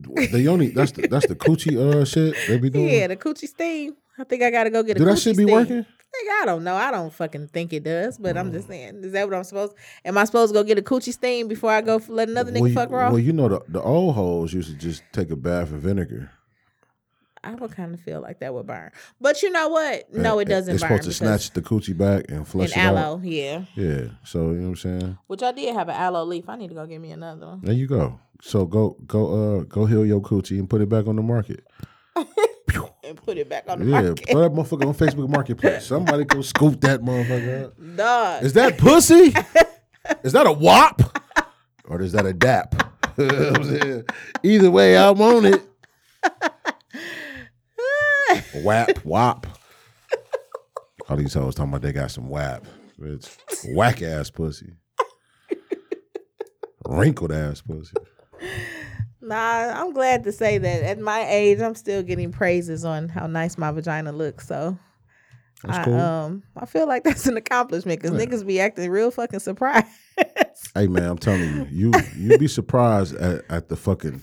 The 0.00 0.46
only 0.48 0.68
that's 0.68 0.92
the 0.92 1.06
that's 1.08 1.26
the 1.26 1.34
coochie 1.36 1.76
uh 1.76 2.04
shit 2.04 2.34
they 2.48 2.58
be 2.58 2.70
doing. 2.70 2.88
Yeah, 2.88 3.06
the 3.08 3.16
coochie 3.16 3.48
steam. 3.48 3.96
I 4.18 4.24
think 4.24 4.42
I 4.42 4.50
gotta 4.50 4.70
go 4.70 4.82
get 4.82 4.96
a 4.96 4.98
Do 5.00 5.04
that 5.06 5.12
coochie 5.12 5.22
shit 5.22 5.36
be 5.36 5.42
steam. 5.44 5.54
working? 5.54 5.76
Nigga, 5.84 6.42
I 6.42 6.44
don't 6.46 6.64
know. 6.64 6.74
I 6.76 6.90
don't 6.90 7.12
fucking 7.12 7.48
think 7.48 7.72
it 7.74 7.82
does, 7.84 8.16
but 8.16 8.38
I'm 8.38 8.50
just 8.50 8.68
saying. 8.68 9.04
Is 9.04 9.12
that 9.12 9.28
what 9.28 9.36
I'm 9.36 9.44
supposed? 9.44 9.74
Am 10.04 10.16
I 10.16 10.24
supposed 10.24 10.54
to 10.54 10.58
go 10.58 10.64
get 10.64 10.78
a 10.78 10.82
coochie 10.82 11.12
steam 11.12 11.46
before 11.48 11.70
I 11.70 11.82
go 11.82 12.00
let 12.08 12.28
another 12.28 12.52
nigga 12.52 12.60
well, 12.62 12.72
fuck 12.72 12.88
you, 12.90 12.96
raw? 12.96 13.10
well, 13.10 13.18
you 13.18 13.32
know 13.32 13.48
the 13.48 13.60
the 13.68 13.82
old 13.82 14.14
hoes 14.14 14.54
used 14.54 14.70
to 14.70 14.76
just 14.76 15.02
take 15.12 15.30
a 15.30 15.36
bath 15.36 15.72
in 15.72 15.80
vinegar. 15.80 16.30
I 17.46 17.54
would 17.54 17.70
kind 17.72 17.94
of 17.94 18.00
feel 18.00 18.20
like 18.20 18.40
that 18.40 18.52
would 18.54 18.66
burn. 18.66 18.90
But 19.20 19.42
you 19.42 19.50
know 19.50 19.68
what? 19.68 20.12
No, 20.12 20.38
it 20.38 20.46
doesn't 20.46 20.72
burn. 20.72 20.74
It's 20.74 20.82
burn. 20.82 20.90
supposed 21.02 21.04
to 21.18 21.24
snatch 21.24 21.50
the 21.52 21.62
coochie 21.62 21.96
back 21.96 22.24
and 22.30 22.46
flush 22.46 22.72
and 22.74 22.82
it 22.82 22.84
out. 22.84 22.96
aloe, 22.96 23.20
yeah. 23.24 23.64
Yeah. 23.74 24.08
So 24.24 24.50
you 24.50 24.56
know 24.56 24.62
what 24.62 24.68
I'm 24.68 24.76
saying. 24.76 25.18
Which 25.26 25.42
I 25.42 25.52
did 25.52 25.74
have 25.74 25.88
an 25.88 25.96
aloe 25.96 26.24
leaf. 26.24 26.48
I 26.48 26.56
need 26.56 26.68
to 26.68 26.74
go 26.74 26.86
get 26.86 27.00
me 27.00 27.12
another 27.12 27.46
one. 27.46 27.60
There 27.62 27.74
you 27.74 27.86
go. 27.86 28.18
So 28.42 28.66
go 28.66 28.96
go 29.06 29.60
uh 29.60 29.60
go 29.64 29.86
heal 29.86 30.04
your 30.04 30.20
coochie 30.20 30.58
and 30.58 30.68
put 30.68 30.80
it 30.82 30.88
back 30.88 31.06
on 31.06 31.16
the 31.16 31.22
market. 31.22 31.64
And 33.04 33.16
put 33.16 33.38
it 33.38 33.48
back 33.48 33.64
on 33.68 33.78
the 33.78 33.84
Yeah, 33.86 34.02
market. 34.02 34.26
put 34.30 34.40
that 34.40 34.50
motherfucker 34.52 34.86
on 34.88 34.94
Facebook 34.94 35.28
Marketplace. 35.28 35.86
Somebody 35.88 36.24
go 36.24 36.42
scoop 36.42 36.80
that 36.80 37.00
motherfucker 37.02 37.66
up. 37.66 37.96
Dog. 37.96 38.42
Is 38.44 38.52
that 38.54 38.76
pussy? 38.78 39.32
is 40.24 40.32
that 40.32 40.44
a 40.44 40.50
wop? 40.52 41.00
Or 41.84 42.02
is 42.02 42.10
that 42.12 42.26
a 42.26 42.32
dap? 42.32 42.74
You 43.16 43.26
know 43.26 43.50
what 43.52 43.56
I'm 43.58 43.64
saying? 43.64 44.04
Either 44.42 44.70
way, 44.72 44.96
I 44.96 45.10
want 45.10 45.46
it. 45.46 45.62
Whap, 48.54 49.04
wop. 49.04 49.46
All 51.08 51.16
these 51.16 51.34
hoes 51.34 51.54
talking 51.54 51.70
about 51.70 51.82
they 51.82 51.92
got 51.92 52.10
some 52.10 52.28
whap. 52.28 52.64
Bitch. 53.00 53.28
Whack 53.74 54.02
ass 54.02 54.30
pussy. 54.30 54.72
Wrinkled 56.86 57.32
ass 57.32 57.60
pussy. 57.62 57.94
Nah, 59.20 59.34
I'm 59.80 59.92
glad 59.92 60.24
to 60.24 60.32
say 60.32 60.58
that 60.58 60.82
at 60.84 60.98
my 61.00 61.26
age, 61.28 61.60
I'm 61.60 61.74
still 61.74 62.02
getting 62.02 62.30
praises 62.30 62.84
on 62.84 63.08
how 63.08 63.26
nice 63.26 63.58
my 63.58 63.70
vagina 63.72 64.12
looks. 64.12 64.46
So 64.46 64.78
That's 65.64 65.78
I 65.78 65.84
cool. 65.84 65.94
um 65.94 66.42
I 66.56 66.66
feel 66.66 66.86
like 66.86 67.02
that's 67.04 67.26
an 67.26 67.36
accomplishment 67.36 68.00
because 68.00 68.16
Yeah. 68.18 68.24
niggas 68.26 68.46
be 68.46 68.60
acting 68.60 68.88
real 68.90 69.10
fucking 69.10 69.40
surprised. 69.40 69.86
Hey 70.74 70.86
man, 70.86 71.04
I'm 71.04 71.18
telling 71.18 71.40
you, 71.70 71.90
you 71.92 71.92
you'd 72.16 72.40
be 72.40 72.48
surprised 72.48 73.14
at, 73.16 73.44
at 73.50 73.68
the 73.68 73.76
fucking 73.76 74.20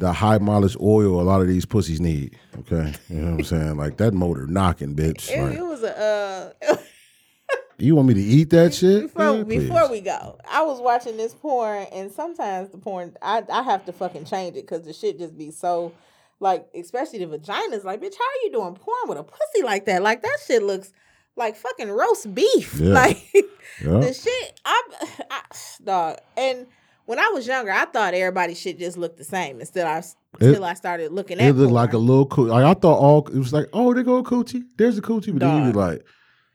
the 0.00 0.12
high 0.12 0.38
mileage 0.38 0.76
oil 0.80 1.20
a 1.20 1.22
lot 1.22 1.40
of 1.40 1.48
these 1.48 1.64
pussies 1.66 2.00
need. 2.00 2.36
Okay, 2.60 2.92
you 3.08 3.16
know 3.16 3.30
what 3.32 3.38
I'm 3.40 3.44
saying? 3.44 3.76
Like 3.76 3.96
that 3.98 4.14
motor 4.14 4.46
knocking, 4.46 4.94
bitch. 4.94 5.30
it, 5.30 5.40
Like, 5.42 5.56
it 5.58 5.62
was 5.62 5.82
a 5.82 6.52
uh 6.70 6.76
you 7.78 7.96
want 7.96 8.08
me 8.08 8.14
to 8.14 8.20
eat 8.20 8.50
that 8.50 8.72
shit? 8.74 9.02
before 9.02 9.32
Man, 9.32 9.44
please. 9.46 9.68
before 9.68 9.90
we 9.90 10.00
go, 10.00 10.38
I 10.50 10.62
was 10.62 10.80
watching 10.80 11.16
this 11.16 11.34
porn, 11.34 11.86
and 11.92 12.10
sometimes 12.12 12.70
the 12.70 12.78
porn 12.78 13.16
I 13.22 13.42
I 13.52 13.62
have 13.62 13.84
to 13.86 13.92
fucking 13.92 14.24
change 14.26 14.56
it 14.56 14.62
because 14.66 14.84
the 14.84 14.92
shit 14.92 15.18
just 15.18 15.36
be 15.36 15.50
so 15.50 15.92
like, 16.40 16.66
especially 16.74 17.24
the 17.24 17.38
vaginas. 17.38 17.84
Like, 17.84 18.00
bitch, 18.00 18.14
how 18.18 18.24
are 18.24 18.42
you 18.44 18.52
doing 18.52 18.74
porn 18.74 19.08
with 19.08 19.18
a 19.18 19.22
pussy 19.24 19.62
like 19.64 19.86
that? 19.86 20.02
Like 20.02 20.22
that 20.22 20.38
shit 20.46 20.62
looks 20.62 20.92
like 21.36 21.56
fucking 21.56 21.88
roast 21.90 22.32
beef. 22.34 22.74
Yeah. 22.78 22.92
Like 22.94 23.22
Yeah. 23.82 23.98
the 23.98 24.12
shit, 24.14 24.60
I'm, 24.64 24.84
I 25.30 25.40
dog. 25.84 26.18
And 26.36 26.66
when 27.06 27.18
I 27.18 27.30
was 27.34 27.46
younger, 27.46 27.70
I 27.70 27.84
thought 27.84 28.14
everybody 28.14 28.54
shit 28.54 28.78
just 28.78 28.96
looked 28.96 29.18
the 29.18 29.24
same. 29.24 29.60
Instead, 29.60 29.86
I 29.86 30.02
until 30.40 30.64
I 30.64 30.74
started 30.74 31.12
looking 31.12 31.38
at 31.38 31.48
It 31.48 31.54
looked 31.54 31.72
like 31.72 31.92
a 31.92 31.98
little 31.98 32.26
coo 32.26 32.46
Like 32.46 32.64
I 32.64 32.74
thought 32.74 32.98
all 32.98 33.26
it 33.28 33.38
was 33.38 33.52
like, 33.52 33.68
oh, 33.72 33.94
there 33.94 34.02
go 34.02 34.16
a 34.16 34.24
coochie. 34.24 34.64
There's 34.76 34.98
a 34.98 35.02
coochie, 35.02 35.32
but 35.32 35.40
then 35.40 35.66
you 35.66 35.72
be 35.72 35.78
like, 35.78 36.04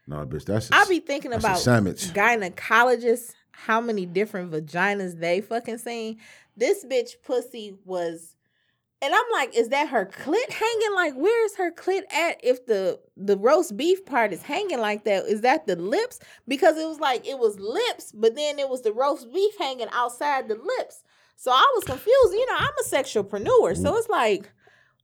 no, 0.07 0.25
bitch, 0.25 0.45
that's 0.45 0.69
a, 0.69 0.75
I 0.75 0.85
be 0.85 0.99
thinking 0.99 1.33
about 1.33 1.57
gynecologists, 1.57 3.33
how 3.51 3.79
many 3.79 4.05
different 4.05 4.51
vaginas 4.51 5.19
they 5.19 5.41
fucking 5.41 5.77
seen. 5.77 6.17
This 6.57 6.83
bitch 6.83 7.11
pussy 7.23 7.77
was 7.85 8.35
And 9.01 9.13
I'm 9.13 9.23
like, 9.31 9.55
is 9.55 9.69
that 9.69 9.87
her 9.89 10.05
clit 10.05 10.49
hanging? 10.51 10.93
Like, 10.93 11.13
where 11.15 11.45
is 11.45 11.55
her 11.55 11.71
clit 11.71 12.01
at? 12.13 12.39
If 12.43 12.65
the 12.65 12.99
the 13.15 13.37
roast 13.37 13.77
beef 13.77 14.05
part 14.05 14.33
is 14.33 14.41
hanging 14.41 14.79
like 14.79 15.05
that, 15.05 15.25
is 15.25 15.41
that 15.41 15.67
the 15.67 15.75
lips? 15.77 16.19
Because 16.47 16.77
it 16.77 16.85
was 16.85 16.99
like 16.99 17.25
it 17.27 17.39
was 17.39 17.57
lips, 17.59 18.11
but 18.11 18.35
then 18.35 18.59
it 18.59 18.67
was 18.69 18.81
the 18.81 18.91
roast 18.91 19.31
beef 19.33 19.53
hanging 19.57 19.87
outside 19.93 20.49
the 20.49 20.55
lips. 20.55 21.03
So 21.37 21.51
I 21.51 21.71
was 21.75 21.85
confused. 21.85 22.33
You 22.33 22.45
know, 22.47 22.57
I'm 22.57 22.67
a 22.67 22.83
sexualpreneur, 22.89 23.77
so 23.81 23.95
it's 23.95 24.09
like, 24.09 24.51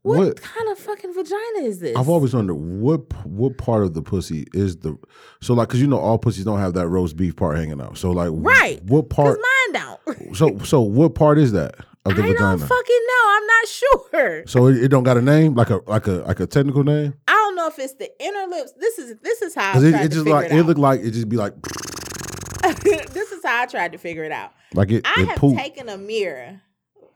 what, 0.01 0.17
What- 0.19 0.41
kind 0.41 0.67
of 0.69 0.77
fucking 0.77 1.13
vagina 1.13 1.59
is 1.65 1.79
this? 1.79 1.95
I've 1.95 2.09
always 2.09 2.33
wondered 2.33 2.55
what 2.55 3.25
what 3.25 3.57
part 3.57 3.83
of 3.83 3.93
the 3.93 4.01
pussy 4.01 4.45
is 4.53 4.75
the 4.77 4.97
so 5.41 5.53
like 5.53 5.69
because 5.69 5.79
you 5.79 5.87
know 5.87 5.99
all 5.99 6.17
pussies 6.17 6.43
don't 6.43 6.59
have 6.59 6.73
that 6.73 6.89
roast 6.89 7.15
beef 7.15 7.37
part 7.37 7.55
hanging 7.57 7.79
out. 7.79 7.97
So 7.97 8.11
like 8.11 8.29
Right. 8.33 8.83
what 8.83 9.09
part? 9.09 9.39
mine 9.73 9.81
don't. 10.05 10.35
So 10.35 10.57
so 10.65 10.81
what 10.81 11.15
part 11.15 11.37
is 11.39 11.53
that 11.53 11.75
of 12.05 12.15
the 12.15 12.21
I 12.23 12.27
vagina? 12.27 12.39
don't 12.39 12.59
fucking 12.59 13.01
know. 13.07 13.23
I'm 13.27 13.45
not 13.47 13.67
sure. 13.67 14.43
so 14.47 14.67
it, 14.67 14.83
it 14.83 14.87
don't 14.89 15.03
got 15.03 15.17
a 15.17 15.21
name 15.21 15.55
like 15.55 15.69
a 15.69 15.81
like 15.87 16.07
a 16.07 16.11
like 16.11 16.39
a 16.39 16.47
technical 16.47 16.83
name 16.83 17.13
I 17.27 17.31
don't 17.33 17.55
know 17.55 17.67
if 17.67 17.79
it's 17.79 17.93
the 17.95 18.09
inner 18.23 18.47
lips. 18.47 18.73
This 18.79 18.99
is 18.99 19.15
this 19.21 19.41
is 19.41 19.55
how 19.55 19.71
I 19.71 19.73
tried 19.73 19.83
it, 19.83 19.93
it 19.95 19.97
to 20.03 20.09
just 20.09 20.17
figure 20.19 20.33
like 20.33 20.51
it 20.51 20.63
looked 20.63 20.79
like 20.79 20.99
it 21.01 21.11
just 21.11 21.29
be 21.29 21.37
like 21.37 21.53
this 22.83 23.31
is 23.31 23.43
how 23.43 23.61
I 23.63 23.65
tried 23.67 23.91
to 23.91 23.97
figure 23.97 24.23
it 24.23 24.31
out. 24.31 24.51
like 24.73 24.91
it, 24.91 25.05
I 25.05 25.21
have 25.29 25.37
pooped. 25.37 25.57
taken 25.57 25.89
a 25.89 25.97
mirror. 25.97 26.61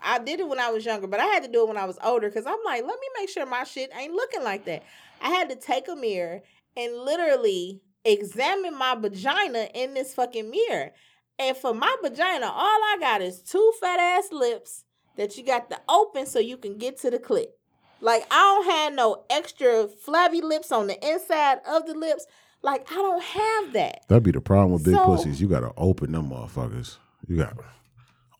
I 0.02 0.20
did 0.20 0.40
it 0.40 0.48
when 0.48 0.60
I 0.60 0.70
was 0.72 0.86
younger, 0.86 1.08
but 1.08 1.20
I 1.20 1.26
had 1.26 1.44
to 1.44 1.52
do 1.52 1.64
it 1.64 1.68
when 1.68 1.78
I 1.78 1.86
was 1.86 1.98
older 2.04 2.30
because 2.30 2.46
I'm 2.46 2.60
like, 2.66 2.84
let 2.84 3.00
me 3.00 3.08
make 3.20 3.30
sure 3.30 3.46
my 3.46 3.64
shit 3.66 3.90
ain't 3.98 4.14
looking 4.14 4.44
like 4.44 4.66
that. 4.66 4.84
I 5.22 5.30
had 5.30 5.50
to 5.50 5.56
take 5.56 5.88
a 5.90 5.96
mirror 5.96 6.42
and 6.78 6.96
literally 6.96 7.82
examine 8.06 8.78
my 8.78 8.96
vagina 8.96 9.68
in 9.74 9.94
this 9.94 10.14
fucking 10.14 10.50
mirror. 10.50 10.92
And 11.40 11.56
for 11.56 11.74
my 11.74 11.96
vagina, 12.04 12.48
all 12.48 12.54
I 12.84 12.98
got 13.00 13.22
is 13.22 13.42
two 13.42 13.72
fat 13.80 14.00
ass 14.00 14.30
lips 14.32 14.84
that 15.16 15.38
you 15.38 15.44
got 15.44 15.70
to 15.70 15.80
open 15.88 16.26
so 16.26 16.40
you 16.40 16.58
can 16.58 16.78
get 16.78 16.98
to 17.00 17.10
the 17.10 17.18
clit. 17.20 17.48
Like 18.02 18.26
I 18.32 18.36
don't 18.38 18.66
have 18.72 18.94
no 18.94 19.24
extra 19.30 19.88
flabby 19.88 20.42
lips 20.42 20.72
on 20.72 20.88
the 20.88 20.98
inside 21.08 21.60
of 21.70 21.86
the 21.86 21.94
lips. 21.94 22.26
Like 22.62 22.92
I 22.92 22.96
don't 22.96 23.24
have 23.24 23.74
that. 23.74 24.04
That'd 24.08 24.24
be 24.24 24.32
the 24.32 24.42
problem 24.42 24.72
with 24.74 24.84
big 24.84 24.96
So- 24.96 25.06
pussies. 25.06 25.40
You 25.42 25.48
gotta 25.48 25.72
open 25.78 26.12
them 26.12 26.30
motherfuckers. 26.30 26.98
You 27.28 27.38
gotta 27.38 27.56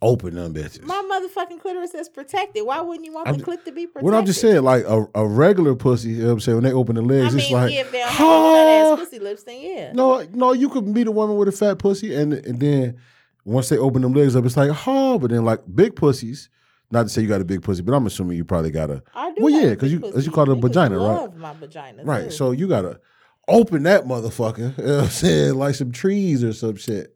open 0.02 0.36
them 0.36 0.54
bitches. 0.54 0.84
My 0.84 0.96
motherfucking 0.96 1.60
clitoris 1.60 1.94
is 1.94 2.10
protected. 2.10 2.66
Why 2.66 2.80
wouldn't 2.82 3.06
you 3.06 3.14
want 3.14 3.28
I'm 3.28 3.38
the 3.38 3.44
clit 3.44 3.64
to 3.66 3.72
be 3.72 3.86
protected? 3.86 4.04
what 4.04 4.14
I'm 4.14 4.26
just 4.26 4.42
saying, 4.42 4.64
like 4.64 4.84
a, 4.86 5.06
a 5.16 5.28
regular 5.28 5.76
pussy, 5.76 6.10
you 6.12 6.20
know 6.20 6.28
what 6.28 6.34
I'm 6.34 6.40
saying, 6.40 6.56
when 6.58 6.64
they 6.64 6.74
open 6.74 6.96
the 6.96 7.02
legs, 7.02 7.34
I 7.34 7.38
mean, 7.38 7.40
it's 7.40 7.52
like, 7.52 7.74
if 7.74 7.92
they 7.92 8.00
don't 8.00 8.10
have 8.10 9.00
ass 9.00 9.00
pussy 9.00 9.20
lips, 9.20 9.44
then 9.44 9.62
yeah. 9.62 9.92
no, 9.94 10.26
no, 10.34 10.54
you 10.54 10.70
could 10.70 10.88
meet 10.88 11.08
a 11.08 11.12
woman 11.12 11.36
with 11.38 11.48
a 11.48 11.52
fat 11.52 11.80
pussy, 11.80 12.16
and 12.16 12.34
and 12.34 12.60
then 12.60 12.98
once 13.46 13.70
they 13.70 13.78
open 13.78 14.02
them 14.02 14.14
legs 14.14 14.36
up, 14.36 14.46
it's 14.46 14.58
like, 14.58 14.72
oh, 14.88 15.20
but 15.20 15.32
then 15.32 15.44
like 15.44 15.62
big 15.74 15.96
pussies. 15.96 16.50
Not 16.92 17.04
to 17.04 17.10
say 17.10 17.22
you 17.22 17.28
got 17.28 17.40
a 17.40 17.46
big 17.46 17.62
pussy, 17.62 17.84
but 17.84 17.94
I'm 17.94 18.08
assuming 18.08 18.36
you 18.36 18.44
probably 18.44 18.72
got 18.72 18.90
a 18.90 19.04
I 19.14 19.32
do. 19.34 19.44
Well, 19.44 19.54
yeah, 19.54 19.70
because 19.72 19.92
you- 19.92 20.00
pussy. 20.00 20.26
you 20.26 20.32
call 20.32 20.50
it 20.50 20.54
a 20.54 20.56
Niggas 20.56 20.62
vagina, 20.62 20.98
right? 20.98 21.04
Love 21.04 21.38
my 21.38 21.54
vagina, 21.54 22.04
right. 22.04 22.26
too. 22.26 22.32
So 22.32 22.52
you 22.52 22.68
gotta 22.68 23.00
open 23.48 23.84
that 23.84 24.06
motherfucker. 24.06 24.76
You 24.78 24.84
know 24.86 24.96
what 24.96 25.04
I'm 25.06 25.10
saying 25.10 25.56
like 25.56 25.76
some 25.76 25.92
trees 25.92 26.44
or 26.44 26.54
some 26.54 26.78
shit. 26.78 27.14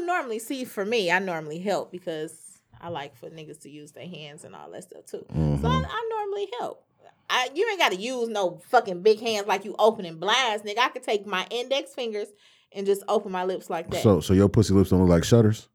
No, 0.00 0.04
you 0.04 0.06
just 0.06 0.06
well 0.08 0.16
normally 0.22 0.38
see 0.38 0.64
for 0.64 0.84
me. 0.84 1.10
I 1.10 1.18
normally 1.18 1.58
help 1.58 1.90
because 1.92 2.34
I 2.80 2.88
like 2.88 3.16
for 3.16 3.28
niggas 3.30 3.60
to 3.62 3.70
use 3.70 3.92
their 3.92 4.06
hands 4.08 4.44
and 4.44 4.54
all 4.54 4.70
that 4.70 4.82
stuff 4.84 5.06
too. 5.06 5.24
So 5.28 5.34
Mm-hmm. 5.34 5.66
I, 5.66 5.84
I 5.88 6.08
normally 6.10 6.48
help. 6.58 6.84
I, 7.30 7.48
you 7.54 7.66
ain't 7.70 7.78
got 7.78 7.92
to 7.92 7.96
use 7.98 8.28
no 8.28 8.60
fucking 8.68 9.02
big 9.02 9.20
hands 9.20 9.46
like 9.46 9.64
you 9.64 9.74
opening 9.78 10.18
blinds, 10.18 10.64
nigga. 10.64 10.78
I 10.78 10.88
could 10.88 11.02
take 11.02 11.26
my 11.26 11.46
index 11.50 11.94
fingers 11.94 12.28
and 12.72 12.84
just 12.86 13.02
open 13.08 13.32
my 13.32 13.44
lips 13.44 13.70
like 13.70 13.90
that. 13.90 14.02
So 14.02 14.20
so 14.20 14.34
your 14.34 14.48
pussy 14.48 14.74
lips 14.74 14.90
don't 14.90 15.00
look 15.00 15.08
like 15.08 15.24
shutters, 15.24 15.68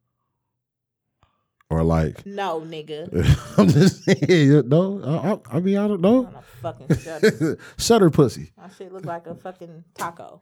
or 1.69 1.83
like 1.83 2.25
no, 2.25 2.61
nigga. 2.61 3.09
I'm 3.57 3.69
just 3.69 4.03
saying. 4.03 4.67
No, 4.69 5.01
I, 5.03 5.31
I, 5.55 5.57
I 5.57 5.59
mean 5.59 5.77
I 5.77 5.87
don't 5.87 6.01
know. 6.01 6.29
Fucking 6.61 6.95
shutter. 6.97 7.57
Shutter 7.77 8.09
pussy, 8.09 8.51
My 8.57 8.69
shit 8.69 8.91
look 8.91 9.05
like 9.05 9.27
a 9.27 9.35
fucking 9.35 9.83
taco. 9.95 10.41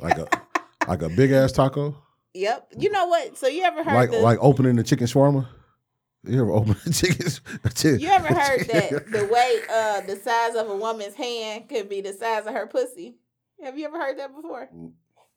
like 0.00 0.18
a 0.18 0.26
like 0.86 1.02
a 1.02 1.08
big 1.08 1.32
ass 1.32 1.52
taco, 1.52 1.96
Yep. 2.38 2.72
You 2.78 2.90
know 2.90 3.06
what? 3.06 3.36
So 3.36 3.46
you 3.48 3.62
ever 3.62 3.82
heard 3.82 3.94
like 3.94 4.10
the, 4.10 4.18
like 4.18 4.38
opening 4.40 4.76
the 4.76 4.82
chicken 4.84 5.06
shawarma. 5.06 5.46
You 6.24 6.40
ever 6.42 6.52
open 6.52 6.76
the 6.84 6.92
chicken? 6.92 7.26
chicken 7.74 8.00
you 8.00 8.08
ever 8.08 8.28
heard 8.28 8.60
that 8.68 9.06
the 9.12 9.24
way 9.26 9.60
uh 9.72 10.00
the 10.02 10.16
size 10.16 10.54
of 10.56 10.68
a 10.68 10.76
woman's 10.76 11.14
hand 11.14 11.68
could 11.68 11.88
be 11.88 12.00
the 12.00 12.12
size 12.12 12.46
of 12.46 12.52
her 12.52 12.66
pussy? 12.66 13.16
Have 13.62 13.78
you 13.78 13.86
ever 13.86 13.98
heard 13.98 14.18
that 14.18 14.34
before? 14.34 14.68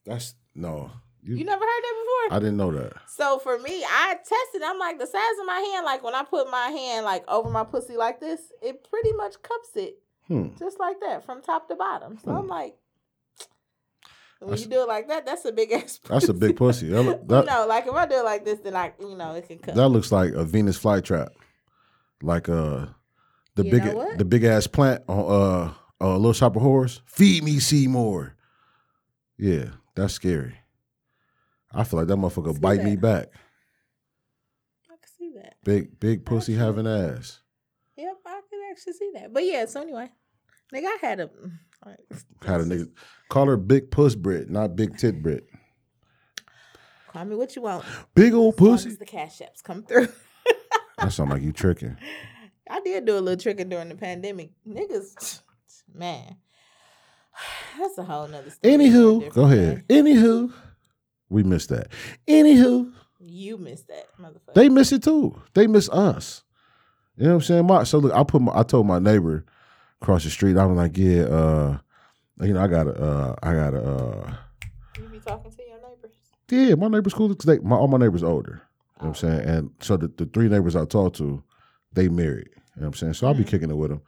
That's 0.05 0.35
no. 0.55 0.91
You, 1.23 1.35
You 1.37 1.45
never 1.45 1.63
heard 1.63 1.81
that 1.83 2.03
before? 2.03 2.35
I 2.35 2.39
didn't 2.39 2.57
know 2.57 2.71
that. 2.71 2.93
So 3.07 3.37
for 3.37 3.59
me, 3.59 3.83
I 3.83 4.15
tested. 4.15 4.63
I'm 4.65 4.79
like 4.79 4.97
the 4.97 5.05
size 5.05 5.37
of 5.39 5.45
my 5.45 5.59
hand. 5.71 5.85
Like 5.85 6.03
when 6.03 6.15
I 6.15 6.23
put 6.23 6.49
my 6.49 6.69
hand 6.69 7.05
like 7.05 7.23
over 7.29 7.49
my 7.49 7.63
pussy 7.63 7.95
like 7.95 8.19
this, 8.19 8.41
it 8.61 8.87
pretty 8.89 9.13
much 9.13 9.41
cups 9.41 9.69
it 9.75 9.97
Hmm. 10.27 10.49
just 10.57 10.79
like 10.79 10.99
that 11.01 11.25
from 11.25 11.41
top 11.41 11.67
to 11.69 11.75
bottom. 11.75 12.17
So 12.23 12.31
I'm 12.31 12.43
Hmm. 12.43 12.49
like, 12.49 12.75
when 14.41 14.49
That's- 14.51 14.65
you 14.65 14.71
do 14.71 14.81
it 14.81 14.87
like 14.87 15.07
that, 15.07 15.25
that's 15.25 15.45
a 15.45 15.51
big 15.51 15.71
ass. 15.71 15.99
That's 16.09 16.27
a 16.27 16.33
big 16.33 16.57
pussy. 16.57 16.87
That, 16.87 17.27
that, 17.27 17.45
know, 17.45 17.65
like 17.67 17.85
if 17.87 17.93
I 17.93 18.05
do 18.07 18.15
it 18.15 18.25
like 18.25 18.43
this, 18.43 18.59
then 18.59 18.75
I, 18.75 18.91
you 18.99 19.15
know, 19.15 19.35
it 19.35 19.47
can 19.47 19.59
cut. 19.59 19.75
that 19.75 19.87
looks 19.89 20.11
like 20.11 20.33
a 20.33 20.43
Venus 20.43 20.79
flytrap, 20.79 21.29
like 22.23 22.49
uh 22.49 22.87
the 23.55 23.65
You 23.65 23.71
big 23.71 24.17
the 24.17 24.25
big 24.25 24.43
ass 24.43 24.65
plant 24.67 25.03
on 25.07 25.19
uh 25.19 25.73
uh 26.03 26.15
Little 26.17 26.33
Shop 26.33 26.55
of 26.55 26.61
Horrors. 26.63 27.01
Feed 27.05 27.43
me 27.43 27.59
Seymour. 27.59 28.35
Yeah, 29.37 29.65
that's 29.95 30.13
scary. 30.13 30.55
I 31.73 31.83
feel 31.83 31.99
like 31.99 32.07
that 32.07 32.17
motherfucker 32.17 32.59
bite 32.59 32.83
me 32.83 32.95
back. 32.95 33.27
I 34.89 34.95
can 34.95 35.09
see 35.17 35.31
that. 35.35 35.55
Big 35.63 35.99
big 35.99 36.25
pussy 36.25 36.55
having 36.55 36.87
ass. 36.87 37.39
Yep, 37.95 38.17
I 38.25 38.41
can 38.49 38.59
actually 38.71 38.93
see 38.93 39.11
that. 39.13 39.31
But 39.33 39.45
yeah, 39.45 39.65
so 39.65 39.81
anyway, 39.81 40.09
nigga, 40.73 40.85
I 40.85 40.97
had 41.01 41.19
a 41.19 41.29
all 41.85 41.91
right. 41.91 42.23
Had 42.45 42.61
a 42.61 42.65
nigga 42.65 42.89
call 43.29 43.47
her 43.47 43.57
Big 43.57 43.91
Puss 43.91 44.15
Brit, 44.15 44.49
not 44.49 44.75
Big 44.75 44.97
Tit 44.97 45.21
Brit. 45.21 45.45
Call 47.09 47.25
me 47.25 47.35
what 47.35 47.55
you 47.55 47.61
want. 47.63 47.83
Big 48.15 48.33
old 48.33 48.55
pussy. 48.57 48.95
the 48.95 49.05
cash 49.05 49.39
apps 49.39 49.63
come 49.63 49.83
through. 49.83 50.07
That 50.97 51.11
sound 51.11 51.31
like 51.31 51.41
you 51.41 51.51
tricking. 51.51 51.97
I 52.69 52.79
did 52.81 53.05
do 53.05 53.17
a 53.17 53.19
little 53.19 53.41
tricking 53.41 53.69
during 53.69 53.89
the 53.89 53.95
pandemic. 53.95 54.51
Niggas, 54.67 55.41
man, 55.95 56.35
that's 57.79 57.97
a 57.97 58.03
whole 58.03 58.27
nother 58.27 58.51
story. 58.51 58.75
Anywho, 58.75 59.33
go 59.33 59.45
ahead. 59.45 59.87
day. 59.87 59.99
Anywho, 59.99 60.53
we 61.27 61.41
missed 61.41 61.69
that. 61.69 61.87
Anywho, 62.27 62.91
You 63.19 63.57
missed 63.57 63.87
that, 63.87 64.05
motherfucker. 64.21 64.53
they 64.53 64.69
miss 64.69 64.91
it 64.91 65.01
too. 65.01 65.41
They 65.55 65.65
miss 65.65 65.89
us. 65.89 66.43
You 67.17 67.23
know 67.23 67.29
what 67.31 67.35
I'm 67.37 67.41
saying? 67.41 67.65
My, 67.65 67.83
so 67.83 67.97
look, 67.97 68.13
I 68.13 68.23
put 68.23 68.41
my, 68.43 68.51
I 68.53 68.61
told 68.61 68.85
my 68.85 68.99
neighbor 68.99 69.43
across 70.01 70.23
the 70.23 70.29
street. 70.29 70.57
I 70.57 70.65
was 70.65 70.77
like, 70.77 70.97
yeah, 70.97 71.23
uh, 71.23 71.77
you 72.41 72.53
know, 72.53 72.61
I 72.61 72.67
gotta, 72.67 72.91
uh, 72.91 73.35
I 73.43 73.53
gotta, 73.53 73.81
uh, 73.81 74.33
you 74.99 75.07
be 75.09 75.19
talking 75.19 75.51
to 75.51 75.57
your 75.63 75.77
neighbors. 75.77 76.15
yeah, 76.49 76.75
my 76.75 76.87
neighbor's 76.87 77.13
cool 77.13 77.29
because 77.29 77.45
they, 77.45 77.59
my, 77.59 77.75
all 77.75 77.87
my 77.87 77.97
neighbors 77.97 78.23
older. 78.23 78.61
You 78.99 79.05
know 79.07 79.09
what 79.11 79.23
I'm 79.23 79.29
saying? 79.29 79.39
And 79.49 79.71
so 79.79 79.97
the, 79.97 80.07
the 80.07 80.25
three 80.25 80.47
neighbors 80.49 80.75
I 80.75 80.85
talked 80.85 81.17
to, 81.17 81.43
they 81.93 82.09
married. 82.09 82.49
You 82.75 82.81
know 82.81 82.81
what 82.81 82.85
I'm 82.87 82.93
saying? 82.95 83.13
So 83.15 83.27
I'll 83.27 83.33
be 83.33 83.43
Mhm. 83.43 83.47
kicking 83.47 83.69
it 83.69 83.77
with 83.77 83.89
them. 83.91 84.01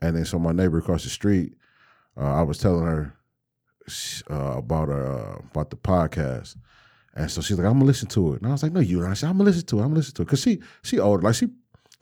And 0.00 0.16
then 0.16 0.24
so 0.24 0.38
my 0.38 0.52
neighbor 0.52 0.78
across 0.78 1.02
the 1.04 1.10
street, 1.10 1.54
uh, 2.16 2.32
I 2.34 2.42
was 2.42 2.58
telling 2.58 2.84
her 2.84 3.14
uh, 4.30 4.54
about 4.58 4.88
her 4.88 5.06
uh, 5.06 5.38
about 5.50 5.70
the 5.70 5.76
podcast. 5.76 6.56
And 7.14 7.28
so 7.30 7.40
she's 7.40 7.58
like, 7.58 7.66
I'm 7.66 7.74
gonna 7.74 7.84
listen 7.86 8.08
to 8.10 8.34
it. 8.34 8.40
And 8.42 8.48
I 8.48 8.52
was 8.52 8.62
like, 8.62 8.72
No, 8.72 8.80
you 8.80 9.00
not. 9.00 9.10
I 9.10 9.14
said, 9.14 9.28
I'm 9.30 9.36
gonna 9.36 9.50
listen 9.50 9.66
to 9.66 9.78
it. 9.78 9.82
I'm 9.82 9.88
gonna 9.88 9.96
listen 9.98 10.14
to 10.14 10.22
it. 10.22 10.28
Cause 10.28 10.40
she 10.40 10.60
she 10.82 10.98
older. 11.00 11.22
Like 11.22 11.34
she 11.34 11.48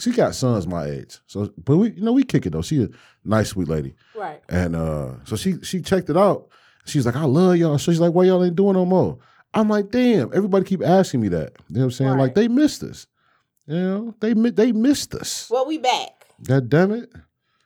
she 0.01 0.13
got 0.13 0.35
sons 0.35 0.67
my 0.67 0.87
age. 0.87 1.19
So 1.27 1.53
but 1.65 1.77
we 1.77 1.91
you 1.91 2.03
know, 2.03 2.13
we 2.13 2.25
kick 2.25 2.47
it 2.47 2.51
though. 2.51 2.63
She 2.63 2.83
a 2.83 2.89
nice, 3.25 3.51
sweet 3.51 3.69
lady. 3.69 3.95
Right. 4.15 4.43
And 4.49 4.77
uh, 4.77 5.25
so 5.25 5.37
she 5.37 5.61
she 5.63 5.81
checked 5.81 6.11
it 6.11 6.17
out. 6.17 6.49
She's 6.85 7.05
like, 7.05 7.17
I 7.17 7.25
love 7.25 7.57
y'all. 7.57 7.79
So 7.79 7.93
she's 7.93 8.01
like, 8.01 8.13
why 8.15 8.25
y'all 8.25 8.45
ain't 8.45 8.57
doing 8.57 8.75
no 8.75 8.85
more? 8.85 9.19
I'm 9.53 9.69
like, 9.69 9.91
damn, 9.91 10.33
everybody 10.35 10.65
keep 10.65 10.83
asking 10.83 11.21
me 11.21 11.29
that. 11.29 11.53
You 11.69 11.77
know 11.77 11.81
what 11.81 11.85
I'm 11.85 11.91
saying? 11.91 12.11
Right. 12.13 12.19
Like 12.19 12.35
they 12.35 12.49
missed 12.49 12.83
us. 12.83 13.07
You 13.67 13.77
know, 13.77 14.15
they 14.21 14.33
they 14.33 14.73
missed 14.73 15.15
us. 15.15 15.49
Well, 15.51 15.67
we 15.67 15.79
back. 15.79 16.27
God 16.43 16.69
damn 16.69 16.93
it. 16.93 17.11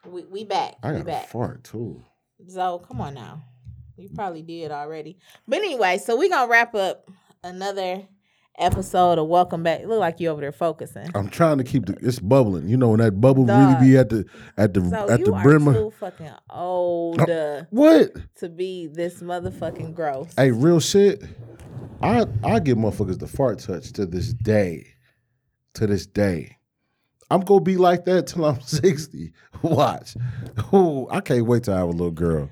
We 0.07 0.24
we 0.24 0.45
back. 0.45 0.76
I 0.83 0.93
we 0.93 0.99
got 0.99 1.03
a 1.03 1.05
back. 1.05 1.28
fart 1.28 1.64
too. 1.64 2.03
So 2.49 2.78
come 2.80 3.01
on 3.01 3.14
now. 3.14 3.43
You 3.97 4.09
probably 4.14 4.43
did 4.43 4.72
already. 4.72 5.18
But 5.47 5.59
anyway, 5.59 5.99
so 5.99 6.16
we're 6.16 6.30
gonna 6.30 6.51
wrap 6.51 6.74
up 6.74 7.09
another 7.45 8.03
episode 8.59 9.18
of 9.18 9.28
Welcome 9.28 9.62
Back. 9.62 9.80
Look 9.86 9.98
like 10.00 10.20
you 10.20 10.28
over 10.28 10.40
there 10.40 10.53
focusing. 10.53 11.09
I'm 11.14 11.28
trying 11.28 11.59
to 11.59 11.64
keep 11.64 11.86
the 11.86 11.96
it's 12.00 12.18
bubbling. 12.18 12.68
You 12.68 12.76
know 12.76 12.90
when 12.90 13.00
that 13.00 13.20
bubble 13.20 13.44
Dog. 13.46 13.76
really 13.80 13.90
be 13.90 13.96
at 13.96 14.09
the 14.11 14.24
at 14.57 14.74
the 14.74 14.88
So 14.88 15.09
at 15.11 15.24
the 15.24 15.32
brim. 15.42 15.68
of- 15.68 15.74
too 15.74 15.90
fucking 15.98 16.30
old 16.50 17.20
uh, 17.28 17.64
What? 17.70 18.11
to 18.36 18.48
be 18.48 18.88
this 18.88 19.20
motherfucking 19.22 19.94
gross. 19.94 20.32
Hey, 20.36 20.50
real 20.50 20.80
shit. 20.80 21.22
I 22.03 22.26
I 22.44 22.59
give 22.59 22.78
motherfuckers 22.78 23.18
the 23.18 23.26
fart 23.28 23.59
touch 23.61 23.92
to 23.92 24.07
this 24.07 24.32
day. 24.32 24.86
To 25.74 25.86
this 25.86 26.07
day. 26.07 26.57
I'm 27.30 27.40
gonna 27.40 27.61
be 27.62 27.76
like 27.78 28.05
that 28.05 28.26
till 28.26 28.44
I'm 28.44 28.61
60. 28.62 29.32
Watch. 29.62 30.16
Ooh, 30.74 31.09
I 31.11 31.20
can't 31.20 31.46
wait 31.46 31.64
till 31.64 31.74
I 31.74 31.78
have 31.78 31.88
a 31.88 31.92
little 31.92 32.11
girl. 32.11 32.50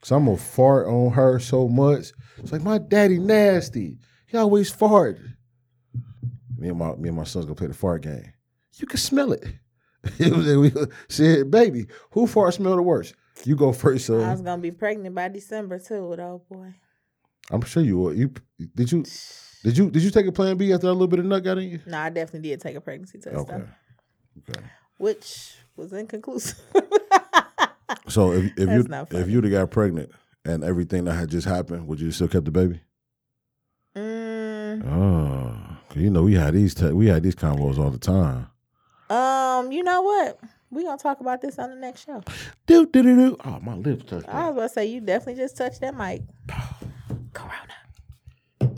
Cause 0.00 0.12
I'm 0.12 0.24
gonna 0.26 0.36
fart 0.36 0.86
on 0.86 1.10
her 1.12 1.38
so 1.40 1.68
much. 1.68 2.12
It's 2.38 2.52
like 2.52 2.62
my 2.62 2.78
daddy 2.78 3.18
nasty. 3.18 3.98
He 4.26 4.36
always 4.36 4.70
fart. 4.70 5.18
Me 6.60 6.68
and 6.68 6.78
my 6.78 6.94
me 6.94 7.08
and 7.08 7.16
my 7.16 7.24
son's 7.24 7.46
gonna 7.46 7.54
play 7.56 7.66
the 7.66 7.74
fart 7.74 8.02
game. 8.02 8.32
You 8.76 8.86
can 8.86 8.98
smell 8.98 9.32
it. 9.32 9.44
it 10.18 10.32
was, 10.32 10.56
we 10.56 10.72
said, 11.08 11.50
baby, 11.50 11.86
who 12.12 12.26
fart 12.26 12.54
smell 12.54 12.76
the 12.76 12.82
worst? 12.82 13.14
You 13.44 13.56
go 13.56 13.72
first, 13.72 14.06
Son. 14.06 14.20
I 14.20 14.30
was 14.30 14.40
gonna 14.42 14.62
be 14.62 14.70
pregnant 14.70 15.14
by 15.14 15.28
December 15.28 15.78
too 15.78 16.06
with 16.08 16.20
old 16.20 16.48
boy. 16.48 16.74
I'm 17.50 17.62
sure 17.62 17.82
you 17.82 17.98
will. 17.98 18.14
You 18.14 18.32
did 18.74 18.92
you 18.92 19.04
did 19.64 19.76
you 19.76 19.90
did 19.90 20.02
you 20.02 20.10
take 20.10 20.26
a 20.26 20.32
plan 20.32 20.56
B 20.56 20.72
after 20.72 20.86
a 20.86 20.92
little 20.92 21.08
bit 21.08 21.18
of 21.18 21.24
nut 21.24 21.42
got 21.42 21.58
in 21.58 21.68
you? 21.68 21.80
No, 21.86 21.98
I 21.98 22.10
definitely 22.10 22.48
did 22.50 22.60
take 22.60 22.76
a 22.76 22.80
pregnancy 22.80 23.18
test 23.18 23.34
Okay. 23.36 23.56
though, 23.56 23.68
Okay. 24.52 24.60
which 24.98 25.54
was 25.76 25.92
inconclusive. 25.92 26.58
So 28.08 28.32
if 28.32 28.52
if 28.56 28.68
you 28.68 28.86
if 29.10 29.28
you'd 29.28 29.44
have 29.44 29.52
got 29.52 29.70
pregnant 29.70 30.10
and 30.44 30.64
everything 30.64 31.04
that 31.04 31.14
had 31.14 31.28
just 31.28 31.46
happened, 31.46 31.86
would 31.86 32.00
you 32.00 32.10
still 32.12 32.28
kept 32.28 32.44
the 32.44 32.50
baby? 32.50 32.80
mm, 33.96 34.84
Oh, 34.86 35.49
you 35.94 36.10
know 36.10 36.22
we 36.22 36.34
had 36.34 36.54
these 36.54 36.74
te- 36.74 36.92
we 36.92 37.06
had 37.06 37.22
these 37.22 37.34
convos 37.34 37.78
all 37.78 37.90
the 37.90 37.98
time. 37.98 38.46
um, 39.10 39.72
you 39.72 39.82
know 39.82 40.02
what? 40.02 40.38
We 40.70 40.84
gonna 40.84 40.98
talk 40.98 41.20
about 41.20 41.40
this 41.42 41.58
on 41.58 41.70
the 41.70 41.76
next 41.76 42.06
show. 42.06 42.22
Do 42.66 42.86
do 42.86 43.02
do 43.02 43.16
do. 43.16 43.36
Oh, 43.44 43.58
my 43.60 43.74
lips 43.74 44.04
touched. 44.04 44.28
I 44.28 44.50
was 44.50 44.52
about 44.52 44.62
to 44.62 44.68
say 44.68 44.86
you 44.86 45.00
definitely 45.00 45.42
just 45.42 45.56
touched 45.56 45.80
that 45.80 45.96
mic. 45.96 46.22
Corona. 47.32 48.60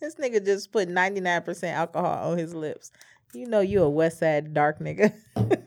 this 0.00 0.14
nigga 0.16 0.44
just 0.44 0.72
put 0.72 0.88
ninety 0.88 1.20
nine 1.20 1.42
percent 1.42 1.76
alcohol 1.76 2.30
on 2.32 2.38
his 2.38 2.54
lips. 2.54 2.90
You 3.34 3.46
know 3.48 3.60
you 3.60 3.82
a 3.82 3.88
West 3.88 4.18
Side 4.20 4.54
dark 4.54 4.78
nigga. 4.78 5.12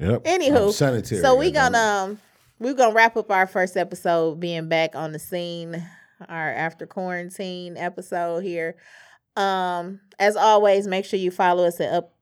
Yep. 0.00 0.22
Anywho, 0.24 0.72
sanitary. 0.72 1.20
so 1.20 1.34
we 1.34 1.50
gonna 1.50 1.76
um 1.78 2.18
we're 2.60 2.74
gonna 2.74 2.94
wrap 2.94 3.16
up 3.16 3.30
our 3.32 3.46
first 3.46 3.76
episode 3.76 4.38
being 4.38 4.68
back 4.68 4.94
on 4.94 5.10
the 5.10 5.18
scene, 5.18 5.84
our 6.28 6.50
after 6.52 6.86
quarantine 6.86 7.76
episode 7.76 8.40
here. 8.44 8.76
Um, 9.36 10.00
as 10.18 10.36
always, 10.36 10.86
make 10.88 11.04
sure 11.04 11.18
you 11.18 11.30
follow 11.30 11.64
us 11.64 11.80
at 11.80 11.92
up 11.92 12.12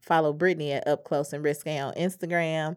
follow 0.00 0.32
Brittany 0.32 0.72
at 0.72 0.86
up 0.88 1.04
close 1.04 1.32
and 1.32 1.44
risque 1.44 1.78
on 1.78 1.94
Instagram. 1.94 2.76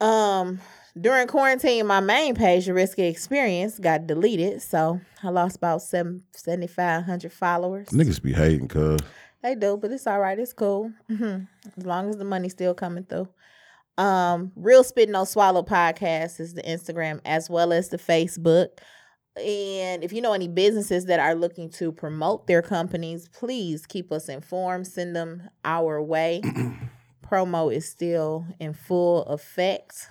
Um 0.00 0.60
during 1.00 1.28
quarantine, 1.28 1.86
my 1.86 2.00
main 2.00 2.34
page, 2.34 2.66
the 2.66 2.74
Risky 2.74 3.04
Experience, 3.04 3.78
got 3.78 4.08
deleted. 4.08 4.60
So 4.60 5.00
I 5.22 5.28
lost 5.28 5.56
about 5.56 5.82
seven 5.82 6.24
seventy 6.32 6.66
five 6.66 7.04
hundred 7.04 7.32
followers. 7.32 7.88
Niggas 7.88 8.20
be 8.22 8.32
hating, 8.32 8.68
cuz. 8.68 8.98
They 9.42 9.54
do, 9.54 9.76
but 9.76 9.90
it's 9.92 10.06
all 10.06 10.18
right. 10.20 10.38
It's 10.38 10.52
cool. 10.52 10.92
Mhm. 11.10 11.46
As 11.76 11.86
long 11.86 12.10
as 12.10 12.16
the 12.16 12.24
money's 12.24 12.52
still 12.52 12.74
coming 12.74 13.04
through. 13.04 13.28
Um, 13.98 14.52
Real 14.56 14.82
Spit 14.82 15.08
No 15.10 15.24
Swallow 15.24 15.62
podcast 15.62 16.40
is 16.40 16.54
the 16.54 16.62
Instagram 16.62 17.20
as 17.24 17.48
well 17.50 17.72
as 17.72 17.88
the 17.90 17.96
Facebook. 17.98 18.68
And 19.40 20.04
if 20.04 20.12
you 20.12 20.20
know 20.20 20.32
any 20.32 20.48
businesses 20.48 21.06
that 21.06 21.20
are 21.20 21.34
looking 21.34 21.70
to 21.70 21.92
promote 21.92 22.46
their 22.46 22.62
companies, 22.62 23.28
please 23.28 23.86
keep 23.86 24.12
us 24.12 24.28
informed. 24.28 24.86
Send 24.86 25.16
them 25.16 25.48
our 25.64 26.02
way. 26.02 26.42
Promo 27.26 27.74
is 27.74 27.88
still 27.88 28.46
in 28.58 28.74
full 28.74 29.22
effect. 29.24 30.08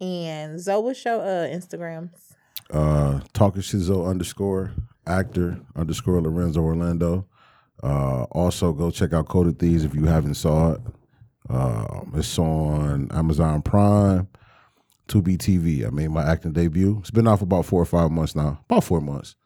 And 0.00 0.60
Zoe, 0.60 0.82
what's 0.82 1.04
your 1.04 1.20
uh, 1.20 1.48
Instagrams? 1.48 2.34
Uh, 2.70 3.20
talking 3.32 3.62
shizo 3.62 4.08
underscore 4.08 4.72
actor 5.06 5.60
underscore 5.76 6.20
Lorenzo 6.20 6.60
Orlando. 6.60 7.26
Uh, 7.82 8.24
also 8.24 8.72
go 8.72 8.90
check 8.90 9.12
out 9.12 9.28
Coded 9.28 9.58
Thieves 9.58 9.84
if 9.84 9.94
you 9.94 10.06
haven't 10.06 10.34
saw 10.34 10.72
it. 10.72 10.80
Um, 11.48 12.12
it's 12.16 12.38
on 12.38 13.08
Amazon 13.12 13.60
Prime, 13.60 14.28
Tubi 15.08 15.36
TV. 15.36 15.86
I 15.86 15.90
made 15.90 16.10
my 16.10 16.22
acting 16.24 16.52
debut. 16.52 16.98
It's 17.00 17.10
been 17.10 17.28
out 17.28 17.38
for 17.38 17.44
about 17.44 17.66
four 17.66 17.82
or 17.82 17.86
five 17.86 18.10
months 18.10 18.34
now. 18.34 18.60
About 18.68 18.84
four 18.84 19.00
months. 19.00 19.36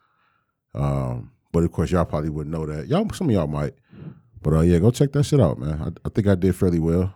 Um, 0.74 1.32
but 1.52 1.64
of 1.64 1.72
course, 1.72 1.90
y'all 1.90 2.04
probably 2.04 2.30
wouldn't 2.30 2.54
know 2.54 2.66
that. 2.66 2.86
Y'all, 2.86 3.08
some 3.12 3.28
of 3.28 3.34
y'all 3.34 3.46
might. 3.46 3.74
But 4.42 4.54
uh, 4.54 4.60
yeah, 4.60 4.78
go 4.78 4.90
check 4.90 5.12
that 5.12 5.24
shit 5.24 5.40
out, 5.40 5.58
man. 5.58 5.80
I, 5.80 6.06
I 6.06 6.10
think 6.10 6.26
I 6.28 6.34
did 6.34 6.54
fairly 6.54 6.78
well. 6.78 7.14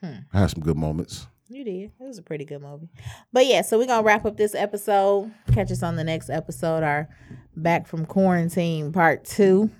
Hmm. 0.00 0.20
I 0.32 0.40
had 0.40 0.50
some 0.50 0.62
good 0.62 0.76
moments. 0.76 1.26
You 1.48 1.64
did. 1.64 1.90
It 2.00 2.06
was 2.06 2.16
a 2.16 2.22
pretty 2.22 2.44
good 2.44 2.62
movie. 2.62 2.88
But 3.32 3.44
yeah, 3.46 3.62
so 3.62 3.76
we're 3.76 3.86
gonna 3.86 4.06
wrap 4.06 4.24
up 4.24 4.36
this 4.36 4.54
episode. 4.54 5.32
Catch 5.52 5.72
us 5.72 5.82
on 5.82 5.96
the 5.96 6.04
next 6.04 6.30
episode, 6.30 6.84
our 6.84 7.08
back 7.56 7.86
from 7.86 8.06
quarantine 8.06 8.92
part 8.92 9.24
two. 9.24 9.70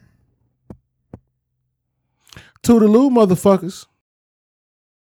Toodaloo, 2.63 3.09
motherfuckers. 3.11 3.87